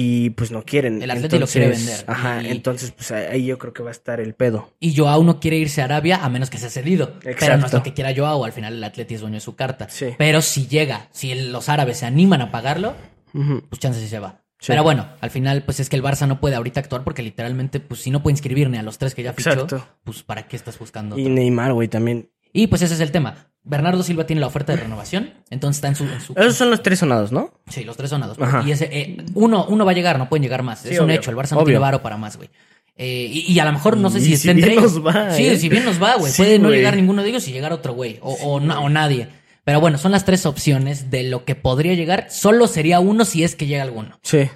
y 0.00 0.30
pues 0.30 0.52
no 0.52 0.62
quieren. 0.62 1.02
El 1.02 1.10
Atleti 1.10 1.40
lo 1.40 1.46
quiere 1.48 1.68
vender, 1.70 2.04
Ajá, 2.06 2.40
y- 2.40 2.50
entonces 2.50 2.92
pues 2.92 3.10
ahí 3.10 3.46
yo 3.46 3.58
creo 3.58 3.72
que 3.72 3.82
va 3.82 3.88
a 3.88 3.92
estar 3.92 4.20
el 4.20 4.34
pedo. 4.34 4.72
Y 4.78 4.94
Joao 4.96 5.24
no 5.24 5.40
quiere 5.40 5.56
irse 5.56 5.80
a 5.82 5.86
Arabia 5.86 6.20
a 6.22 6.28
menos 6.28 6.50
que 6.50 6.58
sea 6.58 6.70
cedido. 6.70 7.14
Pero 7.18 7.24
no 7.24 7.30
es 7.36 7.42
Exacto. 7.42 7.76
lo 7.78 7.82
que 7.82 7.94
quiera 7.94 8.14
Joao. 8.16 8.44
Al 8.44 8.52
final 8.52 8.74
el 8.74 8.84
Atleti 8.84 9.14
es 9.14 9.20
dueño 9.22 9.34
de 9.34 9.40
su 9.40 9.56
carta. 9.56 9.88
Sí. 9.88 10.10
Pero 10.16 10.40
si 10.40 10.68
llega, 10.68 11.08
si 11.10 11.34
los 11.34 11.68
árabes 11.68 11.98
se 11.98 12.06
animan 12.06 12.42
a 12.42 12.52
pagarlo, 12.52 12.94
pues 13.32 13.80
chance 13.80 14.00
sí 14.00 14.06
se 14.08 14.20
va. 14.20 14.42
Sí. 14.60 14.66
Pero 14.68 14.82
bueno, 14.82 15.06
al 15.20 15.30
final, 15.30 15.62
pues 15.64 15.80
es 15.80 15.88
que 15.88 15.96
el 15.96 16.02
Barça 16.02 16.26
no 16.28 16.40
puede 16.40 16.54
ahorita 16.56 16.80
actuar 16.80 17.02
porque 17.04 17.22
literalmente, 17.22 17.78
pues 17.80 18.00
si 18.00 18.10
no 18.10 18.22
puede 18.22 18.34
inscribir 18.34 18.68
ni 18.70 18.76
a 18.78 18.82
los 18.82 18.98
tres 18.98 19.14
que 19.14 19.22
ya 19.22 19.32
fichó, 19.32 19.50
Exacto. 19.50 19.84
pues 20.04 20.22
¿para 20.24 20.48
qué 20.48 20.56
estás 20.56 20.78
buscando? 20.78 21.16
Y 21.18 21.22
otro? 21.22 21.34
Neymar, 21.34 21.72
güey, 21.74 21.88
también. 21.88 22.30
Y 22.52 22.66
pues 22.68 22.82
ese 22.82 22.94
es 22.94 23.00
el 23.00 23.10
tema. 23.12 23.50
Bernardo 23.64 24.02
Silva 24.02 24.24
tiene 24.26 24.40
la 24.40 24.46
oferta 24.46 24.74
de 24.74 24.80
renovación, 24.82 25.34
entonces 25.50 25.76
está 25.78 25.88
en 25.88 25.94
su... 25.96 26.04
en 26.04 26.20
su- 26.20 26.32
Esos 26.34 26.54
son 26.56 26.70
los 26.70 26.82
tres 26.82 27.00
sonados, 27.00 27.32
¿no? 27.32 27.52
Sí, 27.68 27.84
los 27.84 27.96
tres 27.96 28.08
sonados. 28.10 28.38
Ajá. 28.40 28.62
Y 28.66 28.70
ese, 28.72 28.88
eh, 28.90 29.16
uno, 29.34 29.66
uno 29.68 29.84
va 29.84 29.90
a 29.90 29.94
llegar, 29.94 30.18
no 30.18 30.28
pueden 30.28 30.42
llegar 30.42 30.62
más. 30.62 30.80
Sí, 30.80 30.90
es 30.90 30.98
un 31.00 31.06
obvio. 31.06 31.16
hecho. 31.16 31.30
El 31.30 31.36
Barça 31.36 31.50
no 31.54 31.64
tiene 31.64 31.78
varo 31.78 32.00
para 32.00 32.16
más, 32.16 32.36
güey. 32.38 32.48
Eh, 32.96 33.28
y, 33.30 33.52
y 33.52 33.58
a 33.60 33.64
lo 33.66 33.72
mejor 33.72 33.96
no 33.96 34.08
sé 34.10 34.18
Y 34.18 34.20
si 34.22 34.26
si 34.28 34.34
está 34.34 34.50
entre 34.52 34.70
bien 34.70 34.78
ellos. 34.80 34.94
nos 34.94 35.06
va, 35.06 35.30
sí, 35.32 35.46
¿eh? 35.46 35.56
si 35.58 35.68
bien 35.68 35.84
nos 35.84 36.02
va, 36.02 36.16
güey. 36.16 36.32
Sí, 36.32 36.42
Puede 36.42 36.58
no 36.58 36.70
llegar 36.70 36.96
ninguno 36.96 37.22
de 37.22 37.28
ellos 37.28 37.46
y 37.48 37.52
llegar 37.52 37.72
otro 37.72 37.92
güey. 37.92 38.18
O, 38.22 38.32
o, 38.32 38.60
na- 38.60 38.80
o 38.80 38.88
nadie. 38.88 39.28
Pero 39.64 39.80
bueno, 39.80 39.98
son 39.98 40.12
las 40.12 40.24
tres 40.24 40.46
opciones 40.46 41.10
de 41.10 41.24
lo 41.24 41.44
que 41.44 41.54
podría 41.54 41.92
llegar. 41.94 42.28
Solo 42.30 42.66
sería 42.68 43.00
uno 43.00 43.24
si 43.26 43.44
es 43.44 43.54
que 43.54 43.66
llega 43.66 43.82
alguno. 43.82 44.18
Sí. 44.22 44.48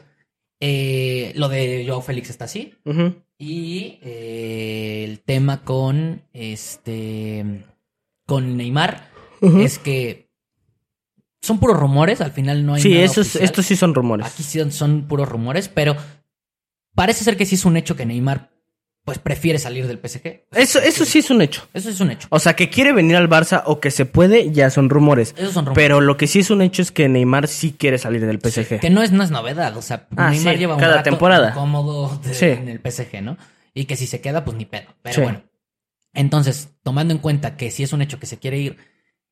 Eh, 0.60 1.32
lo 1.36 1.48
de 1.48 1.84
Joao 1.86 2.00
Félix 2.00 2.30
está 2.30 2.46
así. 2.46 2.74
Y 3.38 3.98
eh, 4.02 5.04
el 5.06 5.20
tema 5.20 5.62
con 5.64 6.22
este 6.32 7.64
con 8.26 8.56
Neymar 8.56 9.10
es 9.40 9.78
que 9.78 10.30
son 11.40 11.58
puros 11.58 11.76
rumores, 11.78 12.20
al 12.20 12.30
final 12.30 12.64
no 12.64 12.74
hay 12.74 12.82
Sí, 12.82 12.90
nada 12.90 13.04
esos, 13.04 13.26
oficial. 13.26 13.44
estos 13.44 13.66
sí 13.66 13.74
son 13.76 13.94
rumores. 13.94 14.26
Aquí 14.26 14.42
sí 14.44 14.60
son, 14.70 15.08
puros 15.08 15.28
rumores, 15.28 15.68
pero 15.68 15.96
parece 16.94 17.24
ser 17.24 17.36
que 17.36 17.46
sí 17.46 17.56
es 17.56 17.64
un 17.64 17.76
hecho 17.76 17.96
que 17.96 18.06
Neymar 18.06 18.50
pues 19.04 19.18
prefiere 19.18 19.58
salir 19.58 19.88
del 19.88 19.98
PSG. 19.98 20.44
Eso, 20.52 20.78
eso 20.78 21.04
sí 21.04 21.18
es 21.18 21.30
un 21.30 21.42
hecho. 21.42 21.66
Eso 21.74 21.90
es 21.90 21.98
un 21.98 22.12
hecho. 22.12 22.28
O 22.30 22.38
sea, 22.38 22.54
que 22.54 22.70
quiere 22.70 22.92
venir 22.92 23.16
al 23.16 23.28
Barça 23.28 23.64
o 23.66 23.80
que 23.80 23.90
se 23.90 24.06
puede, 24.06 24.52
ya 24.52 24.70
son 24.70 24.88
rumores. 24.90 25.34
Esos 25.36 25.52
son 25.54 25.66
rumores. 25.66 25.82
Pero 25.84 26.00
lo 26.00 26.16
que 26.16 26.28
sí 26.28 26.38
es 26.38 26.50
un 26.50 26.62
hecho 26.62 26.82
es 26.82 26.92
que 26.92 27.08
Neymar 27.08 27.48
sí 27.48 27.74
quiere 27.76 27.98
salir 27.98 28.24
del 28.24 28.38
PSG. 28.38 28.78
Que 28.78 28.90
no 28.90 29.02
es, 29.02 29.10
no 29.10 29.24
es 29.24 29.32
novedad, 29.32 29.76
o 29.76 29.82
sea, 29.82 30.06
Ah, 30.16 30.30
Neymar 30.30 30.54
sí, 30.54 30.60
lleva 30.60 30.74
un 30.74 30.80
cada 30.80 30.94
rato 30.98 31.10
temporada. 31.10 31.52
cómodo 31.52 32.16
de- 32.22 32.32
Sí. 32.34 32.46
en 32.46 32.68
el 32.68 32.78
PSG, 32.78 33.20
¿no? 33.22 33.36
Y 33.74 33.86
que 33.86 33.96
si 33.96 34.06
se 34.06 34.20
queda, 34.20 34.44
pues 34.44 34.56
ni 34.56 34.66
pedo. 34.66 34.86
Pero 35.02 35.22
bueno. 35.24 35.42
Entonces, 36.14 36.70
tomando 36.82 37.12
en 37.14 37.18
cuenta 37.18 37.56
que 37.56 37.70
sí 37.70 37.82
es 37.82 37.92
un 37.92 38.02
hecho 38.02 38.18
que 38.18 38.26
se 38.26 38.38
quiere 38.38 38.58
ir 38.58 38.76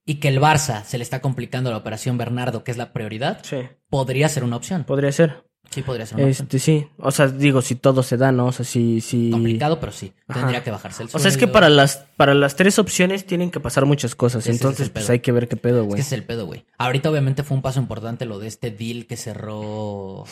y 0.06 0.14
que 0.16 0.28
el 0.28 0.40
Barça 0.40 0.82
se 0.84 0.96
le 0.98 1.04
está 1.04 1.20
complicando 1.20 1.70
la 1.70 1.76
operación 1.76 2.16
Bernardo, 2.18 2.64
que 2.64 2.70
es 2.70 2.76
la 2.78 2.92
prioridad, 2.92 3.40
Sí, 3.44 3.58
podría 3.90 4.28
ser 4.28 4.44
una 4.44 4.56
opción. 4.56 4.84
podría 4.84 5.12
ser. 5.12 5.44
Sí, 5.70 5.82
podría 5.82 6.04
ser 6.06 6.16
una 6.16 6.26
opción. 6.26 6.46
Este, 6.46 6.58
sí. 6.58 6.86
O 6.98 7.12
sea, 7.12 7.28
digo, 7.28 7.62
si 7.62 7.76
todo 7.76 8.02
se 8.02 8.16
da, 8.16 8.32
¿no? 8.32 8.46
O 8.46 8.52
sea, 8.52 8.64
si, 8.64 9.00
si... 9.00 9.30
Complicado, 9.30 9.78
pero 9.78 9.92
sí. 9.92 10.12
Ajá. 10.26 10.40
Tendría 10.40 10.64
que 10.64 10.70
bajarse 10.72 11.04
el 11.04 11.10
O 11.12 11.18
sea, 11.20 11.28
es 11.28 11.36
que 11.36 11.40
sueldo. 11.42 11.52
para 11.52 11.68
las, 11.68 12.06
para 12.16 12.34
las 12.34 12.56
tres 12.56 12.78
opciones 12.80 13.24
tienen 13.24 13.52
que 13.52 13.60
pasar 13.60 13.84
muchas 13.86 14.16
cosas. 14.16 14.42
Ese 14.44 14.52
Entonces, 14.52 14.88
pues 14.88 15.08
hay 15.10 15.20
que 15.20 15.30
ver 15.30 15.46
qué 15.46 15.56
pedo, 15.56 15.82
Es 15.82 15.86
güey. 15.86 15.96
que 15.96 16.02
es 16.02 16.12
el 16.12 16.24
pedo, 16.24 16.46
güey. 16.46 16.64
Ahorita, 16.78 17.08
obviamente, 17.10 17.44
fue 17.44 17.56
un 17.56 17.62
paso 17.62 17.78
importante 17.78 18.24
lo 18.24 18.40
de 18.40 18.48
este 18.48 18.70
deal 18.72 19.06
que 19.06 19.16
cerró 19.16 20.24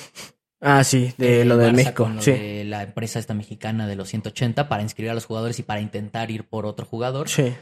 Ah, 0.61 0.82
sí, 0.82 1.12
de 1.18 1.44
lo 1.44 1.56
de 1.56 1.68
Barça 1.68 1.74
México. 1.74 2.04
con 2.04 2.16
lo 2.16 2.22
Sí. 2.22 2.32
de 2.32 2.64
la 2.64 2.82
empresa 2.82 3.18
esta 3.18 3.32
mexicana 3.34 3.86
de 3.86 3.94
los 3.96 4.09
180 4.09 4.68
para 4.68 4.82
inscribir 4.82 5.11
a 5.11 5.14
los 5.14 5.24
jugadores 5.24 5.59
y 5.59 5.62
para 5.62 5.80
intentar 5.80 6.30
ir 6.30 6.44
por 6.44 6.66
otro 6.66 6.84
jugador. 6.84 7.28
Sí. 7.28 7.52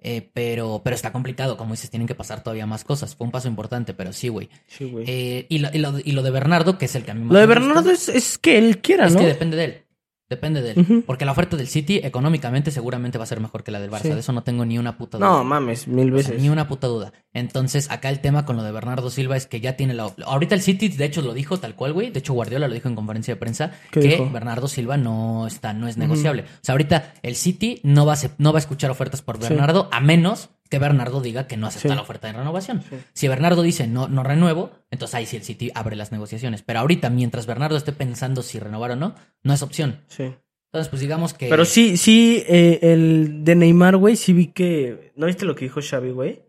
Eh, 0.00 0.30
pero, 0.32 0.80
pero 0.84 0.94
está 0.94 1.10
complicado, 1.12 1.56
como 1.56 1.72
dices, 1.72 1.90
tienen 1.90 2.06
que 2.06 2.14
pasar 2.14 2.42
todavía 2.42 2.66
más 2.66 2.84
cosas. 2.84 3.16
Fue 3.16 3.24
un 3.26 3.32
paso 3.32 3.48
importante, 3.48 3.94
pero 3.94 4.12
sí, 4.12 4.28
güey. 4.28 4.48
Sí, 4.68 4.84
güey. 4.84 5.04
Eh, 5.08 5.46
y, 5.48 5.58
lo, 5.58 5.68
y, 5.72 5.78
lo, 5.78 5.98
y 6.02 6.12
lo 6.12 6.22
de 6.22 6.30
Bernardo, 6.30 6.78
que 6.78 6.84
es 6.84 6.94
el 6.94 7.04
que 7.04 7.10
a 7.10 7.14
mí 7.14 7.24
más 7.24 7.32
lo 7.32 7.40
de 7.40 7.46
me 7.48 7.54
gusta, 7.54 7.66
Bernardo 7.68 7.90
es, 7.90 8.08
es 8.08 8.38
que 8.38 8.58
él 8.58 8.78
quiera, 8.78 9.06
es 9.08 9.14
¿no? 9.14 9.20
que 9.20 9.26
depende 9.26 9.56
de 9.56 9.64
él. 9.64 9.82
Depende 10.30 10.60
de 10.60 10.72
él. 10.72 11.04
Porque 11.06 11.24
la 11.24 11.32
oferta 11.32 11.56
del 11.56 11.68
City 11.68 12.00
económicamente 12.04 12.70
seguramente 12.70 13.16
va 13.16 13.24
a 13.24 13.26
ser 13.26 13.40
mejor 13.40 13.64
que 13.64 13.70
la 13.70 13.80
del 13.80 13.90
Barça. 13.90 14.02
Sí. 14.02 14.08
De 14.10 14.20
eso 14.20 14.32
no 14.32 14.42
tengo 14.42 14.66
ni 14.66 14.76
una 14.78 14.98
puta 14.98 15.16
duda. 15.16 15.26
No, 15.26 15.42
mames, 15.44 15.88
mil 15.88 16.12
O 16.12 16.18
sea, 16.18 16.28
veces. 16.32 16.42
ni 16.42 16.50
una 16.50 16.68
puta 16.68 16.86
duda. 16.86 17.12
Entonces, 17.32 17.90
acá 17.90 18.10
el 18.10 18.20
tema 18.20 18.44
con 18.44 18.56
lo 18.56 18.62
de 18.62 18.70
Bernardo 18.72 19.08
Silva 19.08 19.36
es 19.36 19.46
que 19.46 19.60
ya 19.60 19.76
tiene 19.76 19.94
la. 19.94 20.12
Ahorita 20.26 20.54
el 20.54 20.60
City, 20.60 20.88
de 20.88 21.04
hecho, 21.06 21.22
lo 21.22 21.32
dijo 21.32 21.58
tal 21.58 21.74
cual, 21.74 21.92
güey. 21.94 22.10
De 22.10 22.18
hecho, 22.18 22.34
Guardiola 22.34 22.68
lo 22.68 22.74
dijo 22.74 22.88
en 22.88 22.94
conferencia 22.94 23.34
de 23.34 23.40
prensa 23.40 23.70
¿Qué 23.90 24.00
que 24.00 24.08
dijo? 24.08 24.28
Bernardo 24.30 24.68
Silva 24.68 24.96
no 24.98 25.46
está, 25.46 25.72
no 25.72 25.88
es 25.88 25.96
negociable. 25.96 26.42
O 26.42 26.58
sea, 26.62 26.72
ahorita 26.74 27.14
el 27.22 27.34
City 27.34 27.80
no 27.82 28.04
va 28.04 28.12
a, 28.14 28.18
no 28.36 28.52
va 28.52 28.58
a 28.58 28.60
escuchar 28.60 28.90
ofertas 28.90 29.22
por 29.22 29.36
Sí. 29.38 29.48
Bernardo 29.48 29.88
a 29.92 30.00
menos 30.00 30.50
que 30.68 30.78
Bernardo 30.78 31.20
diga 31.20 31.46
que 31.46 31.56
no 31.56 31.66
acepta 31.66 31.88
Sí. 31.90 31.94
la 31.94 32.02
oferta 32.02 32.26
de 32.28 32.34
renovación. 32.34 32.82
Sí. 32.88 32.96
Si 33.12 33.28
Bernardo 33.28 33.62
dice 33.62 33.86
no, 33.86 34.08
no 34.08 34.22
renuevo, 34.22 34.70
entonces 34.90 35.14
ahí 35.14 35.26
sí 35.26 35.36
el 35.36 35.42
City 35.42 35.70
abre 35.74 35.96
las 35.96 36.12
negociaciones. 36.12 36.62
Pero 36.62 36.80
ahorita, 36.80 37.10
mientras 37.10 37.46
Bernardo 37.46 37.76
esté 37.76 37.92
pensando 37.92 38.42
si 38.42 38.58
renovar 38.58 38.92
o 38.92 38.96
no, 38.96 39.14
no 39.42 39.52
es 39.54 39.62
opción. 39.62 40.00
Sí. 40.08 40.32
Entonces, 40.70 40.90
pues 40.90 41.00
digamos 41.00 41.32
que. 41.32 41.48
Pero 41.48 41.64
sí, 41.64 41.96
sí, 41.96 42.44
eh, 42.46 42.78
el 42.82 43.42
de 43.42 43.54
Neymar, 43.54 43.96
güey, 43.96 44.16
sí 44.16 44.34
vi 44.34 44.48
que... 44.48 45.12
¿No 45.16 45.24
viste 45.26 45.46
lo 45.46 45.54
que 45.54 45.64
dijo 45.64 45.80
Xavi, 45.80 46.10
güey? 46.10 46.42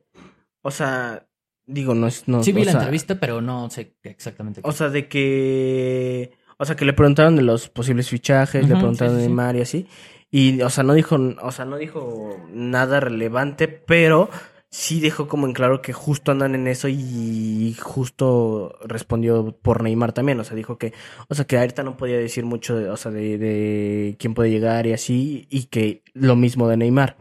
O 0.61 0.71
sea, 0.71 1.25
digo, 1.65 1.95
no 1.95 2.07
es... 2.07 2.27
No, 2.27 2.43
Sí 2.43 2.51
vi 2.51 2.65
la 2.65 2.71
sea, 2.73 2.81
entrevista, 2.81 3.17
pero 3.17 3.39
no 3.41 3.69
sé 3.69 3.93
exactamente. 4.03 4.61
qué. 4.61 4.67
O 4.67 4.73
sea, 4.73 4.89
de 4.89 5.07
que... 5.07 6.31
O 6.57 6.65
sea, 6.65 6.75
que 6.75 6.83
le 6.83 6.91
preguntaron 6.91 7.37
de 7.37 7.43
los 7.43 7.69
posibles 7.69 8.09
fichajes, 8.09 8.67
le 8.67 8.75
preguntaron 8.75 9.15
sí, 9.15 9.21
de. 9.21 9.27
Neymar 9.27 9.55
y 9.55 9.61
así. 9.61 9.87
Y, 10.31 10.61
o 10.61 10.69
sea, 10.69 10.83
no 10.83 10.93
dijo, 10.93 11.17
o 11.41 11.51
sea, 11.51 11.65
no 11.65 11.77
dijo 11.77 12.37
nada 12.51 12.99
relevante, 12.99 13.67
pero 13.67 14.29
sí 14.69 14.99
dejó 14.99 15.27
como 15.27 15.47
en 15.47 15.53
claro 15.53 15.81
que 15.81 15.93
justo 15.93 16.31
andan 16.31 16.53
en 16.53 16.67
eso 16.67 16.87
y 16.87 17.75
justo 17.79 18.77
respondió 18.85 19.57
por 19.61 19.81
Neymar 19.81 20.13
también. 20.13 20.39
O 20.39 20.43
sea, 20.43 20.55
dijo 20.55 20.77
que, 20.77 20.93
o 21.27 21.35
sea, 21.35 21.45
que 21.45 21.57
ahorita 21.57 21.83
no 21.83 21.97
podía 21.97 22.17
decir 22.17 22.45
mucho, 22.45 22.77
de, 22.77 22.89
o 22.89 22.97
sea, 22.97 23.11
de, 23.11 23.37
de 23.37 24.15
quién 24.19 24.33
puede 24.35 24.51
llegar 24.51 24.85
y 24.85 24.93
así, 24.93 25.47
y 25.49 25.65
que 25.65 26.03
lo 26.13 26.35
mismo 26.35 26.67
de 26.67 26.77
Neymar. 26.77 27.17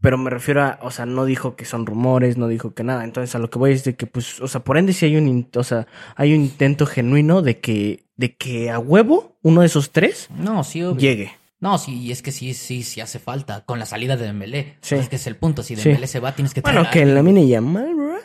Pero 0.00 0.18
me 0.18 0.30
refiero 0.30 0.62
a, 0.62 0.78
o 0.82 0.90
sea, 0.90 1.06
no 1.06 1.24
dijo 1.24 1.56
que 1.56 1.64
son 1.64 1.86
rumores, 1.86 2.36
no 2.36 2.46
dijo 2.48 2.74
que 2.74 2.84
nada. 2.84 3.02
Entonces 3.02 3.34
a 3.34 3.38
lo 3.38 3.50
que 3.50 3.58
voy 3.58 3.72
es 3.72 3.82
de 3.82 3.96
que, 3.96 4.06
pues, 4.06 4.40
o 4.40 4.46
sea, 4.46 4.62
por 4.62 4.78
ende 4.78 4.92
sí 4.92 5.06
hay 5.06 5.16
un, 5.16 5.48
o 5.56 5.64
sea, 5.64 5.88
hay 6.14 6.34
un 6.34 6.42
intento 6.42 6.86
genuino 6.86 7.42
de 7.42 7.58
que, 7.58 8.04
de 8.16 8.36
que 8.36 8.70
a 8.70 8.78
huevo 8.78 9.36
uno 9.42 9.62
de 9.62 9.66
esos 9.66 9.90
tres 9.90 10.28
No, 10.38 10.62
sí, 10.64 10.82
obvio. 10.82 11.00
llegue. 11.00 11.32
No, 11.66 11.78
sí, 11.78 12.12
es 12.12 12.22
que 12.22 12.30
sí, 12.30 12.54
sí, 12.54 12.84
sí 12.84 13.00
hace 13.00 13.18
falta. 13.18 13.62
Con 13.64 13.80
la 13.80 13.86
salida 13.86 14.16
de 14.16 14.24
Dembélé. 14.26 14.76
Sí. 14.82 14.94
Es 14.94 15.08
que 15.08 15.16
es 15.16 15.26
el 15.26 15.34
punto. 15.34 15.64
Si 15.64 15.74
Sí. 15.74 15.82
Dembélé 15.82 16.06
se 16.06 16.20
va, 16.20 16.32
tienes 16.32 16.54
que 16.54 16.60
Bueno, 16.60 16.86
que 16.92 17.04
la 17.04 17.24
mini 17.24 17.48
llama, 17.48 17.82
bro. 17.82 18.16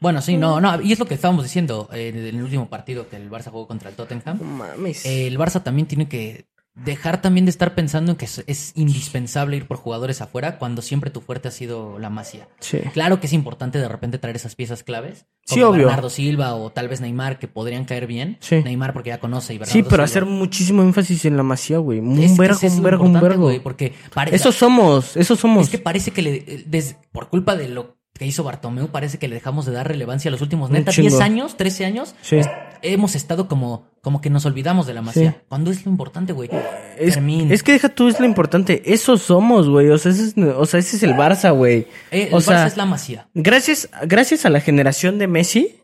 Bueno, 0.00 0.20
sí, 0.20 0.36
no, 0.36 0.60
no. 0.60 0.80
Y 0.80 0.92
es 0.92 0.98
lo 0.98 1.04
que 1.06 1.14
estábamos 1.14 1.44
diciendo 1.44 1.88
eh, 1.92 2.08
en 2.08 2.16
el 2.26 2.42
último 2.42 2.68
partido 2.68 3.08
que 3.08 3.14
el 3.14 3.30
Barça 3.30 3.50
jugó 3.50 3.68
contra 3.68 3.90
el 3.90 3.94
Tottenham. 3.94 4.38
No 4.38 4.44
mames. 4.44 5.06
Eh, 5.06 5.28
el 5.28 5.38
Barça 5.38 5.62
también 5.62 5.86
tiene 5.86 6.08
que 6.08 6.46
dejar 6.74 7.20
también 7.20 7.44
de 7.44 7.50
estar 7.50 7.74
pensando 7.74 8.10
en 8.12 8.16
que 8.16 8.24
es, 8.24 8.42
es 8.46 8.72
indispensable 8.76 9.56
ir 9.56 9.66
por 9.66 9.76
jugadores 9.76 10.20
afuera 10.20 10.58
cuando 10.58 10.82
siempre 10.82 11.10
tu 11.10 11.20
fuerte 11.20 11.48
ha 11.48 11.50
sido 11.50 11.98
la 11.98 12.10
Masia. 12.10 12.48
sí. 12.60 12.78
Claro 12.92 13.20
que 13.20 13.26
es 13.26 13.32
importante 13.34 13.78
de 13.78 13.88
repente 13.88 14.18
traer 14.18 14.36
esas 14.36 14.56
piezas 14.56 14.82
claves. 14.82 15.26
Sí, 15.54 15.60
como 15.60 15.72
obvio. 15.72 15.86
Bernardo 15.86 16.10
Silva 16.10 16.54
o 16.54 16.70
tal 16.70 16.88
vez 16.88 17.00
Neymar 17.00 17.38
que 17.38 17.48
podrían 17.48 17.84
caer 17.84 18.06
bien. 18.06 18.36
Sí. 18.40 18.56
Neymar 18.62 18.92
porque 18.92 19.10
ya 19.10 19.20
conoce 19.20 19.54
y 19.54 19.58
Bernardo 19.58 19.72
Sí, 19.72 19.82
pero 19.82 19.90
Silva. 19.96 20.04
hacer 20.04 20.26
muchísimo 20.26 20.82
énfasis 20.82 21.24
en 21.24 21.36
la 21.36 21.42
masía, 21.42 21.78
güey. 21.78 21.98
Un 22.00 22.36
vergo, 22.36 22.58
es 22.62 22.72
un 22.74 22.82
vergo, 22.82 23.04
un 23.04 23.20
vergo. 23.20 23.50
porque 23.62 23.94
Eso 24.30 24.52
somos, 24.52 25.16
eso 25.16 25.36
somos. 25.36 25.64
Es 25.64 25.70
que 25.70 25.78
parece 25.78 26.10
que 26.10 26.22
le, 26.22 26.64
des- 26.66 26.96
por 27.12 27.28
culpa 27.28 27.56
de 27.56 27.68
lo 27.68 27.96
que 28.20 28.26
hizo 28.26 28.44
Bartomeu, 28.44 28.88
parece 28.88 29.16
que 29.18 29.28
le 29.28 29.36
dejamos 29.36 29.64
de 29.64 29.72
dar 29.72 29.88
relevancia 29.88 30.28
a 30.28 30.32
los 30.32 30.42
últimos, 30.42 30.68
neta, 30.70 30.92
chingo. 30.92 31.08
10 31.08 31.20
años, 31.22 31.56
13 31.56 31.86
años. 31.86 32.14
Sí. 32.20 32.36
es- 32.36 32.50
hemos 32.82 33.14
estado 33.14 33.48
como, 33.48 33.86
como 34.02 34.20
que 34.20 34.28
nos 34.28 34.44
olvidamos 34.44 34.86
de 34.86 34.92
la 34.92 35.00
masía. 35.00 35.30
Sí. 35.32 35.36
Cuando 35.48 35.70
es 35.70 35.86
lo 35.86 35.90
importante, 35.90 36.34
güey. 36.34 36.50
Es, 36.98 37.16
es 37.16 37.62
que 37.62 37.72
deja 37.72 37.88
tú, 37.88 38.08
es 38.08 38.20
lo 38.20 38.26
importante. 38.26 38.82
Eso 38.92 39.16
somos, 39.16 39.70
güey. 39.70 39.88
O 39.88 39.96
sea, 39.96 40.12
ese 40.12 40.24
es, 40.24 40.34
o 40.36 40.66
sea, 40.66 40.80
ese 40.80 40.96
es 40.96 41.02
el 41.02 41.14
Barça, 41.14 41.54
güey. 41.56 41.86
Eh, 42.10 42.28
el 42.28 42.34
o 42.34 42.38
Barça 42.40 42.42
sea, 42.42 42.66
es 42.66 42.76
la 42.76 42.84
masía. 42.84 43.26
gracias, 43.32 43.88
gracias 44.06 44.44
a 44.44 44.50
la 44.50 44.60
generación 44.60 45.18
de 45.18 45.26
Messi, 45.26 45.76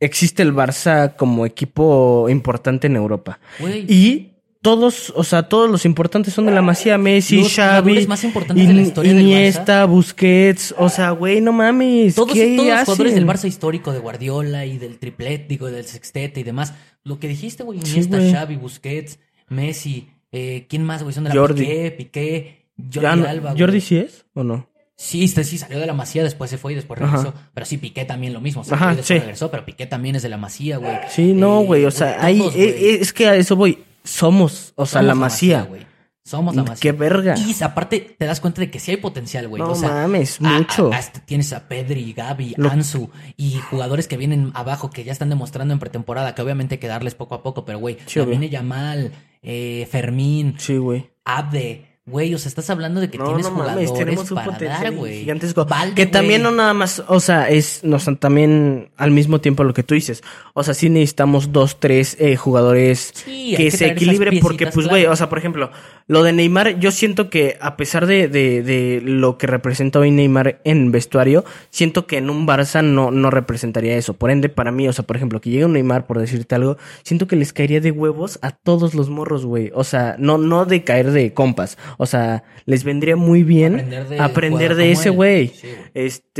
existe 0.00 0.42
el 0.42 0.54
Barça 0.54 1.16
como 1.16 1.44
equipo 1.44 2.28
importante 2.30 2.86
en 2.86 2.96
Europa. 2.96 3.40
Güey. 3.60 3.84
Y 3.92 4.31
todos, 4.62 5.12
o 5.16 5.24
sea, 5.24 5.48
todos 5.48 5.68
los 5.68 5.84
importantes 5.84 6.32
son 6.32 6.46
de 6.46 6.52
la 6.52 6.62
Masía, 6.62 6.96
Messi, 6.96 7.38
Los 7.42 7.54
Xavi, 7.54 8.06
más 8.06 8.22
importantes 8.24 8.66
de 8.66 8.72
la 8.72 8.80
historia 8.82 9.12
del 9.12 9.22
Iniesta, 9.22 9.84
Busquets, 9.84 10.74
o 10.78 10.88
sea, 10.88 11.10
güey, 11.10 11.40
no 11.40 11.52
mames. 11.52 12.14
Todos, 12.14 12.32
¿qué 12.32 12.54
todos 12.56 12.68
los 12.68 12.80
jugadores 12.84 13.14
del 13.14 13.26
Barça 13.26 13.46
histórico, 13.48 13.92
de 13.92 13.98
Guardiola 13.98 14.64
y 14.64 14.78
del 14.78 14.98
triplet, 14.98 15.48
digo, 15.48 15.70
del 15.70 15.84
sextete 15.84 16.40
y 16.40 16.42
demás. 16.44 16.74
Lo 17.04 17.18
que 17.18 17.26
dijiste, 17.28 17.64
güey, 17.64 17.80
Sí, 17.82 17.90
Iniesta, 17.90 18.18
güey. 18.18 18.32
Xavi, 18.32 18.56
Busquets, 18.56 19.18
Messi, 19.48 20.08
eh, 20.30 20.66
¿quién 20.68 20.84
más, 20.84 21.02
güey? 21.02 21.12
Son 21.14 21.24
de 21.24 21.30
la 21.30 21.34
Jordi. 21.40 21.62
Piqué, 21.64 21.90
Piqué, 21.90 22.66
Jordi 22.94 23.20
no- 23.20 23.28
Alba, 23.28 23.50
güey. 23.50 23.60
¿Jordi 23.60 23.80
sí 23.80 23.96
es 23.96 24.24
o 24.34 24.44
no? 24.44 24.68
Sí, 24.94 25.24
este 25.24 25.42
sí 25.42 25.58
salió 25.58 25.80
de 25.80 25.86
la 25.86 25.94
Masía, 25.94 26.22
después 26.22 26.48
se 26.48 26.58
fue 26.58 26.72
y 26.72 26.74
después 26.76 27.00
Ajá. 27.00 27.16
regresó. 27.16 27.34
Pero 27.52 27.66
sí, 27.66 27.78
Piqué 27.78 28.04
también 28.04 28.32
lo 28.32 28.40
mismo. 28.40 28.62
Se 28.62 28.74
Ajá, 28.74 28.84
fue 28.84 28.92
y 28.92 28.96
después 28.98 29.18
sí. 29.18 29.20
regresó, 29.20 29.50
pero 29.50 29.64
Piqué 29.64 29.86
también 29.86 30.14
es 30.14 30.22
de 30.22 30.28
la 30.28 30.36
Masía, 30.36 30.76
güey. 30.76 30.96
Sí, 31.10 31.32
no, 31.32 31.62
Eh, 31.62 31.66
güey, 31.66 31.84
o 31.86 31.90
sea, 31.90 32.24
ahí, 32.24 32.40
eh, 32.40 32.52
eh, 32.56 32.98
es 33.00 33.12
que 33.12 33.26
a 33.26 33.34
eso 33.34 33.56
voy. 33.56 33.78
Somos, 34.04 34.72
o 34.76 34.86
sea, 34.86 35.00
Somos 35.00 35.06
la 35.06 35.14
Masía. 35.14 35.62
güey. 35.62 35.86
Somos 36.24 36.54
la 36.54 36.62
Masía. 36.62 36.80
Qué 36.80 36.92
verga. 36.92 37.34
Y 37.36 37.54
aparte 37.62 38.14
te 38.18 38.26
das 38.26 38.40
cuenta 38.40 38.60
de 38.60 38.70
que 38.70 38.78
sí 38.78 38.92
hay 38.92 38.96
potencial, 38.96 39.48
güey. 39.48 39.60
No 39.62 39.72
o 39.72 39.74
sea, 39.74 39.88
mames, 39.90 40.38
a- 40.40 40.44
mucho. 40.50 40.90
a- 40.92 41.00
tienes 41.26 41.52
a 41.52 41.66
Pedri, 41.68 42.12
Gaby, 42.12 42.54
Lo- 42.58 42.70
Ansu 42.70 43.10
y 43.36 43.58
jugadores 43.70 44.06
que 44.06 44.16
vienen 44.16 44.52
abajo 44.54 44.90
que 44.90 45.02
ya 45.02 45.10
están 45.12 45.30
demostrando 45.30 45.74
en 45.74 45.80
pretemporada, 45.80 46.34
que 46.34 46.42
obviamente 46.42 46.76
hay 46.76 46.78
que 46.78 46.86
darles 46.86 47.14
poco 47.16 47.34
a 47.34 47.42
poco, 47.42 47.64
pero 47.64 47.78
güey, 47.80 47.98
Sí, 48.06 48.20
viene 48.20 48.48
Yamal, 48.48 49.12
eh, 49.42 49.88
Fermín, 49.90 50.54
Sí, 50.58 50.76
güey. 50.76 51.10
Abde. 51.24 51.91
Güey, 52.04 52.34
o 52.34 52.38
sea, 52.38 52.48
estás 52.48 52.68
hablando 52.68 53.00
de 53.00 53.08
que 53.10 53.16
No, 53.16 53.26
tienes 53.26 53.44
no 53.44 53.52
mames, 53.52 53.90
jugadores 53.90 53.94
tenemos 53.94 54.28
un 54.32 54.34
para 54.34 54.46
potencial 54.50 54.82
dar, 54.82 54.92
güey. 54.96 55.20
gigantesco. 55.20 55.64
Valde, 55.66 55.94
que 55.94 56.06
también 56.06 56.42
no 56.42 56.50
nada 56.50 56.74
más, 56.74 57.00
o 57.06 57.20
sea, 57.20 57.48
es, 57.48 57.84
no, 57.84 58.00
son 58.00 58.16
también 58.16 58.90
al 58.96 59.12
mismo 59.12 59.40
tiempo 59.40 59.62
lo 59.62 59.72
que 59.72 59.84
tú 59.84 59.94
dices. 59.94 60.20
O 60.52 60.64
sea, 60.64 60.74
sí 60.74 60.90
necesitamos 60.90 61.52
dos, 61.52 61.78
tres 61.78 62.16
eh, 62.18 62.34
jugadores 62.34 63.12
Sí, 63.14 63.54
que, 63.56 63.64
que 63.64 63.70
se 63.70 63.86
equilibren 63.86 64.40
porque, 64.40 64.66
pues, 64.66 64.88
güey, 64.88 65.06
o 65.06 65.14
sea, 65.14 65.28
por 65.28 65.38
ejemplo, 65.38 65.70
lo 66.08 66.24
de 66.24 66.32
Neymar, 66.32 66.80
yo 66.80 66.90
siento 66.90 67.30
que 67.30 67.56
a 67.60 67.76
pesar 67.76 68.06
de, 68.06 68.26
de, 68.26 68.64
de 68.64 69.00
lo 69.04 69.38
que 69.38 69.46
representa 69.46 70.00
hoy 70.00 70.10
Neymar 70.10 70.60
en 70.64 70.90
vestuario, 70.90 71.44
siento 71.70 72.08
que 72.08 72.16
en 72.18 72.30
un 72.30 72.48
Barça 72.48 72.82
no, 72.82 73.12
no 73.12 73.30
representaría 73.30 73.96
eso. 73.96 74.14
Por 74.14 74.32
ende, 74.32 74.48
para 74.48 74.72
mí, 74.72 74.88
o 74.88 74.92
sea, 74.92 75.06
por 75.06 75.14
ejemplo, 75.16 75.40
que 75.40 75.50
llegue 75.50 75.66
un 75.66 75.74
Neymar, 75.74 76.08
por 76.08 76.18
decirte 76.18 76.56
algo, 76.56 76.78
siento 77.04 77.28
que 77.28 77.36
les 77.36 77.52
caería 77.52 77.80
de 77.80 77.92
huevos 77.92 78.40
a 78.42 78.50
todos 78.50 78.94
los 78.94 79.08
morros, 79.08 79.46
güey. 79.46 79.70
O 79.72 79.84
sea, 79.84 80.16
no, 80.18 80.36
no 80.36 80.64
de 80.64 80.82
caer 80.82 81.12
de 81.12 81.32
compas. 81.32 81.78
O 81.98 82.06
sea, 82.06 82.44
les 82.66 82.84
vendría 82.84 83.16
muy 83.16 83.42
bien 83.42 83.74
Aprender 83.74 84.08
de 84.08 84.20
aprender 84.20 84.80
ese 84.80 85.10
güey. 85.10 85.48
Sí. 85.48 85.68
Este, 85.94 86.32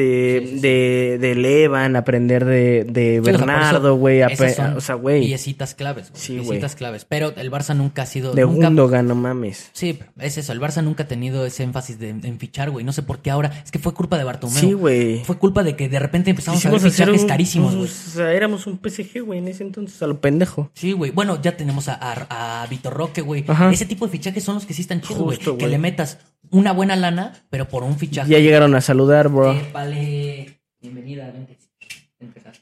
Sí, 0.43 0.47
sí, 0.47 0.55
sí. 0.57 0.61
de, 0.61 1.19
de 1.21 1.35
Levan, 1.35 1.97
aprender 1.97 2.45
de, 2.45 2.85
de 2.85 3.21
Bernardo, 3.21 3.97
güey. 3.97 4.23
O 4.23 4.81
sea, 4.81 4.95
güey. 4.95 5.21
Piecitas 5.27 5.75
claves, 5.75 6.11
güey. 6.11 6.61
Claves. 6.77 7.05
Pero 7.05 7.33
el 7.37 7.51
Barça 7.51 7.77
nunca 7.77 8.03
ha 8.03 8.07
sido. 8.07 8.33
De 8.33 8.43
nunca, 8.43 8.69
Gundogan, 8.69 9.07
no 9.07 9.15
mames. 9.15 9.71
Sí, 9.73 9.99
es 10.19 10.39
eso. 10.39 10.53
El 10.53 10.61
Barça 10.61 10.83
nunca 10.83 11.03
ha 11.05 11.09
tenido 11.09 11.45
ese 11.45 11.63
énfasis 11.63 11.99
de, 11.99 12.11
en 12.11 12.39
fichar, 12.39 12.71
güey. 12.71 12.85
No 12.85 12.93
sé 12.93 13.03
por 13.03 13.21
qué 13.21 13.31
ahora. 13.31 13.53
Es 13.65 13.71
que 13.71 13.79
fue 13.79 13.93
culpa 13.95 14.17
de 14.19 14.25
Bartomeu. 14.25 14.57
Sí, 14.57 14.73
güey. 14.73 15.23
Fue 15.25 15.37
culpa 15.39 15.63
de 15.63 15.77
que 15.77 15.89
de 15.89 15.99
repente 15.99 16.31
empezamos 16.31 16.65
a 16.65 16.71
ver 16.71 16.81
fichajes 16.81 17.23
un- 17.23 17.29
carísimos, 17.29 17.75
güey. 17.75 17.87
pues, 17.87 18.09
O 18.09 18.11
sea, 18.17 18.33
éramos 18.33 18.67
un 18.67 18.79
PSG, 18.83 19.21
güey, 19.23 19.39
en 19.41 19.49
ese 19.49 19.63
entonces, 19.63 20.01
a 20.03 20.07
lo 20.07 20.21
pendejo. 20.21 20.71
Sí, 20.75 20.93
güey. 20.93 21.11
Bueno, 21.11 21.41
ya 21.43 21.57
tenemos 21.57 21.89
a, 21.89 21.95
a, 22.01 22.63
a 22.63 22.67
Vitor 22.67 22.95
Roque, 22.95 23.21
güey. 23.21 23.45
Ese 23.73 23.85
tipo 23.87 24.07
de 24.07 24.13
fichajes 24.13 24.43
son 24.43 24.55
los 24.57 24.67
que 24.67 24.75
sí 24.75 24.83
están 24.83 25.01
chidos, 25.01 25.23
güey. 25.23 25.39
Justo, 25.45 25.59
Que 25.59 25.69
le 25.69 25.79
metas 25.79 26.19
una 26.51 26.73
buena 26.73 26.97
lana, 26.97 27.33
pero 27.51 27.69
por 27.69 27.83
un 27.83 27.99
fichaje. 27.99 28.31
Ya 28.31 28.39
llegaron 28.39 28.75
a 28.75 28.81
saludar, 28.81 29.29
bro. 29.29 29.53
Eh, 29.53 29.71
vale. 29.73 30.61
Bienvenida, 30.81 31.31
vente. 31.31 31.59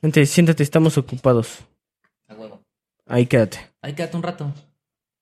Vente, 0.01 0.25
siéntate, 0.27 0.63
estamos 0.63 0.97
ocupados. 0.99 1.59
a 2.29 2.35
huevo. 2.35 2.63
Ahí 3.07 3.27
quédate. 3.27 3.59
Ahí 3.83 3.93
quédate 3.95 4.17
un 4.17 4.23
rato. 4.23 4.53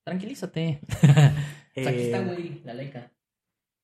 Tranquilízate. 0.04 0.80
O 0.82 0.96
sea, 1.04 1.34
aquí 1.74 2.00
está, 2.00 2.18
Eh, 2.18 2.24
güey, 2.24 2.60
la 2.64 2.74
laica. 2.74 3.10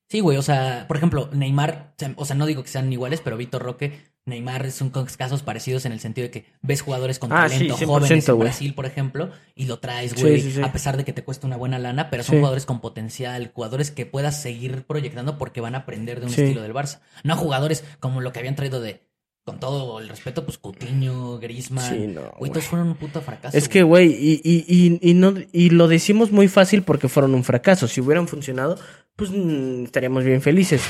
Sí, 0.08 0.20
güey, 0.20 0.36
o 0.36 0.42
sea, 0.42 0.84
por 0.86 0.96
ejemplo, 0.96 1.28
Neymar, 1.32 1.94
o 2.16 2.24
sea, 2.24 2.36
no 2.36 2.46
digo 2.46 2.62
que 2.62 2.68
sean 2.68 2.92
iguales, 2.92 3.20
pero 3.24 3.36
Vitor 3.36 3.62
Roque, 3.62 4.12
Neymar 4.26 4.70
son 4.70 4.90
casos 4.90 5.42
parecidos 5.42 5.86
en 5.86 5.92
el 5.92 6.00
sentido 6.00 6.26
de 6.26 6.30
que 6.30 6.46
ves 6.62 6.82
jugadores 6.82 7.18
con 7.18 7.32
Ah, 7.32 7.46
talento 7.48 7.76
100%, 7.76 7.86
jóvenes 7.86 8.28
en. 8.28 8.38
Brasil, 8.38 8.74
por 8.74 8.86
ejemplo, 8.86 9.30
y 9.54 9.66
lo 9.66 9.78
traes, 9.80 10.14
güey, 10.14 10.40
sí, 10.40 10.52
sí. 10.52 10.62
a 10.62 10.72
pesar 10.72 10.96
de 10.96 11.04
que 11.04 11.12
te 11.12 11.24
cuesta 11.24 11.46
una 11.46 11.56
buena 11.56 11.78
lana, 11.78 12.10
pero 12.10 12.22
son 12.22 12.36
jugadores 12.36 12.64
con 12.66 12.80
potencial, 12.80 13.50
jugadores 13.54 13.90
que 13.90 14.06
puedas 14.06 14.40
seguir 14.40 14.84
proyectando 14.86 15.36
porque 15.38 15.60
van 15.60 15.74
a 15.74 15.78
aprender 15.78 16.20
de 16.20 16.26
un 16.26 16.32
estilo 16.32 16.62
del 16.62 16.74
Barça. 16.74 17.00
No 17.22 17.36
jugadores 17.36 17.84
como 18.00 18.20
lo 18.20 18.32
que 18.32 18.38
habían 18.38 18.56
traído 18.56 18.80
de, 18.80 19.02
con 19.44 19.60
todo 19.60 19.98
el 20.00 20.08
respeto, 20.08 20.44
pues 20.46 20.56
Coutinho, 20.56 21.38
Griezmann, 21.38 21.90
Sí, 21.90 22.06
no, 22.06 22.30
güey. 22.38 22.50
todos 22.50 22.64
fueron 22.66 22.88
un 22.88 22.94
puto 22.94 23.20
fracaso. 23.20 23.56
Es 23.56 23.68
que, 23.68 23.82
güey, 23.82 24.08
y, 24.12 24.40
y, 24.42 24.64
y, 24.66 25.10
y, 25.10 25.14
no, 25.14 25.34
y 25.52 25.68
lo 25.70 25.86
decimos 25.88 26.30
muy 26.32 26.48
fácil 26.48 26.82
porque 26.82 27.08
fueron 27.08 27.34
un 27.34 27.44
fracaso. 27.44 27.88
Si 27.88 28.00
hubieran 28.00 28.26
funcionado, 28.26 28.78
pues 29.16 29.30
mm, 29.30 29.84
estaríamos 29.84 30.24
bien 30.24 30.42
felices. 30.42 30.82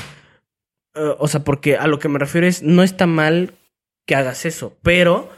Eh, 0.95 1.15
o 1.19 1.27
sea, 1.27 1.43
porque 1.43 1.77
a 1.77 1.87
lo 1.87 1.99
que 1.99 2.09
me 2.09 2.19
refiero 2.19 2.47
es, 2.47 2.63
no 2.63 2.83
está 2.83 3.07
mal 3.07 3.53
que 4.05 4.15
hagas 4.15 4.45
eso, 4.45 4.77
pero, 4.81 5.29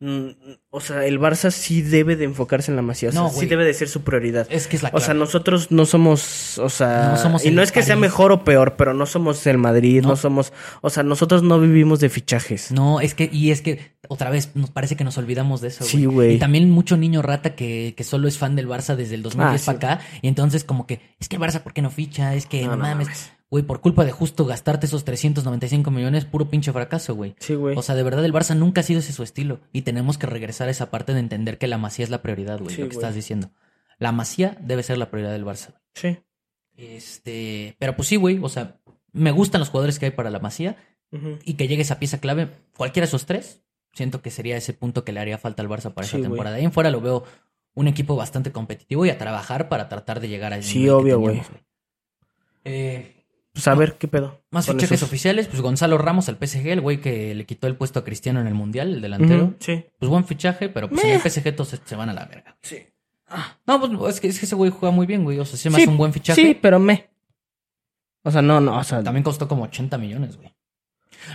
mm, 0.00 0.28
o 0.70 0.80
sea, 0.80 1.04
el 1.06 1.18
Barça 1.18 1.50
sí 1.50 1.80
debe 1.82 2.14
de 2.16 2.24
enfocarse 2.24 2.70
en 2.70 2.76
la 2.76 2.82
Masía. 2.82 3.08
O 3.08 3.12
sea, 3.12 3.20
No, 3.22 3.30
sí 3.30 3.46
debe 3.46 3.64
de 3.64 3.72
ser 3.72 3.88
su 3.88 4.02
prioridad. 4.02 4.46
Es 4.50 4.66
que 4.66 4.76
es 4.76 4.82
la 4.82 4.90
O 4.92 4.98
sea, 4.98 5.06
clave. 5.08 5.20
nosotros 5.20 5.70
no 5.70 5.86
somos, 5.86 6.58
o 6.58 6.68
sea, 6.68 7.08
No 7.12 7.16
somos 7.16 7.44
y 7.44 7.50
no 7.50 7.62
es 7.62 7.72
que 7.72 7.82
sea 7.82 7.96
mejor 7.96 8.32
o 8.32 8.44
peor, 8.44 8.76
pero 8.76 8.92
no 8.92 9.06
somos 9.06 9.46
el 9.46 9.56
Madrid, 9.58 10.02
no, 10.02 10.08
No. 10.10 10.16
somos, 10.16 10.52
o 10.82 10.90
sea, 10.90 11.02
nosotros 11.02 11.42
no 11.42 11.58
vivimos 11.58 12.00
de 12.00 12.10
fichajes. 12.10 12.70
No, 12.70 13.00
es 13.00 13.14
que, 13.14 13.30
y 13.32 13.50
es 13.50 13.62
que 13.62 13.96
otra 14.08 14.28
vez 14.30 14.50
nos 14.54 14.70
parece 14.70 14.94
que 14.96 15.04
nos 15.04 15.16
olvidamos 15.18 15.60
de 15.60 15.68
eso. 15.68 15.84
Sí, 15.84 16.04
güey. 16.04 16.34
Y 16.34 16.38
también 16.38 16.70
mucho 16.70 16.96
niño 16.96 17.22
rata 17.22 17.54
que, 17.54 17.94
que 17.96 18.04
solo 18.04 18.28
es 18.28 18.36
fan 18.36 18.54
del 18.54 18.68
Barça 18.68 18.94
desde 18.94 19.14
el 19.14 19.22
2010 19.22 19.62
Ah, 19.62 19.64
para 19.66 19.78
sí. 19.78 19.86
acá. 19.86 20.00
Y 20.22 20.28
entonces, 20.28 20.64
como 20.64 20.86
que, 20.86 21.00
es 21.18 21.28
que 21.28 21.36
el 21.36 21.42
Barça, 21.42 21.60
¿por 21.62 21.72
qué 21.72 21.80
no 21.82 21.90
ficha? 21.90 22.34
Es 22.34 22.44
que 22.46 22.62
No, 22.64 22.72
no, 22.72 22.76
no 22.76 22.82
mames. 22.84 23.06
mames. 23.08 23.32
Güey, 23.50 23.64
por 23.64 23.80
culpa 23.80 24.04
de 24.04 24.12
justo 24.12 24.44
gastarte 24.44 24.86
esos 24.86 25.04
395 25.04 25.90
millones, 25.90 26.26
puro 26.26 26.50
pinche 26.50 26.70
fracaso, 26.72 27.14
güey. 27.14 27.34
Sí, 27.38 27.54
güey. 27.54 27.76
O 27.78 27.82
sea, 27.82 27.94
de 27.94 28.02
verdad, 28.02 28.22
el 28.24 28.32
Barça 28.32 28.54
nunca 28.54 28.82
ha 28.82 28.84
sido 28.84 29.00
ese 29.00 29.12
su 29.14 29.22
estilo. 29.22 29.60
Y 29.72 29.82
tenemos 29.82 30.18
que 30.18 30.26
regresar 30.26 30.68
a 30.68 30.70
esa 30.70 30.90
parte 30.90 31.14
de 31.14 31.20
entender 31.20 31.56
que 31.56 31.66
la 31.66 31.78
masía 31.78 32.04
es 32.04 32.10
la 32.10 32.20
prioridad, 32.20 32.58
güey. 32.60 32.74
Sí, 32.74 32.82
lo 32.82 32.88
que 32.88 32.94
güey. 32.96 33.04
estás 33.04 33.14
diciendo. 33.14 33.50
La 33.98 34.12
masía 34.12 34.56
debe 34.60 34.82
ser 34.82 34.98
la 34.98 35.10
prioridad 35.10 35.32
del 35.32 35.44
Barça. 35.46 35.74
sí. 35.94 36.18
Este, 36.76 37.74
pero 37.80 37.96
pues 37.96 38.06
sí, 38.08 38.14
güey. 38.16 38.38
O 38.42 38.48
sea, 38.48 38.78
me 39.12 39.32
gustan 39.32 39.58
los 39.60 39.68
jugadores 39.70 39.98
que 39.98 40.06
hay 40.06 40.12
para 40.12 40.30
la 40.30 40.38
masía 40.38 40.76
y 41.44 41.54
que 41.54 41.66
llegue 41.66 41.82
esa 41.82 41.98
pieza 41.98 42.20
clave, 42.20 42.50
cualquiera 42.76 43.04
de 43.06 43.08
esos 43.08 43.24
tres, 43.26 43.62
siento 43.94 44.20
que 44.22 44.30
sería 44.30 44.56
ese 44.56 44.74
punto 44.74 45.02
que 45.04 45.10
le 45.12 45.18
haría 45.20 45.38
falta 45.38 45.62
al 45.62 45.68
Barça 45.68 45.92
para 45.92 46.06
Sí, 46.06 46.10
esa 46.10 46.18
güey. 46.18 46.28
temporada. 46.30 46.56
Ahí 46.56 46.64
en 46.64 46.70
fuera 46.72 46.90
lo 46.90 47.00
veo 47.00 47.24
un 47.74 47.88
equipo 47.88 48.14
bastante 48.14 48.52
competitivo 48.52 49.06
y 49.06 49.10
a 49.10 49.18
trabajar 49.18 49.68
para 49.68 49.88
tratar 49.88 50.20
de 50.20 50.28
llegar 50.28 50.52
a 50.52 50.58
ese 50.58 50.68
Sí, 50.70 50.78
nivel 50.80 50.88
que 50.88 51.14
obvio, 51.14 51.16
teníamos, 51.22 51.46
Eh, 52.64 53.17
ver 53.76 53.98
qué 53.98 54.08
pedo. 54.08 54.40
más 54.50 54.66
fichajes 54.66 55.02
oficiales, 55.02 55.48
pues 55.48 55.60
Gonzalo 55.62 55.98
Ramos 55.98 56.28
al 56.28 56.36
PSG, 56.36 56.66
el 56.68 56.80
güey 56.80 57.00
que 57.00 57.34
le 57.34 57.44
quitó 57.46 57.66
el 57.66 57.76
puesto 57.76 57.98
a 58.00 58.04
Cristiano 58.04 58.40
en 58.40 58.46
el 58.46 58.54
Mundial, 58.54 58.94
el 58.94 59.00
delantero. 59.00 59.54
Sí. 59.60 59.84
Pues 59.98 60.08
buen 60.10 60.24
fichaje, 60.24 60.68
pero 60.68 60.88
pues 60.88 61.02
en 61.04 61.10
el 61.10 61.20
PSG 61.20 61.54
todos 61.56 61.68
se- 61.68 61.80
se 61.84 61.96
van 61.96 62.08
a 62.08 62.12
la 62.14 62.24
verga. 62.26 62.56
Sí. 62.62 62.86
No, 63.66 63.80
pues 63.80 64.14
es 64.14 64.20
que, 64.20 64.28
es 64.28 64.38
que 64.38 64.46
ese 64.46 64.54
güey 64.54 64.70
juega 64.70 64.94
muy 64.94 65.06
bien, 65.06 65.24
güey. 65.24 65.38
O 65.38 65.44
sea, 65.44 65.58
se 65.58 65.68
me 65.70 65.76
hace 65.76 65.88
un 65.88 65.96
buen 65.98 66.12
fichaje. 66.12 66.40
Sí, 66.40 66.54
pero 66.60 66.78
me. 66.78 67.08
O 68.24 68.30
sea, 68.30 68.42
no, 68.42 68.60
no, 68.60 68.78
o 68.78 68.84
sea, 68.84 69.02
También 69.02 69.22
costó 69.24 69.46
como 69.48 69.64
80 69.64 69.98
millones, 69.98 70.36
güey. 70.36 70.54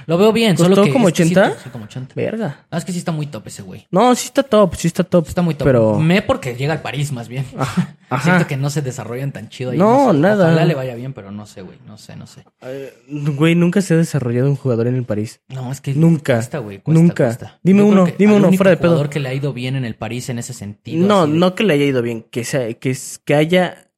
Lo 0.06 0.18
veo 0.18 0.32
bien, 0.34 0.56
¿Costó 0.56 0.74
solo 0.76 0.86
que 0.86 0.94
como 0.94 1.08
es 1.10 1.14
que 1.14 1.26
sí, 1.26 1.34
80? 1.36 1.60
sí, 1.64 1.70
como 1.70 1.86
80. 1.86 2.14
verga. 2.16 2.66
Ah, 2.72 2.78
es 2.78 2.86
que 2.86 2.92
sí 2.92 2.98
está 3.00 3.12
muy 3.12 3.28
top 3.28 3.48
ese 3.48 3.62
güey. 3.62 3.88
No, 3.92 4.14
sí 4.16 4.28
está 4.28 4.44
top, 4.44 4.76
sí 4.76 4.88
está 4.88 5.04
top. 5.04 5.28
Está 5.28 5.42
muy 5.42 5.56
top. 5.56 5.66
Pero- 5.66 6.00
Me 6.00 6.22
porque 6.22 6.56
llega 6.56 6.74
al 6.74 6.82
París 6.82 7.12
más 7.12 7.28
bien. 7.28 7.46
Ajá. 7.58 7.98
Siento 8.24 8.46
que 8.48 8.58
no 8.58 8.70
se 8.70 8.82
desarrollan 8.82 9.32
tan 9.32 9.50
chido 9.50 9.72
ahí. 9.72 9.78
No, 9.78 10.12
sé. 10.12 10.18
nada. 10.20 10.46
Ojalá 10.46 10.66
le 10.66 10.76
vaya 10.76 10.94
bien, 10.96 11.14
pero 11.14 11.32
no 11.32 11.46
sé, 11.48 11.62
güey. 11.64 11.78
No 11.88 11.98
sé, 11.98 12.16
no 12.16 12.28
sé. 12.28 12.44
Eh, 12.62 12.94
Güey, 13.10 13.56
nunca 13.56 13.82
se 13.82 13.94
ha 13.94 13.98
desarrollado 13.98 14.50
un 14.50 14.56
jugador 14.56 14.88
en 14.88 14.96
el 14.96 15.04
París. 15.04 15.42
No, 15.50 15.72
es 15.72 15.82
que 15.82 15.94
Nunca. 15.96 16.36
cuesta, 16.36 16.60
güey. 16.60 16.80
cuesta, 16.80 17.02
Nunca. 17.02 17.26
cuesta. 17.26 17.60
Dime 17.64 17.80
Yo 17.80 17.88
uno, 17.88 18.08
dime 18.18 18.36
uno, 18.36 18.52
fuera 18.54 18.72
de 18.72 18.78
pedo. 18.78 18.90
jugador 18.92 19.10
que 19.10 19.20
le 19.20 19.30
ha 19.30 19.34
ido 19.34 19.52
bien 19.54 19.76
en 19.76 19.86
el 19.86 19.96
París 19.96 20.30
en 20.30 20.38
ese 20.40 20.54
sentido. 20.54 21.08
No, 21.08 21.26
de- 21.28 21.34
no 21.34 21.56
que 21.56 21.64
le 21.64 21.74
haya 21.74 21.86
ido 21.86 22.02
bien, 22.04 22.24
que, 22.30 22.44
sea, 22.44 22.72
que, 22.74 22.96
que 23.26 23.36
haya 23.36 23.90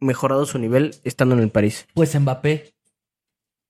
mejorado 0.00 0.46
su 0.46 0.58
nivel 0.58 0.94
estando 1.04 1.34
en 1.34 1.40
el 1.42 1.50
París. 1.50 1.86
Pues 1.94 2.18
Mbappé. 2.18 2.72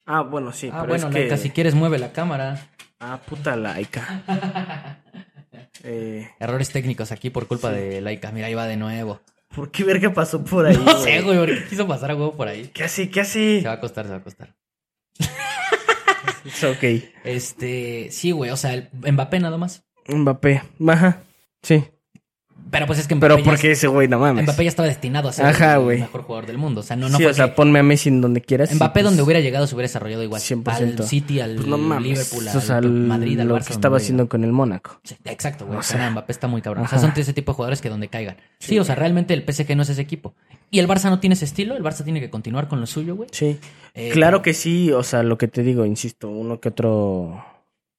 Ah, 0.07 0.22
bueno, 0.22 0.52
sí, 0.52 0.68
ah, 0.72 0.78
pero 0.80 0.92
bueno, 0.94 1.09
es 1.09 1.12
que... 1.12 1.20
Laika, 1.20 1.36
si 1.36 1.50
quieres 1.50 1.74
mueve 1.74 1.98
la 1.98 2.12
cámara. 2.12 2.68
Ah, 3.00 3.20
puta 3.26 3.57
laica. 3.57 4.22
eh, 5.82 6.30
Errores 6.38 6.70
técnicos 6.70 7.12
aquí 7.12 7.30
por 7.30 7.46
culpa 7.48 7.70
de 7.70 8.00
Laika. 8.00 8.30
Mira, 8.30 8.46
ahí 8.46 8.54
va 8.54 8.66
de 8.66 8.76
nuevo. 8.76 9.20
¿Por 9.54 9.70
qué 9.70 9.84
verga 9.84 10.12
pasó 10.14 10.44
por 10.44 10.66
ahí, 10.66 10.76
No 10.76 10.96
sé, 10.98 11.22
güey, 11.22 11.38
porque 11.38 11.64
quiso 11.68 11.86
pasar 11.86 12.12
a 12.12 12.14
huevo 12.14 12.36
por 12.36 12.48
ahí. 12.48 12.70
¿Qué 12.72 12.84
hace? 12.84 13.11
¿Qué 13.11 13.20
hace? 13.20 13.61
Se 13.61 13.66
va 13.66 13.74
a 13.74 13.80
costar, 13.80 14.07
se 14.07 14.12
va 14.12 14.18
a 14.18 14.22
costar. 14.22 14.54
Es 16.44 16.64
ok. 16.64 16.84
Este, 17.24 18.09
sí, 18.11 18.30
güey, 18.30 18.50
o 18.50 18.57
sea, 18.57 18.74
el 18.74 18.88
Mbappé 18.92 19.40
nada 19.40 19.59
más. 19.59 19.84
Mbappé. 20.09 20.62
Ajá. 20.86 21.22
Sí. 21.62 21.84
Pero 22.69 22.87
pues 22.87 22.99
es 22.99 23.07
que 23.07 23.14
Mbappé, 23.14 23.35
Pero 23.35 23.39
ya, 23.45 23.51
porque 23.51 23.71
ese 23.71 23.87
güey, 23.87 24.09
no 24.09 24.19
mames. 24.19 24.45
Mbappé 24.45 24.64
ya 24.64 24.69
estaba 24.69 24.89
destinado 24.89 25.29
a 25.29 25.33
ser 25.33 25.47
Ajá, 25.47 25.75
el 25.75 25.81
güey. 25.81 26.01
mejor 26.01 26.23
jugador 26.23 26.47
del 26.47 26.59
mundo. 26.59 26.81
O 26.81 26.83
sea, 26.83 26.97
no, 26.97 27.09
no 27.09 27.17
sí, 27.17 27.23
fue 27.23 27.31
o 27.33 27.35
sea, 27.35 27.47
que 27.47 27.53
ponme 27.53 27.79
a 27.79 27.83
Messi 27.85 28.09
en 28.09 28.21
donde 28.21 28.41
quieras. 28.41 28.75
Mbappé 28.75 28.93
pues, 28.95 29.05
donde 29.05 29.23
hubiera 29.23 29.41
llegado 29.41 29.67
se 29.67 29.75
hubiera 29.77 29.87
desarrollado 29.87 30.23
igual. 30.25 30.41
100%. 30.43 30.69
Al 31.01 31.05
City, 31.07 31.41
al 31.41 31.55
Pues 31.55 31.67
no 31.69 31.79
mames. 31.79 32.09
Liverpool, 32.11 32.49
al 32.49 32.57
o 32.57 32.61
sea, 32.61 32.81
Madrid, 32.81 33.39
al 33.39 33.49
lo 33.49 33.55
Barça. 33.55 33.59
que 33.59 33.64
donde 33.64 33.73
estaba 33.75 33.97
haciendo 33.99 34.29
con 34.29 34.43
el 34.43 34.53
Mónaco. 34.53 34.99
Sí, 35.05 35.17
exacto, 35.25 35.67
güey. 35.67 35.79
O 35.79 35.83
sea, 35.83 36.11
Mbappé 36.11 36.33
está 36.33 36.49
muy 36.49 36.61
cabrón. 36.61 36.85
O 36.85 36.89
sea, 36.89 36.99
son 36.99 37.12
ese 37.17 37.33
tipo 37.33 37.53
de 37.53 37.57
jugadores 37.57 37.81
que 37.81 37.89
donde 37.89 38.09
caigan. 38.09 38.37
Sí, 38.59 38.79
o 38.79 38.85
sea, 38.85 38.95
realmente 38.97 39.33
el 39.35 39.43
PSG 39.43 39.77
no 39.77 39.83
es 39.83 39.89
ese 39.91 40.03
equipo. 40.03 40.35
Y 40.71 40.81
el 40.81 40.89
Barça 40.89 41.09
no 41.09 41.21
tiene 41.21 41.35
ese 41.35 41.45
estilo. 41.45 41.77
El 41.77 41.85
Barça 41.85 42.03
tiene 42.03 42.21
que 42.21 42.31
continuar 42.31 42.67
con 42.67 42.81
lo 42.81 42.87
suyo, 42.87 43.14
güey. 43.14 43.29
Sí. 43.31 43.59
Eh, 43.95 44.11
claro 44.12 44.43
que 44.43 44.53
sí, 44.55 44.91
o 44.91 45.05
sea, 45.05 45.23
lo 45.23 45.39
que 45.39 45.47
te 45.47 45.62
digo, 45.62 45.87
insisto, 45.87 46.29
uno 46.29 46.59
que 46.61 46.71
otro. 46.71 47.45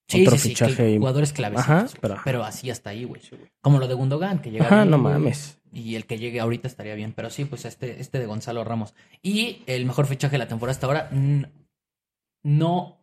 Sí, 0.08 0.22
otro 0.26 0.38
sí, 0.38 0.48
fichaje. 0.50 0.74
que 0.76 0.98
jugadores 0.98 1.32
claves. 1.32 1.60
Ajá, 1.60 1.86
pero- 2.00 2.16
Pero 2.24 2.44
así 2.44 2.70
hasta 2.70 2.90
ahí, 2.90 3.04
güey. 3.04 3.20
Como 3.60 3.78
lo 3.78 3.86
de 3.88 3.94
Gundogan, 3.94 4.40
que 4.40 4.50
llega. 4.50 4.66
Ajá, 4.66 4.76
bien, 4.78 4.90
no 4.90 4.98
mames. 4.98 5.58
Y 5.72 5.94
el 5.96 6.06
que 6.06 6.18
llegue 6.18 6.40
ahorita 6.40 6.66
estaría 6.66 6.94
bien. 6.94 7.12
Pero 7.14 7.28
sí, 7.30 7.44
pues 7.44 7.64
este, 7.66 8.00
este 8.00 8.18
de 8.18 8.26
Gonzalo 8.26 8.64
Ramos. 8.64 8.94
Y 9.22 9.62
el 9.66 9.84
mejor 9.84 10.06
fichaje 10.06 10.32
de 10.32 10.38
la 10.38 10.48
temporada 10.48 10.72
hasta 10.72 10.86
ahora. 10.86 11.10
No. 12.42 12.98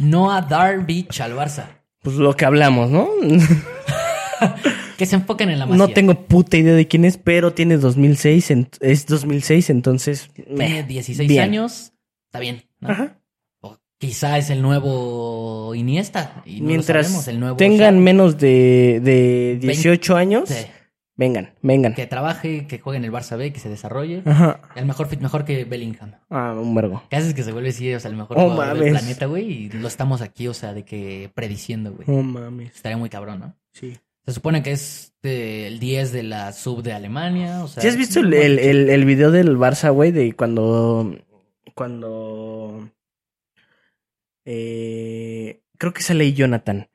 No 0.00 0.32
a 0.32 0.42
Darby 0.42 1.06
al 1.20 1.34
Barça. 1.36 1.66
Pues 2.02 2.16
lo 2.16 2.34
que 2.34 2.44
hablamos, 2.44 2.90
¿no? 2.90 3.08
Que 4.98 5.06
se 5.06 5.16
enfoquen 5.16 5.50
en 5.50 5.58
la 5.58 5.66
masía. 5.66 5.78
No 5.78 5.88
tengo 5.92 6.14
puta 6.26 6.56
idea 6.56 6.74
de 6.74 6.86
quién 6.86 7.04
es, 7.04 7.16
pero 7.16 7.54
tiene 7.54 7.76
2006, 7.76 8.50
en- 8.50 8.68
es 8.80 9.06
2006, 9.06 9.70
entonces... 9.70 10.30
Tiene 10.34 10.52
meh, 10.54 10.82
16 10.84 11.28
bien. 11.28 11.42
años. 11.42 11.92
Está 12.26 12.38
bien. 12.40 12.62
¿no? 12.80 12.90
Ajá. 12.90 13.16
Quizá 14.02 14.36
es 14.36 14.50
el 14.50 14.60
nuevo 14.62 15.76
Iniesta. 15.76 16.42
Y 16.44 16.60
no 16.60 16.66
Mientras 16.66 17.06
sabemos, 17.06 17.28
el 17.28 17.38
nuevo 17.38 17.56
tengan 17.56 17.94
Xavi. 17.94 18.04
menos 18.04 18.36
de, 18.36 19.00
de 19.00 19.58
18 19.60 20.16
años, 20.16 20.48
Sí. 20.48 20.66
vengan, 21.14 21.54
vengan. 21.62 21.94
Que 21.94 22.08
trabaje, 22.08 22.66
que 22.66 22.80
juegue 22.80 22.98
en 22.98 23.04
el 23.04 23.12
Barça 23.12 23.36
B, 23.36 23.52
que 23.52 23.60
se 23.60 23.68
desarrolle. 23.68 24.22
Ajá. 24.26 24.60
El 24.74 24.86
mejor 24.86 25.06
fit, 25.06 25.20
mejor 25.20 25.44
que 25.44 25.64
Bellingham. 25.64 26.14
Ah, 26.30 26.52
un 26.60 26.74
vergo. 26.74 27.00
Que 27.10 27.14
haces 27.14 27.32
que 27.32 27.44
se 27.44 27.52
vuelve 27.52 27.68
así, 27.68 27.94
o 27.94 28.00
sea, 28.00 28.10
el 28.10 28.16
mejor 28.16 28.36
Oh, 28.40 28.50
jugador 28.50 28.74
del 28.78 28.86
mames. 28.88 29.02
planeta, 29.02 29.26
güey. 29.26 29.44
Y 29.52 29.68
lo 29.70 29.86
estamos 29.86 30.20
aquí, 30.20 30.48
o 30.48 30.54
sea, 30.54 30.74
de 30.74 30.84
que 30.84 31.30
prediciendo, 31.32 31.92
güey. 31.92 32.08
No 32.08 32.24
mames. 32.24 32.74
Estaría 32.74 32.98
muy 32.98 33.08
cabrón, 33.08 33.38
¿no? 33.38 33.54
Sí. 33.72 33.96
Se 34.26 34.32
supone 34.32 34.64
que 34.64 34.72
es 34.72 35.12
de- 35.22 35.68
el 35.68 35.78
10 35.78 36.10
de 36.10 36.24
la 36.24 36.52
sub 36.52 36.82
de 36.82 36.92
Alemania, 36.92 37.62
o 37.62 37.68
sea... 37.68 37.80
¿Sí 37.80 37.88
has 37.88 37.96
visto 37.96 38.18
el, 38.18 38.34
el, 38.34 38.58
el, 38.58 38.90
el 38.90 39.04
video 39.04 39.30
del 39.30 39.56
Barça, 39.56 39.92
güey? 39.92 40.10
De 40.10 40.32
cuando. 40.32 41.14
Cuando. 41.74 42.88
Eh, 44.44 45.62
creo 45.78 45.92
que 45.92 46.02
sale 46.02 46.32
Jonathan. 46.32 46.88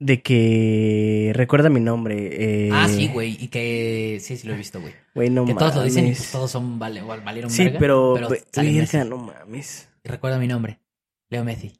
De 0.00 0.22
que. 0.22 1.30
Recuerda 1.34 1.70
mi 1.70 1.80
nombre. 1.80 2.66
eh, 2.66 2.70
Ah, 2.72 2.88
sí, 2.88 3.08
güey, 3.08 3.36
y 3.42 3.48
que... 3.48 4.18
Sí, 4.20 4.36
sí 4.36 4.46
lo 4.46 4.54
he 4.54 4.56
visto, 4.56 4.80
güey. 4.80 4.92
Güey, 5.14 5.30
no 5.30 5.44
que 5.46 5.54
mames. 5.54 5.58
todos 5.72 5.76
lo 5.76 5.82
dicen 5.84 6.06
y 6.06 6.10
pues 6.10 6.30
todos 6.32 6.50
son 6.50 6.78
vale, 6.78 7.00
val- 7.00 7.22
valieron 7.22 7.50
Sí, 7.50 7.64
verga, 7.64 7.78
pero. 7.78 8.12
pero 8.14 8.28
verga, 8.28 9.04
no 9.04 9.18
mames. 9.18 9.88
Recuerda 10.02 10.38
mi 10.38 10.48
nombre, 10.48 10.80
Leo 11.30 11.44
Messi. 11.44 11.72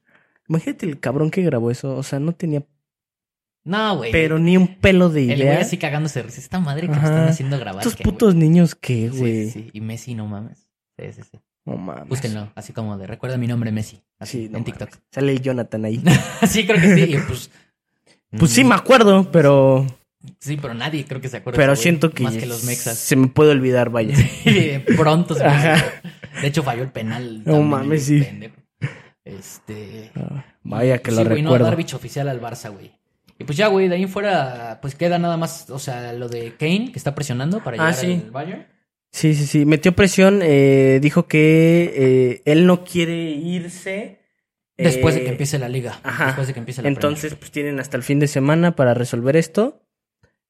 Imagínate 0.48 0.86
el 0.86 1.00
cabrón 1.00 1.30
que 1.30 1.42
grabó 1.42 1.70
eso. 1.70 1.96
O 1.96 2.02
sea, 2.02 2.18
no 2.20 2.32
tenía. 2.32 2.64
No, 3.64 3.96
güey. 3.96 4.12
Pero 4.12 4.38
ni 4.38 4.56
un 4.56 4.76
pelo 4.76 5.08
de 5.10 5.22
El 5.22 5.26
güey 5.26 5.40
idea. 5.48 5.60
así 5.60 5.76
cagándose 5.76 6.22
risa. 6.22 6.38
Esta 6.40 6.60
madre 6.60 6.82
que 6.82 6.92
me 6.92 6.96
Ajá. 6.98 7.08
están 7.08 7.28
haciendo 7.28 7.58
grabar. 7.58 7.80
Estos 7.80 7.96
¿qué, 7.96 8.04
putos 8.04 8.34
niños 8.34 8.74
que, 8.74 9.08
güey? 9.08 9.20
güey. 9.20 9.44
Sí, 9.46 9.50
sí, 9.50 9.62
sí. 9.64 9.70
Y 9.72 9.80
Messi, 9.80 10.14
no 10.14 10.26
mames. 10.26 10.68
Sí, 10.98 11.12
sí, 11.12 11.22
sí. 11.30 11.38
No 11.66 11.76
mames. 11.76 12.08
Búsquenlo, 12.08 12.52
así 12.54 12.72
como 12.72 12.96
de 12.98 13.06
recuerda 13.06 13.36
mi 13.38 13.46
nombre 13.46 13.72
Messi. 13.72 14.00
Así, 14.18 14.44
Sí, 14.44 14.48
no 14.50 14.58
en 14.58 14.64
TikTok. 14.64 14.90
mames. 14.90 15.02
Sale 15.10 15.32
el 15.32 15.40
Jonathan 15.40 15.84
ahí. 15.84 16.02
sí, 16.48 16.66
creo 16.66 16.80
que 16.80 16.94
sí. 17.06 17.16
pues. 17.26 17.50
Pues 18.36 18.50
sí, 18.50 18.64
mm, 18.64 18.68
me 18.68 18.74
acuerdo, 18.74 19.30
pero. 19.30 19.86
Sí, 20.40 20.58
pero 20.60 20.74
nadie 20.74 21.04
creo 21.04 21.20
que 21.20 21.28
se 21.28 21.36
acuerda. 21.36 21.56
Pero 21.56 21.70
de 21.72 21.76
siento 21.76 22.10
que. 22.10 22.24
Más 22.24 22.34
que 22.36 22.46
los 22.46 22.64
mexas. 22.64 22.98
Se 22.98 23.14
me 23.14 23.28
puede 23.28 23.52
olvidar, 23.52 23.90
vaya. 23.90 24.16
Sí, 24.42 24.72
pronto 24.96 25.34
se 25.36 25.44
me. 25.44 25.52
De 26.42 26.48
hecho, 26.48 26.64
falló 26.64 26.82
el 26.82 26.90
penal. 26.90 27.42
No 27.44 27.62
mames, 27.62 28.06
sí. 28.06 28.20
pendejo. 28.22 28.56
Este. 29.24 30.10
Ah, 30.16 30.44
Vaya 30.64 30.98
que 30.98 31.10
sí, 31.12 31.16
lo 31.16 31.24
güey, 31.30 31.42
no, 31.42 31.50
recuerdo. 31.50 31.66
Darvich 31.66 31.94
oficial 31.94 32.28
al 32.28 32.40
Barça, 32.40 32.70
güey. 32.72 32.90
Y 33.38 33.44
pues 33.44 33.56
ya, 33.56 33.68
güey, 33.68 33.88
de 33.88 33.94
ahí 33.96 34.02
en 34.02 34.08
fuera, 34.08 34.78
pues 34.82 34.94
queda 34.94 35.18
nada 35.18 35.36
más, 35.36 35.68
o 35.70 35.78
sea, 35.78 36.12
lo 36.12 36.28
de 36.28 36.54
Kane, 36.56 36.90
que 36.92 36.98
está 36.98 37.14
presionando 37.14 37.62
para 37.62 37.76
Ah, 37.76 37.90
llegar 37.90 37.94
sí. 37.94 38.12
al 38.24 38.30
Bayern. 38.30 38.66
Sí, 39.14 39.32
sí, 39.34 39.46
sí. 39.46 39.64
Metió 39.64 39.92
presión. 39.94 40.40
eh, 40.42 40.98
dijo 41.00 41.28
que 41.28 41.92
eh, 41.94 42.42
él 42.46 42.66
no 42.66 42.82
quiere 42.84 43.30
irse. 43.30 44.18
Después 44.76 45.14
de 45.14 45.20
eh, 45.20 45.24
que 45.24 45.30
empiece 45.30 45.56
la 45.60 45.68
liga. 45.68 46.00
ajá. 46.02 46.26
Después 46.26 46.48
de 46.48 46.52
que 46.54 46.58
empiece 46.58 46.82
la 46.82 46.88
Entonces, 46.88 47.34
pues 47.36 47.52
tienen 47.52 47.78
hasta 47.78 47.96
el 47.96 48.02
fin 48.02 48.18
de 48.18 48.26
semana 48.26 48.74
para 48.74 48.92
resolver 48.92 49.36
esto. 49.36 49.80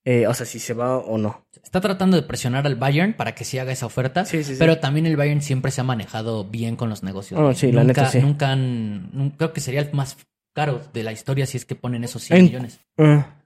Eh, 0.07 0.27
o 0.27 0.33
sea, 0.33 0.47
si 0.47 0.59
se 0.61 0.73
va 0.73 0.97
o 0.97 1.19
no. 1.19 1.47
Está 1.63 1.83
tratando 1.83 2.17
de 2.17 2.23
presionar 2.23 2.67
al 2.67 2.77
Bayern 2.77 3.13
para 3.15 3.35
que 3.35 3.45
sí 3.45 3.59
haga 3.59 3.73
esa 3.73 3.85
oferta. 3.85 4.25
Sí, 4.25 4.39
sí, 4.45 4.53
sí. 4.55 4.57
Pero 4.59 4.79
también 4.79 5.05
el 5.05 5.17
Bayern 5.19 5.43
siempre 5.43 5.71
se 5.71 5.83
ha 5.83 5.85
manejado 5.85 6.45
bien 6.45 6.77
con 6.77 6.89
los 6.89 7.03
negocios. 7.03 7.39
Oh, 7.39 7.53
sí, 7.53 7.71
la 7.71 7.85
nunca, 7.85 8.03
neta. 8.05 8.19
Nunca 8.21 8.51
han. 8.51 9.35
creo 9.37 9.53
que 9.53 9.61
sería 9.61 9.81
el 9.83 9.93
más 9.93 10.17
caro 10.55 10.81
de 10.95 11.03
la 11.03 11.13
historia 11.13 11.45
si 11.47 11.59
es 11.59 11.65
que 11.67 11.75
ponen 11.75 12.03
esos 12.05 12.23
100 12.23 12.39
En- 12.39 12.45
millones. 12.47 12.81
Ah, 12.97 13.41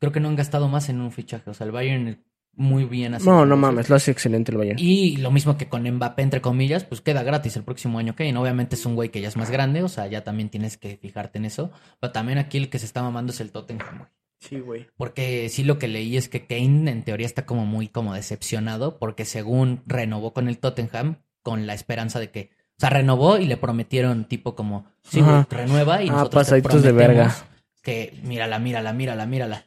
Creo 0.00 0.10
que 0.12 0.18
no 0.20 0.28
han 0.28 0.36
gastado 0.36 0.68
más 0.68 0.88
en 0.88 1.00
un 1.00 1.10
fichaje. 1.12 1.48
O 1.50 1.54
sea, 1.54 1.64
el 1.66 1.72
Bayern 1.72 2.24
muy 2.56 2.84
bien 2.84 3.14
así. 3.14 3.26
no, 3.26 3.44
no 3.46 3.56
mames. 3.56 3.88
Lo 3.88 3.96
hace 3.96 4.10
excelente 4.10 4.50
el 4.52 4.58
Bayern. 4.58 4.78
Y 4.78 5.18
lo 5.18 5.30
mismo 5.30 5.56
que 5.56 5.68
con 5.68 5.82
Mbappé, 5.88 6.22
entre 6.22 6.40
comillas, 6.40 6.84
pues 6.84 7.00
queda 7.00 7.22
gratis 7.22 7.56
el 7.56 7.62
próximo 7.64 7.98
año 7.98 8.16
Kane. 8.16 8.36
Obviamente 8.36 8.74
es 8.76 8.84
un 8.86 8.94
güey 8.94 9.10
que 9.10 9.20
ya 9.20 9.28
es 9.28 9.36
más 9.36 9.50
grande, 9.50 9.82
o 9.82 9.88
sea, 9.88 10.06
ya 10.06 10.24
también 10.24 10.48
tienes 10.48 10.76
que 10.76 10.96
fijarte 10.96 11.38
en 11.38 11.44
eso. 11.44 11.70
Pero 12.00 12.12
también 12.12 12.38
aquí 12.38 12.58
el 12.58 12.68
que 12.70 12.78
se 12.78 12.86
está 12.86 13.02
mamando 13.02 13.32
es 13.32 13.40
el 13.40 13.52
Tottenham, 13.52 13.98
güey. 13.98 14.10
Sí, 14.38 14.60
güey. 14.60 14.86
Porque 14.96 15.48
sí 15.48 15.64
lo 15.64 15.78
que 15.78 15.88
leí 15.88 16.16
es 16.16 16.28
que 16.28 16.46
Kane 16.46 16.90
en 16.90 17.02
teoría 17.04 17.26
está 17.26 17.46
como 17.46 17.64
muy 17.64 17.88
como 17.88 18.12
decepcionado 18.14 18.98
porque 18.98 19.24
según 19.24 19.82
renovó 19.86 20.32
con 20.34 20.48
el 20.48 20.58
Tottenham 20.58 21.16
con 21.42 21.66
la 21.66 21.74
esperanza 21.74 22.20
de 22.20 22.30
que, 22.30 22.50
o 22.76 22.80
sea, 22.80 22.90
renovó 22.90 23.38
y 23.38 23.46
le 23.46 23.56
prometieron 23.56 24.26
tipo 24.26 24.54
como, 24.54 24.84
sí, 25.02 25.20
güey, 25.22 25.44
renueva 25.48 26.02
y 26.02 26.08
Ah, 26.08 26.12
nosotros 26.12 26.30
te 26.30 26.36
pasaditos 26.36 26.82
de 26.82 26.92
prometemos 26.92 27.16
verga. 27.16 27.34
que 27.82 28.14
mírala, 28.24 28.58
mírala, 28.58 28.92
mírala, 28.92 29.26
mírala. 29.26 29.64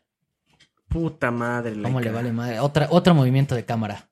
Puta 0.89 1.31
madre. 1.31 1.73
¿Cómo 1.81 1.99
le 1.99 2.05
Laika. 2.07 2.11
vale 2.17 2.31
madre? 2.31 2.59
Otra, 2.59 2.87
otro 2.89 3.13
movimiento 3.13 3.55
de 3.55 3.63
cámara. 3.65 4.09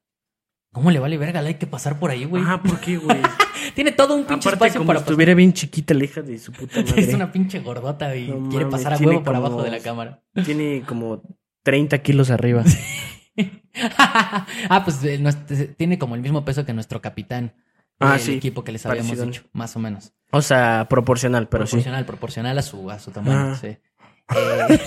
¿Cómo 0.72 0.92
le 0.92 1.00
vale 1.00 1.18
verga? 1.18 1.42
La 1.42 1.48
hay 1.50 1.56
que 1.56 1.66
pasar 1.66 1.98
por 1.98 2.12
ahí, 2.12 2.26
güey. 2.26 2.44
Ah, 2.46 2.62
¿por 2.62 2.80
qué, 2.80 2.98
güey? 2.98 3.18
Tiene 3.76 3.92
todo 3.92 4.14
un 4.16 4.26
pinche 4.26 4.48
Aparte, 4.50 4.66
espacio 4.66 4.80
como 4.82 4.88
para 4.88 5.00
estuviera 5.00 5.34
bien 5.34 5.54
chiquita 5.54 5.94
la 5.94 6.04
hija 6.04 6.22
de 6.22 6.38
su 6.38 6.52
puta 6.52 6.82
madre. 6.86 7.02
Es 7.02 7.14
una 7.14 7.32
pinche 7.32 7.60
gordota 7.62 8.16
y 8.16 8.28
No 8.28 8.50
quiere 8.50 8.68
pasar 8.68 8.94
a 8.94 8.98
huevo 8.98 9.24
por 9.24 9.34
como- 9.34 9.48
abajo 9.48 9.64
de 9.64 9.72
la 9.72 9.80
cámara. 9.80 10.22
Tiene 10.46 10.84
como 10.88 11.22
30 11.64 11.98
kilos 12.00 12.30
arriba. 12.30 12.64
ah, 14.70 14.82
pues 14.84 15.04
eh, 15.04 15.18
nuestro- 15.18 15.56
tiene 15.78 15.98
como 15.98 16.16
el 16.16 16.22
mismo 16.22 16.46
peso 16.46 16.66
que 16.66 16.74
nuestro 16.74 17.02
capitán. 17.02 17.54
Ah, 18.00 18.12
del 18.12 18.20
sí, 18.22 18.34
equipo 18.36 18.64
que 18.64 18.72
les 18.72 18.86
habíamos 18.86 19.08
parecido. 19.18 19.26
dicho, 19.26 19.44
más 19.54 19.76
o 19.76 19.80
menos. 19.80 20.14
O 20.32 20.44
sea, 20.44 20.86
proporcional, 20.88 21.48
pero 21.50 21.66
sí. 21.66 21.72
proporcional, 21.72 22.06
proporcional 22.06 22.58
a 22.60 22.62
su, 22.62 22.92
a 22.92 23.00
su 23.00 23.10
tamaño, 23.10 23.54
Ah. 23.54 23.58
sí. 23.60 23.68
Eh, 23.70 24.80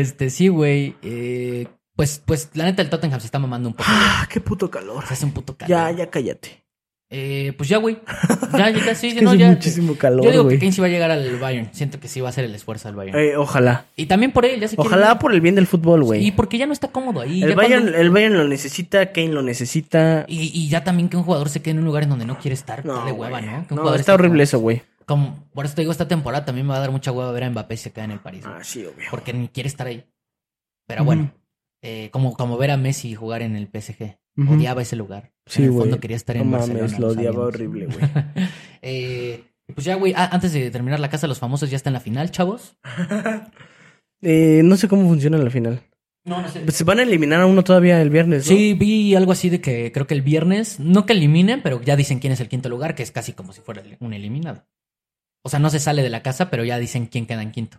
este, 0.00 0.30
sí, 0.30 0.48
güey. 0.48 0.94
eh, 1.02 1.66
pues, 1.96 2.20
pues, 2.24 2.50
la 2.54 2.64
neta, 2.64 2.82
el 2.82 2.90
Tottenham 2.90 3.20
se 3.20 3.26
está 3.26 3.38
mamando 3.38 3.68
un 3.68 3.74
poco. 3.74 3.88
Ah, 3.92 4.26
qué 4.30 4.40
puto 4.40 4.70
calor. 4.70 5.06
Se 5.06 5.14
hace 5.14 5.24
un 5.26 5.32
puto 5.32 5.56
calor. 5.56 5.70
Ya, 5.70 5.90
ya 5.92 6.10
cállate. 6.10 6.62
Eh, 7.10 7.52
pues 7.56 7.68
ya, 7.68 7.76
güey. 7.78 7.98
Ya, 8.54 8.70
ya, 8.70 8.84
ya, 8.86 8.94
sí, 8.94 9.08
Es 9.08 9.14
que 9.14 9.22
no, 9.22 9.30
hace 9.30 9.38
ya. 9.40 9.48
muchísimo 9.50 9.96
calor, 9.96 10.24
Yo 10.24 10.30
digo 10.30 10.44
güey. 10.44 10.56
que 10.56 10.60
Kane 10.60 10.72
sí 10.72 10.80
va 10.80 10.86
a 10.86 10.90
llegar 10.90 11.10
al 11.10 11.38
Bayern. 11.40 11.70
Siento 11.72 11.98
que 11.98 12.06
sí 12.06 12.20
va 12.20 12.28
a 12.28 12.30
hacer 12.30 12.44
el 12.44 12.54
esfuerzo 12.54 12.86
al 12.88 12.94
Bayern. 12.94 13.18
Eh, 13.18 13.36
ojalá. 13.36 13.86
Y 13.96 14.06
también 14.06 14.30
por 14.30 14.44
él, 14.46 14.60
ya 14.60 14.68
se 14.68 14.76
Ojalá 14.78 15.18
por 15.18 15.32
el 15.32 15.40
bien 15.40 15.56
del 15.56 15.66
fútbol, 15.66 16.02
Y 16.02 16.04
güey. 16.04 16.30
porque 16.30 16.56
ya 16.56 16.66
no 16.66 16.72
está 16.72 16.88
cómodo 16.88 17.20
ahí. 17.20 17.42
El 17.42 17.48
ya 17.50 17.54
Bayern, 17.56 17.82
cuando- 17.82 17.98
el 17.98 18.10
Bayern 18.10 18.36
lo 18.38 18.46
necesita, 18.46 19.10
Kane 19.12 19.28
lo 19.32 19.42
necesita. 19.42 20.24
y, 20.28 20.50
y 20.56 20.68
ya 20.68 20.84
también 20.84 21.08
que 21.08 21.16
un 21.16 21.24
jugador 21.24 21.48
se 21.48 21.62
quede 21.62 21.72
en 21.72 21.78
un 21.80 21.84
lugar 21.84 22.04
en 22.04 22.10
donde 22.10 22.26
no 22.26 22.38
quiere 22.38 22.54
estar. 22.54 22.86
No, 22.86 23.04
de 23.04 23.10
hueva, 23.12 23.40
güey. 23.40 23.50
¿no? 23.50 23.66
Que 23.66 23.74
un 23.74 23.76
No, 23.76 23.82
jugador 23.82 24.00
está 24.00 24.12
esté 24.12 24.22
horrible 24.22 24.42
eso, 24.44 24.60
güey. 24.60 24.82
Como, 25.06 25.48
por 25.52 25.64
eso 25.66 25.74
te 25.74 25.82
digo, 25.82 25.92
esta 25.92 26.08
temporada 26.08 26.44
también 26.44 26.66
me 26.66 26.72
va 26.72 26.78
a 26.78 26.80
dar 26.80 26.90
mucha 26.90 27.12
hueva 27.12 27.30
ver 27.32 27.44
a 27.44 27.50
Mbappé 27.50 27.76
si 27.76 27.84
se 27.84 27.92
queda 27.92 28.04
en 28.04 28.10
el 28.12 28.20
París. 28.20 28.42
Ah, 28.46 28.60
sí, 28.62 28.80
obvio. 28.84 29.06
Porque 29.10 29.32
ni 29.32 29.48
quiere 29.48 29.68
estar 29.68 29.86
ahí. 29.86 30.04
Pero 30.86 31.04
bueno, 31.04 31.32
eh, 31.82 32.08
como, 32.10 32.34
como 32.34 32.56
ver 32.58 32.70
a 32.70 32.76
Messi 32.76 33.14
jugar 33.14 33.42
en 33.42 33.56
el 33.56 33.68
PSG. 33.68 34.16
Odiaba 34.36 34.82
ese 34.82 34.96
lugar. 34.96 35.32
Sí, 35.46 35.62
en 35.62 35.68
el 35.72 35.78
fondo 35.78 36.00
quería 36.00 36.16
estar 36.16 36.34
No 36.36 36.42
en 36.42 36.50
mames, 36.50 36.68
Barcelona. 36.68 36.98
lo 36.98 37.06
odiaba 37.08 37.22
sabíamos. 37.34 37.54
horrible, 37.54 37.86
güey. 37.86 37.98
Eh, 38.82 39.44
pues 39.74 39.84
ya, 39.86 39.94
güey, 39.94 40.12
ah, 40.14 40.28
antes 40.32 40.52
de 40.52 40.70
terminar 40.70 41.00
la 41.00 41.08
casa 41.08 41.22
de 41.26 41.28
los 41.28 41.38
famosos, 41.38 41.70
ya 41.70 41.76
está 41.76 41.88
en 41.88 41.94
la 41.94 42.00
final, 42.00 42.30
chavos. 42.30 42.76
Eh, 44.26 44.62
no 44.64 44.76
sé 44.76 44.88
cómo 44.88 45.06
funciona 45.06 45.36
la 45.36 45.50
final. 45.50 45.82
No, 46.24 46.40
no 46.40 46.48
sé. 46.48 46.60
Pues 46.60 46.76
se 46.76 46.84
van 46.84 46.98
a 46.98 47.02
eliminar 47.02 47.42
a 47.42 47.46
uno 47.46 47.62
todavía 47.62 48.00
el 48.00 48.08
viernes, 48.08 48.48
¿no? 48.50 48.56
Sí, 48.56 48.72
vi 48.72 49.14
algo 49.14 49.32
así 49.32 49.50
de 49.50 49.60
que 49.60 49.92
creo 49.92 50.06
que 50.06 50.14
el 50.14 50.22
viernes, 50.22 50.80
no 50.80 51.04
que 51.04 51.12
eliminen, 51.12 51.60
pero 51.62 51.82
ya 51.82 51.94
dicen 51.96 52.20
quién 52.20 52.32
es 52.32 52.40
el 52.40 52.48
quinto 52.48 52.70
lugar, 52.70 52.94
que 52.94 53.02
es 53.02 53.10
casi 53.10 53.34
como 53.34 53.52
si 53.52 53.60
fuera 53.60 53.82
un 54.00 54.14
eliminado. 54.14 54.64
O 55.46 55.50
sea, 55.50 55.58
no 55.60 55.68
se 55.70 55.78
sale 55.78 56.02
de 56.02 56.08
la 56.10 56.22
casa, 56.22 56.50
pero 56.50 56.64
ya 56.64 56.78
dicen 56.78 57.06
quién 57.06 57.26
queda 57.26 57.42
en 57.42 57.52
quinto. 57.52 57.78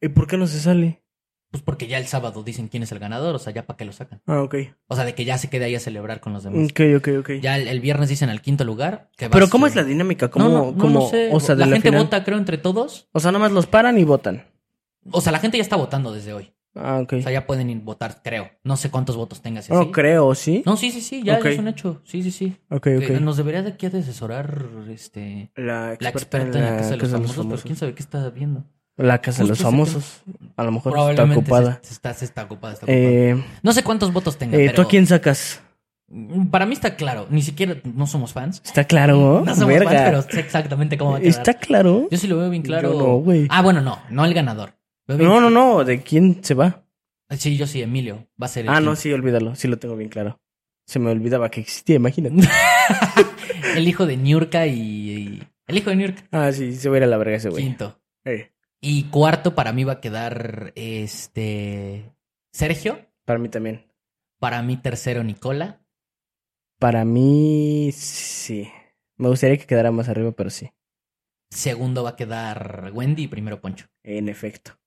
¿Y 0.00 0.08
por 0.08 0.26
qué 0.26 0.36
no 0.36 0.46
se 0.46 0.60
sale? 0.60 1.02
Pues 1.50 1.62
porque 1.62 1.86
ya 1.86 1.96
el 1.96 2.06
sábado 2.06 2.42
dicen 2.42 2.68
quién 2.68 2.82
es 2.82 2.92
el 2.92 2.98
ganador, 2.98 3.34
o 3.34 3.38
sea, 3.38 3.54
ya 3.54 3.64
para 3.66 3.78
qué 3.78 3.86
lo 3.86 3.92
sacan. 3.92 4.20
Ah, 4.26 4.42
ok. 4.42 4.54
O 4.86 4.94
sea, 4.94 5.06
de 5.06 5.14
que 5.14 5.24
ya 5.24 5.38
se 5.38 5.48
quede 5.48 5.64
ahí 5.64 5.74
a 5.74 5.80
celebrar 5.80 6.20
con 6.20 6.34
los 6.34 6.44
demás. 6.44 6.68
Ok, 6.70 6.80
ok, 6.98 7.08
ok. 7.20 7.30
Ya 7.40 7.56
el, 7.56 7.68
el 7.68 7.80
viernes 7.80 8.10
dicen 8.10 8.28
al 8.28 8.42
quinto 8.42 8.64
lugar. 8.64 9.08
Que 9.16 9.30
Pero 9.30 9.48
¿cómo 9.48 9.66
es 9.66 9.74
la 9.74 9.82
dinámica? 9.82 10.30
¿Cómo, 10.30 10.48
No, 10.50 10.76
cómo- 10.76 11.00
no 11.00 11.08
sé. 11.08 11.30
o 11.32 11.40
sea, 11.40 11.54
de 11.54 11.60
la, 11.60 11.66
la, 11.68 11.76
gente 11.76 11.88
final? 11.88 12.04
vota, 12.04 12.22
creo, 12.22 12.36
entre 12.36 12.58
todos. 12.58 13.08
O 13.12 13.20
sea, 13.20 13.32
nada 13.32 13.44
más 13.44 13.52
los 13.52 13.66
paran 13.66 13.96
y 13.98 14.04
votan. 14.04 14.44
O 15.10 15.22
sea, 15.22 15.32
la 15.32 15.38
gente 15.38 15.56
ya 15.56 15.62
está 15.62 15.76
votando 15.76 16.12
desde 16.12 16.34
hoy. 16.34 16.52
Ah, 16.74 17.00
ok. 17.02 17.14
O 17.14 17.22
sea, 17.22 17.32
ya 17.32 17.46
pueden 17.46 17.70
ir 17.70 17.80
votar, 17.80 18.20
creo. 18.22 18.50
No 18.62 18.76
sé 18.76 18.90
cuántos 18.90 19.16
votos 19.16 19.42
tengas. 19.42 19.68
No 19.70 19.80
así. 19.80 19.90
creo, 19.90 20.34
¿sí? 20.34 20.62
No, 20.64 20.76
sí, 20.76 20.90
sí, 20.90 21.00
sí, 21.00 21.22
ya, 21.24 21.38
es 21.38 21.58
un 21.58 21.68
hecho. 21.68 22.00
Sí, 22.04 22.22
sí, 22.22 22.30
sí. 22.30 22.56
Ok, 22.70 22.82
Que 22.84 22.96
ok. 23.16 23.20
Nos 23.20 23.36
debería 23.36 23.62
de 23.62 23.70
aquí 23.70 23.86
asesorar 23.86 24.64
este, 24.90 25.50
La 25.56 25.96
la 25.98 26.08
experta, 26.10 26.58
en 26.58 26.64
la 26.64 26.76
casa 26.76 26.90
de 26.90 26.96
los 26.96 27.02
Casa 27.10 27.16
famosos, 27.16 27.46
pero 27.46 27.62
quién 27.62 27.76
sabe 27.76 27.94
qué 27.94 28.02
está 28.02 28.28
viendo. 28.30 28.64
La 28.96 29.20
casa 29.20 29.42
de 29.42 29.48
los 29.50 29.58
famosos. 29.60 30.22
A 30.56 30.64
lo 30.64 30.72
mejor 30.72 31.10
está 31.10 31.24
ocupada. 31.24 31.78
Se, 31.82 31.88
se 31.88 31.94
está, 31.94 32.14
se 32.14 32.24
está 32.24 32.44
ocupada, 32.44 32.74
está 32.74 32.84
ocupada. 32.86 33.00
Eh, 33.02 33.44
no 33.62 33.72
sé 33.72 33.82
cuántos 33.84 34.12
votos 34.12 34.36
tenga, 34.36 34.56
eh, 34.56 34.62
pero 34.66 34.74
¿Tú 34.74 34.82
a 34.82 34.88
quién 34.88 35.06
sacas? 35.06 35.62
para 36.50 36.64
mí 36.66 36.72
está 36.72 36.96
claro. 36.96 37.26
Ni 37.30 37.42
siquiera 37.42 37.76
no 37.84 38.06
somos 38.06 38.32
fans. 38.32 38.62
Está 38.64 38.84
claro, 38.84 39.42
No 39.44 39.54
somos 39.54 39.68
Verga. 39.68 39.90
fans, 39.90 40.02
pero 40.04 40.22
sé 40.22 40.40
exactamente 40.40 40.96
cómo 40.96 41.12
va 41.12 41.16
a 41.18 41.20
quedar. 41.20 41.30
Está 41.30 41.54
claro. 41.54 42.08
Yo 42.10 42.18
sí 42.18 42.26
lo 42.26 42.38
veo 42.38 42.50
bien 42.50 42.62
claro. 42.62 42.92
Yo 42.92 42.98
no, 42.98 43.14
güey. 43.18 43.46
ah, 43.50 43.62
bueno, 43.62 43.80
no, 43.80 43.98
no 44.10 44.24
el 44.24 44.32
ganador. 44.34 44.77
No, 45.08 45.40
no, 45.40 45.50
no. 45.50 45.84
¿De 45.84 46.02
quién 46.02 46.42
se 46.44 46.54
va? 46.54 46.84
Sí, 47.30 47.56
yo 47.56 47.66
sí, 47.66 47.82
Emilio. 47.82 48.28
Va 48.40 48.46
a 48.46 48.48
ser 48.48 48.64
el 48.66 48.70
Ah, 48.70 48.80
no, 48.80 48.94
sí, 48.96 49.12
olvídalo. 49.12 49.54
Sí 49.54 49.68
lo 49.68 49.78
tengo 49.78 49.96
bien 49.96 50.10
claro. 50.10 50.40
Se 50.86 50.98
me 50.98 51.10
olvidaba 51.10 51.50
que 51.50 51.60
existía, 51.60 51.96
imagínate. 51.96 52.36
el 53.76 53.86
hijo 53.86 54.06
de 54.06 54.16
Niurka 54.16 54.66
y, 54.66 54.78
y- 54.80 55.42
El 55.66 55.76
hijo 55.78 55.90
de 55.90 55.96
Niurka. 55.96 56.22
Ah, 56.30 56.52
sí, 56.52 56.74
se 56.74 56.88
va 56.88 56.96
a 56.96 56.98
ir 56.98 57.04
a 57.04 57.08
la 57.08 57.18
verga 57.18 57.36
ese 57.36 57.50
güey. 57.50 57.64
Quinto. 57.64 58.00
Eh. 58.24 58.52
Y 58.80 59.04
cuarto 59.04 59.54
para 59.54 59.72
mí 59.72 59.84
va 59.84 59.94
a 59.94 60.00
quedar 60.00 60.72
este 60.76 62.14
Sergio. 62.52 63.06
Para 63.24 63.38
mí 63.38 63.48
también. 63.48 63.92
Para 64.38 64.62
mí 64.62 64.76
tercero 64.76 65.22
Nicola. 65.24 65.82
Para 66.78 67.04
mí, 67.04 67.90
sí. 67.92 68.70
Me 69.16 69.28
gustaría 69.28 69.58
que 69.58 69.66
quedara 69.66 69.90
más 69.90 70.08
arriba, 70.08 70.30
pero 70.32 70.48
sí. 70.48 70.70
Segundo 71.50 72.04
va 72.04 72.10
a 72.10 72.16
quedar 72.16 72.90
Wendy 72.94 73.24
y 73.24 73.28
primero 73.28 73.60
Poncho. 73.60 73.86
En 74.04 74.28
efecto. 74.28 74.78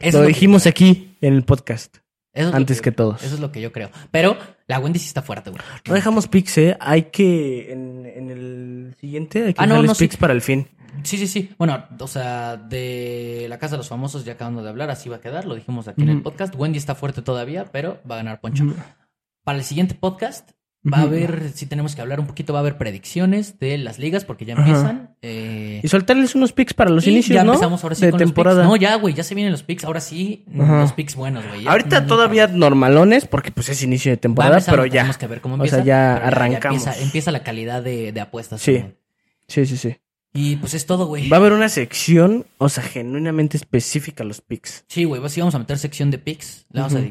Eso 0.00 0.18
lo 0.18 0.24
que 0.24 0.28
dijimos 0.28 0.66
aquí 0.66 1.16
en 1.20 1.34
el 1.34 1.44
podcast. 1.44 1.96
Eso 2.32 2.46
es 2.48 2.50
lo 2.50 2.56
antes 2.56 2.80
que 2.80 2.92
creo. 2.92 3.08
todos. 3.08 3.22
Eso 3.22 3.34
es 3.36 3.40
lo 3.40 3.52
que 3.52 3.60
yo 3.60 3.70
creo. 3.72 3.90
Pero 4.10 4.36
la 4.66 4.78
Wendy 4.80 4.98
sí 4.98 5.06
está 5.06 5.22
fuerte, 5.22 5.50
güey. 5.50 5.62
No 5.86 5.94
dejamos 5.94 6.26
pics, 6.26 6.58
¿eh? 6.58 6.76
Hay 6.80 7.04
que. 7.04 7.72
En, 7.72 8.06
en 8.06 8.30
el 8.30 8.96
siguiente, 9.00 9.44
hay 9.44 9.54
que 9.54 9.62
Ah, 9.62 9.66
no, 9.66 9.80
no, 9.82 9.94
sí. 9.94 10.04
pics 10.04 10.16
para 10.16 10.32
el 10.32 10.40
fin. 10.42 10.66
Sí, 11.04 11.16
sí, 11.16 11.26
sí. 11.28 11.50
Bueno, 11.58 11.84
o 12.00 12.06
sea, 12.08 12.56
de 12.56 13.46
la 13.48 13.58
Casa 13.58 13.72
de 13.74 13.78
los 13.78 13.88
Famosos 13.88 14.24
ya 14.24 14.32
acabando 14.34 14.62
de 14.62 14.68
hablar, 14.68 14.90
así 14.90 15.08
va 15.08 15.16
a 15.16 15.20
quedar. 15.20 15.44
Lo 15.44 15.54
dijimos 15.54 15.86
aquí 15.88 16.02
en 16.02 16.08
el 16.08 16.16
Ujú. 16.16 16.24
podcast. 16.24 16.54
Wendy 16.56 16.78
está 16.78 16.94
fuerte 16.94 17.22
todavía, 17.22 17.66
pero 17.70 18.00
va 18.08 18.16
a 18.16 18.18
ganar 18.18 18.40
Poncho. 18.40 18.64
Ujú. 18.64 18.74
Para 19.44 19.58
el 19.58 19.64
siguiente 19.64 19.94
podcast 19.94 20.50
va 20.86 20.98
a 20.98 21.02
haber, 21.02 21.50
sí 21.54 21.66
tenemos 21.66 21.94
que 21.94 22.02
hablar 22.02 22.20
un 22.20 22.26
poquito, 22.26 22.52
va 22.52 22.58
a 22.58 22.60
haber 22.60 22.76
predicciones 22.76 23.58
de 23.58 23.78
las 23.78 23.98
ligas 23.98 24.24
porque 24.24 24.44
ya 24.44 24.54
empiezan. 24.54 25.16
eh, 25.22 25.80
Y 25.82 25.88
soltarles 25.88 26.34
unos 26.34 26.52
pics 26.52 26.74
para 26.74 26.90
los 26.90 27.06
y 27.06 27.10
inicios, 27.10 27.34
ya 27.34 27.42
¿no? 27.44 27.52
empezamos 27.52 27.82
ahora 27.82 27.94
sí 27.94 28.04
de 28.04 28.10
con 28.10 28.20
los 28.20 28.28
temporada. 28.28 28.62
picks. 28.62 28.68
No, 28.68 28.76
ya, 28.76 28.94
güey, 28.96 29.14
ya 29.14 29.22
se 29.22 29.34
vienen 29.34 29.52
los 29.52 29.62
picks. 29.62 29.84
Ahora 29.84 30.00
sí, 30.00 30.44
Ajá. 30.60 30.80
los 30.80 30.92
picks 30.92 31.14
buenos, 31.14 31.46
güey. 31.48 31.66
Ahorita 31.66 32.00
no, 32.02 32.06
todavía 32.06 32.46
no, 32.48 32.58
normalones, 32.58 33.26
porque 33.26 33.50
pues 33.50 33.68
es 33.70 33.82
inicio 33.82 34.10
de 34.12 34.16
temporada, 34.18 34.60
pero 34.68 34.84
ya. 34.86 34.92
Tenemos 35.02 35.18
que 35.18 35.26
ver 35.26 35.40
cómo 35.40 35.54
O 35.54 35.56
empieza. 35.56 35.76
sea, 35.76 35.84
ya 35.84 36.16
arrancamos. 36.16 36.82
empieza, 36.86 37.02
empieza 37.02 37.30
la 37.32 37.42
calidad 37.42 37.82
de, 37.82 38.12
de 38.12 38.20
apuestas. 38.20 38.60
Sí. 38.60 38.72
también. 38.74 38.96
Sí, 39.48 39.66
sí, 39.66 39.76
sí. 39.76 39.96
Y 40.36 40.56
pues 40.56 40.74
es 40.74 40.84
todo, 40.84 41.06
güey. 41.06 41.28
Va 41.28 41.36
a 41.36 41.40
haber 41.40 41.52
una 41.52 41.68
sección, 41.68 42.44
o 42.58 42.68
sea, 42.68 42.82
genuinamente 42.82 43.56
específica 43.56 44.24
a 44.24 44.26
los 44.26 44.40
pics. 44.40 44.84
Sí, 44.88 45.04
güey, 45.04 45.22
sí 45.28 45.40
vamos 45.40 45.54
a 45.54 45.60
meter 45.60 45.78
sección 45.78 46.10
de 46.10 46.18
picks. 46.18 46.66
Le 46.70 46.80
vamos 46.80 46.94
a 46.94 46.96
Ujú. 46.98 47.04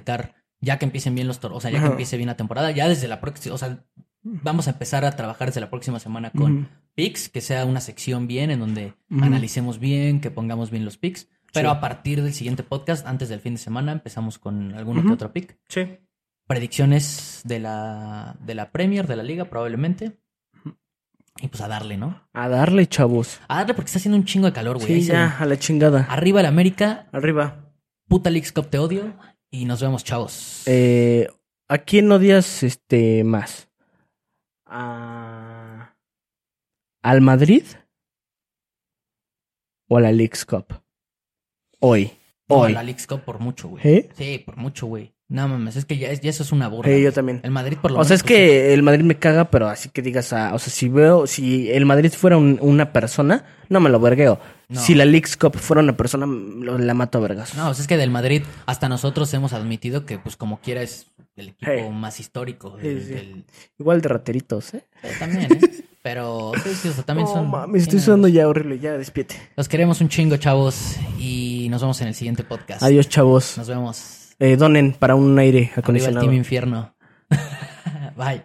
Ya 0.63 0.79
que 0.79 0.85
empiecen 0.85 1.13
bien 1.15 1.27
los 1.27 1.39
toros, 1.39 1.57
o 1.57 1.61
sea, 1.61 1.71
ya 1.71 1.79
que 1.81 1.87
empiece 1.87 2.17
bien 2.17 2.27
la 2.27 2.37
temporada, 2.37 2.71
ya 2.71 2.87
desde 2.87 3.07
la 3.07 3.19
próxima, 3.19 3.53
o 3.55 3.57
sea, 3.57 3.83
vamos 4.23 4.67
a 4.67 4.71
empezar 4.71 5.03
a 5.05 5.11
trabajar 5.15 5.49
desde 5.49 5.61
la 5.61 5.69
próxima 5.69 5.99
semana 5.99 6.31
con 6.31 6.57
Ujú. 6.59 6.67
picks, 6.95 7.27
que 7.29 7.41
sea 7.41 7.65
una 7.65 7.81
sección 7.81 8.27
bien 8.27 8.49
en 8.51 8.59
donde 8.59 8.93
analicemos 9.09 9.79
bien, 9.79 10.21
que 10.21 10.31
pongamos 10.31 10.71
bien 10.71 10.85
los 10.85 10.97
picks. 10.97 11.27
Pero 11.53 11.69
Sí. 11.69 11.75
a 11.77 11.79
partir 11.81 12.23
del 12.23 12.33
siguiente 12.33 12.63
podcast, 12.63 13.05
antes 13.05 13.29
del 13.29 13.39
fin 13.39 13.53
de 13.53 13.59
semana, 13.59 13.91
empezamos 13.91 14.39
con 14.39 14.73
alguno 14.73 15.03
que 15.03 15.11
otro 15.13 15.31
pick. 15.33 15.57
Sí. 15.69 15.99
Predicciones 16.47 17.41
de 17.45 17.59
la, 17.59 18.35
de 18.39 18.55
la 18.55 18.71
Premier, 18.71 19.07
de 19.07 19.15
la 19.15 19.23
Liga, 19.23 19.45
probablemente. 19.45 20.19
Y 21.41 21.47
pues 21.47 21.61
a 21.61 21.67
darle, 21.67 21.97
¿no? 21.97 22.27
A 22.33 22.47
darle, 22.47 22.87
chavos. 22.87 23.39
A 23.47 23.57
darle 23.57 23.73
porque 23.73 23.87
está 23.87 23.97
haciendo 23.99 24.17
un 24.17 24.25
chingo 24.25 24.45
de 24.47 24.53
calor, 24.53 24.77
güey. 24.77 25.01
Sí, 25.01 25.07
ya, 25.07 25.37
a 25.39 25.45
la 25.45 25.57
chingada. 25.57 26.05
Arriba 26.09 26.39
el 26.41 26.45
América, 26.45 27.07
Arriba. 27.11 27.71
puta 28.07 28.29
Leagues 28.29 28.51
Cup 28.51 28.69
te 28.69 28.77
odio. 28.77 29.13
Y 29.53 29.65
nos 29.65 29.79
vemos, 29.81 30.03
chavos. 30.03 30.63
Eh, 30.65 31.27
¿A 31.67 31.77
quién 31.77 32.11
odias 32.11 32.63
este 32.63 33.23
más? 33.23 33.69
¿A... 34.65 35.95
¿Al 37.03 37.21
Madrid? 37.21 37.63
¿O 39.87 39.97
a 39.97 40.01
la 40.01 40.11
Leagues 40.11 40.43
Cup? 40.43 40.81
Hoy. 41.79 42.11
No, 42.49 42.61
Hoy. 42.61 42.73
la 42.73 42.81
Leagues 42.81 43.05
Cup 43.05 43.21
por 43.21 43.37
mucho, 43.39 43.69
güey. 43.69 43.87
¿Eh? 43.87 44.09
Sí, 44.15 44.39
por 44.43 44.57
mucho, 44.57 44.87
güey. 44.87 45.12
No 45.33 45.47
mames, 45.47 45.75
es 45.77 45.85
que 45.85 45.97
ya, 45.97 46.09
es- 46.11 46.21
ya 46.21 46.29
eso 46.29 46.43
es 46.43 46.51
una 46.51 46.67
burla. 46.67 46.95
Yo 46.95 47.11
también. 47.11 47.39
El 47.43 47.49
Madrid 47.49 47.77
por 47.81 47.89
lo 47.89 47.97
O 47.99 48.03
sea, 48.03 48.09
menos, 48.09 48.19
es 48.19 48.21
pues, 48.23 48.27
que 48.37 48.73
el 48.73 48.83
Madrid 48.83 49.03
me 49.03 49.17
caga, 49.17 49.49
pero 49.49 49.67
así 49.67 49.89
que 49.89 50.03
digas, 50.03 50.31
ah, 50.31 50.51
o 50.53 50.59
sea, 50.59 50.71
si 50.71 50.89
veo, 50.89 51.25
si 51.25 51.71
el 51.71 51.85
Madrid 51.87 52.11
fuera 52.15 52.37
un- 52.37 52.59
una 52.61 52.93
persona, 52.93 53.43
no 53.67 53.79
me 53.79 53.89
lo 53.89 53.99
vergueo. 53.99 54.39
No. 54.69 54.79
Si 54.79 54.93
la 54.93 55.05
Leagues 55.05 55.35
Cup 55.35 55.55
fuera 55.57 55.81
una 55.81 55.97
persona, 55.97 56.27
lo- 56.27 56.77
la 56.77 56.93
mato 56.93 57.17
a 57.17 57.21
vergas. 57.21 57.55
No, 57.55 57.69
o 57.69 57.73
sea, 57.73 57.81
es 57.81 57.87
que 57.87 57.97
del 57.97 58.11
Madrid 58.11 58.43
hasta 58.67 58.87
nosotros 58.89 59.33
hemos 59.33 59.53
admitido 59.53 60.05
que, 60.05 60.19
pues, 60.19 60.37
como 60.37 60.59
quiera, 60.61 60.83
es 60.83 61.07
el 61.35 61.49
equipo 61.49 61.71
Hey. 61.71 61.89
más 61.91 62.19
histórico. 62.19 62.77
Sí, 62.79 62.87
del- 62.87 63.03
sí. 63.03 63.13
del- 63.13 63.43
Igual 63.79 64.01
de 64.01 64.09
rateritos, 64.09 64.75
¿eh? 64.75 64.85
eh, 65.01 65.11
también, 65.17 65.51
¿eh? 65.51 65.59
Pero, 66.03 66.51
sí, 66.63 66.69
sí, 66.75 66.89
o 66.89 66.93
sea, 66.93 67.03
también 67.05 67.27
No 67.27 67.33
son... 67.33 67.49
mames, 67.49 67.83
estoy 67.83 67.99
sudando 68.01 68.27
ya 68.27 68.47
horrible, 68.47 68.77
ya 68.77 68.97
despiete. 68.97 69.35
Los 69.55 69.67
queremos 69.69 69.99
un 70.01 70.09
chingo, 70.09 70.35
chavos. 70.37 70.97
Y 71.17 71.67
nos 71.71 71.81
vemos 71.81 71.99
en 72.01 72.09
el 72.09 72.13
siguiente 72.13 72.43
podcast. 72.43 72.83
Adiós, 72.83 73.07
chavos. 73.09 73.57
Nos 73.57 73.67
vemos. 73.69 74.19
Eh, 74.43 74.57
donen 74.57 74.91
para 74.91 75.15
un 75.15 75.39
aire 75.39 75.59
Arriba 75.59 75.73
el 75.75 75.83
acondicionado. 75.83 76.25
Team 76.25 76.33
Infierno. 76.33 76.93
Bye. 78.17 78.43